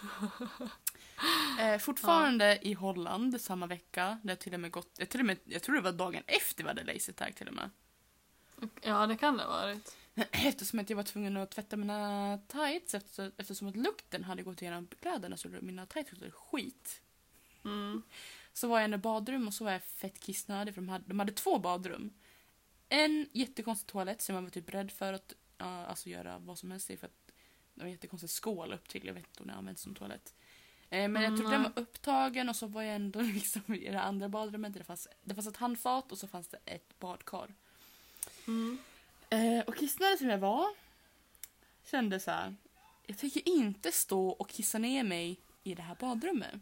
Eh, 1.60 1.78
fortfarande 1.78 2.58
i 2.62 2.72
Holland 2.72 3.40
samma 3.40 3.66
vecka. 3.66 4.18
Det 4.22 4.36
till 4.36 4.54
och 4.54 4.60
med 4.60 4.70
gått, 4.70 4.94
jag, 4.98 5.08
till 5.08 5.20
och 5.20 5.26
med, 5.26 5.38
jag 5.44 5.62
tror 5.62 5.74
det 5.74 5.80
var 5.80 5.92
dagen 5.92 6.22
efter 6.26 6.62
vi 6.64 6.68
hade 6.68 6.84
lasertag 6.84 7.34
till 7.36 7.48
och 7.48 7.54
med. 7.54 7.70
Ja, 8.82 9.06
det 9.06 9.16
kan 9.16 9.36
det 9.36 9.42
ha 9.42 9.50
varit. 9.50 9.96
Eftersom 10.32 10.78
att 10.78 10.90
jag 10.90 10.96
var 10.96 11.04
tvungen 11.04 11.36
att 11.36 11.50
tvätta 11.50 11.76
mina 11.76 12.38
tights 12.48 12.94
efter, 12.94 13.32
eftersom 13.36 13.68
att 13.68 13.76
lukten 13.76 14.24
hade 14.24 14.42
gått 14.42 14.62
igenom 14.62 14.88
kläderna 15.00 15.36
så 15.36 15.48
mina 15.48 15.86
tights 15.86 16.12
luktade 16.12 16.30
skit. 16.30 17.02
Mm. 17.64 18.02
Så 18.52 18.68
var 18.68 18.80
jag 18.80 18.94
i 18.94 18.96
badrum 18.96 19.46
och 19.46 19.54
så 19.54 19.64
var 19.64 19.72
jag 19.72 19.82
fett 19.82 20.20
kissnödig 20.20 20.74
för 20.74 20.80
de 20.80 20.88
hade, 20.88 21.04
de 21.06 21.18
hade 21.18 21.32
två 21.32 21.58
badrum. 21.58 22.12
En 22.88 23.28
jättekonstig 23.32 23.86
toalett 23.86 24.22
som 24.22 24.34
jag 24.34 24.42
var 24.42 24.50
typ 24.50 24.74
rädd 24.74 24.90
för 24.92 25.12
att 25.12 25.32
ja, 25.58 25.86
alltså 25.86 26.08
göra 26.08 26.38
vad 26.38 26.58
som 26.58 26.70
helst 26.70 26.90
i 26.90 26.96
för 26.96 27.06
att 27.06 27.32
det 27.74 27.80
var 27.80 27.86
en 27.86 27.92
jättekonstig 27.92 28.30
skål 28.30 28.72
upp 28.72 28.88
till. 28.88 29.06
Jag 29.06 29.14
vet 29.14 29.26
inte 29.26 29.40
om 29.42 29.46
det 29.48 29.54
används 29.54 29.82
som 29.82 29.94
toalett. 29.94 30.34
Eh, 30.90 31.08
men 31.08 31.14
jag 31.22 31.24
Mm, 31.24 31.36
trodde 31.36 31.54
den 31.54 31.62
nej. 31.62 31.70
var 31.74 31.82
upptagen 31.82 32.48
och 32.48 32.56
så 32.56 32.66
var 32.66 32.82
jag 32.82 32.94
ändå 32.94 33.20
liksom 33.34 33.74
i 33.74 33.90
det 33.92 34.00
andra 34.00 34.28
badrummet. 34.28 34.74
Det 34.74 34.84
fanns, 34.84 35.08
det 35.22 35.34
fanns 35.34 35.46
ett 35.46 35.56
handfat 35.56 36.12
och 36.12 36.18
så 36.18 36.26
fanns 36.28 36.48
det 36.48 36.58
ett 36.64 36.98
badkar. 36.98 37.54
Mm. 38.46 38.78
Eh, 39.30 39.60
och 39.66 39.76
kissnödig 39.76 40.18
som 40.18 40.28
jag 40.28 40.38
var 40.38 40.66
kände 41.90 42.20
så 42.20 42.30
här. 42.30 42.56
Jag 43.06 43.18
tänker 43.18 43.48
inte 43.48 43.92
stå 43.92 44.28
och 44.28 44.48
kissa 44.48 44.78
ner 44.78 45.04
mig 45.04 45.40
i 45.62 45.74
det 45.74 45.82
här 45.82 45.94
badrummet. 46.00 46.54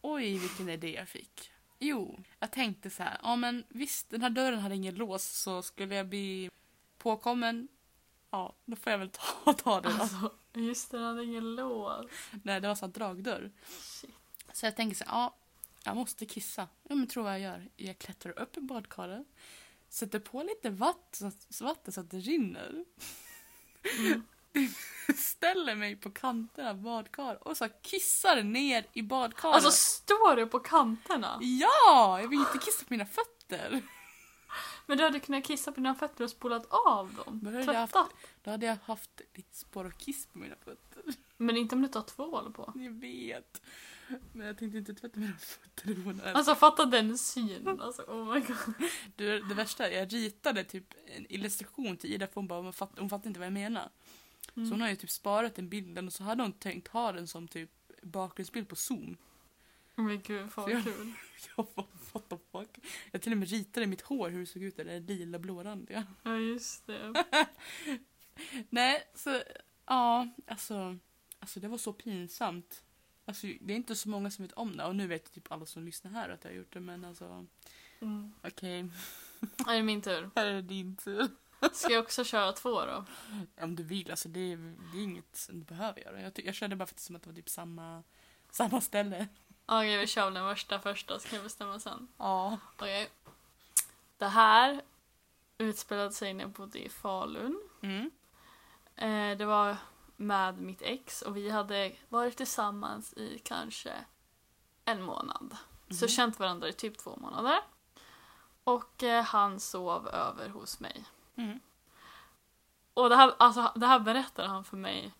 Oj, 0.00 0.38
vilken 0.38 0.68
idé 0.68 0.94
jag 0.94 1.08
fick. 1.08 1.50
Jo, 1.78 2.24
jag 2.38 2.50
tänkte 2.50 2.90
så 2.90 3.02
här. 3.02 3.18
Ja, 3.22 3.36
men 3.36 3.64
visst, 3.68 4.10
den 4.10 4.22
här 4.22 4.30
dörren 4.30 4.60
hade 4.60 4.74
ingen 4.74 4.94
lås 4.94 5.24
så 5.24 5.62
skulle 5.62 5.94
jag 5.94 6.08
bli 6.08 6.50
påkommen. 6.98 7.68
Ja, 8.30 8.54
då 8.64 8.76
får 8.76 8.90
jag 8.90 8.98
väl 8.98 9.10
ta, 9.10 9.52
ta 9.58 9.80
det 9.80 9.88
då. 9.88 9.94
Alltså, 9.94 10.32
just 10.54 10.90
det, 10.90 10.96
den 10.96 11.06
hade 11.06 11.24
ingen 11.24 11.54
lås. 11.54 12.06
Nej, 12.42 12.60
det 12.60 12.68
var 12.68 12.74
så 12.74 12.86
här 12.86 12.92
dragdörr. 12.92 13.50
Shit. 13.66 14.10
Så 14.52 14.66
jag 14.66 14.76
tänker 14.76 14.96
så 14.96 15.04
här, 15.04 15.12
ja, 15.12 15.36
jag 15.84 15.96
måste 15.96 16.26
kissa. 16.26 16.68
Ja, 16.88 16.94
men 16.94 17.06
tror 17.06 17.22
vad 17.22 17.32
jag 17.32 17.40
gör? 17.40 17.68
Jag 17.76 17.98
klättrar 17.98 18.38
upp 18.38 18.56
i 18.56 18.60
badkaret, 18.60 19.26
sätter 19.90 20.18
på 20.18 20.42
lite 20.42 20.70
vatten 20.70 21.32
så, 21.48 21.64
vatten 21.64 21.92
så 21.92 22.00
att 22.00 22.10
det 22.10 22.18
rinner. 22.18 22.84
Mm. 23.98 24.22
ställer 25.16 25.74
mig 25.74 25.96
på 25.96 26.10
kanterna 26.10 26.70
av 26.70 26.82
badkar 26.82 27.48
och 27.48 27.56
så 27.56 27.68
kissar 27.82 28.42
ner 28.42 28.86
i 28.92 29.02
badkaret. 29.02 29.54
Alltså 29.54 29.70
står 29.70 30.36
du 30.36 30.46
på 30.46 30.60
kanterna? 30.60 31.38
ja! 31.40 32.20
Jag 32.20 32.28
vill 32.28 32.38
inte 32.38 32.58
kissa 32.58 32.84
på 32.84 32.94
mina 32.94 33.06
fötter. 33.06 33.82
Men 34.86 34.98
du 34.98 35.04
hade 35.04 35.20
kunnat 35.20 35.44
kissa 35.44 35.72
på 35.72 35.80
dina 35.80 35.94
fötter 35.94 36.24
och 36.24 36.30
spolat 36.30 36.66
av 36.70 37.14
dem. 37.14 37.40
Men 37.42 37.52
då 37.52 37.58
hade 37.58 37.72
jag 37.72 37.80
haft-. 37.80 38.14
Då 38.42 38.50
hade 38.50 38.66
jag 38.66 38.76
haft 38.84 39.20
lite 39.34 39.56
spår 39.56 39.84
av 39.84 39.90
kiss 39.90 40.26
på 40.26 40.38
mina 40.38 40.56
fötter. 40.64 41.02
Men 41.36 41.56
inte 41.56 41.74
om 41.74 41.82
du 41.82 41.88
tar 41.88 42.02
tvål 42.02 42.52
på. 42.52 42.72
Jag 42.76 42.92
vet. 42.92 43.62
Men 44.32 44.46
jag 44.46 44.58
tänkte 44.58 44.78
inte 44.78 44.94
tvätta 44.94 45.20
mina 45.20 45.36
fötter. 45.38 45.86
Det 45.94 46.00
var 46.00 46.12
det- 46.12 46.32
Alltså 46.32 46.54
fatta 46.54 46.86
den 46.86 47.18
synen. 47.18 47.80
Alltså 47.80 48.02
oh 48.02 48.34
my 48.34 48.40
god. 48.40 48.74
Du, 49.16 49.40
det 49.42 49.54
värsta 49.54 49.88
är 49.90 49.98
jag 49.98 50.12
ritade 50.12 50.64
typ 50.64 50.94
en 51.16 51.26
illustration 51.32 51.96
till 51.96 52.12
Ida 52.12 52.26
för 52.26 52.34
hon 52.34 52.46
bara, 52.46 52.62
hon 52.62 52.72
fattade, 52.72 53.00
hon 53.00 53.10
fattade 53.10 53.28
inte 53.28 53.40
vad 53.40 53.46
jag 53.46 53.52
menar. 53.52 53.88
Så 54.54 54.60
hon 54.60 54.66
Mm. 54.66 54.80
har 54.80 54.88
ju 54.88 54.96
typ 54.96 55.10
sparat 55.10 55.54
den 55.54 55.68
bilden 55.68 56.06
och 56.06 56.12
så 56.12 56.22
hade 56.24 56.42
hon 56.42 56.52
tänkt 56.52 56.88
ha 56.88 57.12
den 57.12 57.26
som 57.26 57.48
typ 57.48 57.70
bakgrundsbild 58.02 58.68
på 58.68 58.76
zoom. 58.76 59.16
Men 59.94 60.20
gud 60.20 60.52
fan 60.52 60.70
vad 60.72 60.84
kul. 60.84 61.12
Jag 61.56 61.66
bara, 61.74 61.86
what 62.12 62.28
the 62.28 62.36
fuck. 62.52 62.84
Jag 63.10 63.22
till 63.22 63.32
och 63.32 63.38
med 63.38 63.48
ritade 63.50 63.86
mitt 63.86 64.00
hår 64.00 64.30
hur 64.30 64.40
det 64.40 64.46
såg 64.46 64.62
ut 64.62 64.76
där, 64.76 64.84
det 64.84 64.92
är 64.92 65.00
lila 65.00 65.38
blårandiga. 65.38 66.06
Ja 66.22 66.36
just 66.36 66.86
det. 66.86 67.24
Nej, 68.70 69.02
så 69.14 69.42
ja, 69.86 70.28
alltså, 70.46 70.96
alltså 71.38 71.60
det 71.60 71.68
var 71.68 71.78
så 71.78 71.92
pinsamt. 71.92 72.82
Alltså 73.24 73.46
det 73.60 73.72
är 73.72 73.76
inte 73.76 73.96
så 73.96 74.08
många 74.08 74.30
som 74.30 74.44
vet 74.44 74.52
om 74.52 74.76
det 74.76 74.84
och 74.84 74.96
nu 74.96 75.06
vet 75.06 75.32
typ 75.32 75.52
alla 75.52 75.66
som 75.66 75.84
lyssnar 75.84 76.10
här 76.10 76.28
att 76.28 76.44
jag 76.44 76.50
har 76.50 76.56
gjort 76.56 76.72
det 76.72 76.80
men 76.80 77.04
alltså 77.04 77.46
Mm. 78.02 78.32
okej, 78.42 78.78
Är 79.66 79.74
det 79.76 79.82
min 79.82 80.02
tur? 80.02 80.30
här 80.36 80.46
är 80.46 80.62
din 80.62 80.96
tur. 80.96 81.28
Ska 81.72 81.92
jag 81.92 82.02
också 82.04 82.24
köra 82.24 82.52
två 82.52 82.84
då? 82.84 83.04
Om 83.60 83.76
du 83.76 83.82
vill, 83.82 84.10
alltså 84.10 84.28
det 84.28 84.40
är, 84.52 84.56
det 84.92 84.98
är 84.98 85.02
inget 85.02 85.46
du 85.50 85.64
behöver 85.64 86.00
göra. 86.00 86.20
Jag, 86.20 86.32
jag 86.44 86.54
körde 86.54 86.76
bara 86.76 86.86
för 86.86 86.94
att 86.94 86.96
det 86.96 87.02
som 87.02 87.16
att 87.16 87.22
det 87.22 87.28
var 87.28 87.36
typ 87.36 87.48
samma, 87.48 88.02
samma 88.50 88.80
ställe. 88.80 89.28
Okej 89.66 89.98
vi 89.98 90.06
kör 90.06 90.30
den 90.30 90.54
första 90.54 90.80
första 90.80 91.18
så 91.18 91.28
kan 91.28 91.36
jag 91.36 91.44
bestämma 91.44 91.78
sen. 91.80 92.08
Ja. 92.16 92.58
Okej. 92.76 93.08
Det 94.18 94.26
här 94.28 94.80
utspelade 95.58 96.12
sig 96.12 96.34
när 96.34 96.44
jag 96.44 96.50
bodde 96.50 96.78
i 96.84 96.88
Falun. 96.88 97.60
Mm. 97.82 98.10
Eh, 98.96 99.38
det 99.38 99.44
var 99.46 99.76
med 100.20 100.58
mitt 100.58 100.82
ex 100.82 101.22
och 101.22 101.36
vi 101.36 101.50
hade 101.50 101.92
varit 102.08 102.36
tillsammans 102.36 103.12
i 103.12 103.38
kanske 103.44 103.92
en 104.84 105.02
månad. 105.02 105.56
Så 105.90 106.04
Mhm. 106.04 106.08
känt 106.08 106.38
varandra 106.38 106.68
i 106.68 106.72
typ 106.72 106.98
två 106.98 107.16
månader. 107.16 107.58
Och 108.64 109.02
eh, 109.02 109.24
han 109.24 109.60
sov 109.60 110.08
över 110.08 110.48
hos 110.48 110.80
mig. 110.80 111.04
Mm. 111.36 111.60
Och 112.94 113.08
det 113.08 113.16
här, 113.16 113.34
alltså, 113.38 113.72
det 113.74 113.86
här 113.86 114.00
berättade 114.00 114.48
han 114.48 114.64
för 114.64 114.76
mig 114.76 115.12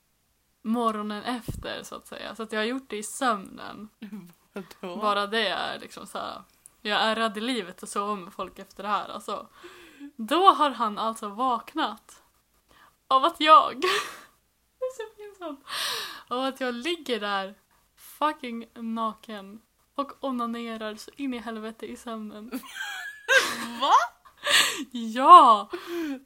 morgonen 0.63 1.23
efter 1.23 1.83
så 1.83 1.95
att 1.95 2.07
säga. 2.07 2.35
Så 2.37 2.43
att 2.43 2.53
jag 2.53 2.61
har 2.61 2.65
gjort 2.65 2.89
det 2.91 2.97
i 2.97 3.03
sömnen. 3.03 3.89
Vadå? 4.81 4.97
Bara 4.97 5.27
det 5.27 5.49
är 5.49 5.79
liksom 5.79 6.07
så 6.07 6.19
här. 6.19 6.43
Jag 6.81 7.01
är 7.01 7.17
rädd 7.17 7.37
i 7.39 7.41
livet 7.41 7.83
att 7.83 7.89
sova 7.89 8.15
med 8.15 8.33
folk 8.33 8.59
efter 8.59 8.83
det 8.83 8.89
här. 8.89 9.09
Alltså. 9.09 9.49
Då 10.17 10.51
har 10.51 10.71
han 10.71 10.99
alltså 10.99 11.29
vaknat 11.29 12.23
av 13.09 13.25
att 13.25 13.41
jag... 13.41 13.85
pinsamt. 15.41 15.67
Av 16.29 16.45
att 16.45 16.61
jag 16.61 16.75
ligger 16.75 17.21
där 17.21 17.55
fucking 17.97 18.67
naken 18.75 19.61
och 19.95 20.25
onanerar 20.25 20.95
så 20.95 21.11
in 21.17 21.35
i 21.35 21.39
helvete 21.39 21.87
i 21.87 21.97
sömnen. 21.97 22.51
Va? 23.81 23.93
Ja! 24.91 25.71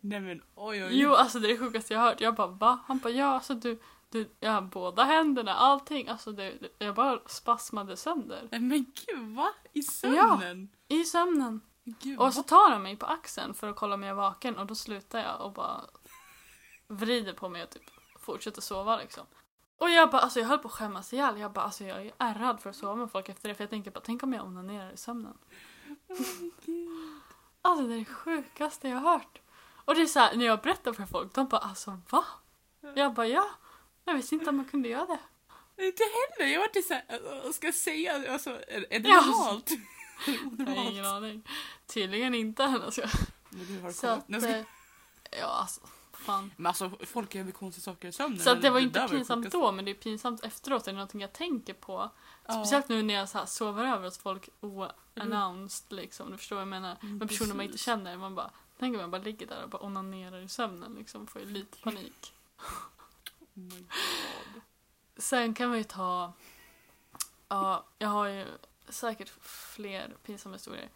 Nej 0.01 0.21
men 0.21 0.43
oj 0.55 0.85
oj. 0.85 1.01
Jo, 1.01 1.15
alltså 1.15 1.39
det 1.39 1.49
är 1.49 1.53
det 1.53 1.59
sjukaste 1.59 1.95
jag 1.95 2.01
har 2.01 2.09
hört. 2.09 2.21
Jag 2.21 2.35
bara 2.35 2.47
va? 2.47 2.79
Han 2.87 2.99
bara 2.99 3.13
ja, 3.13 3.27
alltså 3.27 3.55
du, 3.55 3.81
du 4.11 4.29
har 4.43 4.61
båda 4.61 5.05
händerna, 5.05 5.55
allting. 5.55 6.09
Alltså 6.09 6.33
det, 6.33 6.53
jag 6.79 6.95
bara 6.95 7.21
spasmade 7.27 7.97
sönder. 7.97 8.49
Nej 8.51 8.61
men 8.61 8.87
gud 9.07 9.35
va? 9.37 9.51
I 9.73 9.83
sömnen? 9.83 10.69
I 10.89 11.05
sömnen. 11.05 11.61
Gud, 11.85 12.19
Och 12.19 12.35
så 12.35 12.43
tar 12.43 12.71
han 12.71 12.83
mig 12.83 12.97
på 12.97 13.07
axeln 13.07 13.55
för 13.55 13.69
att 13.69 13.77
kolla 13.77 13.95
om 13.95 14.03
jag 14.03 14.11
är 14.11 14.15
vaken 14.15 14.57
och 14.57 14.67
då 14.67 14.75
slutar 14.75 15.19
jag 15.19 15.41
och 15.41 15.53
bara 15.53 15.81
vrider 16.89 17.33
på 17.33 17.49
mig 17.49 17.63
och 17.63 17.71
typ 17.71 17.91
fortsätter 18.25 18.61
sova 18.63 18.97
liksom. 18.97 19.27
Och 19.79 19.91
jag 19.91 20.11
bara, 20.11 20.23
alltså 20.23 20.41
jag 20.41 20.47
höll 20.47 20.59
på 20.59 20.69
att 20.69 20.75
skämmas 20.75 21.13
ihjäl. 21.13 21.39
Jag 21.41 21.53
bara, 21.53 21.65
alltså 21.65 21.85
jag 21.85 22.07
är 22.07 22.13
ärrad 22.19 22.61
för 22.61 22.71
att 22.71 22.77
sova 22.77 22.95
med 22.95 23.11
folk 23.11 23.29
efter 23.29 23.49
det 23.49 23.55
för 23.55 23.65
jag 23.65 23.71
tänker 23.71 23.91
bara, 23.91 24.01
tänk 24.01 24.23
om 24.23 24.33
jag 24.33 24.45
onanerar 24.47 24.93
i 24.93 24.97
sömnen. 24.97 25.39
Gud. 26.67 26.89
Alltså 27.63 27.87
det 27.87 27.95
är 27.95 27.99
det 27.99 28.05
sjukaste 28.05 28.89
jag 28.89 28.97
har 28.99 29.13
hört. 29.13 29.41
Och 29.85 29.95
det 29.95 30.03
är 30.03 30.07
så 30.07 30.21
här, 30.21 30.37
när 30.37 30.47
jag 30.47 30.61
berättar 30.61 30.93
för 30.93 31.07
folk, 31.07 31.35
de 31.35 31.47
bara, 31.49 31.61
alltså 31.61 31.99
va? 32.11 32.25
Jag 32.95 33.15
bara, 33.15 33.27
ja. 33.27 33.51
Jag 34.05 34.15
visste 34.15 34.35
inte 34.35 34.49
att 34.49 34.55
man 34.55 34.65
kunde 34.65 34.89
göra 34.89 35.07
det. 35.07 35.85
Inte 35.87 36.03
heller. 36.03 36.53
Jag 36.53 36.59
var 36.61 36.67
inte 36.67 36.83
såhär, 36.83 37.53
ska 37.53 37.67
jag 37.67 37.75
säga, 37.75 38.33
alltså, 38.33 38.51
är, 38.51 38.87
är 38.91 39.01
det 39.01 39.09
Ja. 39.09 39.21
normalt? 39.21 39.71
Jag 40.59 40.67
har 40.67 40.91
ingen 40.91 41.07
aning. 41.07 41.49
Tydligen 41.87 42.35
inte. 42.35 42.65
Alltså. 42.65 43.03
Men 43.51 43.67
du 43.67 43.81
har 43.81 43.91
Så 43.93 44.07
att, 44.07 44.31
eh, 44.31 44.61
ja 45.41 45.47
alltså, 45.47 45.81
fan. 46.25 46.51
Men 46.57 46.67
alltså 46.67 46.91
folk 47.01 47.35
gör 47.35 47.45
väl 47.45 47.53
konstiga 47.53 47.83
saker 47.83 48.09
i 48.09 48.13
sömnen. 48.13 48.41
Så 48.41 48.55
det 48.55 48.71
var 48.71 48.81
inte 48.81 49.03
det 49.03 49.09
pinsamt 49.09 49.53
då, 49.53 49.73
men 49.73 49.85
det 49.85 49.91
är 49.91 49.95
pinsamt 49.95 50.45
efteråt. 50.45 50.85
Det 50.85 50.91
är 50.91 50.93
någonting 50.93 51.21
jag 51.21 51.33
tänker 51.33 51.75
på. 51.75 52.11
Ja. 52.47 52.53
Speciellt 52.53 52.89
nu 52.89 53.03
när 53.03 53.15
jag 53.15 53.29
så 53.29 53.47
sover 53.47 53.85
över 53.85 54.05
hos 54.05 54.19
folk 54.19 54.49
oannounced 54.61 55.93
liksom. 55.97 56.31
Du 56.31 56.39
förstår 56.39 56.57
vad 56.57 56.61
jag 56.63 56.69
menar? 56.69 56.97
Mm, 57.03 57.19
Med 57.19 57.29
personer 57.29 57.55
man 57.55 57.67
inte 57.67 57.79
känner. 57.79 58.17
Man 58.17 58.35
bara, 58.35 58.51
tänk 58.79 58.95
om 58.95 59.01
jag 59.01 59.11
bara 59.11 59.23
ligger 59.23 59.47
där 59.47 59.63
och 59.63 59.69
bara 59.69 59.83
onanerar 59.83 60.39
i 60.39 60.49
sömnen 60.49 60.95
liksom. 60.95 61.27
Får 61.27 61.43
ju 61.43 61.49
lite 61.49 61.79
panik. 61.79 62.33
Oh. 63.57 63.73
Sen 65.17 65.55
kan 65.55 65.71
vi 65.71 65.79
ju 65.79 65.85
ta... 65.85 66.33
Ja, 67.49 67.85
jag 67.99 68.09
har 68.09 68.27
ju 68.27 68.47
säkert 68.89 69.29
fler 69.41 70.17
pinsamma 70.23 70.55
historier. 70.55 70.89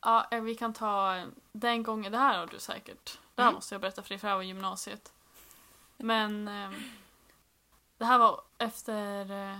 Ja, 0.00 0.28
eh, 0.30 0.40
vi 0.40 0.54
kan 0.54 0.72
ta 0.74 1.24
den 1.52 1.82
gången, 1.82 2.12
det 2.12 2.18
här 2.18 2.38
har 2.38 2.46
du 2.46 2.58
säkert. 2.58 3.18
Det 3.34 3.42
här 3.42 3.48
Mm. 3.48 3.54
måste 3.54 3.74
jag 3.74 3.80
berätta 3.82 4.02
för 4.02 4.08
dig 4.08 4.18
för 4.18 4.26
det 4.28 4.30
här 4.30 4.36
var 4.36 4.42
gymnasiet. 4.42 5.12
Men 5.96 6.48
eh, 6.48 6.70
det 7.98 8.04
här 8.04 8.18
var 8.18 8.40
efter 8.58 9.30
eh, 9.30 9.58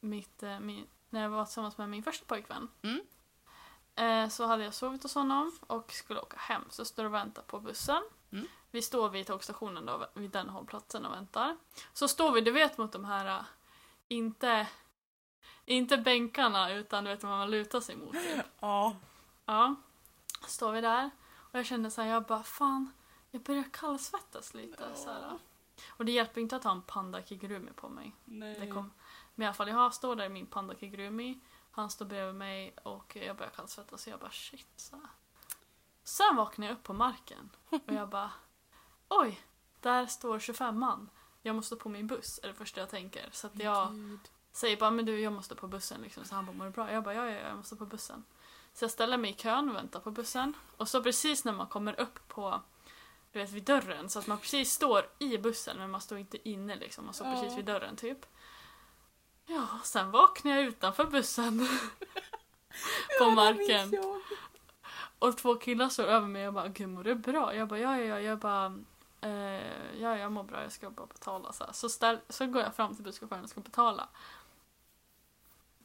mitt, 0.00 0.42
eh, 0.42 0.60
min, 0.60 0.86
när 1.10 1.22
jag 1.22 1.28
var 1.30 1.44
tillsammans 1.44 1.78
med 1.78 1.88
min 1.88 2.02
första 2.02 2.24
pojkvän. 2.24 2.68
Mm. 2.82 3.00
Eh, 3.96 4.28
så 4.28 4.46
hade 4.46 4.64
jag 4.64 4.74
sovit 4.74 5.02
hos 5.02 5.14
honom 5.14 5.58
och 5.66 5.92
skulle 5.92 6.20
åka 6.20 6.36
hem. 6.36 6.62
Så 6.70 6.80
jag 6.80 6.86
står 6.86 7.04
och 7.04 7.14
väntar 7.14 7.42
på 7.42 7.60
bussen. 7.60 8.02
Mm. 8.32 8.46
Vi 8.70 8.82
står 8.82 9.08
vid 9.08 9.26
tågstationen 9.26 9.86
då, 9.86 10.06
vid 10.14 10.30
den 10.30 10.48
hållplatsen 10.48 11.06
och 11.06 11.12
väntar. 11.12 11.56
Så 11.92 12.08
står 12.08 12.32
vi, 12.32 12.40
du 12.40 12.50
vet 12.50 12.78
mot 12.78 12.92
de 12.92 13.04
här, 13.04 13.38
eh, 13.38 13.44
inte, 14.08 14.66
inte 15.64 15.96
bänkarna 15.98 16.72
utan 16.72 17.04
du 17.04 17.10
vet 17.10 17.22
vad 17.22 17.32
man 17.38 17.50
lutar 17.50 17.80
sig 17.80 17.96
mot. 17.96 18.12
Typ. 18.12 18.44
Ja. 18.60 18.96
Ja. 19.44 19.74
Står 20.46 20.72
vi 20.72 20.80
där 20.80 21.10
och 21.52 21.58
jag 21.58 21.66
kände 21.66 21.90
så 21.90 22.02
här, 22.02 22.08
jag 22.08 22.22
bara 22.24 22.42
fan, 22.42 22.92
jag 23.36 23.42
börjar 23.42 23.64
kallsvettas 23.72 24.54
lite. 24.54 24.94
Så 24.94 25.10
här. 25.10 25.38
Och 25.88 26.04
det 26.04 26.12
hjälper 26.12 26.40
inte 26.40 26.56
att 26.56 26.64
ha 26.64 26.70
en 26.72 26.82
panda 26.82 27.22
kigurumi 27.22 27.72
på 27.72 27.88
mig. 27.88 28.12
Nej. 28.24 28.60
Det 28.60 28.66
kom, 28.66 28.92
men 29.34 29.42
i 29.42 29.46
alla 29.46 29.54
fall, 29.54 29.68
jag 29.68 29.94
står 29.94 30.16
där 30.16 30.24
i 30.24 30.28
min 30.28 30.46
panda 30.46 30.74
kigurumi, 30.74 31.40
han 31.70 31.90
står 31.90 32.06
bredvid 32.06 32.34
mig 32.34 32.76
och 32.82 33.16
jag 33.16 33.36
börjar 33.36 33.50
kallsvettas 33.50 34.02
så 34.02 34.10
jag 34.10 34.20
bara 34.20 34.30
shit. 34.30 34.68
Så 34.76 34.96
här. 34.96 35.06
Sen 36.04 36.36
vaknar 36.36 36.66
jag 36.66 36.74
upp 36.74 36.82
på 36.82 36.92
marken 36.92 37.50
och 37.70 37.92
jag 37.92 38.08
bara 38.08 38.30
oj, 39.08 39.40
där 39.80 40.06
står 40.06 40.38
25an. 40.38 41.08
Jag 41.42 41.56
måste 41.56 41.76
på 41.76 41.88
min 41.88 42.06
buss, 42.06 42.40
är 42.42 42.48
det 42.48 42.54
första 42.54 42.80
jag 42.80 42.90
tänker. 42.90 43.28
Så 43.32 43.46
att 43.46 43.58
jag 43.58 43.92
Gud. 43.92 44.20
säger 44.52 44.76
bara, 44.76 44.90
men 44.90 45.04
du 45.04 45.20
jag 45.20 45.32
måste 45.32 45.54
på 45.54 45.68
bussen 45.68 46.00
liksom. 46.00 46.24
Så 46.24 46.34
han 46.34 46.46
bara, 46.46 46.52
mår 46.52 46.64
du 46.64 46.70
bra? 46.70 46.92
Jag 46.92 47.04
bara, 47.04 47.14
ja, 47.14 47.26
ja, 47.26 47.32
ja, 47.32 47.48
jag 47.48 47.56
måste 47.56 47.76
på 47.76 47.86
bussen. 47.86 48.24
Så 48.72 48.84
jag 48.84 48.90
ställer 48.90 49.16
mig 49.16 49.30
i 49.30 49.34
kön 49.34 49.68
och 49.68 49.76
väntar 49.76 50.00
på 50.00 50.10
bussen. 50.10 50.52
Och 50.76 50.88
så 50.88 51.02
precis 51.02 51.44
när 51.44 51.52
man 51.52 51.66
kommer 51.66 52.00
upp 52.00 52.28
på, 52.28 52.60
du 53.36 53.42
vet 53.42 53.52
vid 53.52 53.64
dörren, 53.64 54.08
så 54.08 54.18
att 54.18 54.26
man 54.26 54.38
precis 54.38 54.72
står 54.72 55.08
i 55.18 55.38
bussen 55.38 55.76
men 55.78 55.90
man 55.90 56.00
står 56.00 56.18
inte 56.18 56.48
inne 56.48 56.76
liksom. 56.76 57.04
Man 57.04 57.14
står 57.14 57.26
Ja. 57.26 57.40
precis 57.40 57.58
vid 57.58 57.64
dörren 57.64 57.96
typ. 57.96 58.26
Ja, 59.46 59.68
sen 59.84 60.10
vaknar 60.10 60.56
jag 60.56 60.64
utanför 60.64 61.04
bussen. 61.04 61.68
på 63.18 63.30
marken. 63.30 63.92
Och 65.18 65.36
två 65.36 65.54
killar 65.54 65.88
står 65.88 66.04
över 66.04 66.26
mig 66.26 66.42
och 66.42 66.46
jag 66.46 66.54
bara, 66.54 66.68
gud 66.68 66.88
mår 66.88 67.04
du 67.04 67.14
bra? 67.14 67.54
Jag 67.54 67.68
bara, 67.68 67.78
ja, 67.78 67.98
ja, 67.98 68.04
ja. 68.04 68.20
Jag 68.20 68.38
bara, 68.38 68.66
eh, 69.20 70.00
ja, 70.00 70.18
jag 70.18 70.32
mår 70.32 70.42
bra, 70.42 70.62
jag 70.62 70.72
ska 70.72 70.90
bara 70.90 71.06
betala. 71.06 71.52
Så, 71.52 71.64
här. 71.64 71.72
så, 71.72 71.88
ställ, 71.88 72.18
så 72.28 72.46
går 72.46 72.62
jag 72.62 72.74
fram 72.74 72.94
till 72.94 73.04
busschauffören 73.04 73.44
och 73.44 73.50
ska 73.50 73.60
betala. 73.60 74.08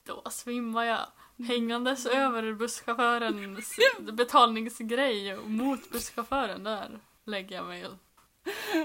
Då 0.04 0.24
svimmar 0.30 0.84
jag 0.84 1.06
hängandes 1.48 2.06
över 2.06 2.54
busschaufförens 2.54 3.80
betalningsgrej 4.00 5.38
mot 5.38 5.92
busschauffören 5.92 6.64
där 6.64 7.00
lägger 7.32 7.56
jag 7.56 7.66
mig 7.66 7.88
och 7.88 7.98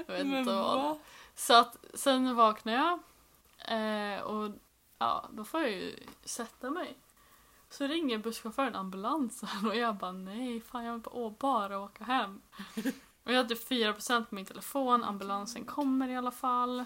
vet 0.06 0.20
inte 0.20 0.42
vad. 0.42 0.82
va? 0.82 0.98
Så 1.34 1.54
att 1.54 1.76
sen 1.94 2.36
vaknar 2.36 2.72
jag 2.72 2.98
eh, 3.78 4.20
och 4.20 4.50
ja, 4.98 5.28
då 5.32 5.44
får 5.44 5.60
jag 5.60 5.70
ju 5.70 5.96
sätta 6.24 6.70
mig. 6.70 6.96
Så 7.70 7.86
ringer 7.86 8.18
busschauffören 8.18 8.74
ambulansen 8.74 9.48
och 9.66 9.76
jag 9.76 9.94
bara 9.94 10.12
nej, 10.12 10.60
fan 10.60 10.84
jag 10.84 10.92
vill 10.92 11.02
bara, 11.02 11.30
bara 11.30 11.78
åka 11.80 12.04
hem. 12.04 12.42
Och 13.24 13.32
jag 13.32 13.36
hade 13.36 13.54
4% 13.54 14.24
på 14.24 14.34
min 14.34 14.44
telefon, 14.44 15.04
ambulansen 15.04 15.64
kommer 15.64 16.08
i 16.08 16.16
alla 16.16 16.30
fall. 16.30 16.84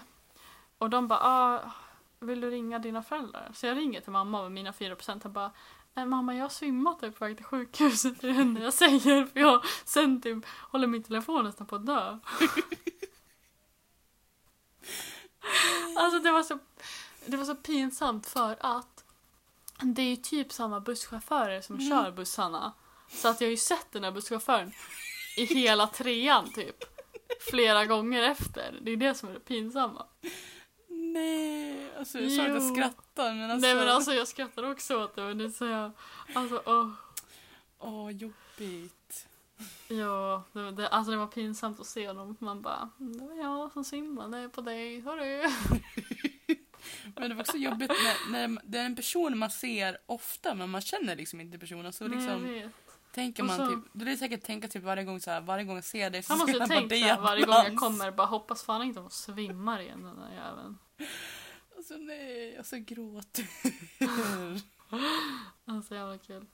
Och 0.77 0.89
de 0.89 1.07
bara, 1.07 1.19
ah, 1.19 1.71
vill 2.19 2.41
du 2.41 2.49
ringa 2.49 2.79
dina 2.79 3.03
föräldrar? 3.03 3.51
Så 3.53 3.65
jag 3.67 3.77
ringer 3.77 4.01
till 4.01 4.11
mamma 4.11 4.41
med 4.41 4.51
mina 4.51 4.71
4% 4.71 5.25
och 5.25 5.31
bara, 5.31 5.51
nej 5.93 6.05
mamma 6.05 6.35
jag 6.35 6.45
och 6.45 7.03
är 7.03 7.11
på 7.11 7.25
väg 7.25 7.37
till 7.37 7.45
sjukhuset, 7.45 8.21
det 8.21 8.29
är 8.29 8.33
det 8.33 8.41
enda 8.41 8.61
jag 8.61 8.73
säger. 8.73 9.25
För 9.25 9.39
jag 9.39 9.63
sen 9.85 10.21
typ 10.21 10.45
håller 10.45 10.87
min 10.87 11.03
telefon 11.03 11.45
nästan 11.45 11.67
på 11.67 11.75
att 11.75 11.85
dö. 11.85 12.17
Alltså 15.97 16.19
det 16.19 16.31
var 16.31 16.43
så, 16.43 16.59
det 17.25 17.37
var 17.37 17.45
så 17.45 17.55
pinsamt 17.55 18.27
för 18.27 18.57
att 18.59 19.03
det 19.81 20.01
är 20.01 20.09
ju 20.09 20.15
typ 20.15 20.51
samma 20.51 20.79
busschaufförer 20.79 21.61
som 21.61 21.75
Mm. 21.75 21.89
kör 21.89 22.11
bussarna. 22.11 22.73
Så 23.09 23.27
att 23.27 23.41
jag 23.41 23.47
har 23.47 23.51
ju 23.51 23.57
sett 23.57 23.87
den 23.91 24.03
här 24.03 24.11
busschauffören 24.11 24.71
i 25.37 25.45
hela 25.45 25.87
trean 25.87 26.51
typ. 26.51 26.75
Flera 27.49 27.85
gånger 27.85 28.23
efter. 28.23 28.79
Det 28.81 28.91
är 28.91 28.97
det 28.97 29.15
som 29.15 29.29
är 29.29 29.33
det 29.33 29.39
pinsamma. 29.39 30.05
Nej, 31.13 31.91
alltså 31.99 32.19
jag 32.19 32.31
sa 32.31 32.41
att 32.41 32.47
jag 32.47 32.57
Jo. 32.61 32.73
skrattar 32.75 33.33
men 33.33 33.51
alltså... 33.51 33.67
Nej 33.67 33.75
men 33.75 33.87
alltså 33.87 34.13
jag 34.13 34.27
skrattar 34.27 34.71
också 34.71 35.03
åt 35.03 35.15
det 35.15 35.21
men 35.23 35.37
det 35.37 35.43
är 35.43 35.49
så 35.49 35.65
jag, 35.65 35.91
alltså 36.33 36.61
åh. 36.65 36.89
Åh, 37.79 38.11
jobbigt. 38.11 39.27
Ja, 39.87 40.43
det, 40.53 40.71
det, 40.71 40.87
alltså 40.89 41.11
det 41.11 41.17
var 41.17 41.27
pinsamt 41.27 41.79
att 41.79 41.85
se 41.85 42.07
honom. 42.07 42.35
Man 42.39 42.61
bara, 42.61 42.89
"Mm, 42.99 43.17
det 43.17 43.25
var 43.25 43.35
jag 43.35 43.71
som 43.71 43.83
simmade 43.83 44.49
på 44.49 44.61
dig, 44.61 45.01
sorry. 45.01 45.47
Men 47.15 47.29
det 47.29 47.35
var 47.35 47.41
också 47.43 47.57
jobbigt 47.57 47.89
när, 47.89 48.31
när 48.47 48.61
det 48.63 48.77
är 48.77 48.85
en 48.85 48.95
person 48.95 49.37
man 49.37 49.49
ser 49.51 49.97
ofta 50.05 50.55
men 50.55 50.69
man 50.69 50.81
känner 50.81 51.15
liksom 51.15 51.41
inte 51.41 51.57
personen 51.59 51.93
så 51.93 52.07
Nej, 52.07 52.25
jag 52.25 52.41
liksom 52.41 52.53
vet. 52.53 52.71
tänker 53.13 53.43
Och 53.43 53.47
man 53.47 53.57
så- 53.57 53.67
typ, 53.67 53.79
då 53.93 54.05
är 54.05 54.09
det 54.09 54.17
säkert 54.17 54.43
tänka 54.43 54.67
typ 54.67 54.83
varje 54.83 55.03
gång 55.03 55.19
så 55.19 55.31
här, 55.31 55.41
varje 55.41 55.63
gång 55.63 55.75
jag 55.75 55.83
ser 55.83 56.09
dig 56.09 56.23
så 56.23 56.33
Han 56.33 56.39
måste 56.39 56.51
ser 56.51 56.57
ju 56.57 56.59
jag 56.61 56.69
bara 56.69 56.77
tänkt 56.79 56.89
dig 56.89 57.01
såhär 57.01 57.21
varje 57.21 57.45
gång 57.45 57.53
jag 57.55 57.65
ambulans. 57.65 57.79
kommer, 57.97 58.11
bara 58.11 58.27
hoppas 58.27 58.63
fan 58.63 58.83
inte 58.83 58.99
de 58.99 59.09
svimmar 59.09 59.79
igen 59.81 60.03
den 60.03 60.15
där 60.19 60.31
jäveln. 60.45 60.77
Alltså 61.77 61.93
nej, 61.97 62.57
alltså 62.57 62.77
gråt. 62.77 63.39
Alltså 65.65 65.95
jävla 65.95 66.17
kul. 66.17 66.45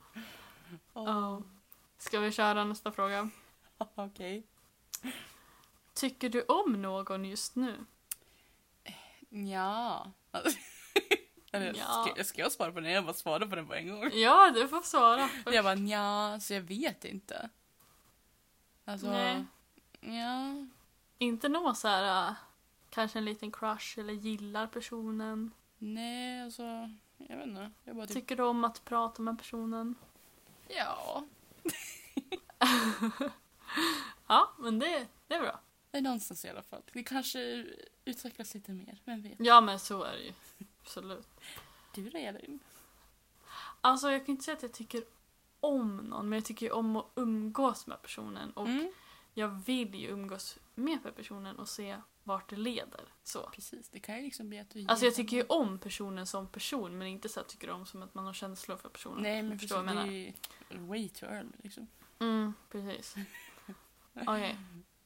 Åh, 0.93 1.05
Ja. 1.05 1.41
Ska 1.97 2.19
vi 2.19 2.31
köra 2.31 2.63
nästa 2.63 2.91
fråga? 2.91 3.29
Okej. 3.77 4.43
Tycker 5.93 6.29
du 6.29 6.41
om 6.43 6.81
någon 6.81 7.25
just 7.25 7.55
nu? 7.55 7.85
Ja. 9.29 10.11
Eller 11.51 11.73
Ja. 11.77 12.05
ska, 12.15 12.23
ska 12.23 12.41
jag 12.41 12.51
svara 12.51 12.71
på 12.71 12.79
den? 12.79 12.91
Jag 12.91 13.03
bara 13.05 13.13
svara 13.13 13.47
på 13.47 13.55
den 13.55 13.67
på 13.67 13.73
en 13.73 13.87
gång. 13.89 14.11
Ja, 14.13 14.51
du 14.55 14.67
får 14.67 14.81
svara. 14.81 15.29
Jag 15.45 15.63
bara 15.63 15.75
ja, 15.75 16.39
så 16.39 16.53
jag 16.53 16.61
vet 16.61 17.05
inte. 17.05 17.49
Alltså, 18.85 19.07
Nej. 19.11 19.45
ja. 19.99 20.65
Inte 21.17 21.49
någon 21.49 21.75
så 21.75 21.87
här, 21.87 22.35
kanske 22.97 23.19
en 23.19 23.25
liten 23.25 23.51
crush 23.51 23.99
eller 23.99 24.13
gillar 24.13 24.67
personen. 24.67 25.51
Nej, 25.77 26.41
alltså, 26.43 26.63
jag 27.17 27.37
vet 27.37 27.47
inte. 27.47 27.71
Jag 27.83 27.95
bara 27.95 28.07
typ, 28.07 28.15
Tycker 28.15 28.35
du 28.35 28.43
om 28.43 28.63
att 28.63 28.85
prata 28.85 29.21
med 29.21 29.37
personen? 29.37 29.95
ja. 30.67 31.25
Ja, 34.27 34.53
men 34.59 34.79
det, 34.79 35.07
det 35.27 35.35
är 35.35 35.41
bra. 35.41 35.59
Det 35.91 35.97
är 35.97 36.01
någonstans 36.01 36.45
i 36.45 36.49
alla 36.49 36.61
fall. 36.61 36.81
Det 36.93 37.03
kanske 37.03 37.65
utvecklas 38.05 38.53
lite 38.53 38.71
mer, 38.71 39.01
vem 39.05 39.21
vet. 39.21 39.35
Ja, 39.39 39.61
men 39.61 39.79
så 39.79 40.03
är 40.03 40.11
det 40.13 40.23
ju. 40.23 40.33
Absolut. 40.83 41.27
Du 41.95 42.09
då 42.09 42.17
Elin? 42.17 42.59
Alltså, 43.81 44.11
jag 44.11 44.25
kan 44.25 44.33
inte 44.33 44.43
säga 44.43 44.57
att 44.57 44.63
jag 44.63 44.73
tycker 44.73 45.03
om 45.59 45.97
någon, 45.97 46.29
men 46.29 46.37
jag 46.37 46.45
tycker 46.45 46.65
ju 46.65 46.71
om 46.71 46.95
att 46.95 47.11
umgås 47.15 47.87
med 47.87 48.01
personen. 48.01 48.51
Och 48.51 48.67
Mm. 48.67 48.91
jag 49.33 49.47
vill 49.47 49.95
ju 49.95 50.07
umgås 50.07 50.57
med 50.75 51.15
personen 51.15 51.59
och 51.59 51.69
se 51.69 51.97
vart 52.27 52.49
det 52.49 52.55
leder. 52.55 53.01
Så. 53.23 53.49
Precis, 53.53 53.89
det 53.89 53.99
kan 53.99 54.17
ju 54.17 54.23
liksom 54.23 54.49
bli 54.49 54.59
att 54.59 54.69
du 54.69 54.85
Alltså 54.87 55.05
jag 55.05 55.15
tycker 55.15 55.37
ju 55.37 55.43
om 55.43 55.79
personen 55.79 56.27
som 56.27 56.47
person 56.47 56.97
men 56.97 57.07
inte 57.07 57.29
så 57.29 57.39
att 57.39 57.43
jag 57.45 57.49
tycker 57.49 57.69
om 57.69 57.85
som 57.85 58.03
att 58.03 58.13
man 58.13 58.25
har 58.25 58.33
känslor 58.33 58.77
för 58.77 58.89
personen. 58.89 59.23
Nej 59.23 59.43
men 59.43 59.51
precis, 59.59 59.69
det 59.77 59.91
är 59.91 60.05
ju 60.11 60.33
way 60.71 61.09
too 61.09 61.29
early 61.29 61.49
liksom. 61.63 61.87
Mm, 62.19 62.53
precis. 62.71 63.15
Okej. 64.13 64.57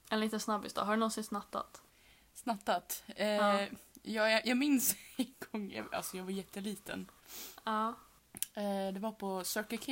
En 0.10 0.20
liten 0.20 0.40
snabbis 0.40 0.74
då. 0.74 0.82
Har 0.82 0.94
du 0.94 1.00
någonsin 1.00 1.24
snattat? 1.24 1.82
Snattat. 2.34 3.04
Eh, 3.08 3.28
Ja. 3.28 3.62
ja. 4.04 4.30
jag, 4.30 4.48
jag 4.48 4.58
minns 4.58 4.96
en 5.18 5.34
gång, 5.52 5.72
jag, 5.72 5.96
alltså 5.96 6.18
jag 6.18 6.24
var 6.24 6.32
jätteliten. 6.32 7.12
Ja. 7.64 7.88
Eh, 8.54 8.94
det 8.94 9.00
var 9.00 9.12
på 9.12 9.44
Circle 9.44 9.78
K. 9.78 9.92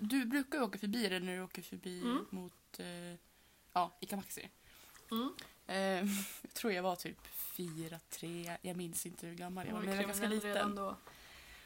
Du 0.00 0.24
brukar 0.24 0.62
åka 0.62 0.78
förbi 0.78 1.08
det 1.08 1.20
när 1.20 1.36
du 1.36 1.42
åker 1.42 1.62
förbi 1.62 2.02
Mm. 2.02 2.26
mot 2.30 2.78
eh, 2.78 3.18
ja, 3.72 3.96
Ica 4.00 4.16
Maxi. 4.16 4.50
Mm. 5.10 5.32
Eh, 5.72 6.04
jag 6.42 6.54
tror 6.54 6.72
jag 6.72 6.82
var 6.82 6.96
typ 6.96 7.26
fyra, 7.26 7.98
tre, 8.10 8.56
jag 8.62 8.76
minns 8.76 9.06
inte 9.06 9.26
hur 9.26 9.34
gammal 9.34 9.66
jag 9.66 9.72
var, 9.72 9.80
Oj, 9.80 9.86
men 9.86 9.94
jag 9.96 10.02
var 10.02 10.08
ganska 10.08 10.26
liten. 10.28 10.78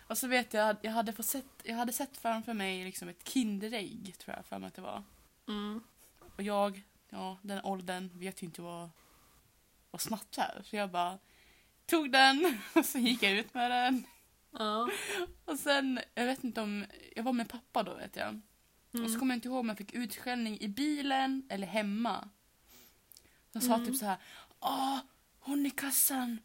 Och 0.08 0.18
så 0.18 0.28
vet 0.28 0.54
jag, 0.54 0.76
jag 0.82 0.92
hade, 0.92 1.12
fått 1.12 1.26
sett, 1.26 1.46
jag 1.62 1.76
hade 1.76 1.92
sett 1.92 2.16
framför 2.16 2.54
mig 2.54 2.84
liksom 2.84 3.08
ett 3.08 3.28
Kinderägg, 3.28 4.14
tror 4.18 4.36
jag 4.36 4.46
för 4.46 4.58
mig 4.58 4.68
att 4.68 4.74
det 4.74 4.82
var. 4.82 5.02
Mm. 5.48 5.80
Och 6.36 6.42
jag, 6.42 6.82
ja, 7.08 7.38
den 7.42 7.64
åldern, 7.64 8.10
vet 8.14 8.42
ju 8.42 8.46
inte 8.46 8.62
vad, 8.62 8.90
vad 9.90 10.00
snatt 10.00 10.38
är. 10.38 10.62
Så 10.64 10.76
jag 10.76 10.90
bara 10.90 11.18
tog 11.86 12.12
den 12.12 12.58
och 12.74 12.84
så 12.84 12.98
gick 12.98 13.22
jag 13.22 13.32
ut 13.32 13.54
med 13.54 13.70
den. 13.70 14.06
Ja. 14.50 14.88
Och 15.44 15.58
sen, 15.58 16.00
jag 16.14 16.24
vet 16.24 16.44
inte 16.44 16.60
om, 16.60 16.86
jag 17.16 17.22
var 17.22 17.32
med 17.32 17.48
pappa 17.48 17.82
då 17.82 17.94
vet 17.94 18.16
jag. 18.16 18.40
Och 18.90 18.98
så 18.98 19.04
Mm. 19.04 19.18
kommer 19.18 19.34
jag 19.34 19.36
inte 19.36 19.48
ihåg 19.48 19.58
om 19.58 19.68
jag 19.68 19.78
fick 19.78 19.92
utskällning 19.94 20.60
i 20.60 20.68
bilen 20.68 21.46
eller 21.50 21.66
hemma. 21.66 22.28
De 23.60 23.66
sa 23.66 23.74
Mm. 23.74 23.86
typ 23.86 23.96
så 23.96 24.04
här, 24.06 24.16
Åh, 24.60 24.98
hon 25.40 25.66
i 25.66 25.70
kassan. 25.70 26.38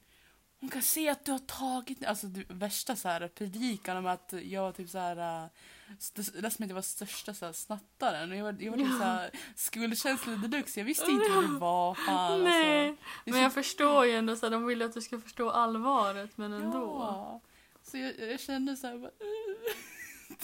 Hon 0.59 0.70
kan 0.70 0.82
se 0.82 1.09
att 1.09 1.26
du 1.26 1.32
har 1.32 1.39
tagit... 1.39 2.05
Alltså 2.05 2.28
det 2.28 2.43
värsta 2.49 2.95
så 2.95 3.07
här 3.07 3.28
predikan 3.28 3.97
om 3.97 4.05
att 4.05 4.34
jag 4.43 4.62
var 4.62 4.72
typ 4.72 4.89
så 4.89 4.97
här... 4.97 5.43
äh, 5.43 5.49
st- 5.97 6.41
Det 6.41 6.51
som 6.51 6.64
att 6.64 6.70
jag 6.70 6.76
var 6.76 6.82
största 6.82 7.34
så 7.34 7.45
här, 7.45 7.53
snattaren. 7.53 8.32
Jag 8.38 8.43
var, 8.43 8.55
jag 8.59 8.72
var 8.72 8.78
typ 8.78 8.88
så 8.88 9.03
här 9.03 9.30
skuldkänsla 9.55 10.36
deluxe. 10.36 10.80
Jag 10.80 10.86
visste 10.86 11.12
inte 11.12 11.30
vad 11.36 11.43
det 11.43 11.57
var. 11.59 11.95
Fan, 11.95 12.43
Nej, 12.43 12.88
Alltså. 12.89 13.03
Det 13.26 13.30
är 13.32 13.34
men 13.34 13.41
jag 13.43 13.51
så- 13.51 13.55
förstår 13.64 14.05
ju 14.05 14.12
ändå 14.16 14.36
så 14.36 14.45
här, 14.45 14.51
de 14.51 14.66
vill 14.66 14.82
att 14.82 14.93
du 14.93 15.01
ska 15.01 15.20
förstå 15.20 15.49
allvaret 15.49 16.38
men 16.38 16.53
ändå. 16.53 16.80
Ja. 16.99 17.41
Så 17.84 17.97
jag, 17.97 18.20
jag 18.20 18.39
kände 18.39 18.78
så 18.78 18.88
här, 18.88 18.97
bara, 18.97 19.12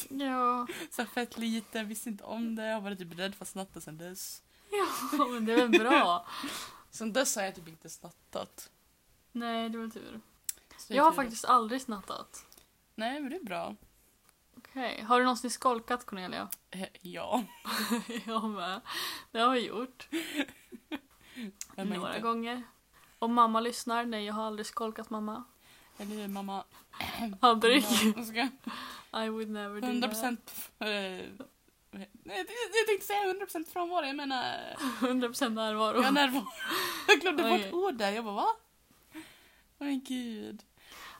Ja. 0.09 0.67
så 0.91 1.01
här 1.01 1.09
fett 1.09 1.37
liten, 1.37 1.87
visste 1.87 2.09
inte 2.09 2.23
om 2.23 2.55
det. 2.55 2.65
Jag 2.65 2.81
var 2.81 2.95
typ 2.95 3.19
rädd 3.19 3.35
för 3.35 3.45
att 3.45 3.49
snatta 3.49 3.81
sen 3.81 3.97
dess. 3.97 4.41
ja, 5.17 5.25
men 5.27 5.45
det 5.45 5.53
är 5.53 5.67
väl 5.67 5.79
bra. 5.79 6.27
Sen 6.91 7.13
dess 7.13 7.35
har 7.35 7.43
jag 7.43 7.55
typ 7.55 7.67
inte 7.67 7.89
snattat. 7.89 8.69
Nej, 9.31 9.69
det 9.69 9.77
var 9.77 9.87
tur. 9.87 10.21
Så 10.77 10.93
Jag 10.93 11.03
har 11.03 11.11
tur. 11.11 11.15
faktiskt 11.15 11.45
aldrig 11.45 11.81
snattat. 11.81 12.45
Nej, 12.95 13.19
men 13.21 13.29
det 13.29 13.35
är 13.35 13.43
bra. 13.43 13.75
Okej, 14.57 15.01
har 15.01 15.19
du 15.19 15.23
någonsin 15.25 15.51
skolkat 15.51 16.05
Cornelia? 16.05 16.49
Eh, 16.71 16.87
Ja. 17.01 17.43
jag 18.25 18.43
med. 18.49 18.81
Det 19.31 19.39
har 19.39 19.51
vi 19.53 19.59
gjort. 19.67 20.07
Vem 21.75 21.91
har 21.91 21.97
Några 21.97 22.09
inte? 22.09 22.21
gånger. 22.21 22.63
Om 23.19 23.33
mamma 23.33 23.59
lyssnar, 23.59 24.05
nej 24.05 24.25
jag 24.25 24.33
har 24.33 24.43
aldrig 24.43 24.65
skolkat 24.65 25.09
mamma. 25.09 25.43
Eller 25.97 26.15
hur, 26.15 26.27
mamma? 26.27 26.63
Aldrig. 27.39 27.83
Jag 28.15 28.25
ska 28.25 28.47
I 29.23 29.29
would 29.29 29.49
never 29.49 29.81
do 29.81 29.87
100 29.87 30.07
that. 30.07 30.15
procent... 30.15 30.71
Nej, 31.97 32.09
jag, 32.23 32.37
jag 32.79 32.87
tänkte 32.87 33.05
säga 33.07 33.33
100% 33.63 33.71
frånvaro, 33.73 34.05
jag 34.05 34.15
menar... 34.15 34.75
100% 34.99 35.49
närvaro. 35.49 36.01
Jag 36.03 36.13
närvaro. 36.13 36.45
Jag 37.07 37.19
glömde 37.19 37.43
bort 37.43 37.73
ord 37.73 37.93
där. 37.93 38.11
Jag 38.11 38.25
bara 38.25 38.35
va? 38.35 38.47
Åh 39.79 39.87
gud. 40.07 40.63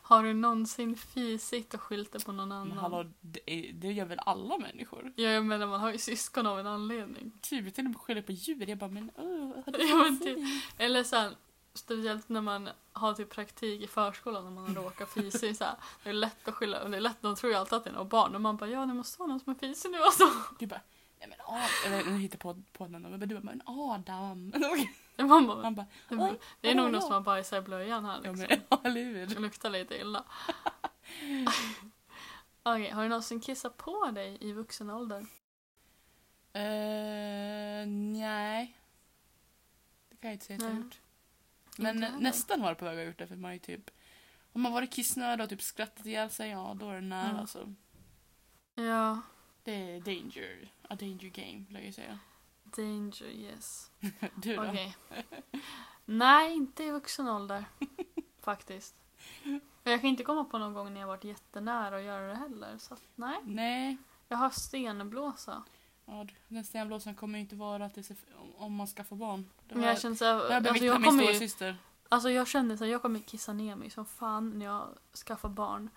Har 0.02 0.24
du 0.24 0.34
någonsin 0.34 0.96
fisit 0.96 1.74
och 1.74 1.82
skyllt 1.82 2.12
det 2.12 2.26
på 2.26 2.32
någon 2.32 2.48
Men 2.50 2.58
annan? 2.58 2.78
hallå, 2.78 3.12
det, 3.22 3.72
det 3.74 3.92
gör 3.92 4.06
väl 4.06 4.20
alla 4.26 4.58
människor? 4.58 5.14
Ja, 5.16 5.30
jag 5.30 5.46
menar 5.46 5.68
man 5.68 5.80
har 5.80 5.92
ju 5.92 5.98
syskon 5.98 6.48
av 6.48 6.60
en 6.60 6.68
anledning. 6.68 7.32
Typ, 7.42 7.66
jag 7.66 7.74
tänkte 7.74 8.00
skylla 8.00 8.22
på 8.22 8.32
djur. 8.32 8.70
Jag 8.70 8.78
bara 8.78 8.90
men 8.90 9.12
åh, 9.16 9.64
har 9.66 9.72
du 9.72 9.88
Ja, 9.90 9.96
men 9.98 10.18
fis? 10.18 10.26
typ. 10.26 10.40
Eller 10.78 11.04
sen, 11.04 11.36
speciellt 11.78 12.30
när 12.30 12.42
man 12.42 12.70
har 12.94 13.14
typ 13.14 13.30
praktik 13.30 13.82
i 13.82 13.88
förskolan 13.88 14.44
när 14.44 14.52
man 14.52 14.76
råkar 14.76 15.06
fisa 15.06 15.54
så 15.54 15.64
här, 15.64 15.76
Det 16.04 16.10
är 16.10 16.14
lätt 16.14 16.48
att 16.48 16.54
skylla, 16.54 16.84
och 16.84 16.90
det 16.90 16.98
är 16.98 17.02
lätt, 17.02 17.22
de 17.22 17.36
tror 17.36 17.52
ju 17.52 17.58
alltid 17.58 17.74
att 17.74 17.84
det 17.84 17.90
är 17.90 17.94
något 17.94 18.10
barn 18.10 18.36
och 18.36 18.42
man 18.42 18.58
bara 18.58 18.70
ja 18.70 18.86
det 18.86 18.94
måste 18.94 19.20
vara 19.20 19.28
någon 19.28 19.40
som 19.40 19.54
är 19.54 19.58
fisig 19.58 19.92
nu 19.92 19.98
alltså. 19.98 20.24
Du 20.60 20.68
bara, 20.68 20.82
nej 21.20 21.30
men 21.30 21.40
Adam. 21.46 21.70
Eller 21.86 22.18
hittar 22.18 22.38
på, 22.38 22.64
på 22.74 22.88
den. 22.88 23.02
Men 23.02 23.20
du 23.20 23.36
bara, 23.36 23.44
men 23.44 23.62
Adam. 23.66 24.54
Man 25.20 25.48
bara, 25.48 25.62
Man 25.62 25.76
bara, 25.76 25.86
det, 26.10 26.16
Oj, 26.16 26.40
det 26.62 26.72
är 26.72 26.76
nog 26.76 26.92
någon 26.92 27.02
som 27.02 27.12
har 27.12 27.22
bajsat 27.22 27.60
i 27.60 27.62
blöjan 27.62 28.06
här 28.06 28.20
ja 28.24 28.32
liksom. 28.32 28.48
men 28.50 28.62
ja, 28.70 28.82
eller 28.84 29.04
hur? 29.04 29.26
Det 29.26 29.40
luktar 29.40 29.70
lite 29.70 29.98
illa. 29.98 30.24
Okej, 32.64 32.90
har 32.90 33.04
du 33.04 33.10
någonsin 33.10 33.40
kissat 33.40 33.78
på 33.78 34.12
dig 34.12 34.38
i 34.42 34.52
vuxen 34.52 34.90
ålder? 34.90 35.20
Uh, 36.56 37.88
nej. 37.88 38.78
Det 40.10 40.16
kan 40.18 40.30
jag 40.30 40.36
inte 40.36 40.46
säga 40.46 40.58
att 40.58 40.64
jag 40.64 40.70
har 40.70 40.78
gjort. 40.78 41.00
Men 41.78 42.06
nästan 42.20 42.62
varit 42.62 42.78
på 42.78 42.86
väg 42.86 43.00
att 43.00 43.06
gjort 43.06 43.18
det 43.18 43.28
för 43.28 43.36
man 43.36 43.52
är 43.52 43.58
typ 43.58 43.92
om 44.54 44.62
man 44.62 44.72
varit 44.72 44.94
kissnödig 44.94 45.44
och 45.44 45.50
typ 45.50 45.62
skrattat 45.62 46.06
ihjäl 46.06 46.30
sig, 46.30 46.50
ja 46.50 46.76
då 46.80 46.90
är 46.90 46.96
det 46.96 47.02
nära 47.02 47.32
Ja. 47.34 47.40
alltså. 47.40 47.74
Ja, 48.76 49.22
Det 49.64 49.72
är 49.96 50.00
danger. 50.00 50.72
A 50.90 50.96
danger 50.96 51.30
game, 51.30 51.66
vill 51.70 51.86
jag 51.86 51.94
säga. 51.94 52.20
danger 52.64 53.24
yes. 53.26 53.92
Du 54.36 54.56
då? 54.56 54.64
Okej. 54.66 54.96
Nej, 56.06 56.54
inte 56.56 56.84
i 56.84 56.92
vuxen 56.92 57.28
ålder. 57.28 57.66
Faktiskt. 58.42 58.96
Jag 59.84 60.02
kan 60.02 60.10
inte 60.10 60.24
komma 60.24 60.44
på 60.44 60.58
någon 60.58 60.74
gång 60.74 60.94
när 60.94 61.00
jag 61.02 61.08
varit 61.08 61.24
jättenära 61.24 61.98
att 61.98 62.04
göra 62.04 62.28
det 62.28 62.36
heller. 62.36 62.78
Så 62.78 62.94
att, 62.94 63.04
nej. 63.16 63.38
Nej. 63.44 63.98
Jag 64.28 64.38
har 64.38 64.50
stenblåsa. 64.50 65.64
Ja, 66.10 66.28
den 66.48 66.64
stenblåsaren 66.66 67.16
kommer 67.16 67.38
ju 67.38 67.42
inte 67.44 67.56
vara 67.56 67.86
att 67.86 67.94
det 67.96 68.04
ser, 68.04 68.18
om- 68.58 68.74
man 68.76 68.88
skaffar 68.88 69.16
barn. 69.16 69.50
Det 69.68 69.76
Men 69.76 69.84
har, 69.84 69.90
jag 69.90 70.02
känner 70.02 70.16
så 70.16 70.26
här, 70.26 70.52
alltså 70.68 70.86
jag 70.86 71.04
kommer 71.04 71.24
ju, 71.24 71.40
syster. 71.40 71.78
alltså 72.10 72.30
jag 72.30 72.48
känner 72.48 72.78
så 72.78 72.84
här, 72.84 72.92
jag 72.92 73.02
kommer 73.02 73.20
kissa 73.20 73.54
ner 73.54 73.76
mig 73.76 73.90
som 73.90 74.06
fan 74.06 74.50
när 74.60 74.66
jag 74.66 74.88
skaffar 75.26 75.50
barn. 75.50 75.90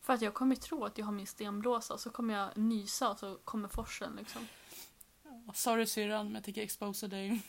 För 0.00 0.12
att 0.12 0.22
jag 0.22 0.34
kommer 0.34 0.56
tro 0.56 0.84
att 0.84 0.98
jag 0.98 1.04
har 1.06 1.12
min 1.12 1.26
stenblåsa 1.26 1.98
så 1.98 2.10
kommer 2.10 2.34
jag 2.34 2.56
nysa 2.56 3.10
och 3.10 3.18
så 3.18 3.34
kommer 3.44 3.68
forsen 3.68 4.16
liksom. 4.16 4.46
Sorry 5.54 5.86
syrran, 5.86 6.26
men 6.26 6.34
jag 6.34 6.44
tänker 6.44 6.62
exposa 6.62 7.08
dig. 7.08 7.42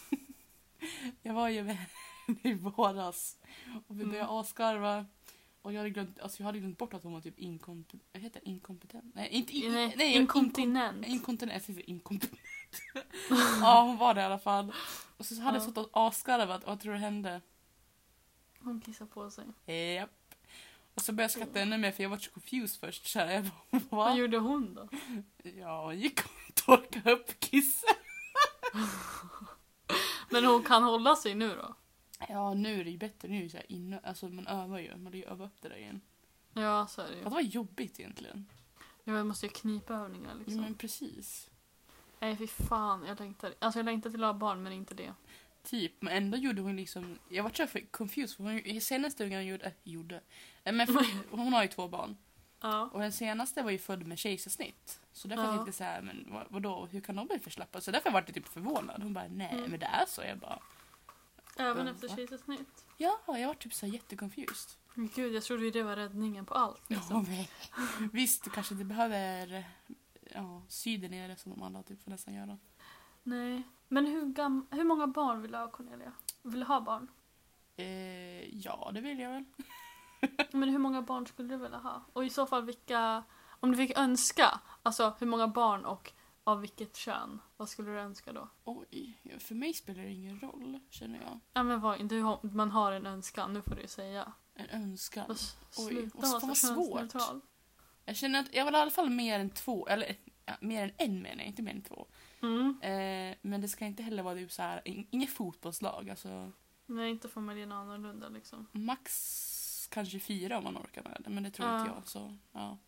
jag 1.22 1.34
var 1.34 1.48
ju 1.48 1.62
med 1.64 1.78
i 2.42 2.54
våras 2.54 3.36
och 3.88 3.96
vi 3.96 4.02
Mm. 4.02 4.08
började 4.10 4.40
asgarva. 4.40 5.06
Och 5.66 5.72
jag 5.72 5.78
hade, 5.78 5.90
glömt, 5.90 6.20
alltså 6.20 6.40
jag 6.42 6.46
hade 6.46 6.58
glömt 6.58 6.78
bort 6.78 6.94
att 6.94 7.02
hon 7.02 7.12
var 7.12 7.20
typ 7.20 7.38
inkompetent. 7.38 8.02
Vad 8.12 8.22
heter? 8.22 8.48
Inkompetent? 8.48 9.14
Nej, 9.14 9.28
inte 9.28 9.56
in, 9.56 9.72
Nej, 9.72 9.94
nej, 9.96 10.14
inkontinent. 10.14 11.06
Inkontinent. 11.06 11.68
Jag 11.68 11.80
inkompetent. 11.88 12.40
ja, 13.60 13.82
hon 13.82 13.96
var 13.96 14.14
det 14.14 14.20
i 14.20 14.24
alla 14.24 14.38
fall. 14.38 14.72
Och 15.16 15.26
så 15.26 15.34
hade 15.40 15.58
jag 15.58 15.66
Ja. 15.66 15.70
stått 15.70 15.86
och 15.92 16.06
asgarvat 16.06 16.62
och 16.62 16.68
vad 16.68 16.80
tror 16.80 16.92
du 16.92 16.98
hände? 16.98 17.40
Hon 18.58 18.80
kissar 18.80 19.06
på 19.06 19.30
sig. 19.30 19.44
Japp. 19.94 20.10
Och 20.94 21.02
så 21.02 21.12
började 21.12 21.22
jag 21.22 21.30
skratta 21.30 21.60
ännu 21.60 21.78
mer 21.78 21.92
för 21.92 22.02
jag 22.02 22.10
var 22.10 22.18
så 22.18 22.30
confused 22.30 22.80
först. 22.80 23.06
Så 23.06 23.18
här, 23.18 23.32
jag 23.32 23.44
bara, 23.44 23.80
Vad 23.90 24.10
va? 24.12 24.16
gjorde 24.16 24.38
hon 24.38 24.74
då? 24.74 24.88
Ja, 25.42 25.84
hon 25.84 25.98
gick 26.00 26.20
och 26.20 26.54
torkade 26.54 27.12
upp 27.12 27.40
kisset. 27.40 27.96
Men 30.30 30.44
hon 30.44 30.62
kan 30.64 30.82
hålla 30.82 31.16
sig 31.16 31.34
nu 31.34 31.48
då? 31.56 31.74
Ja, 32.28 32.54
nu 32.54 32.80
är 32.80 32.84
det 32.84 32.90
ju 32.90 32.98
bättre. 32.98 33.28
Nu 33.28 33.38
är 33.38 33.42
det 33.42 33.50
så 33.50 33.56
här 33.56 33.72
inne, 33.72 34.00
alltså 34.04 34.28
man 34.28 34.46
övar 34.46 34.78
ju. 34.78 34.96
Man 34.96 35.12
vill 35.12 35.20
ju 35.20 35.26
upp 35.26 35.60
det 35.62 35.68
där 35.68 35.76
igen. 35.76 36.00
Ja, 36.52 36.86
så 36.86 37.00
är 37.02 37.06
det 37.10 37.16
ju. 37.16 37.22
Fast 37.22 37.30
det 37.36 37.42
var 37.42 37.50
jobbigt 37.50 38.00
egentligen. 38.00 38.46
Ja, 39.04 39.16
Jag 39.16 39.26
måste 39.26 39.46
ju 39.46 39.50
knipa 39.52 39.94
övningar 39.94 40.34
liksom. 40.38 40.60
men 40.60 40.74
precis. 40.74 41.50
Nej 42.20 42.36
fy 42.36 42.46
fan, 42.46 43.04
jag 43.06 43.20
längtar. 43.20 43.54
Alltså 43.58 43.78
jag 43.78 43.84
längtar 43.84 44.10
till 44.10 44.24
att 44.24 44.34
ha 44.34 44.38
barn 44.38 44.62
men 44.62 44.72
inte 44.72 44.94
det. 44.94 45.14
Typ, 45.62 46.02
men 46.02 46.12
ändå 46.16 46.38
gjorde 46.38 46.62
hon 46.62 46.76
liksom... 46.76 47.18
Jag 47.28 47.42
var 47.42 47.50
så 47.50 47.66
för 47.66 47.80
confused 47.90 48.36
för 48.36 48.44
hon, 48.72 48.80
senaste 48.80 49.24
ungen 49.24 49.38
hon 49.38 49.46
gjorde... 49.46 49.64
Äh, 49.66 49.72
gjorde. 49.82 50.20
Äh, 50.64 50.72
Men 50.72 50.86
för, 50.86 51.06
hon 51.36 51.52
har 51.52 51.62
ju 51.62 51.68
två 51.68 51.88
barn. 51.88 52.16
Ja. 52.60 52.90
Och 52.92 53.00
den 53.00 53.12
senaste 53.12 53.62
var 53.62 53.70
ju 53.70 53.78
född 53.78 54.06
med 54.06 54.18
kejsarsnitt. 54.18 55.00
Så 55.12 55.28
därför 55.28 55.44
Ja. 55.44 55.50
tänkte 55.50 55.68
jag 55.68 55.74
så 55.74 55.84
här, 55.84 56.02
men 56.02 56.26
vad, 56.30 56.46
vadå, 56.50 56.86
hur 56.90 57.00
kan 57.00 57.16
de 57.16 57.26
bli 57.26 57.38
försläppta? 57.38 57.80
Så 57.80 57.90
därför 57.90 58.10
var 58.10 58.20
jag 58.26 58.34
typ 58.34 58.48
förvånad. 58.48 59.02
Hon 59.02 59.12
bara, 59.14 59.28
nej 59.28 59.50
Mm. 59.52 59.70
men 59.70 59.80
det 59.80 59.86
är 59.86 60.04
så. 60.08 60.22
Jag 60.22 60.38
bara, 60.38 60.58
Även 61.56 61.86
Ja, 61.86 61.92
efter 61.92 62.08
kejsarsnitt. 62.08 62.84
ja, 62.96 63.18
jag 63.26 63.46
var 63.46 63.54
typ 63.54 63.74
så 63.74 63.86
här 63.86 63.92
jätteconfused. 63.92 64.70
Men 64.94 65.08
Gud, 65.14 65.34
jag 65.34 65.42
trodde 65.42 65.64
ju 65.64 65.70
det 65.70 65.82
var 65.82 65.96
räddningen 65.96 66.46
på 66.46 66.54
allt. 66.54 66.82
Ja, 66.88 66.96
Liksom. 66.96 67.26
men, 67.98 68.08
visst, 68.12 68.44
du 68.44 68.50
kanske 68.50 68.74
inte 68.74 68.84
behöver 68.84 69.64
ja, 70.34 70.62
sy 70.68 70.96
det 70.96 71.08
nere 71.08 71.36
som 71.36 71.52
de 71.52 71.62
andra 71.62 71.82
typ 71.82 72.02
får 72.02 72.10
nästan 72.10 72.34
göra. 72.34 72.58
Nej. 73.22 73.62
Men 73.88 74.06
hur, 74.06 74.22
gam- 74.26 74.66
hur 74.70 74.84
många 74.84 75.06
barn 75.06 75.42
vill 75.42 75.50
du 75.52 75.58
ha 75.58 75.70
Cornelia? 75.70 76.12
Vill 76.42 76.60
du 76.60 76.66
ha 76.66 76.80
barn? 76.80 77.08
Eh, 77.76 78.56
ja, 78.56 78.90
det 78.94 79.00
vill 79.00 79.18
jag 79.18 79.30
väl. 79.30 79.44
Men 80.52 80.68
hur 80.68 80.78
många 80.78 81.02
barn 81.02 81.26
skulle 81.26 81.48
du 81.48 81.56
vilja 81.56 81.78
ha? 81.78 82.02
Och 82.12 82.24
i 82.24 82.30
så 82.30 82.46
fall 82.46 82.64
vilka... 82.64 83.24
Om 83.60 83.70
du 83.70 83.76
fick 83.76 83.98
önska, 83.98 84.60
alltså 84.82 85.14
hur 85.18 85.26
många 85.26 85.48
barn 85.48 85.84
och 85.84 86.12
av 86.46 86.60
vilket 86.60 86.96
kön? 86.96 87.40
Vad 87.56 87.68
skulle 87.68 87.90
du 87.90 87.98
önska 87.98 88.32
då? 88.32 88.48
Oj, 88.64 89.20
för 89.38 89.54
mig 89.54 89.74
spelar 89.74 90.02
det 90.02 90.12
ingen 90.12 90.40
roll, 90.40 90.78
känner 90.90 91.20
jag. 91.20 91.40
Ja 91.52 91.62
men 91.62 91.80
vad, 91.80 92.08
du 92.08 92.20
har, 92.20 92.40
man 92.42 92.70
har 92.70 92.92
en 92.92 93.06
önskan, 93.06 93.52
nu 93.52 93.62
får 93.62 93.74
du 93.74 93.80
ju 93.82 93.88
säga. 93.88 94.32
En 94.54 94.68
önskan. 94.82 95.24
Och 95.26 95.34
s- 95.36 95.56
Oj, 95.78 95.86
Sluta 95.88 96.18
vara 96.18 96.40
så 96.40 96.46
vad 96.46 96.56
svårt. 96.56 96.98
könsneutral. 97.00 97.40
Jag 98.04 98.16
känner 98.16 98.40
att 98.40 98.54
jag 98.54 98.64
vill 98.64 98.74
i 98.74 98.78
alla 98.78 98.90
fall 98.90 99.10
mer 99.10 99.40
än 99.40 99.50
två, 99.50 99.86
eller 99.88 100.16
ja, 100.46 100.54
mer 100.60 100.84
än 100.84 100.92
en 100.98 101.22
menar 101.22 101.36
jag, 101.38 101.46
inte 101.46 101.62
mer 101.62 101.72
än 101.74 101.82
två. 101.82 102.06
Mm. 102.42 102.78
Eh, 102.82 103.36
men 103.42 103.60
det 103.60 103.68
ska 103.68 103.84
inte 103.84 104.02
heller 104.02 104.22
vara 104.22 104.34
typ 104.34 104.52
så 104.52 104.62
här, 104.62 104.88
in- 104.88 105.06
inget 105.10 105.30
fotbollslag. 105.30 106.10
Alltså 106.10 106.52
Nej, 106.86 107.10
inte 107.10 107.28
familjen 107.28 107.72
annorlunda 107.72 108.28
liksom. 108.28 108.66
max 108.72 109.88
kanske 109.92 110.20
fyra 110.20 110.58
om 110.58 110.64
man 110.64 110.76
orkar 110.76 111.02
med 111.02 111.16
det, 111.24 111.30
men 111.30 111.42
det 111.42 111.50
tror 111.50 111.68
Ja. 111.68 111.80
inte 111.80 111.92
jag. 111.94 112.08
Så, 112.08 112.36
ja. 112.52 112.78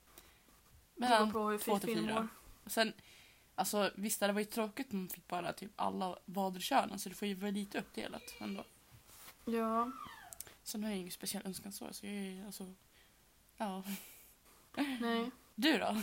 Det 0.94 1.00
beror 1.00 1.10
Mellan 1.10 1.32
på 1.32 1.48
hur 1.50 1.58
två 1.58 1.78
till 1.78 1.98
fyra. 1.98 2.28
Sen, 2.66 2.92
alltså 3.58 3.90
visst 3.94 4.20
det 4.20 4.24
hade 4.26 4.34
varit 4.34 4.50
tråkigt 4.50 4.92
om 4.92 4.98
man 4.98 5.08
fick 5.08 5.28
bara 5.28 5.52
typ 5.52 5.70
alla 5.76 6.18
vaderkönen 6.24 6.98
så 6.98 7.08
det 7.08 7.14
får 7.14 7.28
ju 7.28 7.34
vara 7.34 7.50
lite 7.50 7.78
uppdelat 7.78 8.34
ändå. 8.40 8.64
Ja. 9.44 9.90
Sen 10.62 10.82
har 10.82 10.90
jag 10.90 10.98
ingen 10.98 11.12
speciell 11.12 11.46
önskan 11.46 11.72
så, 11.72 11.88
så 11.92 12.06
jag 12.06 12.14
är 12.14 12.46
alltså, 12.46 12.74
ja. 13.56 13.82
Nej. 15.00 15.30
Du 15.54 15.78
då? 15.78 15.96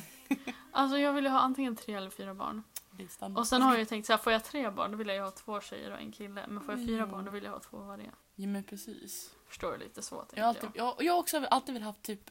Alltså 0.72 0.97
jag 0.97 1.14
vill 1.14 1.24
ju 1.24 1.30
ha 1.30 1.39
antingen 1.39 1.76
tre 1.76 1.93
eller 1.95 2.10
fyra 2.10 2.34
barn. 2.34 2.64
Standard. 3.10 3.39
Och 3.39 3.47
sen 3.47 3.62
har 3.62 3.72
jag 3.72 3.80
ju 3.80 3.86
tänkt 3.86 4.06
så 4.06 4.14
här, 4.14 4.18
får 4.18 4.34
jag 4.34 4.43
tre 4.43 4.70
barn 4.70 4.91
då 4.91 4.97
vill 4.97 5.08
jag 5.08 5.16
ju 5.16 5.22
ha 5.24 5.32
två 5.32 5.62
tjejer 5.62 5.91
och 5.91 5.99
en 5.99 6.12
kille. 6.12 6.45
Men 6.47 6.64
får 6.64 6.78
jag 6.78 6.88
fyra 6.88 6.97
Ja. 6.97 7.06
barn 7.06 7.26
då 7.26 7.32
vill 7.32 7.43
jag 7.43 7.51
ha 7.51 7.60
två 7.60 7.78
varje. 7.78 8.12
Ja 8.36 8.47
men 8.47 8.64
precis. 8.64 9.34
Förstår 9.48 9.72
du 9.72 9.78
lite 9.78 10.02
så 10.02 10.22
tänker 10.22 10.38
Jag 10.38 10.48
alltid, 10.48 10.70
jag. 10.74 10.96
jag, 11.00 11.14
har 11.14 11.20
också 11.20 11.46
alltid 11.46 11.74
velat 11.74 11.96
ha 11.96 12.02
typ, 12.02 12.30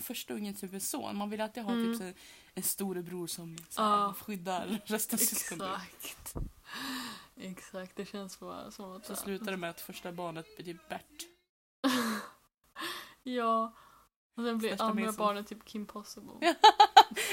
första 0.00 0.34
ungen 0.34 0.54
typ 0.54 0.72
en 0.72 0.80
son. 0.80 1.16
Man 1.16 1.30
vill 1.30 1.40
alltid 1.40 1.62
ha 1.62 1.72
Mm. 1.72 1.92
typ 1.92 2.02
så, 2.02 2.20
en 2.54 2.62
storebror 2.62 3.26
som 3.26 3.58
så 3.68 3.82
Ja. 3.82 4.14
skyddar 4.20 4.80
resten 4.86 5.16
av 5.16 5.18
syskonen. 5.18 5.68
Exakt. 5.74 6.34
Exakt, 7.36 7.96
det 7.96 8.06
känns 8.06 8.40
bara 8.40 8.70
som 8.70 8.92
att... 8.96 9.06
Så 9.06 9.16
slutar 9.16 9.50
det 9.50 9.56
med 9.56 9.70
att 9.70 9.80
första 9.80 10.12
barnet 10.12 10.56
blir 10.56 10.64
typ 10.66 10.88
Bert. 10.88 11.26
ja. 13.22 13.72
Och 14.36 14.44
sen 14.44 14.58
blir 14.58 14.68
Största 14.68 14.84
andra 14.84 15.02
minst- 15.04 15.18
barnet 15.18 15.46
typ 15.48 15.64
Kim 15.64 15.86
Possible. 15.86 16.32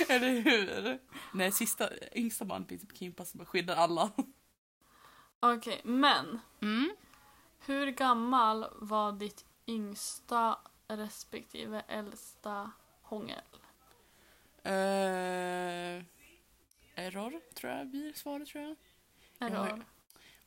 Eller 0.09 0.41
hur? 0.41 0.99
Nej, 1.33 1.51
sista, 1.51 1.89
yngsta 2.15 2.45
barnet 2.45 2.67
blir 2.67 2.77
typ 2.77 2.93
Kim 2.97 3.13
Possible, 3.13 3.45
skyddar 3.45 3.75
alla. 3.75 4.11
Okej, 5.39 5.81
men. 5.83 6.39
Mm. 6.61 6.95
Hur 7.65 7.87
gammal 7.87 8.65
var 8.75 9.11
ditt 9.11 9.45
yngsta 9.67 10.57
respektive 10.87 11.83
äldsta 11.87 12.71
hångel? 13.01 13.41
Eh, 14.63 16.03
error, 16.95 17.53
tror 17.55 17.73
jag 17.73 17.87
blir 17.87 18.13
svaret 18.13 18.47
tror 18.47 18.63
jag. 18.63 18.75
Error. 19.51 19.67
Ja, 19.67 19.79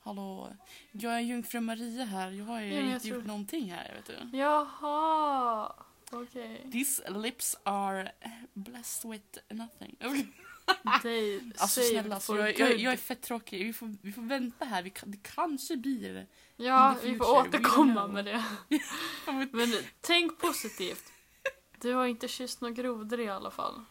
Hallå, 0.01 0.53
jag 0.93 1.15
är 1.15 1.21
jungfru 1.21 1.61
Maria 1.61 2.05
här. 2.05 2.31
Jag 2.31 2.45
har 2.45 2.61
ju 2.61 2.69
Ja, 2.75 2.81
jag 2.81 2.87
inte 2.87 3.01
tror- 3.07 3.17
gjort 3.17 3.27
någonting 3.27 3.73
här, 3.73 3.95
vet 3.95 4.31
du. 4.33 4.39
Jaha! 4.39 5.73
Okej. 6.13 6.67
These 6.73 7.11
lips 7.11 7.57
are 7.63 8.13
blessed 8.53 9.11
with 9.11 9.39
nothing. 9.49 9.97
Alltså 11.59 11.81
snälla, 11.81 12.21
for 12.21 12.21
så 12.21 12.37
jag, 12.37 12.59
jag, 12.59 12.77
jag 12.77 12.93
är 12.93 12.97
fett 12.97 13.23
tråkig. 13.23 13.67
Vi 13.67 13.73
får, 13.73 13.95
vi 14.03 14.13
får 14.13 14.23
vänta 14.23 14.65
här. 14.65 14.83
Vi 14.83 14.91
kan, 14.91 15.11
det 15.11 15.19
kanske 15.23 15.77
blir... 15.77 16.27
Ja, 16.57 16.97
vi 17.03 17.17
får 17.17 17.31
återkomma 17.41 18.07
med 18.07 18.25
det. 18.25 18.45
Men 19.53 19.73
tänk 20.01 20.39
positivt. 20.39 21.13
Du 21.81 21.95
har 21.95 22.07
inte 22.07 22.29
kysst 22.29 22.61
några 22.61 22.75
grodor 22.75 23.21
i 23.21 23.29
alla 23.29 23.51
fall. 23.51 23.85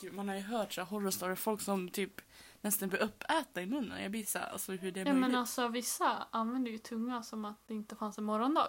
gud, 0.00 0.14
man 0.14 0.28
har 0.28 0.36
ju 0.36 0.42
hört 0.42 0.72
så 0.72 0.82
horror 0.82 1.10
story, 1.10 1.36
folk 1.36 1.60
som 1.60 1.88
typ 1.88 2.20
nästan 2.60 2.88
blir 2.88 3.02
uppätna 3.02 3.62
i 3.62 3.66
munnen. 3.66 4.02
Jag 4.02 4.10
blir 4.10 4.24
så 4.24 4.38
här, 4.38 4.48
alltså 4.50 4.72
hur 4.72 4.92
det 4.92 5.00
är 5.00 5.06
Ja, 5.06 5.12
möjligt. 5.12 5.30
men 5.30 5.40
alltså 5.40 5.68
vissa 5.68 6.26
använder 6.30 6.70
ju 6.70 6.78
tunga 6.78 7.22
som 7.22 7.44
att 7.44 7.66
det 7.66 7.74
inte 7.74 7.96
fanns 7.96 8.18
en 8.18 8.24
morgondag. 8.24 8.68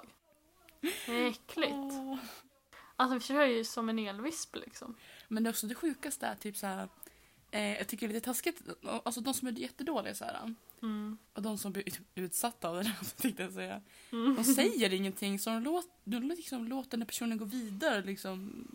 Det 0.81 1.11
är 1.11 1.27
äckligt. 1.27 1.73
Åh. 1.73 2.17
Alltså 2.95 3.13
vi 3.13 3.19
kör 3.19 3.45
ju 3.45 3.63
som 3.63 3.89
en 3.89 3.99
elvisp 3.99 4.55
liksom. 4.55 4.95
Men 5.27 5.43
det 5.43 5.47
är 5.47 5.51
också 5.51 5.67
det 5.67 5.75
sjukaste 5.75 6.25
är 6.25 6.35
typ 6.35 6.57
så 6.57 6.67
här. 6.67 6.89
Eh, 7.51 7.77
jag 7.77 7.87
tycker 7.87 8.07
det 8.07 8.11
är 8.11 8.13
lite 8.13 8.25
taskigt, 8.25 8.61
alltså 8.83 9.21
de 9.21 9.33
som 9.33 9.47
är 9.47 9.51
jättedåliga 9.51 10.15
så 10.15 10.25
här. 10.25 10.55
Mm. 10.81 11.17
Och 11.33 11.41
de 11.41 11.57
som 11.57 11.71
blir 11.71 11.87
ut- 11.87 11.99
utsatta 12.15 12.69
av 12.69 12.75
det 12.75 12.83
här, 12.83 13.05
tänkte 13.21 13.43
jag 13.43 13.51
säga. 13.53 13.81
Mm. 14.11 14.35
De 14.35 14.43
säger 14.43 14.93
ingenting 14.93 15.39
så 15.39 15.49
de, 15.49 15.63
låt, 15.63 15.87
de 16.03 16.19
liksom 16.27 16.67
låter 16.67 16.89
den 16.91 17.01
här 17.01 17.07
personen 17.07 17.37
gå 17.37 17.45
vidare 17.45 18.01
liksom 18.01 18.67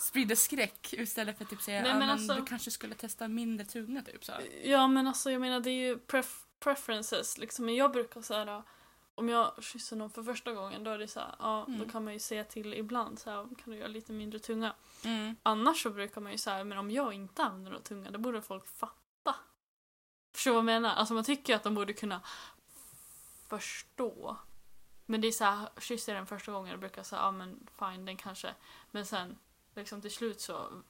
sprider 0.00 0.34
skräck 0.36 0.92
istället 0.92 1.36
för 1.38 1.44
att 1.44 1.50
typ 1.50 1.62
säga 1.62 1.82
Nej, 1.82 1.90
att 1.90 1.98
men 1.98 2.06
men 2.06 2.10
alltså- 2.18 2.34
du 2.34 2.44
kanske 2.44 2.70
skulle 2.70 2.94
testa 2.94 3.28
mindre 3.28 3.66
tunga 3.66 4.02
typ 4.02 4.24
så 4.24 4.32
här. 4.32 4.42
Ja 4.64 4.86
men 4.88 5.06
alltså 5.06 5.30
jag 5.30 5.40
menar 5.40 5.60
det 5.60 5.70
är 5.70 5.86
ju 5.88 5.96
pref- 5.96 6.44
preferences 6.60 7.38
liksom. 7.38 7.64
Men 7.66 7.74
jag 7.74 7.92
brukar 7.92 8.22
säga 8.22 8.62
om 9.14 9.28
jag 9.28 9.62
kysser 9.64 9.96
någon 9.96 10.10
för 10.10 10.22
första 10.22 10.52
gången 10.52 10.84
då 10.84 10.90
är 10.90 10.98
det 10.98 11.08
så 11.08 11.20
här, 11.20 11.34
ja 11.38 11.64
då 11.68 11.74
Mm. 11.74 11.90
kan 11.90 12.04
man 12.04 12.12
ju 12.12 12.18
säga 12.18 12.44
till 12.44 12.74
ibland 12.74 13.18
så 13.18 13.30
här, 13.30 13.42
kan 13.42 13.72
du 13.72 13.76
göra 13.76 13.88
lite 13.88 14.12
mindre 14.12 14.38
tunga. 14.38 14.74
Mm. 15.04 15.36
Annars 15.42 15.82
så 15.82 15.90
brukar 15.90 16.20
man 16.20 16.32
ju 16.32 16.38
säga, 16.38 16.64
men 16.64 16.78
om 16.78 16.90
jag 16.90 17.12
inte 17.12 17.42
använder 17.44 17.70
någon 17.70 17.82
tunga 17.82 18.10
då 18.10 18.18
borde 18.18 18.42
folk 18.42 18.66
fatta. 18.66 19.34
Förstår 20.34 20.50
du 20.50 20.54
vad 20.54 20.58
jag 20.58 20.64
menar? 20.64 20.94
Alltså 20.94 21.14
man 21.14 21.24
tycker 21.24 21.56
att 21.56 21.62
de 21.62 21.74
borde 21.74 21.92
kunna 21.92 22.20
förstå. 23.48 24.36
Men 25.06 25.20
det 25.20 25.28
är 25.28 25.32
så 25.32 25.44
här, 25.44 25.68
kysser 25.78 26.14
den 26.14 26.26
första 26.26 26.52
gången 26.52 26.72
då 26.74 26.78
brukar 26.80 26.98
jag 26.98 27.06
säga, 27.06 27.22
ja 27.22 27.30
men 27.30 27.66
fine 27.78 28.04
den 28.04 28.16
kanske. 28.16 28.54
Men 28.90 29.06
sen 29.06 29.38
liksom 29.74 30.00
till 30.00 30.10
slut 30.12 30.40
så 30.40 30.82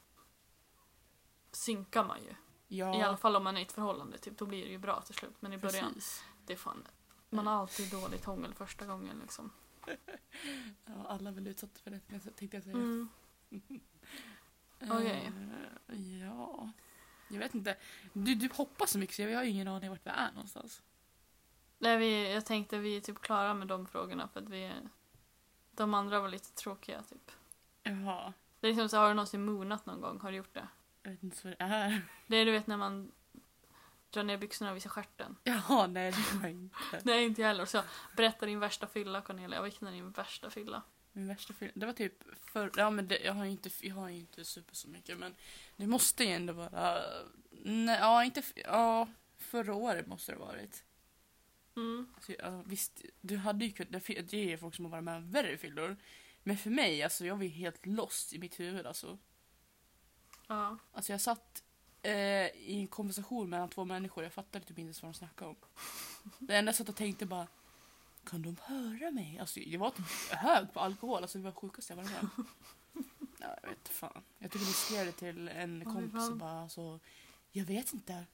synkar 1.52 2.04
man 2.04 2.22
ju. 2.22 2.34
Ja, 2.68 2.98
I 2.98 3.02
alla 3.02 3.16
fall 3.16 3.36
om 3.36 3.44
man 3.44 3.56
är 3.56 3.60
i 3.60 3.64
ett 3.64 3.72
förhållande, 3.72 4.18
typ, 4.18 4.38
då 4.38 4.46
blir 4.46 4.64
det 4.64 4.70
ju 4.70 4.78
bra 4.78 5.00
till 5.00 5.14
slut. 5.14 5.34
Men 5.40 5.52
i 5.52 5.58
början, 5.58 5.94
precis. 5.94 6.24
det 6.46 6.52
är 6.52 6.56
fan... 6.56 6.88
Man 7.32 7.46
har 7.46 7.54
alltid 7.54 7.90
dåligt 7.90 8.24
hångel 8.24 8.54
första 8.54 8.86
gången 8.86 9.18
liksom. 9.18 9.52
Ja, 10.84 11.06
alla 11.08 11.30
är 11.30 11.34
väl 11.34 11.46
utsatta 11.46 11.80
för 11.82 11.90
det 11.90 12.00
tänkte 12.36 12.56
jag 12.56 12.64
säga. 12.64 12.76
Mm. 12.76 13.08
okej. 14.80 15.32
Eh, 15.88 16.20
ja. 16.20 16.70
Jag 17.28 17.38
vet 17.38 17.54
inte. 17.54 17.76
Du, 18.12 18.34
du 18.34 18.48
hoppar 18.52 18.86
så 18.86 18.98
mycket 18.98 19.16
så 19.16 19.22
jag 19.22 19.38
har 19.38 19.44
ju 19.44 19.50
ingen 19.50 19.68
aning 19.68 19.90
vart 19.90 20.06
vi 20.06 20.10
är 20.10 20.32
någonstans. 20.32 20.82
Nej, 21.78 21.98
vi, 21.98 22.32
jag 22.32 22.46
tänkte 22.46 22.78
vi 22.78 22.96
är 22.96 23.00
typ 23.00 23.20
klara 23.20 23.54
med 23.54 23.68
de 23.68 23.86
frågorna 23.86 24.28
för 24.28 24.40
att 24.40 24.48
vi. 24.48 24.72
De 25.70 25.94
andra 25.94 26.20
var 26.20 26.28
lite 26.28 26.52
tråkiga 26.52 27.02
typ. 27.02 27.30
Jaha. 27.82 28.32
Det 28.60 28.66
är 28.66 28.70
liksom 28.70 28.88
så, 28.88 28.96
har 28.96 29.08
du 29.08 29.14
någonsin 29.14 29.44
moonat 29.44 29.86
någon 29.86 30.00
gång? 30.00 30.20
Har 30.20 30.30
du 30.30 30.36
gjort 30.36 30.54
det? 30.54 30.68
Jag 31.02 31.10
vet 31.10 31.22
inte 31.22 31.36
vad 31.42 31.52
det 31.58 31.64
är. 31.64 32.02
Det 32.26 32.36
är 32.36 32.44
du 32.44 32.52
vet 32.52 32.66
när 32.66 32.76
man 32.76 33.12
drar 34.12 34.22
ner 34.22 34.38
byxorna 34.38 34.70
och 34.70 34.76
visar 34.76 34.90
stjärten. 34.90 35.36
Jaha, 35.44 35.86
nej 35.86 36.12
det 36.12 36.38
var 36.38 36.48
inte. 36.48 36.76
Nej, 37.04 37.24
inte 37.24 37.40
jag 37.40 37.48
heller. 37.48 37.64
Så 37.64 37.82
berätta 38.16 38.46
din 38.46 38.60
värsta 38.60 38.86
fylla 38.86 39.22
Cornelia. 39.22 39.62
Vilken 39.62 39.88
är 39.88 39.92
din 39.92 40.10
värsta 40.10 40.50
fylla? 40.50 40.82
Min 41.12 41.28
värsta 41.28 41.52
film, 41.54 41.72
det 41.74 41.86
var 41.86 41.92
typ 41.92 42.22
för, 42.52 42.70
ja 42.76 42.90
men 42.90 43.08
det, 43.08 43.18
jag 43.18 43.32
har 43.32 43.44
ju 43.44 43.50
inte, 43.50 43.70
jag 43.80 43.94
har 43.94 44.08
inte 44.08 44.44
super 44.44 44.74
så 44.74 44.88
mycket 44.88 45.18
men 45.18 45.34
det 45.76 45.86
måste 45.86 46.24
ju 46.24 46.30
ändå 46.30 46.52
vara, 46.52 47.02
nej, 47.50 47.98
ja 48.00 48.24
inte, 48.24 48.42
ja 48.54 49.08
förra 49.38 49.74
året 49.74 50.06
måste 50.06 50.32
det 50.32 50.38
varit. 50.38 50.84
Mm. 51.76 52.06
Alltså, 52.14 52.32
ja, 52.38 52.62
visst, 52.66 53.04
du 53.20 53.36
hade 53.36 53.64
ju 53.64 53.72
kunnat, 53.72 54.06
det 54.06 54.34
är 54.34 54.48
ju 54.48 54.58
folk 54.58 54.74
som 54.74 54.84
har 54.84 54.92
varit 54.92 55.04
med 55.04 55.16
om 55.16 55.30
värre 55.30 55.58
fyllor. 55.58 55.96
Men 56.42 56.56
för 56.56 56.70
mig, 56.70 57.02
alltså 57.02 57.26
jag 57.26 57.36
var 57.36 57.42
ju 57.42 57.48
helt 57.48 57.86
lost 57.86 58.32
i 58.32 58.38
mitt 58.38 58.60
huvud 58.60 58.86
alltså. 58.86 59.18
Ja. 60.46 60.78
Alltså 60.92 61.12
jag 61.12 61.20
satt 61.20 61.62
eh, 62.02 62.46
i 62.46 62.80
en 62.80 62.86
konversation 62.86 63.50
mellan 63.50 63.68
två 63.68 63.84
människor, 63.84 64.24
jag 64.24 64.32
fattade 64.32 64.64
typ 64.64 64.78
inte 64.78 64.86
ens 64.86 65.02
vad 65.02 65.12
de 65.12 65.14
snackade 65.14 65.50
om. 65.50 65.56
Det 66.38 66.56
enda 66.56 66.68
jag 66.68 66.76
satt 66.76 66.88
och 66.88 66.96
tänkte 66.96 67.26
bara, 67.26 67.46
kan 68.24 68.42
de 68.42 68.56
höra 68.62 69.10
mig? 69.10 69.38
Alltså 69.38 69.60
jag 69.60 69.80
var 69.80 69.90
typ 69.90 70.06
hög 70.30 70.72
på 70.72 70.80
alkohol, 70.80 71.22
alltså 71.22 71.38
det 71.38 71.44
var 71.44 71.52
sjukaste 71.52 71.92
jag 71.92 71.96
varit 71.96 72.10
med. 72.10 72.46
Ja, 73.40 73.56
jag 73.62 73.68
vet 73.68 73.88
fan. 73.88 74.22
Jag 74.38 74.50
typ 74.50 74.62
skrev 74.62 75.06
det 75.06 75.12
till 75.12 75.48
en 75.48 75.82
Oj, 75.86 75.92
kompis 75.92 76.30
och 76.30 76.36
bara 76.36 76.62
alltså, 76.62 77.00
jag 77.50 77.64
vet 77.64 77.92
inte. 77.92 78.24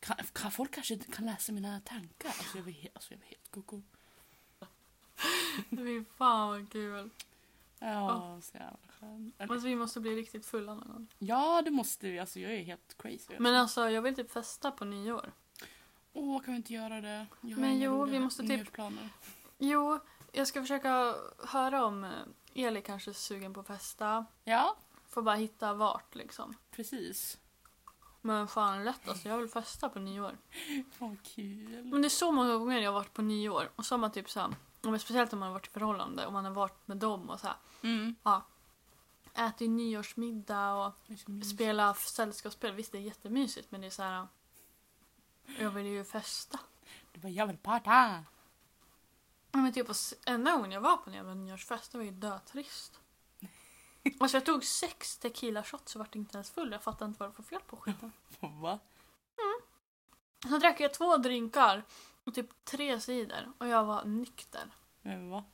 Kan, 0.00 0.16
kan 0.32 0.50
folk 0.50 0.74
kanske 0.74 0.98
kan 0.98 1.26
läsa 1.26 1.52
mina 1.52 1.80
tankar? 1.80 2.28
Alltså 2.28 2.58
jag 2.58 2.64
var 2.64 2.70
helt, 2.70 2.96
alltså, 2.96 3.14
jag 3.14 3.18
var 3.18 3.26
helt 3.26 3.50
koko. 3.50 3.82
Fy 5.70 6.04
fan 6.16 6.48
vad 6.48 6.72
kul. 6.72 7.10
Ja, 7.78 8.40
så 8.42 8.56
jävla 8.56 8.91
Eller- 9.06 9.52
Alltså 9.52 9.68
vi 9.68 9.76
måste 9.76 10.00
bli 10.00 10.16
riktigt 10.16 10.46
fulla 10.46 10.74
någon 10.74 10.88
gång. 10.92 11.06
Ja, 11.18 11.62
det 11.64 11.70
måste 11.70 12.06
vi. 12.10 12.18
Alltså 12.18 12.40
jag 12.40 12.54
är 12.54 12.62
helt 12.62 12.94
crazy. 12.98 13.34
Men 13.38 13.54
alltså 13.54 13.90
jag 13.90 14.02
vill 14.02 14.14
typ 14.14 14.30
festa 14.30 14.70
på 14.70 14.84
nyår. 14.84 15.32
Åh, 16.12 16.42
kan 16.42 16.52
vi 16.54 16.56
inte 16.56 16.72
göra 16.72 17.00
det? 17.00 17.26
Jag 17.40 17.58
Men 17.58 17.80
jo, 17.80 18.04
vi 18.04 18.18
måste 18.20 18.42
typ-. 18.42 18.78
Jo, 19.58 19.98
jag 20.32 20.46
ska 20.48 20.60
försöka 20.60 21.14
höra 21.48 21.84
om 21.84 22.04
eh, 22.04 22.10
Eli 22.54 22.82
kanske 22.82 23.10
är 23.10 23.12
sugen 23.12 23.54
på 23.54 23.60
att 23.60 23.66
festa. 23.66 24.26
Ja, 24.44 24.76
Får 25.08 25.22
bara 25.22 25.36
hitta 25.36 25.74
vart 25.74 26.14
liksom. 26.14 26.54
precis. 26.70 27.38
Men 28.20 28.48
fan 28.48 28.84
lätt 28.84 29.08
alltså, 29.08 29.28
jag 29.28 29.38
vill 29.38 29.48
festa 29.48 29.88
på 29.88 29.98
nyår. 29.98 30.38
Fan 30.92 31.08
vad 31.08 31.22
kul. 31.22 31.84
Men 31.84 32.02
det 32.02 32.08
är 32.08 32.10
så 32.10 32.32
många 32.32 32.56
gånger 32.56 32.78
jag 32.78 32.92
har 32.92 33.00
varit 33.00 33.12
på 33.12 33.22
nyår 33.22 33.70
och 33.76 33.86
så 33.86 33.94
har 33.94 33.98
man 33.98 34.12
typ 34.12 34.30
så 34.30 34.40
här, 34.40 34.54
men 34.82 34.98
speciellt 35.00 35.32
om 35.32 35.38
man 35.38 35.46
har 35.48 35.52
varit 35.54 35.66
i 35.66 35.70
förhållande 35.70 36.26
och 36.26 36.32
man 36.32 36.44
har 36.44 36.52
varit 36.52 36.88
med 36.88 36.96
dem 36.96 37.30
och 37.30 37.40
så 37.40 37.46
här, 37.46 37.56
Mm. 37.82 38.14
Ätit 39.34 39.70
nyårsmiddag 39.70 40.72
och 40.74 40.92
Det 41.06 41.12
är 41.12 41.16
så 41.16 41.30
mysigt. 41.30 41.54
spela 41.54 41.94
sällskapsspel. 41.94 42.74
Visst 42.74 42.92
det 42.92 42.98
är 42.98 43.02
jättemysigt 43.02 43.70
men 43.70 43.80
det 43.80 43.86
är 43.86 43.90
så 43.90 44.02
här. 44.02 44.26
Jag 45.58 45.70
vill 45.70 45.86
ju 45.86 46.04
festa. 46.04 46.60
Du 47.12 47.20
bara, 47.20 47.28
jag 47.28 47.46
vill 47.46 47.56
parta. 47.58 48.24
Ja, 49.50 49.58
Men 49.58 49.72
typ 49.72 49.86
enda 50.26 50.52
gången 50.52 50.72
jag 50.72 50.80
var 50.80 50.96
på 50.96 51.10
en 51.10 51.16
jävla 51.16 51.34
nyårsfest 51.34 51.92
det 51.92 51.98
var 51.98 52.04
ju 52.04 52.10
dötrist. 52.10 53.00
Alltså 54.20 54.36
jag 54.36 54.46
tog 54.46 54.64
sex 54.64 55.18
tequila 55.18 55.62
shots 55.62 55.94
och 55.96 55.98
vart 55.98 56.14
inte 56.14 56.36
ens 56.36 56.50
full. 56.50 56.72
Jag 56.72 56.82
fattar 56.82 57.06
inte 57.06 57.20
vad 57.20 57.28
det 57.28 57.30
var 57.30 57.36
för 57.36 57.42
fel 57.42 57.60
på 57.66 57.76
skiten. 57.76 58.12
Va? 58.40 58.78
Så 60.48 60.58
drack 60.58 60.80
jag 60.80 60.94
två 60.94 61.16
drinkar 61.16 61.84
och 62.24 62.34
typ 62.34 62.64
tre 62.64 63.00
cider 63.00 63.52
och 63.58 63.66
jag 63.66 63.84
var 63.84 64.04
nykter. 64.04 64.70
Men 65.02 65.30
va? 65.30 65.44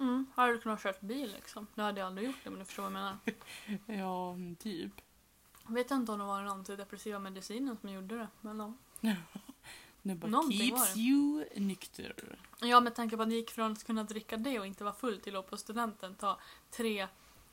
Mm, 0.00 0.26
hade 0.34 0.58
kunnat 0.58 0.82
kört 0.82 1.00
bil 1.00 1.32
liksom. 1.32 1.66
Nu 1.74 1.82
hade 1.82 2.00
jag 2.00 2.06
aldrig 2.06 2.26
gjort 2.26 2.36
det 2.44 2.50
men 2.50 2.58
du 2.58 2.64
förstår 2.64 2.82
vad 2.82 2.92
jag 2.92 2.98
menar. 2.98 3.18
Ja, 3.86 4.36
typ. 4.58 4.92
Jag 5.66 5.74
vet 5.74 5.90
inte 5.90 6.12
om 6.12 6.18
det 6.18 6.24
var 6.24 6.40
den 6.42 6.48
antidepressiva 6.50 7.18
medicinen 7.18 7.76
som 7.80 7.90
gjorde 7.90 8.16
det. 8.18 8.28
Men 8.40 8.74
ja. 9.00 9.14
Nu 10.02 10.14
bara, 10.14 10.28
Någonting 10.30 10.58
keeps 10.60 10.94
det. 10.94 11.00
you 11.00 11.44
nykter. 11.56 12.14
Ja 12.60 12.80
med 12.80 12.94
tanke 12.94 13.16
på 13.16 13.22
att 13.22 13.28
ni 13.28 13.34
gick 13.34 13.50
från 13.50 13.72
att 13.72 13.84
kunna 13.86 14.04
dricka 14.04 14.36
det 14.36 14.58
och 14.60 14.66
inte 14.66 14.84
vara 14.84 14.94
full 14.94 15.20
till 15.20 15.36
att 15.36 15.50
på 15.50 15.56
studenten 15.56 16.14
ta 16.14 16.38
tre 16.70 17.08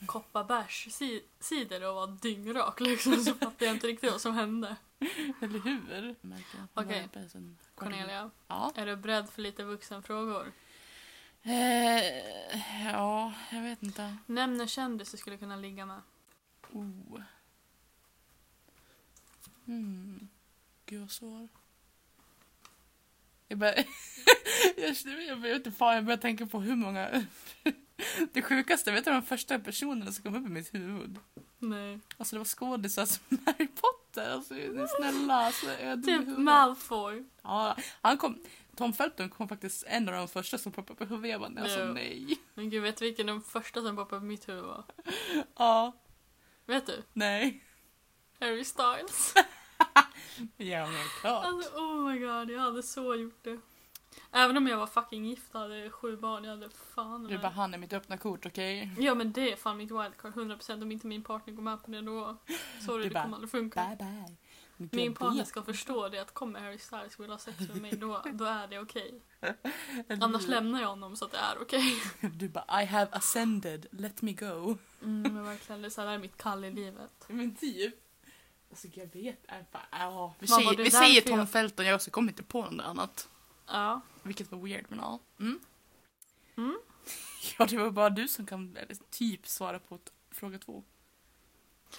koppar 0.06 0.44
bärs 0.44 0.88
ci- 0.88 1.22
cider 1.40 1.88
och 1.90 1.96
vara 1.96 2.08
dyngrak 2.08 2.80
liksom 2.80 3.16
så 3.16 3.34
fattar 3.34 3.66
jag 3.66 3.76
inte 3.76 3.88
riktigt 3.88 4.12
vad 4.12 4.22
som 4.22 4.34
hände. 4.34 4.76
Eller 5.42 5.60
hur? 5.60 6.16
Okej. 6.74 7.10
sen- 7.32 7.58
Cornelia, 7.76 8.30
Ja. 8.48 8.72
är 8.76 8.86
du 8.86 8.96
beredd 8.96 9.30
för 9.30 9.42
lite 9.42 9.64
vuxenfrågor? 9.64 10.52
Eh, 11.48 12.86
ja, 12.86 13.34
jag 13.52 13.62
vet 13.62 13.84
inte. 13.84 14.18
Nämn 14.26 14.62
en 14.62 14.68
kändis 14.68 15.12
du 15.12 15.18
skulle 15.18 15.38
kunna 15.38 15.56
ligga 15.56 15.86
med. 15.86 16.02
Oh. 16.72 17.22
Hmm. 19.66 20.28
Gud 20.86 21.02
vad 21.02 21.12
svår. 21.12 21.48
Jag 23.48 23.58
börjar... 23.58 23.76
jag, 24.78 24.96
jag 25.28 25.36
vet 25.36 25.56
inte 25.56 25.72
fan, 25.72 25.96
jag 25.96 26.06
börjar 26.06 26.18
tänka 26.18 26.46
på 26.46 26.60
hur 26.60 26.76
många... 26.76 27.26
det 28.34 28.42
sjukaste, 28.42 28.92
vet 28.92 29.06
du 29.06 29.12
de 29.12 29.24
första 29.24 29.60
personerna 29.60 30.12
som 30.12 30.24
kom 30.24 30.36
upp 30.36 30.48
i 30.48 30.52
mitt 30.52 30.74
huvud? 30.74 31.20
Nej. 31.60 32.00
Alltså 32.18 32.36
det 32.36 32.40
var 32.40 32.46
skådisar 32.46 33.06
som 33.06 33.24
Harry 33.46 33.68
Potter, 33.68 34.32
alltså 34.32 34.54
snälla. 34.98 35.34
Alltså, 35.34 35.66
jag 35.84 36.04
Typ. 36.04 36.38
Malfoy. 36.38 37.24
Ja, 37.42 37.78
han 38.02 38.18
kom... 38.18 38.40
Tom 38.76 38.94
Felton 38.94 39.30
kom 39.30 39.48
faktiskt 39.48 39.84
en 39.88 40.10
av 40.10 40.16
de 40.16 40.28
första 40.28 40.58
som 40.58 40.72
poppade 40.72 40.94
upp 40.94 41.02
i 41.02 41.14
huvudet. 41.14 41.32
Jag 41.32 41.42
bara, 41.42 41.50
nej, 41.50 41.64
alltså 41.64 41.86
nej. 41.86 42.38
Men 42.54 42.70
gud, 42.70 42.84
vet 42.84 42.98
du 42.98 43.06
vilken 43.06 43.28
den 43.28 43.42
första 43.42 43.82
som 43.82 43.96
poppade 43.96 44.18
upp 44.18 44.24
i 44.24 44.28
mitt 44.28 44.50
huvud 44.50 44.64
var? 44.64 44.84
Ja, 45.58 45.92
Vet 46.66 46.86
du? 46.86 47.04
nej. 47.14 47.64
Harry 48.40 48.64
Styles. 48.64 49.34
Ja, 50.58 50.86
men 50.88 51.04
klart. 51.22 51.46
Alltså 51.46 51.70
oh 51.78 52.12
my 52.12 52.20
god, 52.20 52.50
jag 52.50 52.60
hade 52.60 52.84
så 52.84 53.16
gjort 53.16 53.44
det. 53.44 53.60
Även 54.32 54.58
om 54.58 54.68
jag 54.68 54.78
var 54.78 54.88
fucking 54.88 55.26
gift 55.26 55.56
och 55.56 55.62
hade 55.62 55.90
sju 55.90 56.18
barn, 56.18 56.44
jag 56.44 56.52
hade 56.52 56.70
fan 56.70 57.24
Du 57.24 57.38
bara, 57.38 57.50
han 57.50 57.74
är 57.74 57.78
mitt 57.78 57.94
öppna 57.94 58.18
kort, 58.18 58.46
okej? 58.46 58.92
Ja 59.00 59.16
men 59.16 59.32
det 59.32 59.52
är 59.52 59.56
fan 59.56 59.78
mitt 59.78 59.92
wildcard, 59.92 60.34
100% 60.34 60.82
om 60.82 60.92
inte 60.92 61.08
min 61.08 61.24
partner 61.24 61.54
går 61.54 61.64
med 61.64 61.84
på 61.84 61.92
det 61.92 62.02
då. 62.02 62.38
Sorry, 62.86 63.04
Du 63.04 63.10
det 63.10 63.14
bara, 63.14 63.24
kommer 63.24 63.36
aldrig 63.36 63.52
funka. 63.52 63.86
Bye 63.86 63.96
bye. 63.98 64.36
Min 64.78 65.14
partner 65.14 65.44
ska 65.44 65.64
förstå 65.64 66.10
det 66.10 66.20
att 66.20 66.34
kommer 66.34 66.60
Harry 66.60 66.78
Styles 66.78 67.20
vill 67.20 67.30
ha 67.30 67.38
sex 67.38 67.60
med 67.60 67.82
mig 67.82 67.92
då, 67.92 68.24
då 68.34 68.46
är 68.46 68.68
det 68.68 68.80
okej. 68.80 69.22
Eller 69.40 69.56
Annars 70.24 70.48
lämnar 70.48 70.82
jag 70.82 70.88
honom 70.88 71.16
så 71.16 71.26
att 71.26 71.32
det 71.32 71.38
är 71.38 71.62
okej. 71.62 72.02
Du 72.34 72.50
bara 72.50 72.84
I 72.84 72.86
have 72.86 73.12
ascended, 73.12 73.86
let 73.92 74.22
me 74.22 74.34
go. 74.34 74.78
Mm, 75.02 75.34
men 75.34 75.44
verkligen, 75.46 75.82
det 75.82 75.88
är 75.88 75.90
så 75.90 76.02
här, 76.02 76.08
det 76.08 76.14
är 76.14 76.20
mitt 76.20 76.38
kall 76.38 76.64
i 76.66 76.72
livet. 76.72 77.12
Men 77.28 77.56
typ. 77.56 77.96
Alltså 78.70 78.88
jag 78.94 79.06
vet, 79.14 79.40
jag 79.48 79.66
bara, 79.72 79.88
ja. 79.92 80.34
Vi 80.40 80.48
Mamma, 80.50 80.62
säger, 80.62 80.80
är 80.80 80.84
vi 80.84 80.92
säger 80.92 81.22
Tom 81.22 81.40
jag- 81.40 81.50
Felton, 81.50 81.86
jag 81.86 81.96
också 81.96 82.12
kommer 82.12 82.30
inte 82.32 82.44
på 82.44 82.62
något 82.66 82.86
annat. 82.86 83.30
Ja. 83.68 84.02
Vilket 84.24 84.52
var 84.52 84.60
weird 84.60 84.86
men 84.90 85.00
ja. 85.00 85.20
Mm. 85.40 85.60
Mm. 86.58 86.80
Ja 87.58 87.66
det 87.66 87.78
var 87.78 87.92
bara 87.92 88.10
du 88.10 88.28
som 88.28 88.46
kan 88.46 88.78
eller, 88.78 88.96
typ 89.10 89.48
svara 89.48 89.80
på 89.80 90.00
fråga 90.32 90.60
två. 90.60 90.84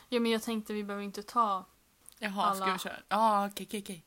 ja, 0.09 0.21
men 0.21 0.33
jag 0.33 0.43
tänkte 0.43 0.73
vi 0.73 0.85
behöver 0.85 1.05
inte 1.05 1.23
ta... 1.23 1.65
Jaha, 2.19 2.55
ska 2.55 2.65
Alla. 2.65 2.73
vi 2.73 2.79
köra? 2.79 2.97
Ja 3.09 3.47
okej 3.47 3.67
okej 3.67 3.81
okej. 3.83 4.05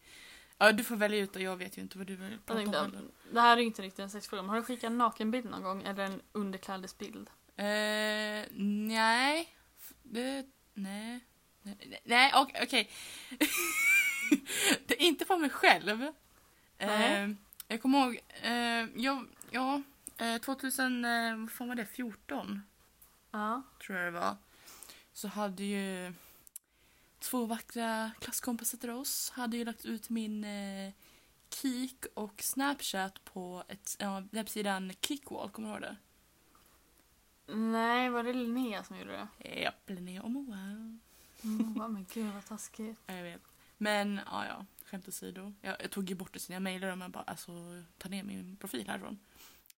Ja 0.58 0.72
du 0.72 0.84
får 0.84 0.96
välja 0.96 1.20
ut 1.20 1.36
och 1.36 1.42
jag 1.42 1.58
vet 1.58 1.78
ju 1.78 1.82
inte 1.82 1.98
vad 1.98 2.08
du 2.08 2.16
vill 2.16 2.38
prata 2.46 2.62
om 2.62 2.74
heller. 2.74 3.02
det 3.32 3.42
här 3.42 3.58
är 3.58 3.62
inte 3.62 3.82
riktigt 3.82 4.00
en 4.00 4.10
sexfråga, 4.10 4.42
men 4.42 4.50
har 4.50 4.58
du 4.58 4.64
skickat 4.64 4.84
en 4.84 4.98
nakenbild 4.98 5.46
någon 5.50 5.64
gång 5.64 5.84
eller 5.84 6.04
en 6.06 6.22
underklädesbild? 6.32 7.30
Eh, 7.56 7.66
nej. 8.56 9.56
Det, 10.04 10.46
nej. 10.74 11.20
Nej, 11.64 12.02
Nej, 12.06 12.32
okej. 12.36 12.60
okej. 12.64 12.90
det 14.88 15.02
är 15.04 15.06
inte 15.08 15.26
på 15.26 15.38
mig 15.38 15.50
själv. 15.50 16.08
Eh, 16.78 17.30
jag 17.68 17.82
kommer 17.82 18.00
ihåg, 18.00 18.20
eh, 18.42 19.02
jag, 19.04 19.26
ja, 19.52 19.82
eh, 20.18 20.38
2000, 20.38 21.06
eh, 21.06 21.36
vad 21.38 21.52
fan 21.52 21.68
var 21.68 21.76
det, 21.76 21.86
14 21.86 22.62
Ja. 23.32 23.62
tror 23.86 23.98
jag 23.98 24.14
det 24.14 24.20
var. 24.20 24.38
Så 25.14 25.28
hade 25.28 25.64
ju 25.64 26.14
två 27.20 27.46
vackra 27.46 28.12
klasskompisar 28.20 28.78
till 28.78 28.90
oss 28.90 29.30
hade 29.30 29.58
ju 29.58 29.66
lagt 29.66 29.86
ut 29.86 30.10
min 30.10 30.44
eh, 30.44 30.94
Kik 31.50 32.06
och 32.14 32.42
Snapchat 32.42 33.24
på 33.24 33.64
ett, 33.68 33.96
ja, 34.00 34.24
webbsidan 34.32 34.94
Kickwall, 35.02 35.50
kommer 35.50 35.68
du 35.68 35.74
ihåg 35.74 35.82
det? 35.82 35.96
Nej, 37.54 38.10
var 38.10 38.24
det 38.24 38.34
Linnea 38.34 38.84
som 38.84 38.98
gjorde 38.98 39.28
det? 39.38 39.50
Japp, 39.62 39.90
Linnea 39.90 40.24
och 40.24 40.32
Moa. 40.32 40.58
Mm, 41.44 41.74
va, 41.74 41.88
men 41.88 42.06
gud 42.14 42.34
vad 42.34 42.46
taskigt. 42.46 43.00
Ja, 43.06 43.14
jag 43.14 43.24
vet. 43.24 43.42
Men 43.78 44.20
ja, 44.26 44.46
ja, 44.46 44.66
skämt 44.86 45.08
åsido. 45.08 45.54
Jag, 45.62 45.76
jag 45.80 45.92
tog 45.92 46.10
ju 46.10 46.16
bort 46.16 46.34
det 46.34 46.40
sen 46.40 46.54
jag 46.54 46.64
mejlade 46.64 46.92
dem 46.92 47.02
och 47.02 47.12
bara 47.12 47.24
alltså 47.24 47.52
ta 47.98 48.10
ner 48.10 48.24
min 48.24 48.58
profil 48.58 48.88
härifrån. 48.88 49.20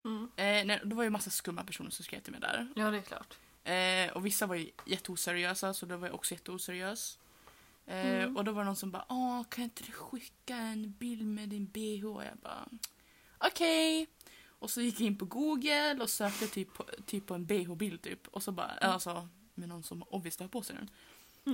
Mm. 0.04 0.30
Eh, 0.36 0.66
nej, 0.66 0.80
det 0.84 0.94
var 0.94 1.04
ju 1.04 1.10
massa 1.10 1.30
skumma 1.30 1.64
personer 1.64 1.90
som 1.90 2.04
skrev 2.04 2.20
till 2.20 2.32
mig 2.32 2.40
där. 2.40 2.68
Ja, 2.76 2.90
det 2.90 2.98
är 2.98 3.02
klart. 3.02 3.38
Eh, 3.64 4.16
och 4.16 4.26
vissa 4.26 4.46
var 4.46 4.54
ju 4.54 4.70
jätteoseriösa 4.86 5.74
så 5.74 5.86
då 5.86 5.96
var 5.96 6.06
jag 6.06 6.14
också 6.14 6.34
jätteoseriös. 6.34 7.18
Eh, 7.90 8.06
Mm. 8.22 8.36
Och 8.36 8.44
då 8.44 8.52
var 8.52 8.60
det 8.62 8.66
någon 8.66 8.76
som 8.76 8.90
bara 8.90 9.06
Åh, 9.08 9.42
kan 9.50 9.64
inte 9.64 9.82
du 9.82 9.92
skicka 9.92 10.56
en 10.56 10.92
bild 10.92 11.26
med 11.26 11.48
din 11.48 11.66
bh? 11.66 12.06
Och 12.06 12.24
jag 12.24 12.36
bara 12.42 12.68
okej. 13.38 14.06
Och 14.48 14.70
så 14.70 14.80
gick 14.80 15.00
jag 15.00 15.06
in 15.06 15.18
på 15.18 15.24
google 15.24 15.98
och 16.02 16.10
sökte 16.10 16.46
typ 16.46 16.74
på, 16.74 16.84
typ 17.06 17.26
på 17.26 17.34
en 17.34 17.46
bh-bild 17.46 18.02
typ. 18.02 18.28
Och 18.28 18.42
så 18.42 18.52
bara, 18.52 18.70
Mm. 18.70 18.92
alltså 18.92 19.28
med 19.54 19.68
någon 19.68 19.82
som 19.82 20.02
obviously 20.02 20.44
har 20.44 20.48
på 20.48 20.62
sig 20.62 20.76
den. 20.76 20.90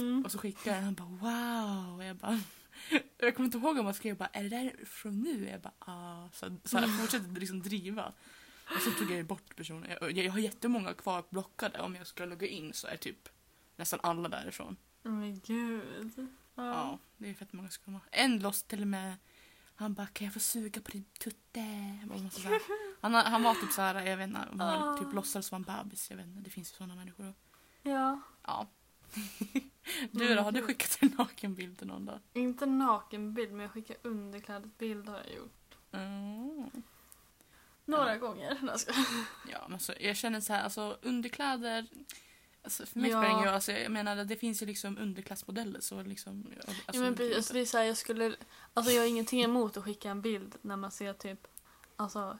Mm. 0.00 0.24
Och 0.24 0.32
så 0.32 0.38
skickade 0.38 0.76
jag 0.76 0.82
han 0.84 0.94
bara 0.94 1.08
wow. 1.08 1.96
Och 1.98 2.04
jag 2.04 2.16
bara 2.16 2.40
jag 3.18 3.36
kommer 3.36 3.44
inte 3.46 3.58
ihåg 3.58 3.78
om 3.78 3.86
jag 3.86 3.94
skrev 3.96 4.16
bara 4.16 4.28
är 4.32 4.42
det 4.42 4.48
där 4.48 4.84
från 4.86 5.20
nu? 5.20 5.48
Jag 5.50 5.60
bara 5.60 5.72
ah. 5.78 6.28
Så, 6.32 6.56
så 6.64 6.76
jag 6.76 7.00
fortsatte 7.00 7.40
liksom 7.40 7.62
driva. 7.62 8.12
Och 8.76 8.82
så 8.82 8.90
tog 8.90 9.10
jag 9.10 9.26
bort 9.26 9.56
personen. 9.56 9.90
Jag, 10.00 10.12
jag 10.18 10.32
har 10.32 10.38
jättemånga 10.38 10.94
kvar 10.94 11.24
blockade. 11.30 11.80
Om 11.80 11.94
jag 11.94 12.06
ska 12.06 12.24
logga 12.24 12.46
in 12.46 12.72
så 12.72 12.86
är 12.86 12.96
typ 12.96 13.28
nästan 13.76 14.00
alla 14.02 14.28
därifrån. 14.28 14.76
Men 15.10 15.40
gud. 15.46 16.28
Ja, 16.54 16.64
Ja. 16.64 16.98
det 17.16 17.30
är 17.30 17.34
fett 17.34 17.52
många 17.52 17.68
skumma. 17.70 18.00
En 18.10 18.38
loss 18.38 18.62
till 18.62 18.80
och 18.82 18.88
med. 18.88 19.16
Han 19.78 19.94
bara 19.94 20.06
kan 20.06 20.24
jag 20.24 20.34
få 20.34 20.40
suga 20.40 20.80
på 20.80 20.90
din 20.90 21.04
tutte? 21.18 21.98
Och 22.10 22.20
massa 22.20 22.40
så 22.40 22.48
här. 22.48 22.60
Han, 23.00 23.14
han 23.14 23.42
var 23.42 23.54
typ 23.54 23.72
så 23.72 23.82
här, 23.82 24.02
jag 24.06 24.16
vet 24.16 24.28
inte, 24.28 24.40
han 24.40 24.58
var 24.58 24.98
typ 24.98 25.12
låtsades 25.14 25.52
vara 25.52 25.62
en 25.76 25.84
bebis. 25.84 26.10
Jag 26.10 26.16
vet 26.16 26.26
inte, 26.26 26.40
det 26.40 26.50
finns 26.50 26.72
ju 26.72 26.76
sådana 26.76 26.94
människor. 26.94 27.34
ja. 27.82 28.20
Ja. 28.42 28.66
Du 30.10 30.34
då, 30.34 30.42
har 30.42 30.52
du 30.52 30.62
skickat 30.62 30.98
en 31.00 31.08
nakenbild 31.18 31.78
till 31.78 31.86
någon 31.86 32.04
då? 32.06 32.20
Inte 32.32 32.66
nakenbild, 32.66 33.52
men 33.52 33.60
jag 33.60 33.70
skickar 33.72 33.96
underklädesbild 34.02 35.08
har 35.08 35.16
jag 35.16 35.34
gjort. 35.34 35.74
Mm. 35.92 36.70
Några 37.84 38.12
Ja. 38.12 38.18
gånger. 38.18 38.58
Jag 38.66 38.80
ska- 38.80 38.92
Ja, 39.52 39.66
men 39.68 39.80
så, 39.80 39.92
jag 40.00 40.16
känner 40.16 40.40
så 40.40 40.52
här, 40.52 40.62
alltså 40.64 40.98
underkläder. 41.02 41.86
Alltså, 42.66 42.86
för 42.86 43.00
mig 43.00 43.10
Ja. 43.10 43.22
spelar 43.22 43.44
det. 43.44 43.54
Alltså, 43.54 43.72
jag 43.72 43.92
menar, 43.92 44.24
det 44.24 44.36
finns 44.36 44.62
ju 44.62 44.66
liksom 44.66 44.98
underklassmodeller. 44.98 45.80
Så 45.80 46.02
liksom, 46.02 46.46
alltså, 46.66 46.72
ja, 46.92 47.00
men 47.00 47.14
precis, 47.16 47.36
alltså, 47.36 47.54
det 47.54 47.60
är 47.60 47.64
så 47.66 47.78
här, 47.78 47.84
jag 47.84 47.96
skulle... 47.96 48.36
Alltså 48.74 48.92
jag 48.92 49.02
har 49.02 49.08
ingenting 49.08 49.42
emot 49.42 49.76
att 49.76 49.84
skicka 49.84 50.10
en 50.10 50.20
bild 50.22 50.54
när 50.62 50.76
man 50.76 50.90
ser 50.90 51.12
typ... 51.12 51.46
Alltså, 51.96 52.38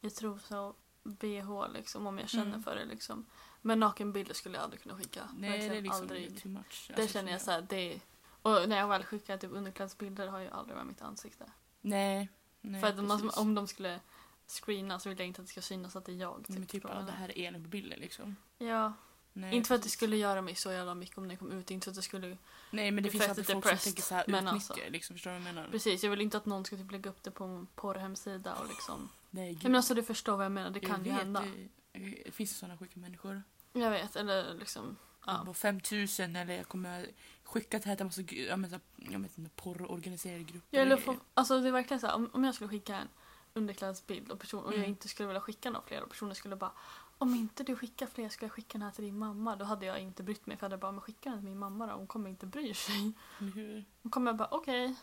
jag 0.00 0.14
tror 0.14 0.38
så 0.48 0.74
bh 1.02 1.72
liksom, 1.74 2.06
om 2.06 2.18
jag 2.18 2.28
känner 2.28 2.46
Mm. 2.46 2.62
för 2.62 2.76
det 2.76 2.84
liksom. 2.84 3.26
Men 3.62 3.80
nakenbilder 3.80 4.34
skulle 4.34 4.56
jag 4.56 4.64
aldrig 4.64 4.82
kunna 4.82 4.96
skicka. 4.96 5.20
Nej, 5.38 5.50
det 5.50 5.56
är 5.56 5.60
Verkligen 5.60 5.84
liksom 5.84 6.00
aldrig. 6.02 6.42
too 6.42 6.48
much. 6.52 6.90
Det 6.96 7.02
Alltså, 7.02 7.12
känner 7.18 7.32
jag 7.32 7.40
så 7.40 7.50
här, 7.50 7.66
det 7.68 8.00
Och 8.42 8.68
när 8.68 8.76
jag 8.78 8.88
väl 8.88 9.02
skickar 9.04 9.36
typ 9.38 9.50
underklädesbilder 9.52 10.26
har 10.26 10.38
jag 10.40 10.52
aldrig 10.52 10.76
varit 10.76 10.86
mitt 10.88 11.02
ansikte. 11.02 11.44
Nej. 11.80 12.28
nej 12.60 12.80
för 12.80 12.88
att 12.88 12.98
om, 12.98 13.08
precis. 13.08 13.36
om 13.38 13.54
de 13.54 13.66
skulle 13.66 14.00
screena 14.46 14.98
så 15.00 15.08
vill 15.08 15.18
jag 15.18 15.26
inte 15.28 15.40
att 15.40 15.46
det 15.46 15.50
ska 15.52 15.60
synas 15.62 15.96
att 15.96 16.04
det 16.04 16.12
är 16.12 16.16
jag. 16.16 16.44
Men 16.48 16.66
typ, 16.66 16.82
förstår 16.82 16.90
ja, 17.00 17.02
det 17.06 17.12
här 17.12 17.38
är 17.38 17.46
Elin 17.48 17.62
på 17.62 17.68
bilden 17.68 18.00
liksom. 18.00 18.36
Ja, 18.58 18.92
Nej, 19.32 19.54
inte 19.54 19.68
för 19.68 19.74
att 19.74 19.82
det 19.82 19.88
skulle 19.88 20.16
göra 20.16 20.42
mig 20.42 20.54
så 20.54 20.72
jävla 20.72 20.94
mycket 20.94 21.18
om 21.18 21.28
det 21.28 21.36
kom 21.36 21.52
ut. 21.52 21.70
Inte 21.70 21.84
för 21.84 21.90
att 21.90 21.96
det 21.96 22.02
skulle... 22.02 22.36
Nej 22.70 22.90
men 22.90 23.04
det 23.04 23.10
finns 23.10 23.28
alltid 23.28 23.46
folk 23.46 23.68
som 23.68 23.78
tänker 23.78 24.02
så 24.02 24.14
här 24.14 24.24
men 24.28 24.46
utnyttjar 24.48 24.74
alltså. 24.74 24.90
liksom, 24.90 25.16
förstår 25.16 25.30
du 25.30 25.38
vad 25.38 25.46
jag 25.48 25.54
menar? 25.54 25.68
Precis, 25.70 26.02
jag 26.04 26.10
vill 26.10 26.20
inte 26.20 26.36
att 26.36 26.46
någon 26.46 26.64
ska 26.64 26.76
typ 26.76 26.90
lägga 26.92 27.10
upp 27.10 27.22
det 27.22 27.30
på 27.30 27.44
en 27.44 27.66
porrhemsida 27.74 28.54
och 28.54 28.68
liksom... 28.68 29.08
Nej 29.30 29.52
gud. 29.54 29.62
Men 29.62 29.74
alltså 29.74 29.94
du 29.94 30.02
förstår 30.02 30.36
vad 30.36 30.44
jag 30.44 30.52
menar, 30.52 30.70
det 30.70 30.78
jag 30.82 30.90
kan 30.90 31.04
ju 31.04 31.10
vet, 31.10 31.20
hända. 31.20 31.44
Det, 31.92 32.00
det 32.24 32.32
finns 32.32 32.58
sådana 32.58 32.78
sjuka 32.78 33.00
människor. 33.00 33.42
Jag 33.72 33.90
vet, 33.90 34.16
eller 34.16 34.54
liksom... 34.54 34.96
Ja. 35.26 35.42
På 35.46 35.54
5000 35.54 36.36
eller 36.36 36.54
jag 36.56 36.68
kommer 36.68 37.06
skicka 37.44 37.76
här 37.76 37.94
till 37.94 38.00
en 38.00 38.06
massa 38.06 38.20
gru- 38.22 38.46
ja, 38.48 38.56
men, 38.56 38.70
så 38.70 38.76
här, 38.76 39.12
jag 39.12 39.18
vet 39.20 39.38
inte, 39.38 39.50
porrorganiserade 39.62 40.42
grupper. 40.42 40.76
Jag 40.78 40.82
eller 40.86 40.96
grejer. 40.96 41.18
alltså 41.34 41.60
det 41.60 41.68
är 41.68 41.72
verkligen 41.72 42.00
så 42.00 42.06
här, 42.06 42.14
om, 42.14 42.30
om 42.32 42.44
jag 42.44 42.54
skulle 42.54 42.68
skicka 42.70 42.96
en 42.96 43.08
underklädesbild 43.54 44.30
och, 44.30 44.38
person, 44.40 44.64
och 44.64 44.72
jag 44.72 44.78
Mm. 44.78 44.90
inte 44.90 45.08
skulle 45.08 45.26
vilja 45.26 45.40
skicka 45.40 45.70
några 45.70 45.86
fler 45.86 46.02
och 46.02 46.08
personen 46.10 46.34
skulle 46.34 46.56
bara 46.56 46.72
om 47.20 47.34
inte 47.34 47.64
du 47.64 47.76
skickar 47.76 48.06
fler 48.06 48.28
skulle 48.28 48.46
jag 48.46 48.52
skicka 48.52 48.78
den 48.78 48.82
här 48.82 48.90
till 48.90 49.04
din 49.04 49.18
mamma. 49.18 49.56
Då 49.56 49.64
hade 49.64 49.86
jag 49.86 50.00
inte 50.00 50.22
brytt 50.22 50.46
mig 50.46 50.56
för 50.56 50.66
jag 50.66 50.70
hade 50.70 50.80
bara 50.80 50.92
men 50.92 51.00
skicka 51.00 51.30
den 51.30 51.38
till 51.38 51.48
min 51.48 51.58
mamma 51.58 51.86
då. 51.86 51.92
Hon 51.92 52.06
kommer 52.06 52.30
inte 52.30 52.46
bry 52.46 52.74
sig. 52.74 53.12
Hur? 53.38 53.84
Hon 54.02 54.10
kommer 54.10 54.32
bara 54.32 54.48
okej. 54.50 54.94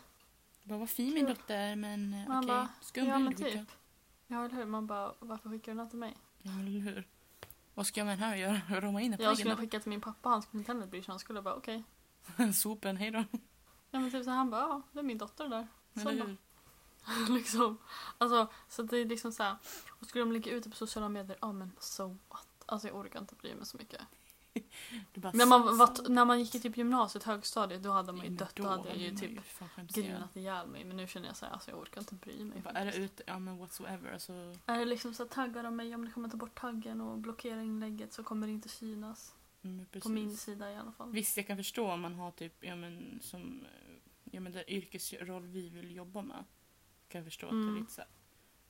Bara, 0.62 0.78
vad 0.78 0.90
fin 0.90 1.14
min 1.14 1.26
dotter 1.26 1.76
men 1.76 2.14
eh, 2.14 2.38
okej. 2.38 2.66
Skum 2.80 3.06
ja 3.06 3.18
men 3.18 3.34
typ. 3.34 3.70
Ja 4.26 4.44
eller 4.44 4.56
hur. 4.56 4.64
Man 4.64 4.86
bara 4.86 5.14
varför 5.18 5.50
skickar 5.50 5.72
du 5.72 5.76
den 5.76 5.84
här 5.84 5.90
till 5.90 5.98
mig? 5.98 6.16
Ja, 6.42 6.52
eller 6.52 6.80
hur? 6.80 7.08
Vad 7.74 7.86
ska 7.86 8.00
jag 8.00 8.06
med 8.06 8.18
den 8.18 8.28
här 8.28 8.36
göra? 8.36 8.60
Roma 8.80 9.00
in 9.00 9.10
den 9.10 9.20
Jag 9.20 9.38
skulle 9.38 9.56
skicka 9.56 9.80
till 9.80 9.90
min 9.90 10.00
pappa, 10.00 10.28
han 10.28 10.42
skulle 10.42 10.60
inte 10.60 10.72
heller 10.72 10.86
bry 10.86 11.02
sig. 11.02 11.12
Han 11.12 11.18
skulle 11.18 11.42
bara 11.42 11.54
okej. 11.54 11.84
eller? 12.36 12.52
Sopen, 12.62 12.96
hej 12.96 13.10
då. 13.10 13.24
Ja 13.90 14.00
men 14.00 14.10
typ 14.10 14.24
så 14.24 14.30
han 14.30 14.50
bara 14.50 14.60
ja 14.60 14.82
det 14.92 14.98
är 14.98 15.02
min 15.02 15.18
dotter 15.18 15.48
där. 15.48 15.68
Så 15.94 16.08
Eller 16.08 16.26
hur? 16.26 16.36
liksom. 17.28 17.78
Alltså 18.18 18.48
så 18.68 18.82
det 18.82 18.96
är 18.98 19.04
liksom 19.06 19.32
så 19.32 19.42
här. 19.42 19.56
Och 19.88 20.06
skulle 20.06 20.24
de 20.24 20.32
lägga 20.32 20.52
ut 20.52 20.64
det 20.64 20.70
på 20.70 20.76
sociala 20.76 21.08
medier, 21.08 21.38
ja 21.40 21.52
men 21.52 21.72
so 21.80 22.16
what? 22.28 22.46
Alltså 22.66 22.88
jag 22.88 22.96
orkar 22.96 23.20
inte 23.20 23.34
bry 23.34 23.54
mig 23.54 23.66
så 23.66 23.76
mycket. 23.76 24.00
Bara, 25.14 25.32
När 25.32 25.46
man, 25.46 25.78
var, 25.78 26.08
när 26.08 26.24
man 26.24 26.38
gick 26.40 26.54
i 26.54 26.60
typ 26.60 26.76
gymnasiet, 26.76 27.24
högstadiet, 27.24 27.82
då 27.82 27.90
hade 27.90 28.12
man 28.12 28.24
ju 28.24 28.30
dött. 28.30 28.56
Då 28.56 28.62
då 28.62 28.68
hade 28.68 28.88
jag 28.88 28.98
ju 28.98 29.16
typ 29.16 29.40
grinat 29.88 30.36
ihjäl 30.36 30.66
mig. 30.66 30.84
Men 30.84 30.96
nu 30.96 31.06
känner 31.06 31.26
jag 31.26 31.36
så 31.36 31.46
här, 31.46 31.52
alltså 31.52 31.70
jag 31.70 31.80
orkar 31.80 32.00
inte 32.00 32.14
bry 32.14 32.44
mig. 32.44 32.60
Bara, 32.60 32.74
Är 32.74 32.84
det 32.86 32.96
ute? 32.96 33.22
Ja 33.26 33.38
men 33.38 33.58
whatsoever. 33.58 34.12
Alltså, 34.12 34.32
Är 34.66 34.78
det 34.78 34.84
liksom 34.84 35.14
så 35.14 35.22
här, 35.22 35.30
taggar 35.30 35.62
de 35.62 35.76
mig, 35.76 35.94
om 35.94 36.04
de 36.04 36.12
kommer 36.12 36.28
ta 36.28 36.36
bort 36.36 36.60
taggen 36.60 37.00
och 37.00 37.18
blockera 37.18 37.62
inlägget 37.62 38.12
så 38.12 38.22
kommer 38.22 38.46
det 38.46 38.52
inte 38.52 38.68
synas. 38.68 39.34
mm. 39.62 39.86
På 40.02 40.08
min 40.08 40.36
sida 40.36 40.72
i 40.72 40.76
alla 40.76 40.92
fall. 40.92 41.12
Visst, 41.12 41.36
jag 41.36 41.46
kan 41.46 41.56
förstå 41.56 41.90
om 41.90 42.00
man 42.00 42.14
har 42.14 42.30
typ, 42.30 42.64
ja 42.64 42.76
men 42.76 43.20
som, 43.22 43.64
ja 44.24 44.40
men 44.40 44.52
den 44.52 44.64
yrkesroll 44.70 45.46
vi 45.46 45.68
vill 45.68 45.96
jobba 45.96 46.22
med. 46.22 46.44
Kan 47.08 47.18
jag 47.18 47.24
förstå 47.24 47.46
att 47.46 47.52
det 47.52 47.56
Mm. 47.56 47.76
är 47.76 47.80
lite 47.80 47.92
så 47.92 48.00
här 48.00 48.10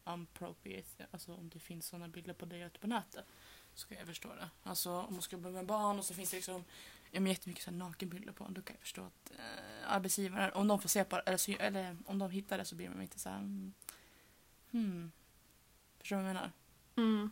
appropriate, 0.05 1.07
alltså 1.11 1.35
om 1.35 1.49
det 1.49 1.59
finns 1.59 1.87
sådana 1.87 2.09
bilder 2.09 2.35
på 2.35 2.47
dig 2.47 2.61
ute 2.61 2.79
på 2.79 2.87
nätet. 2.87 3.27
Så 3.75 3.89
kan 3.89 3.99
jag 3.99 4.07
förstå 4.07 4.35
det. 4.35 4.51
Alltså 4.63 4.91
om 4.91 5.13
man 5.13 5.23
ska 5.23 5.37
jobba 5.37 5.51
med 5.51 5.67
barn 5.67 5.99
och 5.99 6.05
så 6.05 6.15
finns 6.15 6.31
det 6.31 6.37
liksom 6.37 6.65
ja, 7.11 7.21
men 7.21 7.33
jättemycket 7.33 7.65
så 7.65 7.71
här 7.71 7.77
nakenbilder 7.79 8.33
på 8.33 8.49
då 8.49 8.63
kan 8.63 8.75
jag 8.75 8.81
förstå 8.81 9.05
att 9.05 9.31
eh, 9.31 9.93
arbetsgivaren, 9.93 10.53
om 10.53 10.69
de 10.69 10.81
får 10.81 10.89
se 10.89 11.05
på 11.05 11.17
eller, 11.17 11.37
så, 11.37 11.53
eller 11.53 11.97
om 12.07 12.19
de 12.19 12.31
hittar 12.31 12.59
det 12.59 12.65
så 12.65 12.75
blir 12.75 12.89
de 12.89 13.01
inte 13.03 13.19
så 13.19 13.29
här 13.29 13.39
mm, 13.39 13.73
hmm. 14.71 15.13
Förstår 15.99 16.17
du 16.17 16.23
vad 16.23 16.31
jag 16.31 16.35
menar? 16.35 16.53
Mm. 16.97 17.31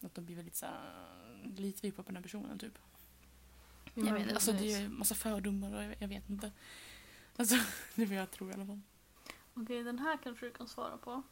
Att 0.00 0.14
de 0.14 0.24
blir 0.24 0.36
väldigt 0.36 0.56
så 0.56 0.66
här, 0.66 1.42
litar 1.56 1.82
vi 1.82 1.92
på 1.92 2.02
den 2.02 2.16
här 2.16 2.22
personen 2.22 2.58
typ. 2.58 2.78
Ja, 3.94 4.06
Jag 4.06 4.14
vet, 4.14 4.32
alltså 4.32 4.52
det 4.52 4.72
är 4.74 4.88
massa 4.88 5.14
fördomar 5.14 5.74
och 5.74 5.82
jag, 5.82 5.96
jag 5.98 6.08
vet 6.08 6.30
inte. 6.30 6.52
Alltså, 7.36 7.54
det 7.94 8.02
är 8.02 8.06
vad 8.06 8.16
jag 8.16 8.30
tror 8.30 8.50
i 8.50 8.54
alla 8.54 8.66
fall. 8.66 8.80
Okej, 9.56 9.82
den 9.82 9.98
här 9.98 10.16
kanske 10.16 10.46
du 10.46 10.52
kan 10.52 10.68
svara 10.68 10.96
på. 10.96 11.22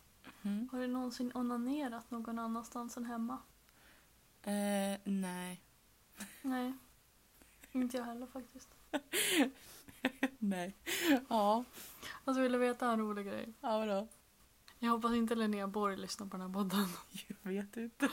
Mm. 0.43 0.69
Har 0.73 0.79
du 0.81 0.87
någonsin 0.87 1.33
onanerat 1.35 2.11
någon 2.11 2.39
annanstans 2.39 2.97
än 2.97 3.05
hemma? 3.05 3.39
Eh, 4.43 5.01
nej. 5.05 5.61
Nej. 6.43 6.73
Inte 7.73 7.97
jag 7.97 8.05
heller 8.05 8.27
faktiskt. 8.27 8.69
Nej. 10.39 10.75
Ja. 11.29 11.65
Alltså 12.25 12.43
vill 12.43 12.53
du 12.53 12.59
veta 12.59 12.91
en 12.91 12.99
rolig 12.99 13.27
grej? 13.27 13.53
Ja, 13.61 13.79
vadå? 13.79 14.09
Jag 14.79 14.91
hoppas 14.91 15.13
inte 15.13 15.35
Linnea 15.35 15.67
Borg 15.67 15.97
lyssnar 15.97 16.27
på 16.27 16.37
den 16.37 16.47
här 16.47 16.55
podden. 16.55 16.87
Jag 17.43 17.51
vet 17.53 17.77
inte. 17.77 18.09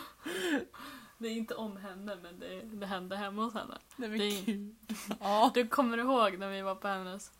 Det 1.18 1.28
är 1.28 1.32
inte 1.32 1.55
om 1.55 1.78
henne 1.78 2.16
men 2.22 2.39
det, 2.39 2.62
det 2.62 2.86
hände 2.86 3.16
hemma 3.18 3.43
hos 3.43 3.53
henne. 3.53 3.78
Nej 3.95 4.09
men 4.09 4.20
Det 4.20 4.26
är- 4.26 4.45
gud. 4.45 4.76
Ja. 5.20 5.51
Du 5.53 5.68
kommer 5.68 5.97
ihåg 5.97 6.38
när 6.38 6.49
vi 6.49 6.62
var 6.62 6.76
på 6.76 6.88
hennes 6.88 7.32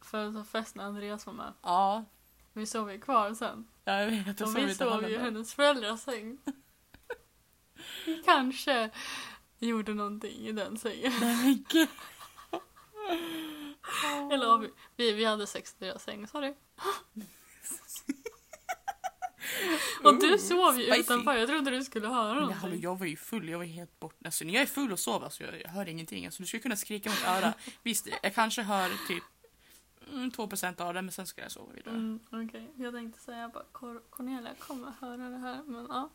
födelsedagsfest 0.00 0.74
när 0.74 0.84
Andreas 0.84 1.26
var 1.26 1.32
med? 1.32 1.52
Ja. 1.62 2.04
Vi 2.52 2.66
sov 2.66 2.92
ju 2.92 3.00
kvar 3.00 3.34
sen. 3.34 3.68
Ja, 3.84 4.00
jag 4.00 4.10
vet. 4.10 4.40
Och 4.40 4.48
såg 4.48 4.62
vi 4.62 4.74
sov 4.74 5.08
ju 5.08 5.14
i 5.14 5.18
hennes 5.18 5.54
föräldrars 5.54 6.00
säng. 6.00 6.38
Vi 8.06 8.22
kanske 8.24 8.90
gjorde 9.58 9.94
någonting 9.94 10.46
i 10.46 10.52
den 10.52 10.78
sängen. 10.78 11.12
Nej 11.20 11.64
men. 11.76 11.86
Eller 14.32 14.58
vi, 14.58 14.70
vi, 14.96 15.12
vi 15.12 15.24
hade 15.24 15.46
sex 15.46 15.76
i 15.78 15.84
deras 15.84 16.02
säng, 16.02 16.26
sorry. 16.26 16.54
Och 20.04 20.20
du 20.20 20.32
Ooh, 20.32 20.38
sov 20.38 20.78
ju 20.80 20.84
spicy. 20.84 21.00
utanför, 21.00 21.34
jag 21.34 21.48
trodde 21.48 21.70
du 21.70 21.84
skulle 21.84 22.08
höra 22.08 22.34
Men 22.34 22.42
hallå, 22.42 22.54
någonting. 22.54 22.80
jag 22.80 22.98
var 22.98 23.06
ju 23.06 23.16
full, 23.16 23.48
jag 23.48 23.58
var 23.58 23.64
helt 23.64 24.00
bort. 24.00 24.14
Alltså 24.24 24.44
när 24.44 24.52
jag 24.54 24.62
är 24.62 24.66
full 24.66 24.92
och 24.92 24.98
sover 24.98 25.28
så 25.28 25.42
jag, 25.42 25.60
jag 25.60 25.68
hör 25.70 25.88
ingenting. 25.88 26.26
Alltså, 26.26 26.42
du 26.42 26.46
skulle 26.46 26.62
kunna 26.62 26.76
skrika 26.76 27.10
mitt 27.10 27.24
öra. 27.26 27.52
Visst, 27.82 28.08
jag 28.22 28.34
kanske 28.34 28.62
hör 28.62 28.90
typ 29.08 29.24
mm, 30.12 30.30
2% 30.30 30.80
av 30.80 30.94
det 30.94 31.02
men 31.02 31.12
sen 31.12 31.26
ska 31.26 31.42
jag 31.42 31.52
sova 31.52 31.72
vidare. 31.72 31.94
Mm, 31.94 32.20
Okej, 32.30 32.70
jag 32.76 32.94
tänkte 32.94 33.20
säga 33.20 33.48
bara 33.48 33.64
Cor- 33.72 34.02
Cornelia 34.10 34.54
kommer 34.58 34.92
höra 35.00 35.28
det 35.30 35.38
här, 35.38 35.62
men 35.66 35.86
ja. 35.90 36.10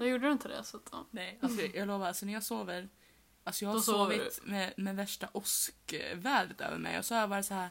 Då 0.00 0.06
gjorde 0.06 0.26
du 0.26 0.32
inte 0.32 0.48
det 0.48 0.64
så 0.64 0.80
ja. 0.92 1.04
Nej, 1.10 1.38
alltså 1.42 1.62
jag, 1.62 1.88
lovar, 1.88 2.06
alltså 2.06 2.26
när 2.26 2.32
jag 2.32 2.42
sover 2.42 2.88
Alltså 3.44 3.64
jag 3.64 3.70
har 3.70 3.76
Då 3.76 3.82
sovit 3.82 4.40
med, 4.44 4.72
med 4.76 4.96
värsta 4.96 5.28
åskvädret 5.32 6.60
över 6.60 6.78
mig 6.78 6.98
och 6.98 7.04
så 7.04 7.14
har 7.14 7.20
jag 7.20 7.28
varit 7.28 7.46
så 7.46 7.54
här 7.54 7.68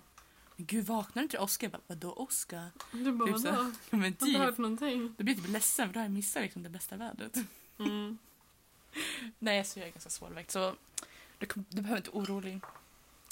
Men 0.55 0.65
gud 0.65 0.85
vaknar 0.85 1.23
inte 1.23 1.39
åska? 1.39 1.65
Jag 1.65 1.71
bara, 1.71 1.81
vadå 1.87 2.13
åska? 2.13 2.65
Du 2.91 3.11
bara 3.11 3.33
Typ 3.37 3.45
vadå? 3.45 3.71
Men 3.89 3.99
Har 4.01 4.07
inte 4.07 4.25
typ, 4.25 4.37
hört 4.37 4.57
någonting? 4.57 5.13
då 5.17 5.23
blir 5.23 5.35
jag 5.35 5.43
typ 5.43 5.53
ledsen 5.53 5.87
för 5.87 5.93
då 5.93 5.99
har 5.99 6.05
jag 6.05 6.11
missat 6.11 6.41
liksom 6.43 6.63
det 6.63 6.69
bästa 6.69 6.97
vädret. 6.97 7.37
Mm. 7.79 8.17
Nej, 9.39 9.65
så 9.65 9.79
jag 9.79 9.87
är 9.87 9.91
ganska 9.91 10.09
svårväckt 10.09 10.51
så 10.51 10.75
du, 11.37 11.47
du 11.69 11.81
behöver 11.81 11.97
inte 11.97 12.09
vara 12.11 12.23
orolig. 12.23 12.61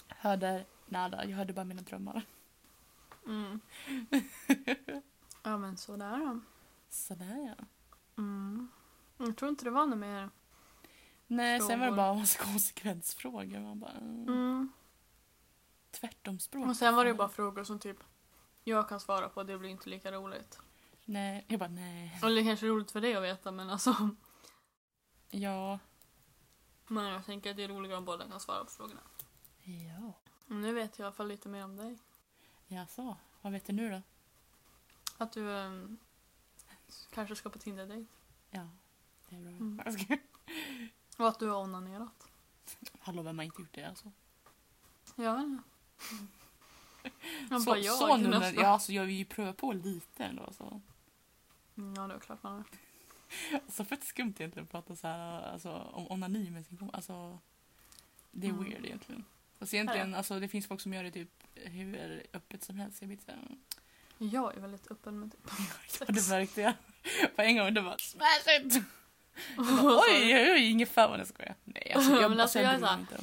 Hörde 0.08 0.66
nada, 0.90 1.26
jag 1.26 1.38
hörde 1.38 1.54
bara 1.54 1.66
mina 1.66 1.82
drömmar. 1.82 2.26
Mm. 3.26 3.60
Ja 5.44 5.58
men 5.58 5.78
sådär 5.78 6.18
då. 6.18 6.40
Sådär 6.90 7.56
ja. 7.58 7.66
Mm. 8.18 8.70
Jag 9.18 9.38
tror 9.38 9.50
inte 9.50 9.66
det 9.66 9.72
var 9.72 9.86
något 9.86 9.98
mer. 10.00 10.30
Nej, 11.28 11.60
sen 11.60 11.80
var 11.80 11.86
det 11.86 11.92
Frågor. 11.92 11.98
bara 11.98 12.12
en 12.12 12.20
massa 12.20 12.44
konsekvensfrågor. 12.44 13.60
Man 13.60 13.80
bara, 13.80 13.92
mm. 13.92 14.28
Mm. 14.28 14.72
Tvärtomspråk. 15.92 16.68
Och 16.68 16.76
sen 16.76 16.96
var 16.96 17.06
det 17.06 17.12
ju 17.12 17.18
bara 17.18 17.30
frågor 17.30 17.64
som 17.64 17.80
typ 17.80 17.98
jag 18.64 18.90
kan 18.90 19.00
svara 19.00 19.30
på, 19.30 19.44
det 19.44 19.58
blir 19.58 19.70
inte 19.70 19.90
lika 19.90 20.12
roligt. 20.12 20.60
Nej, 21.06 21.46
jag 21.48 21.60
bara 21.60 21.70
nej. 21.70 22.20
Eller 22.24 22.36
det 22.36 22.44
kanske 22.44 22.66
är 22.66 22.70
roligt 22.70 22.92
för 22.92 23.02
dig 23.02 23.16
att 23.16 23.24
veta 23.24 23.52
men 23.52 23.70
alltså. 23.70 24.10
Ja. 25.30 25.80
Men 26.88 27.06
jag 27.06 27.26
tänker 27.26 27.52
att 27.52 27.58
det 27.58 27.64
är 27.64 27.68
roligare 27.68 27.98
om 27.98 28.06
båda 28.06 28.28
kan 28.28 28.40
svara 28.40 28.64
på 28.64 28.72
frågorna. 28.72 29.02
Ja. 29.64 30.14
Och 30.48 30.56
Nu 30.56 30.74
vet 30.74 31.00
jag 31.00 31.06
i 31.06 31.08
alla 31.08 31.16
fall 31.16 31.28
lite 31.28 31.50
mer 31.50 31.64
om 31.64 31.76
dig. 31.76 31.98
Jaså, 32.68 33.18
vad 33.42 33.54
vet 33.54 33.66
du 33.66 33.74
nu 33.74 33.90
då? 33.90 34.02
Att 35.18 35.32
du 35.32 35.58
ehm, 35.58 35.98
kanske 37.10 37.36
ska 37.36 37.50
på 37.50 37.60
Tinder-dejt. 37.60 38.08
Ja, 38.52 38.70
det 39.30 39.36
är 39.36 39.40
bra. 39.40 39.52
Mm. 39.52 39.82
Och 41.18 41.28
att 41.28 41.40
du 41.40 41.48
har 41.50 41.58
onanerat. 41.64 42.28
Hallå, 43.00 43.22
vem 43.22 43.38
har 43.38 43.46
inte 43.46 43.62
gjort 43.62 43.74
det 43.74 43.84
alltså? 43.84 44.12
Jag 45.16 45.34
vet 45.36 45.44
inte. 45.44 45.64
Jag 47.50 47.62
så, 47.62 47.70
bara 47.70 47.80
jag 47.80 47.96
så 47.98 48.18
nu, 48.18 48.28
när, 48.28 48.54
ja, 48.54 48.68
alltså, 48.68 48.94
jag 48.94 49.06
vill 49.06 49.16
ju 49.16 49.26
pröva 49.26 49.54
på 49.54 49.74
lite 49.74 50.24
ändå. 50.24 50.54
Så. 50.54 50.82
Mm, 51.78 51.94
Ja, 51.96 52.08
det 52.08 52.14
är 52.14 52.20
klart 52.20 52.44
man 52.44 52.54
har. 52.54 52.64
Alltså, 53.66 53.86
fett 53.86 54.04
skumt 54.08 54.34
egentligen 54.38 54.64
att 54.64 54.72
prata 54.72 54.96
så 54.96 55.08
här, 55.08 55.42
alltså, 55.52 55.72
om 55.72 56.12
onani 56.12 56.50
med 56.50 56.66
sin 56.66 56.78
kompis. 56.78 56.96
Alltså, 56.96 57.40
det 58.32 58.48
är 58.48 58.52
Mm. 58.52 58.64
weird 58.64 58.86
egentligen. 58.86 59.26
Fast 59.60 59.74
egentligen, 59.74 60.16
alltså, 60.16 60.40
det 60.40 60.48
finns 60.48 60.68
folk 60.68 60.82
som 60.82 60.94
gör 60.94 61.04
det 61.04 61.12
typ 61.12 61.30
hur 61.56 62.26
öppet 62.34 62.64
som 62.64 62.78
helst. 62.78 63.02
Jag 63.02 63.08
blir 63.08 63.20
Jag 64.18 64.56
är 64.56 64.60
väldigt 64.60 64.92
öppen 64.92 65.20
med 65.20 65.32
typ 65.32 65.42
ja, 66.00 66.06
det 66.08 66.30
märkte 66.30 66.62
jag. 66.62 66.74
På 67.36 67.42
en 67.42 67.58
gång, 67.58 67.74
det 67.74 67.82
bara 67.82 67.98
smash 67.98 68.56
it! 68.62 68.84
Och 69.58 69.66
Oj, 70.10 70.36
oj, 70.36 70.52
oj, 70.52 70.70
inget 70.72 70.90
fan 70.90 71.10
vad 71.10 71.20
jag 71.20 71.28
skojar. 71.28 71.56
Nej, 71.64 71.92
alltså, 71.96 72.12
jag, 72.12 72.30
Men 72.30 72.40
alltså, 72.40 72.60
jag, 72.60 72.74
jag 72.74 72.90
är 72.92 73.00
inte. 73.00 73.18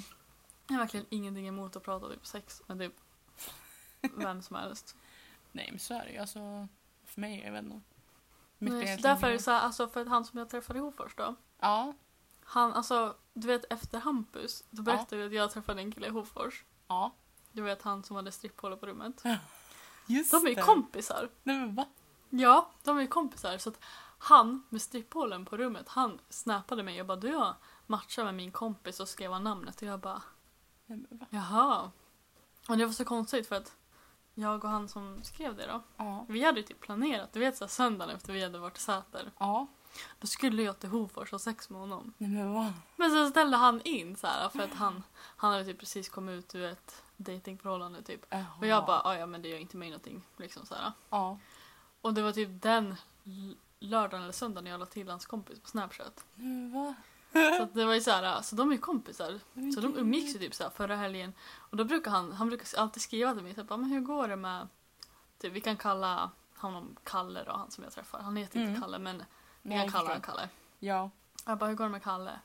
Jag 0.67 0.75
har 0.75 0.81
verkligen 0.81 1.07
ingenting 1.11 1.49
emot 1.49 1.77
att 1.77 1.83
prata 1.83 2.09
typ 2.09 2.27
sex 2.27 2.63
med 2.67 2.79
typ 2.79 2.93
vem 4.17 4.43
som 4.43 4.57
helst. 4.57 4.97
Nej, 5.53 5.69
men 5.71 5.79
så 5.79 5.95
är 5.95 6.05
det 6.05 6.13
ju. 6.13 6.19
Alltså, 6.19 6.69
för 7.05 7.21
mig, 7.21 7.43
jag 7.45 7.53
vet 7.53 7.65
inte. 7.65 7.81
Nej, 8.59 8.97
så 8.97 9.03
därför 9.03 9.27
är 9.27 9.31
det 9.31 9.37
mer- 9.37 9.43
så 9.43 9.51
här, 9.51 9.61
alltså 9.61 9.89
för 9.89 10.01
att 10.01 10.09
han 10.09 10.25
som 10.25 10.39
jag 10.39 10.51
träffade 10.51 10.79
ihop 10.79 10.97
först 10.97 11.17
då. 11.17 11.35
Ja, 11.61 11.95
Han, 12.45 12.73
alltså, 12.73 13.15
du 13.33 13.47
vet 13.47 13.73
efter 13.73 13.99
Hampus, 13.99 14.65
då 14.71 14.83
berättade 14.83 15.17
vi 15.17 15.27
att 15.27 15.33
jag 15.43 15.51
träffade 15.53 15.81
en 15.81 15.93
kille 15.93 16.07
i 16.07 16.11
Hofors. 16.11 16.65
ja. 16.89 17.13
Du 17.53 17.63
vet 17.63 17.83
han 17.83 18.03
som 18.03 18.17
hade 18.17 18.33
stripphålor 18.33 18.77
på 18.77 18.87
rummet. 18.87 19.23
Just 20.07 20.31
De 20.31 20.45
är 20.45 20.49
ju 20.49 20.55
det. 20.55 20.63
kompisar. 20.63 21.31
Nej 21.43 21.57
men 21.57 21.75
va? 21.75 21.85
Ja, 22.31 22.71
de 22.85 22.97
är 22.97 23.01
ju 23.03 23.07
kompisar. 23.09 23.59
Så 23.59 23.69
att 23.69 23.79
han 24.19 24.63
med 24.69 24.83
stripphålen 24.83 25.45
på 25.45 25.57
rummet, 25.57 25.89
han 25.89 26.19
snappade 26.29 26.83
mig 26.83 27.01
och 27.01 27.07
bara 27.07 27.17
du 27.17 27.35
har 27.35 27.55
matchat 27.87 28.25
med 28.25 28.35
min 28.35 28.51
kompis 28.53 29.01
och 29.01 29.09
skrev 29.09 29.41
namnet 29.43 29.77
och 29.83 29.89
jag 29.89 30.01
bara 30.01 30.23
Nej, 30.87 30.99
men 31.09 31.19
va? 31.19 31.27
jaha. 31.31 31.91
Och 32.69 32.77
det 32.77 32.87
var 32.87 32.93
så 32.93 33.05
konstigt 33.05 33.47
för 33.49 33.57
att 33.57 33.77
jag 34.35 34.65
och 34.65 34.71
han 34.71 34.89
som 34.89 35.23
skrev 35.23 35.57
det 35.57 35.67
då, 35.67 35.83
Ja. 35.97 36.27
vi 36.29 36.45
hade 36.45 36.61
ju 36.61 36.67
typ 36.67 36.81
planerat, 36.81 37.33
du 37.33 37.41
vet 37.41 37.57
så 37.57 37.65
här, 37.65 37.69
söndagen 37.69 38.17
efter 38.17 38.33
vi 38.33 38.43
hade 38.43 38.59
varit 38.59 38.79
i 38.79 38.81
Säter, 38.81 39.31
Ja. 39.39 39.67
Då 40.21 40.27
skulle 40.27 40.63
jag 40.63 40.81
till 40.81 40.89
Hofors 40.89 41.33
och 41.33 41.41
sex 41.41 41.71
med 41.71 41.81
honom. 41.81 42.13
Nej 42.19 42.31
men 42.31 42.55
va? 42.55 42.73
Men 42.97 43.11
sen 43.11 43.31
ställde 43.31 43.57
han 43.57 43.81
in 43.83 44.17
så 44.17 44.27
här 44.27 44.49
för 44.49 44.61
att 44.63 44.75
han, 44.75 45.03
han 45.37 45.53
hade 45.53 45.65
typ 45.65 45.79
precis 45.79 46.09
kommit 46.09 46.33
ut 46.39 46.55
ur 46.55 46.65
ett 46.65 47.03
datingförhållande 47.17 48.03
typ. 48.03 48.27
Jaha. 48.31 48.45
Och 48.61 48.67
jag 48.67 48.87
bara, 48.87 49.01
"Ah, 49.05 49.17
ja 49.17 49.27
men 49.27 49.43
det 49.43 49.49
gör 49.49 49.59
inte 49.59 49.77
mig 49.77 49.91
någonting. 49.91 50.23
Liksom 50.37 50.67
så 50.67 50.75
här. 50.75 50.93
Ja. 51.11 51.39
Och 52.01 52.15
det 52.15 52.23
var 52.23 52.33
typ 52.33 52.63
den 52.63 52.95
lördagen 53.79 54.23
eller 54.23 54.33
söndagen 54.33 54.67
jag 54.71 54.81
la 54.81 54.87
till 54.87 55.09
hans 55.09 55.27
kompis 55.27 55.61
på 55.61 55.69
Snapchat. 55.69 56.25
Nej 56.35 56.47
men 56.49 56.73
va? 56.73 56.95
Så 57.57 57.63
att 57.63 57.75
det 57.75 57.85
var 57.85 57.95
ju 57.95 58.01
så 58.01 58.11
här, 58.11 58.43
så 58.43 58.57
de 58.57 58.73
är 58.73 58.77
kompisar. 58.77 59.41
Så 59.75 59.81
de 59.81 59.97
umgicks 59.99 60.35
ju 60.35 60.39
typ 60.39 60.55
så 60.55 60.63
här 60.63 60.71
förra 60.71 60.97
helgen. 60.97 61.33
Och 61.57 61.77
då 61.77 61.85
brukar 61.85 62.11
han, 62.11 62.33
han 62.33 62.49
brukar 62.49 62.79
alltid 62.79 63.03
skriva 63.03 63.35
till 63.35 63.43
mig 63.43 63.55
bara, 63.55 63.77
men 63.77 63.91
hur 63.91 64.01
går 64.01 64.29
det 64.29 64.37
med, 64.37 64.69
typ, 65.39 65.53
vi 65.53 65.61
kan 65.61 65.77
kalla 65.77 66.31
honom 66.57 66.97
Kalle 67.05 67.45
då, 67.45 67.53
han 67.53 67.71
som 67.71 67.85
jag 67.85 67.93
träffar. 67.93 68.21
Han 68.21 68.37
heter 68.37 68.59
inte 68.61 68.69
Mm. 68.71 68.81
Kalle 68.83 68.99
men 68.99 69.23
kan 69.73 69.73
jag 69.73 69.93
kalla 69.93 70.09
honom. 70.09 70.23
Kalle. 70.23 70.49
Ja. 70.79 71.11
Jag 71.47 71.59
bara, 71.59 71.71
hur 71.71 71.77
går 71.77 71.85
det 71.85 71.91
med 71.91 72.03
Kalle? 72.03 72.41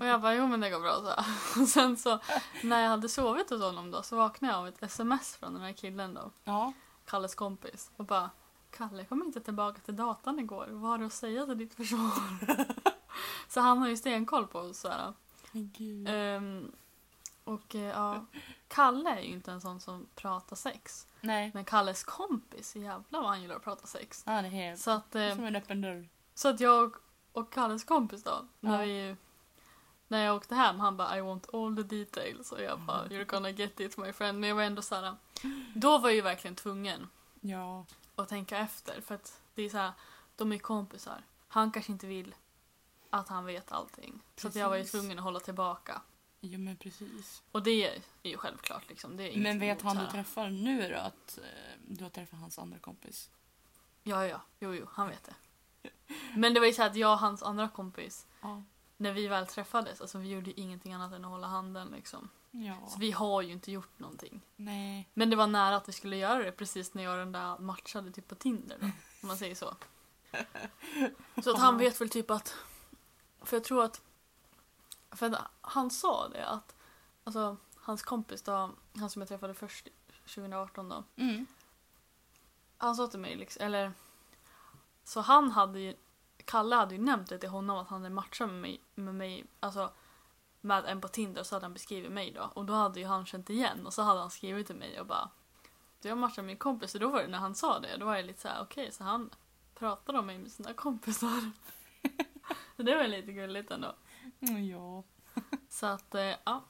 Och 0.00 0.06
jag 0.06 0.20
bara, 0.20 0.34
jo 0.34 0.46
men 0.46 0.60
det 0.60 0.70
går 0.70 0.80
bra 0.80 0.94
så. 0.94 1.60
Och 1.60 1.68
sen 1.68 1.96
så, 1.96 2.18
när 2.62 2.82
jag 2.82 2.90
hade 2.90 3.08
sovit 3.08 3.50
hos 3.50 3.62
honom 3.62 3.90
då 3.90 4.02
så 4.02 4.16
vaknade 4.16 4.54
jag 4.54 4.60
av 4.60 4.68
ett 4.68 4.82
sms 4.82 5.36
från 5.36 5.52
den 5.52 5.62
här 5.62 5.72
killen 5.72 6.14
då. 6.14 6.30
Ja. 6.44 6.72
Kalles 7.04 7.34
kompis. 7.34 7.90
Och 7.96 8.04
bara, 8.04 8.30
Kalle 8.70 9.04
kom 9.04 9.22
inte 9.22 9.40
tillbaka 9.40 9.80
till 9.80 9.96
datan 9.96 10.38
igår. 10.38 10.66
Vad 10.70 10.90
har 10.90 10.98
du 10.98 11.06
att 11.06 11.12
säga 11.12 11.46
till 11.46 11.58
ditt 11.58 11.74
försvar? 11.74 12.38
så 13.48 13.60
han 13.60 13.78
har 13.78 13.88
ju 13.88 13.96
stenkoll 13.96 14.46
på 14.46 14.58
oss. 14.58 14.78
Så 14.78 14.88
här. 14.88 15.12
Men 15.52 15.70
gud. 15.76 16.08
Ehm, 16.08 16.72
och 17.44 17.74
eh, 17.74 17.80
ja, 17.82 18.26
Kalle 18.68 19.10
är 19.10 19.20
ju 19.20 19.32
inte 19.32 19.52
en 19.52 19.60
sån 19.60 19.80
som 19.80 20.06
pratar 20.14 20.56
sex. 20.56 21.06
Nej. 21.20 21.50
Men 21.54 21.64
Kalles 21.64 22.04
kompis, 22.04 22.76
jävlar 22.76 23.20
vad 23.20 23.28
han 23.28 23.42
gillar 23.42 23.56
att 23.56 23.64
prata 23.64 23.86
sex. 23.86 24.22
Han 24.26 24.44
är 24.44 24.48
helt... 24.48 24.80
Så 24.80 24.90
att, 24.90 25.14
eh, 25.14 25.34
Som 25.34 25.44
en 25.44 25.56
öppen 25.56 25.80
dörr. 25.80 26.08
Så 26.36 26.48
att 26.48 26.60
jag 26.60 26.96
och 27.32 27.52
Kalles 27.52 27.84
kompis 27.84 28.22
då, 28.22 28.46
när, 28.60 28.86
vi, 28.86 29.16
när 30.08 30.24
jag 30.24 30.36
åkte 30.36 30.54
hem, 30.54 30.80
han 30.80 30.96
bara 30.96 31.18
I 31.18 31.20
want 31.20 31.54
all 31.54 31.76
the 31.76 31.82
details. 31.82 32.52
Och 32.52 32.62
jag 32.62 32.80
bara 32.80 33.06
you're 33.06 33.24
gonna 33.24 33.50
get 33.50 33.80
it 33.80 33.96
my 33.96 34.12
friend. 34.12 34.40
Men 34.40 34.48
jag 34.48 34.56
var 34.56 34.62
ändå 34.62 34.82
så 34.82 34.94
här, 34.94 35.16
då 35.74 35.98
var 35.98 36.08
jag 36.08 36.14
ju 36.16 36.22
verkligen 36.22 36.54
tvungen 36.56 37.08
Ja. 37.40 37.86
att 38.14 38.28
tänka 38.28 38.58
efter. 38.58 39.00
För 39.00 39.14
att 39.14 39.40
det 39.54 39.62
är 39.62 39.68
så 39.68 39.78
här, 39.78 39.92
de 40.36 40.52
är 40.52 40.58
kompisar. 40.58 41.22
Han 41.48 41.70
kanske 41.72 41.92
inte 41.92 42.06
vill 42.06 42.34
att 43.10 43.28
han 43.28 43.44
vet 43.44 43.72
allting. 43.72 44.20
Så 44.36 44.48
att 44.48 44.54
jag 44.54 44.68
var 44.68 44.76
ju 44.76 44.82
Precis. 44.82 45.00
tvungen 45.00 45.18
att 45.18 45.24
hålla 45.24 45.40
tillbaka. 45.40 46.02
Jo 46.40 46.58
men 46.60 46.76
precis. 46.76 47.42
Och 47.52 47.62
det 47.62 47.70
är 47.86 48.02
ju 48.22 48.36
självklart 48.36 48.88
liksom. 48.88 49.16
Det 49.16 49.34
är 49.36 49.40
Men 49.40 49.58
vet 49.58 49.82
han 49.82 49.96
så 49.96 50.02
du 50.02 50.10
träffar 50.10 50.50
nu 50.50 50.88
då 50.92 50.98
att 50.98 51.38
eh, 51.38 51.80
du 51.88 52.04
har 52.04 52.10
träffat 52.10 52.40
hans 52.40 52.58
andra 52.58 52.78
kompis? 52.78 53.30
Ja, 54.02 54.26
ja. 54.26 54.40
Jo, 54.60 54.74
jo. 54.74 54.86
Han 54.92 55.08
vet 55.08 55.24
det. 55.24 55.34
Men 56.34 56.54
det 56.54 56.60
var 56.60 56.66
ju 56.66 56.72
så 56.72 56.82
att 56.82 56.96
jag 56.96 57.12
och 57.12 57.18
hans 57.18 57.42
andra 57.42 57.68
kompis, 57.68 58.26
Ja. 58.40 58.62
när 58.96 59.12
vi 59.12 59.26
väl 59.28 59.46
träffades, 59.46 60.00
alltså 60.00 60.18
vi 60.18 60.28
gjorde 60.28 60.50
ju 60.50 60.56
ingenting 60.56 60.92
annat 60.92 61.12
än 61.12 61.24
att 61.24 61.30
hålla 61.30 61.46
handen 61.46 61.88
liksom. 61.88 62.28
Ja. 62.50 62.88
Så 62.88 62.98
vi 62.98 63.10
har 63.10 63.42
ju 63.42 63.52
inte 63.52 63.72
gjort 63.72 63.98
någonting. 63.98 64.40
Nej. 64.56 65.08
Men 65.14 65.30
det 65.30 65.36
var 65.36 65.46
nära 65.46 65.76
att 65.76 65.88
vi 65.88 65.92
skulle 65.92 66.16
göra 66.16 66.42
det 66.42 66.52
precis 66.52 66.94
när 66.94 67.02
jag 67.02 67.12
och 67.12 67.18
den 67.18 67.32
där 67.32 67.58
matchade 67.58 68.10
typ 68.12 68.28
på 68.28 68.34
Tinder 68.34 68.76
då, 68.80 68.86
om 69.22 69.28
man 69.28 69.36
säger 69.36 69.54
så. 69.54 69.74
Så 71.44 71.50
att 71.50 71.58
han 71.58 71.78
vet 71.78 72.00
väl 72.00 72.08
typ 72.08 72.30
att... 72.30 72.54
För 73.42 73.56
jag 73.56 73.64
tror 73.64 73.84
att... 73.84 74.02
För 75.10 75.26
att 75.26 75.40
han 75.60 75.90
sa 75.90 76.28
det 76.28 76.46
att... 76.46 76.74
Alltså, 77.24 77.56
hans 77.76 78.02
kompis 78.02 78.42
då, 78.42 78.70
han 78.96 79.10
som 79.10 79.22
jag 79.22 79.28
träffade 79.28 79.54
först 79.54 79.88
2018 80.34 80.88
då. 80.88 81.04
Mm. 81.16 81.46
Han 82.78 82.96
sa 82.96 83.06
till 83.06 83.20
mig 83.20 83.36
liksom, 83.36 83.66
eller 83.66 83.92
så 85.06 85.20
han 85.20 85.50
hade 85.50 85.80
ju, 85.80 85.94
Kalle 86.44 86.76
hade 86.76 86.94
ju 86.94 87.00
nämnt 87.00 87.28
det 87.28 87.38
till 87.38 87.48
honom 87.48 87.78
att 87.78 87.88
han 87.88 88.02
hade 88.02 88.14
matchat 88.14 88.48
med 88.48 88.60
mig, 88.60 88.80
med 88.94 89.14
mig 89.14 89.44
alltså 89.60 89.90
med 90.60 90.84
en 90.84 91.00
på 91.00 91.08
Tinder 91.08 91.42
så 91.42 91.54
hade 91.54 91.64
han 91.64 91.72
beskrivit 91.72 92.12
mig 92.12 92.32
då 92.32 92.50
och 92.54 92.64
då 92.64 92.72
hade 92.72 93.00
ju 93.00 93.06
han 93.06 93.26
känt 93.26 93.50
igen 93.50 93.86
och 93.86 93.94
så 93.94 94.02
hade 94.02 94.20
han 94.20 94.30
skrivit 94.30 94.66
till 94.66 94.76
mig 94.76 95.00
och 95.00 95.06
bara 95.06 95.30
du 96.00 96.08
har 96.08 96.16
matchat 96.16 96.36
med 96.36 96.44
min 96.44 96.56
kompis 96.56 96.94
och 96.94 97.00
då 97.00 97.08
var 97.08 97.22
det 97.22 97.28
när 97.28 97.38
han 97.38 97.54
sa 97.54 97.80
det 97.80 97.96
då 97.96 98.06
var 98.06 98.16
jag 98.16 98.24
lite 98.24 98.40
så 98.40 98.48
här: 98.48 98.62
okej 98.62 98.92
så 98.92 99.04
han 99.04 99.30
pratar 99.74 100.14
om 100.14 100.26
mig 100.26 100.38
med 100.38 100.52
sina 100.52 100.74
kompisar. 100.74 101.50
så 102.76 102.82
det 102.82 102.94
var 102.94 103.06
lite 103.06 103.32
gulligt 103.32 103.70
ändå. 103.70 103.94
Mm, 104.40 104.66
ja. 104.66 105.02
Så 105.68 105.86
att 105.86 106.14
eh, 106.14 106.34
ja. 106.44 106.64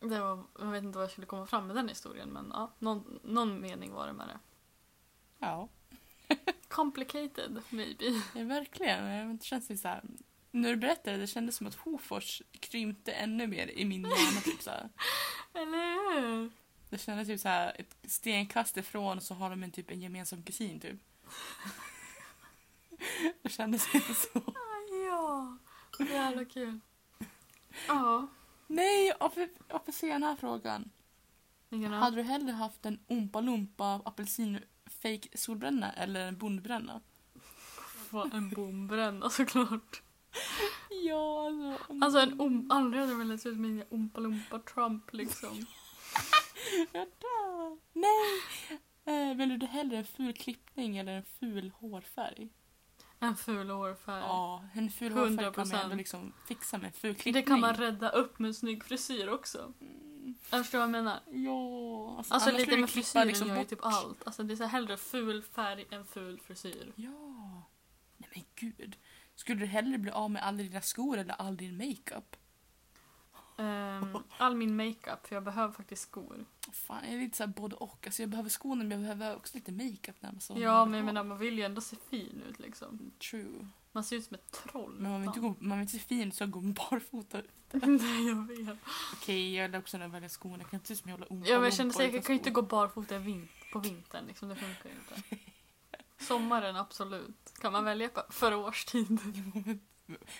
Det 0.00 0.20
var, 0.20 0.44
jag 0.58 0.66
vet 0.66 0.84
inte 0.84 0.98
vad 0.98 1.04
jag 1.04 1.10
skulle 1.10 1.26
komma 1.26 1.46
fram 1.46 1.66
med 1.66 1.76
den 1.76 1.88
historien 1.88 2.28
men 2.28 2.50
ja, 2.54 2.72
någon, 2.78 3.20
någon 3.22 3.60
mening 3.60 3.92
var 3.92 4.06
det 4.06 4.12
med 4.12 4.28
det. 4.28 4.38
Ja, 5.38 5.68
Complicated 6.68 7.62
maybe. 7.70 8.04
ja 8.34 8.44
verkligen. 8.44 9.36
Det 9.36 9.44
känns 9.44 9.70
ju 9.70 9.76
så 9.76 9.88
här. 9.88 10.02
När 10.50 10.70
du 10.70 10.76
berättade 10.76 11.16
det 11.16 11.26
kändes 11.26 11.56
som 11.56 11.66
att 11.66 11.74
Hofors 11.74 12.42
krympte 12.60 13.12
ännu 13.12 13.46
mer 13.46 13.66
i 13.66 13.84
min 13.84 14.02
hjärna. 14.02 14.40
Typ 14.40 14.62
så 14.62 14.70
här. 14.70 14.88
Eller 15.54 16.20
hur? 16.20 16.50
Det 16.90 16.98
kändes 16.98 17.28
typ 17.28 17.40
så 17.40 17.48
här 17.48 17.80
ett 17.80 17.96
stenkast 18.04 18.76
ifrån 18.76 19.20
så 19.20 19.34
har 19.34 19.50
de 19.50 19.62
en 19.62 19.70
typ 19.70 19.90
en 19.90 20.00
gemensam 20.00 20.42
kusin 20.42 20.80
typ. 20.80 21.00
Det 23.42 23.48
kändes 23.48 23.94
inte 23.94 24.14
så. 24.14 24.54
Ja, 25.08 25.58
jävla 26.10 26.44
kul. 26.44 26.80
Ja. 27.88 28.26
Nej, 28.66 29.12
och 29.12 29.34
för, 29.34 29.48
och 29.68 29.84
för 29.84 29.92
se 29.92 30.06
den 30.12 30.22
här 30.22 30.36
frågan. 30.36 30.90
Vilken 31.68 31.92
Hade 31.92 32.16
du 32.16 32.22
hellre 32.22 32.52
haft 32.52 32.86
en 32.86 32.98
Oompa 33.08 33.40
Loompa 33.40 34.00
apelsin 34.04 34.58
fake 34.92 35.38
solbränna 35.38 35.92
eller 35.92 36.28
en 36.28 36.38
bondbränna? 36.38 37.00
En 38.32 38.50
bombränna 38.50 39.30
såklart. 39.30 40.02
Ja, 41.04 41.46
alltså. 41.46 42.04
Alltså 42.04 42.18
en 42.18 42.40
om, 42.40 42.70
aldrig 42.70 43.00
hade 43.00 43.12
jag 43.12 43.18
velat 43.18 43.40
se 43.40 43.48
ut 43.48 43.54
som 43.54 43.64
en 43.64 43.84
Oompa 43.90 44.20
Loompa 44.20 44.58
Trump 44.58 45.12
liksom. 45.12 45.66
Jag 46.92 47.06
dör. 47.06 47.78
Nej! 47.92 48.42
Eh, 49.04 49.36
vill 49.36 49.58
du 49.58 49.66
hellre 49.66 49.96
en 49.96 50.04
ful 50.04 50.32
klippning 50.32 50.96
eller 50.96 51.12
en 51.12 51.24
ful 51.24 51.70
hårfärg? 51.70 52.48
En 53.18 53.36
ful 53.36 53.70
hårfärg. 53.70 54.20
Ja, 54.20 54.64
en 54.74 54.90
ful 54.90 55.12
hårfärg 55.12 55.54
kan 55.54 55.68
man 55.68 55.78
100%. 55.78 55.82
ändå 55.84 55.96
liksom 55.96 56.32
fixa 56.48 56.78
med 56.78 56.86
en 56.86 56.92
ful 56.92 57.14
klippning. 57.14 57.32
Det 57.34 57.42
kan 57.42 57.60
man 57.60 57.74
rädda 57.74 58.08
upp 58.08 58.38
med 58.38 58.48
en 58.48 58.54
snygg 58.54 58.84
frisyr 58.84 59.28
också. 59.28 59.72
Mm, 59.80 60.11
Jag 60.50 60.60
förstår 60.60 60.78
vad 60.78 60.84
jag 60.84 60.90
menar. 60.90 61.20
Ja, 61.30 62.14
Alltså 62.18 62.34
annars 62.34 62.52
lite 62.60 62.76
med 62.76 62.90
frisyren 62.90 63.26
liksom 63.26 63.48
gör 63.48 63.58
ju 63.58 63.64
typ 63.64 63.78
allt. 63.84 64.26
Alltså 64.26 64.42
det 64.42 64.54
är 64.54 64.56
så 64.56 64.62
här 64.62 64.70
hellre 64.70 64.96
ful 64.96 65.42
färg 65.42 65.86
än 65.90 66.04
ful 66.04 66.40
frisyr. 66.40 66.92
Ja. 66.96 67.62
Nej 68.16 68.30
men 68.34 68.44
gud. 68.54 68.96
Skulle 69.34 69.60
du 69.60 69.66
hellre 69.66 69.98
bli 69.98 70.10
av 70.10 70.30
med 70.30 70.42
alla 70.46 70.58
dina 70.58 70.80
skor 70.80 71.18
eller 71.18 71.34
all 71.34 71.56
din 71.56 71.76
makeup? 71.76 72.36
Ehm, 73.58 74.18
all 74.38 74.56
min 74.56 74.76
makeup, 74.76 75.26
för 75.26 75.36
jag 75.36 75.42
behöver 75.44 75.72
faktiskt 75.72 76.02
skor. 76.02 76.44
Fan, 76.72 77.04
jag 77.04 77.14
är 77.14 77.18
lite 77.18 77.36
såhär 77.36 77.48
både 77.48 77.76
och. 77.76 78.06
Alltså 78.06 78.22
jag 78.22 78.30
behöver 78.30 78.50
skorna 78.50 78.84
men 78.84 79.02
jag 79.02 79.18
behöver 79.18 79.36
också 79.36 79.56
lite 79.56 79.72
makeup 79.72 80.16
när 80.22 80.32
man 80.32 80.40
så. 80.40 80.54
Ja, 80.58 80.84
men 80.84 80.94
jag 80.98 81.04
menar 81.06 81.24
man 81.24 81.38
vill 81.38 81.58
ju 81.58 81.64
ändå 81.64 81.80
se 81.80 81.96
fin 82.10 82.42
ut 82.48 82.58
liksom. 82.58 83.10
True. 83.30 83.68
Man 83.92 84.04
ser 84.04 84.16
ut 84.16 84.24
som 84.24 84.34
ett 84.34 84.50
troll. 84.50 84.94
Men 84.98 85.10
man 85.10 85.20
vill 85.20 85.28
inte, 85.28 85.40
gå, 85.40 85.54
man 85.58 85.78
vill 85.78 85.82
inte 85.82 85.92
se 85.92 85.98
fin 85.98 86.28
ut 86.28 86.34
så 86.34 86.42
jag 86.42 86.50
går 86.50 86.60
barfota. 86.60 87.42
Nej, 87.72 88.26
jag 88.28 88.46
vet. 88.66 88.78
Okej, 89.12 89.54
jag 89.54 89.68
vill 89.68 89.80
också 89.80 89.98
när 89.98 90.04
jag 90.04 90.10
väljer 90.10 90.28
skorna. 90.28 90.58
Jag 90.58 90.70
kan 90.70 90.76
inte 90.76 90.86
se 90.88 90.92
ut 90.94 91.00
som 91.00 91.10
jag 91.10 91.18
håller 91.18 91.46
Ja, 91.48 91.54
men 91.54 91.64
jag 91.64 91.74
känner 91.74 91.92
säkert, 91.92 92.14
jag 92.14 92.24
kan 92.24 92.34
ju 92.34 92.38
inte 92.38 92.50
gå 92.50 92.62
barfota 92.62 93.18
vin- 93.18 93.48
på 93.72 93.78
vintern 93.78 94.26
liksom. 94.26 94.48
Det 94.48 94.56
funkar 94.56 94.90
ju 94.90 94.94
inte. 94.94 95.38
Sommaren, 96.24 96.76
absolut. 96.76 97.52
Kan 97.60 97.72
man 97.72 97.84
välja 97.84 98.10
för 98.30 98.54
årstid? 98.54 99.06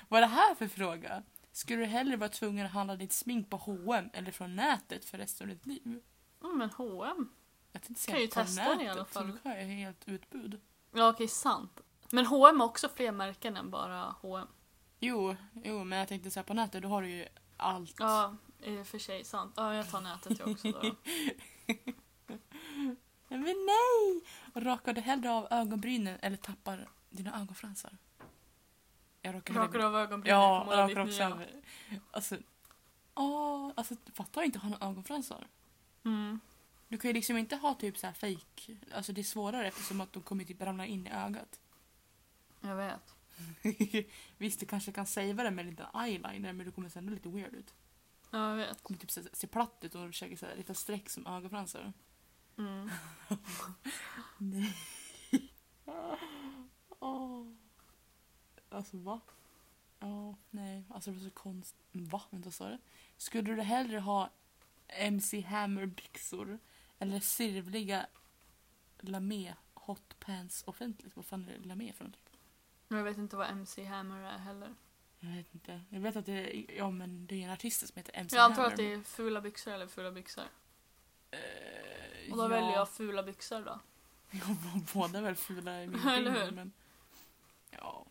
Vad 0.08 0.18
är 0.18 0.20
det 0.20 0.34
här 0.34 0.54
för 0.54 0.68
fråga? 0.68 1.22
Skulle 1.52 1.78
du 1.80 1.86
hellre 1.86 2.16
vara 2.16 2.28
tvungen 2.28 2.66
att 2.66 2.72
handla 2.72 2.96
ditt 2.96 3.12
smink 3.12 3.50
på 3.50 3.56
H&M 3.56 4.10
eller 4.12 4.32
från 4.32 4.56
nätet 4.56 5.04
för 5.04 5.18
resten 5.18 5.50
av 5.50 5.54
ditt 5.56 5.66
liv? 5.66 6.00
Mm, 6.44 6.58
men 6.58 6.70
H&M. 6.70 7.28
Jag 7.72 7.82
tänkte 7.82 8.06
Kan 8.12 8.20
ju 8.20 8.28
säga 8.28 8.44
testa 8.44 8.64
det 8.64 8.72
i 8.74 8.76
nätet, 8.76 8.92
alla 8.96 9.04
så 9.04 9.10
fall. 9.12 9.38
då 9.42 9.48
har 9.48 9.56
jag 9.56 9.64
helt 9.64 10.08
utbud. 10.08 10.60
Ja, 10.92 11.08
okej, 11.08 11.28
sant. 11.28 11.80
Men 12.14 12.26
H&M 12.26 12.60
har 12.60 12.66
också 12.66 12.88
fler 12.88 13.12
märken 13.12 13.56
än 13.56 13.70
bara 13.70 14.14
H&M. 14.20 14.48
Jo, 14.98 15.36
jo, 15.64 15.84
men 15.84 15.98
jag 15.98 16.08
tänkte 16.08 16.30
säga 16.30 16.44
på 16.44 16.54
nätet, 16.54 16.82
då 16.82 16.88
har 16.88 17.02
du 17.02 17.08
ju 17.10 17.26
allt. 17.56 17.94
Ja, 17.98 18.36
i 18.62 18.78
och 18.80 18.86
för 18.86 18.98
sig 18.98 19.24
sant. 19.24 19.52
Ja, 19.56 19.74
jag 19.74 19.90
tar 19.90 20.00
nätet 20.00 20.38
jag 20.38 20.48
också 20.48 20.72
då. 20.72 20.80
Men 23.28 23.42
nej! 23.66 24.22
Rakar 24.54 24.92
du 24.92 25.00
hellre 25.00 25.30
av 25.30 25.46
ögonbrynen 25.50 26.18
eller 26.22 26.36
tappar 26.36 26.88
dina 27.10 27.40
ögonfransar? 27.40 27.96
Jag 29.22 29.34
rakar 29.34 29.54
hellre- 29.54 29.66
Rakar 29.66 29.78
av 29.78 29.96
ögonbrynen 29.96 30.38
Ja, 30.40 30.64
måla 30.64 30.88
rakar 30.88 31.00
också 31.00 31.22
över. 31.22 31.62
Alltså, 32.10 32.36
åh, 33.14 33.72
alltså 33.76 33.94
fattar 34.14 34.40
jag 34.40 34.46
inte 34.48 34.58
att 34.58 34.62
ha 34.62 34.70
några 34.70 34.86
ögonfransar. 34.86 35.46
Mm. 36.04 36.40
Du 36.88 36.98
kan 36.98 37.08
ju 37.08 37.12
liksom 37.14 37.36
inte 37.36 37.56
ha 37.56 37.74
typ 37.74 37.98
så 37.98 38.06
här 38.06 38.14
fake. 38.14 38.76
Alltså 38.94 39.12
det 39.12 39.20
är 39.20 39.24
svårare 39.24 39.66
eftersom 39.68 40.00
att 40.00 40.12
de 40.12 40.22
kommer 40.22 40.44
typ 40.44 40.62
ramla 40.62 40.86
in 40.86 41.06
i 41.06 41.10
ögat. 41.10 41.60
Jag 42.62 42.76
vet. 42.76 43.14
Visst, 44.38 44.60
du 44.60 44.66
kanske 44.66 44.92
kan 44.92 45.06
savea 45.06 45.44
det 45.44 45.50
med 45.50 45.64
en 45.64 45.70
liten 45.70 45.86
eyeliner 45.94 46.52
men 46.52 46.66
du 46.66 46.72
kommer 46.72 46.88
se 46.88 46.98
ändå 46.98 47.12
lite 47.12 47.28
weird 47.28 47.54
ut. 47.54 47.74
Ja, 48.30 48.50
jag 48.50 48.56
vet. 48.56 48.78
Du 48.78 48.82
kommer 48.82 49.00
typ 49.00 49.10
se, 49.10 49.22
se 49.32 49.46
platt 49.46 49.78
ut 49.84 49.94
och 49.94 50.06
försöka 50.06 50.36
så 50.36 50.46
här, 50.46 50.56
lite 50.56 50.74
streck 50.74 51.10
som 51.10 51.26
ögonfransar. 51.26 51.92
Mm. 52.58 52.90
Nej. 54.38 54.74
Åh. 57.00 57.46
Alltså 58.68 58.96
va? 58.96 59.20
Ja, 59.98 60.36
nej. 60.50 60.84
Alltså 60.90 61.10
det 61.10 61.16
var 61.16 61.24
så 61.24 61.30
konstigt. 61.30 61.86
Va? 61.92 62.22
Vänta, 62.30 62.50
sa 62.50 62.68
du? 62.68 62.78
Skulle 63.16 63.54
du 63.54 63.62
hellre 63.62 63.98
ha 63.98 64.30
MC 64.88 65.40
Hammer 65.40 65.86
byxor 65.86 66.58
eller 66.98 67.20
sirvliga 67.20 68.06
Lamé 69.00 69.54
hot 69.74 70.16
pants 70.20 70.64
offentligt? 70.66 71.16
Vad 71.16 71.24
fan 71.24 71.48
är 71.48 71.58
Lamé 71.58 71.92
för 71.92 72.04
något? 72.04 72.18
Jag 72.96 73.04
vet 73.04 73.18
inte 73.18 73.36
vad 73.36 73.48
MC 73.50 73.84
Hammer 73.84 74.22
är 74.22 74.38
heller. 74.38 74.74
Jag 75.20 75.30
vet 75.30 75.54
inte. 75.54 75.80
Jag 75.90 76.00
vet 76.00 76.16
att 76.16 76.26
det 76.26 76.32
är, 76.32 76.76
ja, 76.76 76.90
men 76.90 77.26
det 77.26 77.34
är 77.34 77.44
en 77.46 77.50
artist 77.52 77.88
som 77.88 77.96
heter 77.96 78.16
MC 78.16 78.36
Jag 78.36 78.44
antar 78.44 78.56
Hammer. 78.62 78.70
att 78.72 78.76
det 78.76 78.92
är 78.92 79.00
fula 79.00 79.40
byxor 79.40 79.72
eller 79.72 79.86
fula 79.86 80.10
byxor. 80.12 80.44
Eh, 81.30 82.30
Och 82.30 82.36
då 82.36 82.42
ja. 82.44 82.48
väljer 82.48 82.72
jag 82.72 82.88
fula 82.90 83.22
byxor 83.22 83.60
då. 83.64 83.80
Ja, 84.30 84.56
båda 84.94 85.18
är 85.18 85.22
väl 85.22 85.34
fula 85.34 85.82
i 85.82 85.86
min 85.86 86.00
Eller 86.08 86.44
hur? 86.44 86.50
men... 86.52 86.72
Ja. 87.70 88.06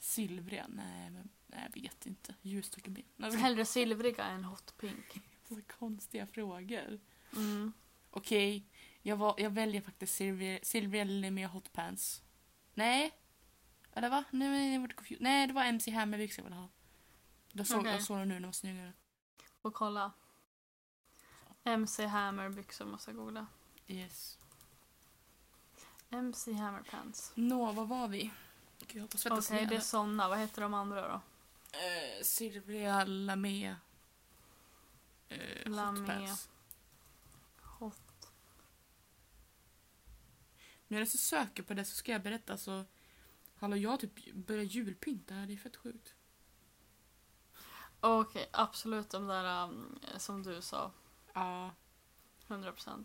Silvriga? 0.00 0.66
Nej, 0.68 1.10
men 1.10 1.28
nej, 1.46 1.60
jag 1.74 1.82
vet 1.82 2.06
inte. 2.06 2.34
Ljust 2.42 2.74
och 2.74 2.82
bin. 2.82 3.04
Alltså, 3.22 3.38
Hellre 3.40 3.64
silvriga 3.64 4.24
än 4.24 4.44
hot 4.44 4.74
pink. 4.76 5.20
så 5.48 5.60
konstiga 5.78 6.26
frågor. 6.26 7.00
Mm. 7.36 7.72
Okej, 8.10 8.64
jag, 9.02 9.16
var, 9.16 9.34
jag 9.38 9.50
väljer 9.50 9.80
faktiskt 9.80 10.14
silvriga, 10.14 10.58
silvriga 10.62 11.04
Lemmy 11.04 11.44
hot 11.46 11.72
pants. 11.72 12.22
Nej. 12.74 13.12
Eller 13.96 14.10
va? 14.10 14.24
Nej, 14.30 14.48
men 14.48 14.72
jag 14.72 14.96
confused. 14.96 15.22
Nej, 15.22 15.46
det 15.46 15.52
var 15.52 15.64
MC 15.64 15.90
Hammer-byxor 15.90 16.44
jag 16.44 16.44
ville 16.44 16.56
ha. 16.56 16.68
Jag 17.52 17.66
såg, 17.66 17.80
Okej. 17.80 17.92
jag 17.92 18.02
såg 18.02 18.18
dem 18.18 18.28
nu, 18.28 18.34
de 18.34 18.44
var 18.44 18.52
snyggare. 18.52 18.92
Och 19.62 19.74
kolla. 19.74 20.12
MC 21.64 22.06
Hammer 22.06 22.48
byxor 22.48 22.84
måste 22.84 23.10
jag 23.10 23.16
googla. 23.16 23.46
Yes. 23.86 24.38
MC 26.10 26.52
Hammer 26.52 26.82
pants. 26.82 27.32
Nå, 27.34 27.72
vad 27.72 27.88
var 27.88 28.08
vi? 28.08 28.30
Okej, 28.82 29.08
svettas 29.14 29.48
det 29.48 29.56
är 29.58 29.80
såna. 29.80 30.28
Vad 30.28 30.38
heter 30.38 30.62
de 30.62 30.74
andra 30.74 31.08
då? 31.08 31.20
Eh, 31.78 32.22
silvriga 32.22 33.04
Lamé. 33.04 33.76
Eh, 35.28 35.70
Lamé. 35.70 36.28
hot. 36.28 36.48
Hot. 37.62 38.30
När 40.88 40.98
jag 40.98 41.08
så 41.08 41.18
söker 41.18 41.62
på 41.62 41.74
det 41.74 41.84
så 41.84 41.96
ska 41.96 42.12
jag 42.12 42.22
berätta 42.22 42.58
så 42.58 42.84
Hallå 43.58 43.76
jag 43.76 43.90
har 43.90 43.96
typ 43.96 44.32
börjat 44.34 44.74
julpynta, 44.74 45.34
det 45.34 45.52
är 45.52 45.56
fett 45.56 45.76
sjukt. 45.76 46.14
Okej, 48.00 48.48
absolut 48.52 49.10
de 49.10 49.26
där 49.26 49.64
um, 49.64 49.98
som 50.16 50.42
du 50.42 50.62
sa. 50.62 50.90
Ja, 51.32 51.70
100%. 52.48 53.04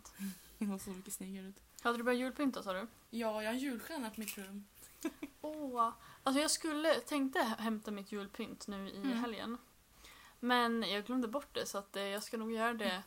det 0.58 0.64
var 0.66 0.78
så 0.78 0.90
mycket 0.90 1.12
snyggare 1.12 1.46
ut. 1.46 1.56
Hade 1.82 1.96
du 1.98 2.02
börjat 2.04 2.20
julpynta 2.20 2.62
sa 2.62 2.72
du? 2.72 2.78
Ja, 3.10 3.42
jag 3.42 3.48
har 3.50 3.54
en 3.54 3.58
julstjärna 3.58 4.10
på 4.10 4.20
mitt 4.20 4.38
rum. 4.38 4.66
Åh, 5.40 5.92
alltså 6.22 6.40
jag 6.42 6.50
skulle, 6.50 6.94
tänkte 6.94 7.38
hämta 7.42 7.90
mitt 7.90 8.12
julpynt 8.12 8.66
nu 8.66 8.88
i 8.90 8.96
Mm. 8.96 9.18
helgen. 9.18 9.58
Men 10.40 10.82
jag 10.82 11.04
glömde 11.06 11.28
bort 11.28 11.54
det 11.54 11.66
så 11.66 11.78
att 11.78 11.96
eh, 11.96 12.02
jag 12.02 12.22
ska 12.22 12.36
nog 12.36 12.52
göra 12.52 12.74
det 12.74 13.02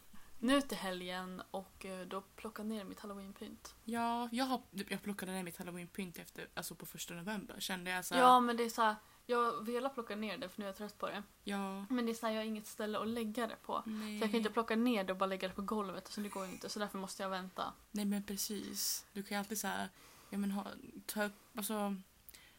nu 0.45 0.61
till 0.61 0.77
helgen 0.77 1.41
och 1.51 1.85
eh, 1.85 2.07
då 2.07 2.21
plocka 2.21 2.63
ner 2.63 2.83
mitt 2.83 2.99
halloweenpynt. 2.99 3.75
Ja, 3.83 4.29
jag, 4.31 4.45
har, 4.45 4.61
jag 4.89 5.01
plockade 5.03 5.31
ner 5.31 5.43
mitt 5.43 5.57
halloweenpynt 5.57 6.17
efter, 6.17 6.47
alltså 6.53 6.75
på 6.75 6.85
första 6.85 7.13
november. 7.13 7.55
Kände 7.59 7.91
jag 7.91 8.05
så 8.05 8.15
här, 8.15 8.21
Ja 8.21 8.39
men 8.39 8.57
det 8.57 8.63
är 8.63 8.69
så 8.69 8.81
här, 8.81 8.95
Jag 9.25 9.65
velat 9.65 9.93
plocka 9.93 10.15
ner 10.15 10.37
det 10.37 10.49
för 10.49 10.59
nu 10.59 10.65
är 10.65 10.69
jag 10.69 10.77
trött 10.77 10.97
på 10.97 11.07
det. 11.07 11.23
Ja. 11.43 11.85
Men 11.89 12.05
det 12.05 12.11
är 12.11 12.13
så 12.13 12.25
här, 12.25 12.33
jag 12.33 12.41
har 12.41 12.45
inget 12.45 12.67
ställe 12.67 12.99
att 12.99 13.07
lägga 13.07 13.47
det 13.47 13.55
på. 13.55 13.83
Nej. 13.85 14.19
Så 14.19 14.23
jag 14.23 14.31
kan 14.31 14.37
inte 14.37 14.49
plocka 14.51 14.75
ner 14.75 15.03
det 15.03 15.13
och 15.13 15.19
bara 15.19 15.25
lägga 15.25 15.47
det 15.47 15.53
på 15.53 15.61
golvet. 15.61 16.07
Så 16.07 16.21
det 16.21 16.29
går 16.29 16.45
ju 16.45 16.51
inte. 16.51 16.69
Så 16.69 16.79
därför 16.79 16.97
måste 16.97 17.23
jag 17.23 17.29
vänta. 17.29 17.73
Nej 17.91 18.05
men 18.05 18.23
precis. 18.23 19.05
Du 19.13 19.23
kan 19.23 19.35
ju 19.35 19.39
alltid 19.39 19.57
säga, 19.57 19.89
ja 20.29 20.37
men 20.37 20.51
ha, 20.51 20.65
ta 21.05 21.23
upp, 21.23 21.33
alltså. 21.57 21.95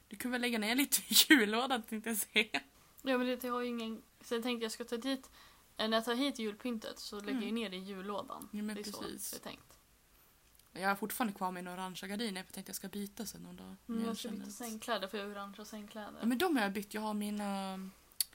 Du 0.09 0.17
kan 0.17 0.31
väl 0.31 0.41
lägga 0.41 0.59
ner 0.59 0.75
lite 0.75 1.01
i 1.09 1.15
jullådan 1.29 1.83
tänkte 1.83 2.11
jag 2.11 2.19
säga. 2.19 2.61
Ja 3.03 3.19
men 3.19 3.27
det, 3.27 3.45
jag 3.45 3.53
har 3.53 3.61
ju 3.61 3.69
ingen... 3.69 4.03
Så 4.21 4.35
jag 4.35 4.43
tänkte 4.43 4.65
jag 4.65 4.73
ska 4.73 4.85
ta 4.85 4.97
dit... 4.97 5.31
När 5.77 5.93
jag 5.93 6.05
tar 6.05 6.15
hit 6.15 6.39
julpyntet 6.39 6.99
så 6.99 7.17
lägger 7.21 7.33
jag 7.33 7.43
Mm. 7.43 7.55
ner 7.55 7.71
det 7.71 7.77
i 7.77 7.81
jullådan. 7.81 8.49
Ja, 8.53 8.63
men 8.63 8.75
det 8.75 8.81
är 8.81 8.93
så 8.93 9.03
precis. 9.03 9.31
det 9.31 9.37
är 9.37 9.41
tänkt. 9.41 9.79
Jag 10.73 10.89
har 10.89 10.97
fortfarande 10.97 11.35
kvar 11.37 11.53
mina 11.53 11.73
orangea 11.73 12.09
gardiner 12.09 12.43
för 12.43 12.49
jag 12.49 12.55
tänkte 12.55 12.71
jag 12.71 12.77
ska 12.77 12.89
byta 12.89 13.27
sen 13.27 13.43
någon 13.43 13.57
dag. 13.57 13.77
Mm, 13.89 14.05
jag 14.05 14.17
ska 14.17 14.29
byta 14.29 14.51
sängkläder 14.51 15.09
för 15.09 15.19
jag 15.19 15.25
har 15.25 15.33
orangea 15.33 15.65
sängkläder. 15.65 16.19
Ja 16.21 16.27
men 16.27 16.39
de 16.39 16.57
har 16.57 16.63
jag 16.63 16.73
bytt. 16.73 16.95
Jag 16.95 17.01
har 17.03 17.15
mina... 17.15 17.79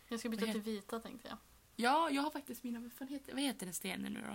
Jag 0.08 0.20
ska 0.20 0.30
byta 0.30 0.46
till 0.46 0.62
vita 0.62 1.00
tänkte 1.00 1.28
jag. 1.28 1.38
Ja, 1.76 2.10
jag 2.10 2.22
har 2.22 2.32
faktiskt 2.32 2.64
mina... 2.64 2.90
Vad, 3.00 3.10
heter, 3.10 3.34
vad 3.34 3.42
heter 3.42 3.66
den 3.66 3.74
stenen 3.74 4.14
nu 4.14 4.22
då? 4.22 4.34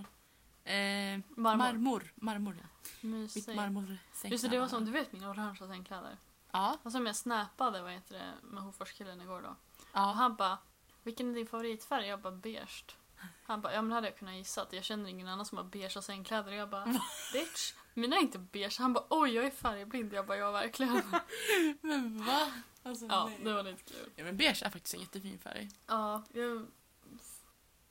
Eh, 0.70 1.20
Marmor. 1.28 1.56
marmor. 1.56 2.12
Marmor, 2.14 2.56
ja. 2.62 2.68
Mitt 3.00 3.02
Mysigt. 3.02 3.56
marmor 3.56 3.98
Just 4.24 4.44
det, 4.44 4.50
det 4.50 4.60
var 4.60 4.68
som 4.68 4.84
du 4.84 4.90
vet 4.90 5.12
mina 5.12 5.30
orangea 5.30 5.68
sängkläder. 5.68 6.16
Ja. 6.52 6.78
Och 6.82 6.92
som 6.92 7.06
jag 7.06 7.16
snappade 7.16 7.82
vad 7.82 7.92
heter 7.92 8.14
det, 8.14 8.32
med 8.46 8.62
Hoforskillen 8.62 9.20
igår 9.20 9.42
då. 9.42 9.48
Och 9.48 9.56
Ja. 9.92 10.00
han 10.00 10.36
bara, 10.36 10.58
vilken 11.06 11.30
är 11.30 11.34
din 11.34 11.46
favoritfärg? 11.46 12.06
Jag 12.06 12.20
bara 12.20 12.32
beige. 12.32 12.84
Han 13.42 13.60
bara, 13.60 13.72
ja 13.74 13.82
men 13.82 13.88
det 13.88 13.94
hade 13.94 14.06
jag 14.08 14.16
kunnat 14.18 14.34
gissa 14.34 14.62
att 14.62 14.72
jag 14.72 14.84
känner 14.84 15.10
ingen 15.10 15.28
annan 15.28 15.46
som 15.46 15.58
har 15.58 15.64
beigea 15.64 16.02
sängkläder. 16.02 16.52
Och 16.52 16.58
jag 16.58 16.70
bara, 16.70 16.84
bitch, 17.32 17.72
mina 17.94 18.16
är 18.16 18.20
inte 18.20 18.38
beige. 18.38 18.78
Han 18.78 18.92
bara, 18.92 19.04
oj 19.10 19.30
jag 19.34 19.44
är 19.44 19.50
färgblind. 19.50 20.12
Jag 20.12 20.26
bara, 20.26 20.38
ja 20.38 20.50
verkligen. 20.50 21.02
Men 21.80 22.24
va? 22.26 22.52
Alltså, 22.82 23.06
Ja, 23.06 23.26
nej. 23.26 23.38
det 23.44 23.52
var 23.52 23.62
lite 23.62 23.82
kul. 23.82 24.10
Ja, 24.16 24.24
men 24.24 24.36
beige 24.36 24.62
är 24.62 24.70
faktiskt 24.70 24.94
en 24.94 25.00
jättefin 25.00 25.38
färg. 25.38 25.70
Ja, 25.86 26.22
jag, 26.32 26.66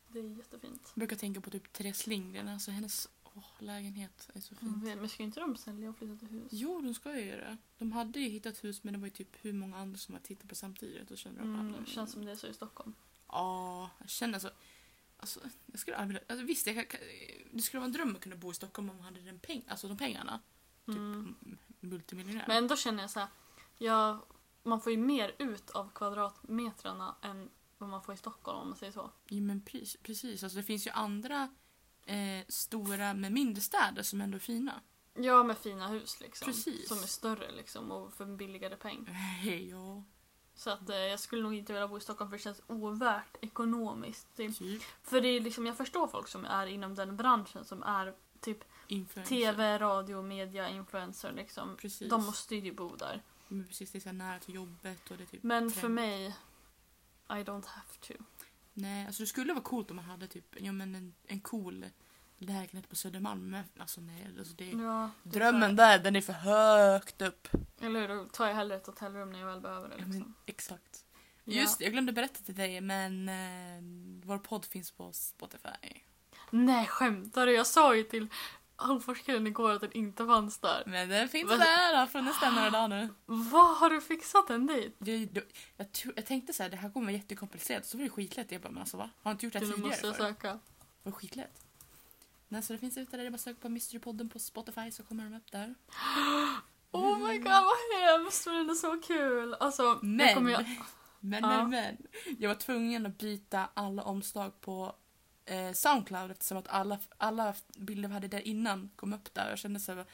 det 0.07 0.19
är 0.19 0.23
jättefint. 0.37 0.81
Jag 0.93 0.99
brukar 0.99 1.15
tänka 1.15 1.41
på 1.41 1.49
typ 1.49 1.73
Therese 1.73 2.07
Lindgren. 2.07 2.47
Alltså 2.47 2.71
hennes 2.71 3.09
åh, 3.35 3.43
lägenhet 3.59 4.29
är 4.33 4.39
så 4.41 4.55
fin. 4.55 4.67
Mm, 4.83 4.99
Men 4.99 5.09
ska 5.09 5.23
inte 5.23 5.39
de 5.39 5.55
sälja 5.57 5.89
och 5.89 5.97
flytta 5.97 6.15
till 6.19 6.27
hus? 6.29 6.47
Jo, 6.51 6.81
de 6.81 6.93
ska 6.93 7.19
ju 7.19 7.25
göra 7.25 7.49
det. 7.49 7.57
De 7.77 7.91
hade 7.91 8.19
ju 8.19 8.29
hittat 8.29 8.63
hus 8.63 8.83
men 8.83 8.93
det 8.93 8.99
var 8.99 9.07
ju 9.07 9.11
typ 9.13 9.45
hur 9.45 9.53
många 9.53 9.77
andra 9.77 9.97
som 9.97 10.15
har 10.15 10.21
tittat 10.21 10.49
på 10.49 10.55
samtidigt. 10.55 11.11
Och 11.11 11.17
kände 11.17 11.39
de 11.41 11.53
Mm, 11.53 11.71
bara, 11.71 11.81
det 11.81 11.85
känns 11.87 12.11
som 12.11 12.25
det 12.25 12.31
är 12.31 12.35
så 12.35 12.47
i 12.47 12.53
Stockholm. 12.53 12.93
Ja, 13.27 13.89
jag 13.99 14.09
känner 14.09 14.39
så. 14.39 14.49
Alltså, 15.17 15.39
jag 15.65 15.79
skulle 15.79 15.97
aldrig 15.97 16.21
alltså, 16.29 16.45
visst, 16.45 16.67
jag 16.67 16.89
kan, 16.89 16.99
det 17.51 17.61
skulle 17.61 17.79
vara 17.79 17.85
en 17.87 17.91
dröm 17.91 18.15
att 18.15 18.21
kunna 18.21 18.35
bo 18.35 18.51
i 18.51 18.53
Stockholm 18.53 18.89
om 18.89 18.95
man 18.95 19.05
hade 19.05 19.21
den 19.21 19.39
peng, 19.39 19.63
alltså 19.67 19.87
de 19.87 19.97
pengarna. 19.97 20.39
Typ 20.85 20.95
Mm. 20.95 21.35
multimiljonär. 21.79 22.45
Men 22.47 22.57
ändå 22.57 22.75
känner 22.75 23.03
jag 23.03 23.09
så 23.09 23.19
här, 23.19 23.29
jag, 23.77 24.19
man 24.63 24.81
får 24.81 24.91
ju 24.91 24.97
mer 24.97 25.35
ut 25.39 25.69
av 25.69 25.89
kvadratmetrarna 25.95 27.15
än 27.21 27.49
vad 27.77 27.89
man 27.89 28.03
får 28.03 28.13
i 28.13 28.17
Stockholm 28.17 28.59
om 28.59 28.67
man 28.69 28.77
säger 28.77 28.91
så. 28.91 29.11
Ja, 29.29 29.41
men 29.41 29.61
precis, 29.61 29.97
precis. 30.03 30.43
Alltså, 30.43 30.57
det 30.57 30.63
finns 30.63 30.87
ju 30.87 30.91
andra 30.91 31.55
eh, 32.05 32.45
stora 32.47 33.13
men 33.13 33.33
mindre 33.33 33.61
städer 33.61 34.03
som 34.03 34.21
ändå 34.21 34.35
är 34.35 34.39
fina. 34.39 34.81
Ja, 35.13 35.43
med 35.43 35.57
fina 35.57 35.87
hus 35.87 36.19
liksom. 36.21 36.45
Precis. 36.45 36.87
Som 36.87 36.97
är 36.97 37.07
större 37.07 37.51
liksom 37.51 37.91
och 37.91 38.13
för 38.13 38.23
en 38.23 38.37
billigare 38.37 38.75
peng. 38.75 39.07
Ja. 39.69 40.03
Så 40.55 40.69
att 40.69 40.89
eh, 40.89 40.95
jag 40.97 41.19
skulle 41.19 41.43
nog 41.43 41.53
inte 41.53 41.73
vilja 41.73 41.87
bo 41.87 41.97
i 41.97 42.01
Stockholm 42.01 42.29
för 42.31 42.37
det 42.37 42.43
känns 42.43 42.61
ovärt 42.67 43.37
ekonomiskt. 43.41 44.35
Typ. 44.35 44.57
Typ 44.57 44.81
För 45.03 45.21
det 45.21 45.27
är 45.27 45.39
liksom, 45.39 45.65
jag 45.65 45.77
förstår 45.77 46.07
folk 46.07 46.27
som 46.27 46.45
är 46.45 46.67
inom 46.67 46.95
den 46.95 47.17
branschen 47.17 47.65
som 47.65 47.83
är 47.83 48.13
typ 48.39 48.63
influencer. 48.87 49.35
TV, 49.35 49.79
radio, 49.79 50.21
media, 50.21 50.69
influencer 50.69 51.31
liksom. 51.31 51.77
Precis. 51.77 52.09
De 52.09 52.25
måste 52.25 52.55
ju 52.55 52.71
bo 52.73 52.95
där. 52.95 53.23
Men 53.47 53.67
precis, 53.67 53.91
det 53.91 53.97
är 53.97 53.99
så 53.99 54.11
nära 54.11 54.39
till 54.39 54.55
jobbet 54.55 55.11
och 55.11 55.17
det 55.17 55.23
är 55.23 55.27
typ 55.27 55.43
Men 55.43 55.71
för 55.71 55.79
trend. 55.79 55.95
mig, 55.95 56.27
I 57.29 57.33
don't 57.33 57.65
have 57.65 57.93
to. 58.01 58.13
Nej, 58.77 59.05
alltså 59.05 59.23
det 59.23 59.27
skulle 59.27 59.53
vara 59.53 59.63
coolt 59.63 59.89
om 59.89 59.95
man 59.95 60.05
hade 60.05 60.27
typ 60.27 60.55
ja, 60.59 60.71
men 60.71 60.95
en, 60.95 61.13
en 61.27 61.39
cool 61.41 61.85
lägenhet 62.37 62.89
på 62.89 62.95
Södermalm. 62.95 63.49
Men 63.49 63.63
alltså 63.77 64.01
nej, 64.01 64.27
alltså 64.39 64.53
det, 64.53 64.69
Ja, 64.69 65.09
det 65.23 65.39
drömmen 65.39 65.75
där, 65.75 65.99
den 65.99 66.15
är 66.15 66.21
för 66.21 66.33
högt 66.33 67.21
upp. 67.21 67.47
Eller 67.81 67.99
hur? 68.01 68.07
Då 68.07 68.25
tar 68.25 68.47
jag 68.47 68.55
hellre 68.55 68.75
ett 68.75 68.87
hotellrum 68.87 69.31
när 69.31 69.39
jag 69.39 69.47
väl 69.47 69.61
behöver 69.61 69.89
det. 69.89 69.95
Ja, 69.97 70.05
Liksom. 70.05 70.19
men, 70.21 70.33
exakt. 70.45 71.05
Ja. 71.43 71.53
Just 71.61 71.81
jag 71.81 71.91
glömde 71.91 72.11
berätta 72.13 72.43
till 72.43 72.55
dig 72.55 72.81
men 72.81 73.29
eh, 73.29 74.25
vår 74.27 74.37
podd 74.37 74.65
finns 74.65 74.91
på 74.91 75.13
Spotify. 75.13 75.69
Nej, 76.51 76.85
skämtar 76.87 77.45
du? 77.45 77.53
Jag 77.53 77.67
sa 77.67 77.95
ju 77.95 78.03
till 78.03 78.27
Hofors-killen 78.77 79.47
igår 79.47 79.71
att 79.71 79.81
den 79.81 79.91
inte 79.91 80.25
fanns 80.25 80.57
där. 80.59 80.83
Men 80.85 81.09
den 81.09 81.29
finns 81.29 81.49
Vad? 81.49 81.59
där, 81.59 81.95
har 81.97 82.07
funnits 82.07 82.39
där 82.39 82.51
några 82.51 82.69
dagar 82.69 82.87
nu. 82.87 83.09
Vad 83.25 83.77
har 83.77 83.89
du 83.89 84.01
fixat 84.01 84.47
den 84.47 84.65
dit? 84.67 84.95
Jag, 84.99 85.17
jag, 85.17 85.43
jag, 85.77 85.87
jag 86.15 86.25
tänkte 86.25 86.53
så 86.53 86.63
här, 86.63 86.69
det 86.69 86.75
här 86.77 86.89
kommer 86.89 87.05
vara 87.05 87.15
jättekomplicerat, 87.15 87.85
så 87.85 87.97
var 87.97 88.03
det 88.03 88.09
skitlätt. 88.09 88.51
Jag 88.51 88.61
bara, 88.61 88.69
men 88.71 88.79
alltså 88.81 88.97
va? 88.97 89.09
Har 89.23 89.31
inte 89.31 89.45
gjort 89.45 89.53
det 89.53 89.59
här 89.59 89.65
tidigare 89.65 89.87
måste 89.89 90.07
jag 90.07 90.15
förr? 90.15 90.23
söka. 90.23 90.59
Var 91.03 91.11
skitlätt. 91.11 91.61
Nej, 92.47 92.63
så 92.63 92.73
det 92.73 92.79
finns 92.79 92.97
ute 92.97 93.11
där, 93.17 93.23
det 93.23 93.27
är 93.27 93.31
bara 93.31 93.35
att 93.35 93.41
söka 93.41 93.59
på 93.61 93.69
Mysterypodden 93.69 94.29
på 94.29 94.39
Spotify 94.39 94.91
så 94.91 95.03
kommer 95.03 95.23
de 95.23 95.33
upp 95.35 95.51
där. 95.51 95.75
Oh 96.91 97.17
my 97.27 97.37
god 97.37 97.51
vad 97.51 98.01
hemskt 98.03 98.45
men 98.47 98.67
det 98.67 98.73
är 98.73 98.75
så 98.75 99.01
kul. 99.01 99.53
Alltså, 99.53 99.99
Men, 100.01 100.27
jag 100.27 100.43
men, 100.43 101.41
Ja. 101.43 101.57
men, 101.57 101.69
men. 101.69 101.97
Jag 102.39 102.49
var 102.49 102.55
tvungen 102.55 103.05
att 103.05 103.17
byta 103.17 103.69
alla 103.73 104.03
omslag 104.03 104.61
på 104.61 104.95
eh, 105.45 105.71
Soundcloud 105.73 106.31
eftersom 106.31 106.57
att 106.57 106.67
alla, 106.67 106.99
alla 107.17 107.53
bilder 107.77 108.07
vi 108.09 108.13
hade 108.13 108.27
där 108.27 108.47
innan 108.47 108.89
kom 108.95 109.13
upp 109.13 109.33
där. 109.33 109.49
Jag 109.49 109.59
kände 109.59 109.79
så 109.79 109.93
här, 109.93 110.05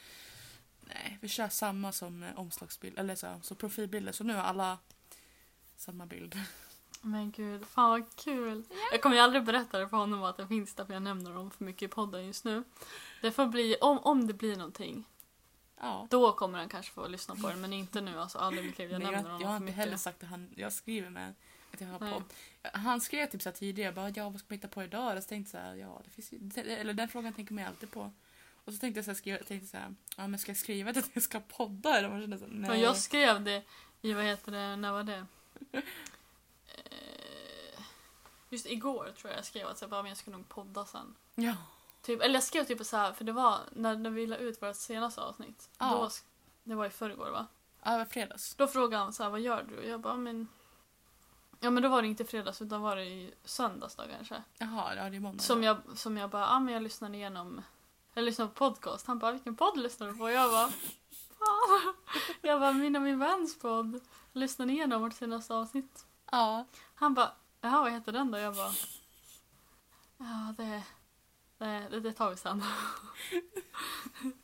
nej, 0.80 1.18
vi 1.20 1.28
kör 1.28 1.48
samma 1.48 1.92
som 1.92 2.22
eh, 2.22 2.38
omslagsbild, 2.38 2.98
eller 2.98 3.14
så, 3.14 3.40
så 3.42 3.54
profilbilder. 3.54 4.12
Så 4.12 4.24
nu 4.24 4.34
har 4.34 4.42
alla 4.42 4.78
samma 5.76 6.06
bild. 6.06 6.38
Men 7.04 7.30
gud, 7.30 7.66
fan 7.66 7.90
vad 7.90 8.16
kul. 8.16 8.64
Jag 8.92 9.02
kommer 9.02 9.16
ju 9.16 9.22
aldrig 9.22 9.44
berätta 9.44 9.78
det 9.78 9.88
för 9.88 9.96
honom 9.96 10.22
att 10.22 10.36
den 10.36 10.48
finns 10.48 10.74
där 10.74 10.84
för 10.84 10.92
jag 10.92 11.02
nämner 11.02 11.34
dem 11.34 11.50
för 11.50 11.64
mycket 11.64 11.82
i 11.82 11.88
podden 11.88 12.26
just 12.26 12.44
nu. 12.44 12.64
Det 13.22 13.30
får 13.32 13.46
bli, 13.46 13.76
om, 13.80 13.98
om 13.98 14.26
det 14.26 14.34
blir 14.34 14.56
någonting, 14.56 15.04
Ja. 15.80 16.06
då 16.10 16.32
kommer 16.32 16.58
han 16.58 16.68
kanske 16.68 16.92
få 16.92 17.08
lyssna 17.08 17.34
på 17.34 17.48
den 17.48 17.60
men 17.60 17.72
inte 17.72 18.00
nu. 18.00 18.18
Alltså 18.18 18.38
aldrig 18.38 18.64
i 18.64 18.68
mitt 18.68 18.78
liv. 18.78 18.90
Jag 18.90 19.02
Nej, 19.02 19.10
nämner 19.12 19.22
jag, 19.22 19.32
honom 19.32 19.40
jag 19.42 19.48
har 19.48 19.56
inte 19.56 19.72
heller 19.72 19.96
sagt 19.96 20.22
att 20.22 20.28
han, 20.28 20.50
jag 20.56 20.72
skriver 20.72 21.10
med 21.10 21.34
att 21.74 21.80
jag 21.80 21.88
har 21.88 21.98
podd. 21.98 22.24
Han 22.62 23.00
skrev 23.00 23.26
typ 23.26 23.42
så 23.42 23.48
här 23.48 23.56
tidigare, 23.56 23.92
bara, 23.92 24.10
ja 24.10 24.28
vad 24.28 24.38
ska 24.38 24.46
man 24.48 24.56
hitta 24.56 24.68
på 24.68 24.82
idag? 24.82 25.16
Och 25.16 25.22
så 25.22 25.28
tänkte 25.28 25.58
jag 25.58 25.62
så 25.62 25.68
här, 25.68 25.74
ja 25.74 26.00
det 26.04 26.10
finns 26.10 26.32
ju, 26.32 26.62
eller 26.72 26.94
den 26.94 27.08
frågan 27.08 27.32
tänker 27.32 27.54
man 27.54 27.64
ju 27.64 27.68
alltid 27.68 27.90
på. 27.90 28.12
Och 28.64 28.72
så 28.72 28.78
tänkte 28.78 28.98
jag 28.98 29.04
så 29.04 29.10
här, 29.10 29.16
skriva, 29.16 29.38
tänkte 29.38 29.68
så 29.68 29.76
här, 29.76 29.94
ja 30.16 30.26
men 30.26 30.38
ska 30.38 30.50
jag 30.50 30.56
skriva 30.56 30.90
att 30.90 31.10
jag 31.12 31.22
ska 31.22 31.40
podda? 31.40 31.98
Eller 31.98 32.08
man 32.08 32.20
kände 32.20 32.38
så 32.38 32.44
här, 32.44 32.52
nej. 32.52 32.80
Jag 32.80 32.96
skrev 32.96 33.44
det 33.44 33.62
i, 34.02 34.12
vad 34.12 34.24
heter 34.24 34.52
det, 34.52 34.76
när 34.76 34.92
var 34.92 35.02
det? 35.02 35.26
Eh, 35.72 35.82
Just 38.48 38.66
igår 38.66 39.12
tror 39.18 39.30
jag 39.30 39.38
jag 39.38 39.44
skrev 39.44 39.66
att 39.66 39.80
jag, 39.80 39.90
bara, 39.90 40.02
men 40.02 40.08
jag 40.08 40.18
ska 40.18 40.30
nog 40.30 40.48
podda 40.48 40.86
sen. 40.86 41.14
Ja. 41.34 41.56
Typ, 42.02 42.22
eller 42.22 42.34
jag 42.34 42.42
skrev 42.42 42.64
typ 42.64 42.86
så 42.86 42.96
här, 42.96 43.12
för 43.12 43.24
det 43.24 43.32
var 43.32 43.58
när, 43.72 43.96
när 43.96 44.10
vi 44.10 44.26
la 44.26 44.36
ut 44.36 44.62
vårt 44.62 44.76
senaste 44.76 45.20
avsnitt. 45.20 45.70
Ja. 45.78 45.90
Då, 45.90 46.10
det 46.64 46.74
var 46.74 46.86
i 46.86 46.90
förrgår 46.90 47.30
va? 47.30 47.46
Ja, 47.82 47.90
det 47.90 47.98
var 47.98 48.04
fredags. 48.04 48.54
Då 48.54 48.66
frågade 48.66 49.02
han 49.02 49.12
så 49.12 49.22
här, 49.22 49.30
vad 49.30 49.40
gör 49.40 49.62
du? 49.62 49.78
Och 49.78 49.88
jag 49.88 50.00
bara, 50.00 50.16
men... 50.16 50.48
Ja 51.64 51.70
men 51.70 51.82
då 51.82 51.88
var 51.88 52.02
det 52.02 52.08
inte 52.08 52.24
fredags 52.24 52.62
utan 52.62 52.82
var 52.82 52.96
det 52.96 53.04
i 53.04 53.34
söndags 53.44 53.96
då 53.96 54.02
kanske. 54.16 54.42
Jaha, 54.58 54.94
ja 54.94 55.10
det 55.10 55.16
är 55.16 55.20
måndag. 55.20 55.42
Som 55.42 55.62
jag, 55.62 55.76
som 55.94 56.16
jag 56.16 56.30
bara, 56.30 56.42
ja 56.42 56.60
men 56.60 56.74
jag 56.74 56.82
lyssnade 56.82 57.16
igenom, 57.16 57.62
jag 58.14 58.24
lyssnade 58.24 58.50
på 58.50 58.54
podcast. 58.54 59.06
Han 59.06 59.18
bara, 59.18 59.32
vilken 59.32 59.56
podd 59.56 59.78
lyssnar 59.78 60.08
du 60.08 60.14
på? 60.14 60.30
Jag 60.30 60.50
bara, 60.50 60.68
fan. 61.38 61.94
Jag 62.40 62.60
bara, 62.60 62.72
min 62.72 62.96
och 62.96 63.02
min 63.02 63.18
väns 63.18 63.58
podd. 63.58 64.00
Lyssnade 64.32 64.72
igenom 64.72 65.02
vårt 65.02 65.14
senaste 65.14 65.54
avsnitt. 65.54 66.06
Ja. 66.30 66.64
Han 66.94 67.14
bara, 67.14 67.32
jaha 67.60 67.80
vad 67.80 67.92
heter 67.92 68.12
den 68.12 68.30
då? 68.30 68.38
Jag 68.38 68.54
bara, 68.54 68.72
ja 70.18 70.54
det, 70.56 70.82
det, 71.58 71.88
det, 71.90 72.00
det 72.00 72.12
tar 72.12 72.30
vi 72.30 72.36
sen. 72.36 72.62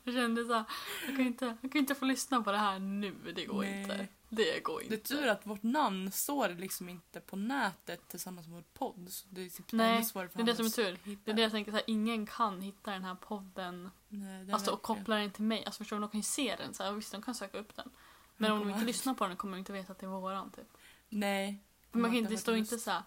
Jag 0.03 0.13
kände 0.13 0.45
så 0.45 0.53
här, 0.53 0.63
jag 1.07 1.15
kan 1.15 1.25
inte, 1.25 1.57
jag 1.61 1.71
kan 1.71 1.79
inte 1.79 1.95
få 1.95 2.05
lyssna 2.05 2.41
på 2.41 2.51
det 2.51 2.57
här 2.57 2.79
nu. 2.79 3.33
Det 3.35 3.45
går 3.45 3.61
Nej. 3.61 3.81
inte. 3.81 4.07
Det 4.29 4.63
går 4.63 4.81
inte. 4.83 4.95
Det 4.95 5.01
är 5.01 5.17
tur 5.17 5.27
att 5.27 5.45
vårt 5.45 5.63
namn 5.63 6.11
står 6.11 6.49
liksom 6.49 6.89
inte 6.89 7.19
på 7.19 7.35
nätet 7.35 8.07
tillsammans 8.07 8.47
med 8.47 8.55
vår 8.55 8.63
podd. 8.73 9.07
Så 9.09 9.27
det 9.29 9.41
är 9.41 9.49
typ 9.49 9.71
Nej, 9.71 9.87
det 10.13 10.41
är 10.41 10.43
det 10.43 10.55
som 10.55 10.65
är 10.65 10.69
tur. 10.69 10.97
hitta. 11.03 11.21
Det 11.25 11.31
är 11.31 11.35
det 11.35 11.41
jag 11.41 11.51
tänker, 11.51 11.71
så 11.71 11.77
här, 11.77 11.83
ingen 11.87 12.25
kan 12.25 12.61
hitta 12.61 12.91
den 12.91 13.03
här 13.03 13.15
podden 13.15 13.89
Nej, 14.07 14.51
alltså, 14.51 14.71
och 14.71 14.81
koppla 14.81 15.15
den 15.15 15.31
till 15.31 15.43
mig. 15.43 15.65
Alltså, 15.65 15.77
förstår 15.77 15.97
du, 15.97 16.01
de 16.01 16.09
kan 16.09 16.19
ju 16.19 16.23
se 16.23 16.55
den, 16.55 16.73
så 16.73 16.83
här, 16.83 16.91
visst 16.91 17.11
de 17.11 17.21
kan 17.21 17.35
söka 17.35 17.57
upp 17.57 17.75
den. 17.75 17.89
Men 18.37 18.51
om 18.51 18.59
de 18.59 18.69
inte 18.69 18.85
lyssnar 18.85 19.13
på 19.13 19.27
den 19.27 19.37
kommer 19.37 19.53
de 19.53 19.59
inte 19.59 19.73
veta 19.73 19.91
att 19.91 19.99
det 19.99 20.05
är 20.05 20.09
våran. 20.09 20.51
Typ. 20.51 20.67
Nej. 21.09 21.63
Man 21.91 22.03
kan 22.03 22.15
inte, 22.15 22.31
det 22.31 22.37
står 22.37 22.55
inte 22.55 22.79
så 22.79 22.91
här, 22.91 23.03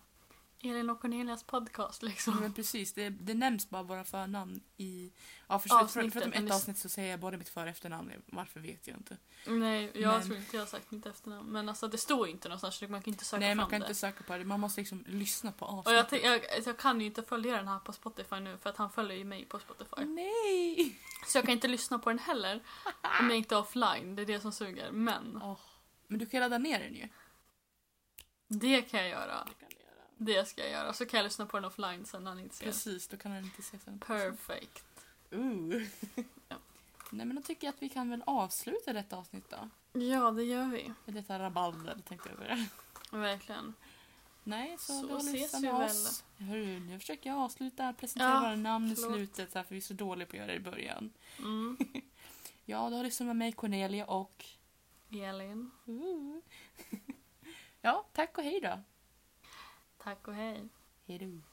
Elin 0.65 0.91
och 0.91 1.01
Cornelias 1.01 1.43
podcast 1.45 2.03
liksom. 2.03 2.37
Men 2.41 2.53
precis, 2.53 2.93
det, 2.93 3.09
det 3.11 3.35
nämns 3.35 3.71
bara 3.71 3.83
våra 3.83 4.05
förnamn 4.05 4.61
i... 4.77 5.13
Ja, 5.49 5.59
för, 5.59 5.69
för, 5.69 5.77
Avsnittet, 5.81 6.13
förutom 6.13 6.33
ett 6.47 6.53
avsnitt 6.55 6.79
så 6.79 6.89
säger 6.89 7.11
jag 7.11 7.21
både 7.21 7.37
mitt 7.37 7.49
för 7.49 7.63
och 7.63 7.69
efternamn. 7.69 8.13
Varför 8.27 8.61
vet 8.61 8.87
jag 8.87 8.97
inte. 8.97 9.17
Nej, 9.47 9.91
jag 9.95 10.13
Men- 10.13 10.23
tror 10.27 10.37
inte 10.37 10.57
jag 10.57 10.63
har 10.63 10.67
sagt 10.67 10.91
mitt 10.91 11.07
efternamn. 11.07 11.49
Men 11.49 11.69
alltså 11.69 11.89
det 11.89 11.99
står 11.99 12.29
inte 12.29 12.49
någonstans 12.49 12.75
så 12.77 12.89
man 12.89 13.03
kan 13.03 13.13
inte 13.13 13.25
söka 13.25 13.41
Nej, 13.41 13.49
fram 13.51 13.57
man 13.57 13.71
kan 13.71 13.81
det. 13.81 13.87
inte 13.87 13.95
söka 13.95 14.25
på 14.25 14.37
det. 14.39 14.45
Man 14.45 14.61
måste 14.61 14.81
liksom 14.81 15.05
lyssna 15.09 15.53
på 15.53 15.67
Och 15.67 15.93
jag, 15.93 15.99
avsnittet. 15.99 16.27
jag, 16.27 16.67
jag 16.67 16.79
kan 16.79 17.01
ju 17.01 17.07
inte 17.07 17.23
följa 17.23 17.57
den 17.57 17.69
här 17.69 17.79
på 17.79 17.93
Spotify 17.93 18.41
nu 18.41 18.59
för 18.59 18.71
att 18.71 18.77
han 18.77 18.91
följer 18.91 19.17
ju 19.17 19.25
mig 19.25 19.45
på 19.45 19.59
Spotify. 19.59 20.05
Nej! 20.05 20.99
Så 21.27 21.39
jag 21.39 21.45
kan 21.45 21.53
inte 21.55 21.69
lyssna 21.69 21.99
på 21.99 22.11
den 22.11 22.19
heller 22.19 22.63
om 23.21 23.29
jag 23.29 23.37
inte 23.39 23.55
är 23.55 23.59
offline. 23.59 24.17
Det 24.17 24.23
är 24.23 24.27
det 24.27 24.41
som 24.41 24.53
suger. 24.53 24.91
Men 24.93 25.41
Åh, 25.43 25.59
Men 26.07 26.19
du 26.19 26.27
kan 26.27 26.41
ladda 26.41 26.59
ner 26.59 26.79
den 26.79 26.95
ju. 26.95 27.09
Det 28.49 28.83
kan 28.83 29.01
jag 29.01 29.09
göra. 29.09 29.49
Det 30.17 30.41
du 30.41 30.47
ska 30.47 30.63
jag 30.63 30.71
göra. 30.71 30.93
Så 30.93 31.07
kan 31.07 31.19
jag 31.19 31.25
lyssna 31.25 31.47
på 31.47 31.57
den 31.57 31.65
offline 31.65 32.07
sen 32.07 32.25
när 32.25 32.31
han 32.31 32.41
inte 32.41 32.57
ser. 32.57 32.65
Precis, 32.67 33.09
då 33.09 33.17
kan 33.17 33.33
han 33.33 33.45
inte 33.45 33.63
se 33.63 33.79
sen. 33.79 33.99
Perfect. 33.99 34.85
Ooh. 35.31 35.83
Ja. 36.49 36.57
Nej 37.11 37.27
men 37.27 37.37
då 37.37 37.43
tycker 37.43 37.67
jag 37.67 37.75
att 37.75 37.83
vi 37.83 37.89
kan 37.89 38.11
väl 38.11 38.23
avsluta 38.27 38.93
detta 38.93 39.17
avsnitt 39.17 39.51
då. 39.51 39.69
Ja, 40.01 40.31
det 40.31 40.45
gör 40.45 40.67
vi. 40.67 40.93
Med 41.05 41.15
detta 41.15 41.39
rabalder 41.39 41.99
tänkte 42.09 42.29
jag 42.29 42.39
säga. 42.39 42.67
Verkligen. 43.11 43.75
Nej, 44.45 44.77
så, 44.79 45.01
Så 45.01 45.07
då 45.07 45.17
ses 45.17 45.55
vi 45.63 45.67
väl. 45.67 45.91
Hörru, 46.49 46.81
nu 46.81 46.99
försöker 46.99 47.31
jag 47.31 47.39
avsluta, 47.39 47.93
presentera 47.93 48.29
Ja, 48.31 48.41
våra 48.41 48.57
namn 48.57 48.93
i 48.93 48.95
förlåt. 48.95 49.15
slutet 49.15 49.53
så 49.53 49.59
här, 49.59 49.65
för 49.65 49.75
vi 49.75 49.81
är 49.81 49.83
så 49.83 49.95
dåliga 49.95 50.27
på 50.27 50.33
att 50.33 50.39
göra 50.39 50.47
det 50.47 50.55
i 50.55 50.61
början. 50.61 51.13
Mm. 51.39 51.77
Ja, 52.65 52.91
då 52.91 52.97
har 52.97 53.05
lyssnat 53.05 53.27
med 53.27 53.37
mig 53.37 53.53
Cornelia 53.53 54.07
och... 54.07 54.45
Elin. 55.11 55.71
Ooh. 55.87 56.39
ja, 57.81 58.07
tack 58.13 58.39
och 58.39 58.45
hej 58.45 58.61
då. 58.61 58.81
Tack 60.05 60.29
och 60.29 60.35
hej. 60.35 60.69
Hej 61.07 61.19
då. 61.19 61.52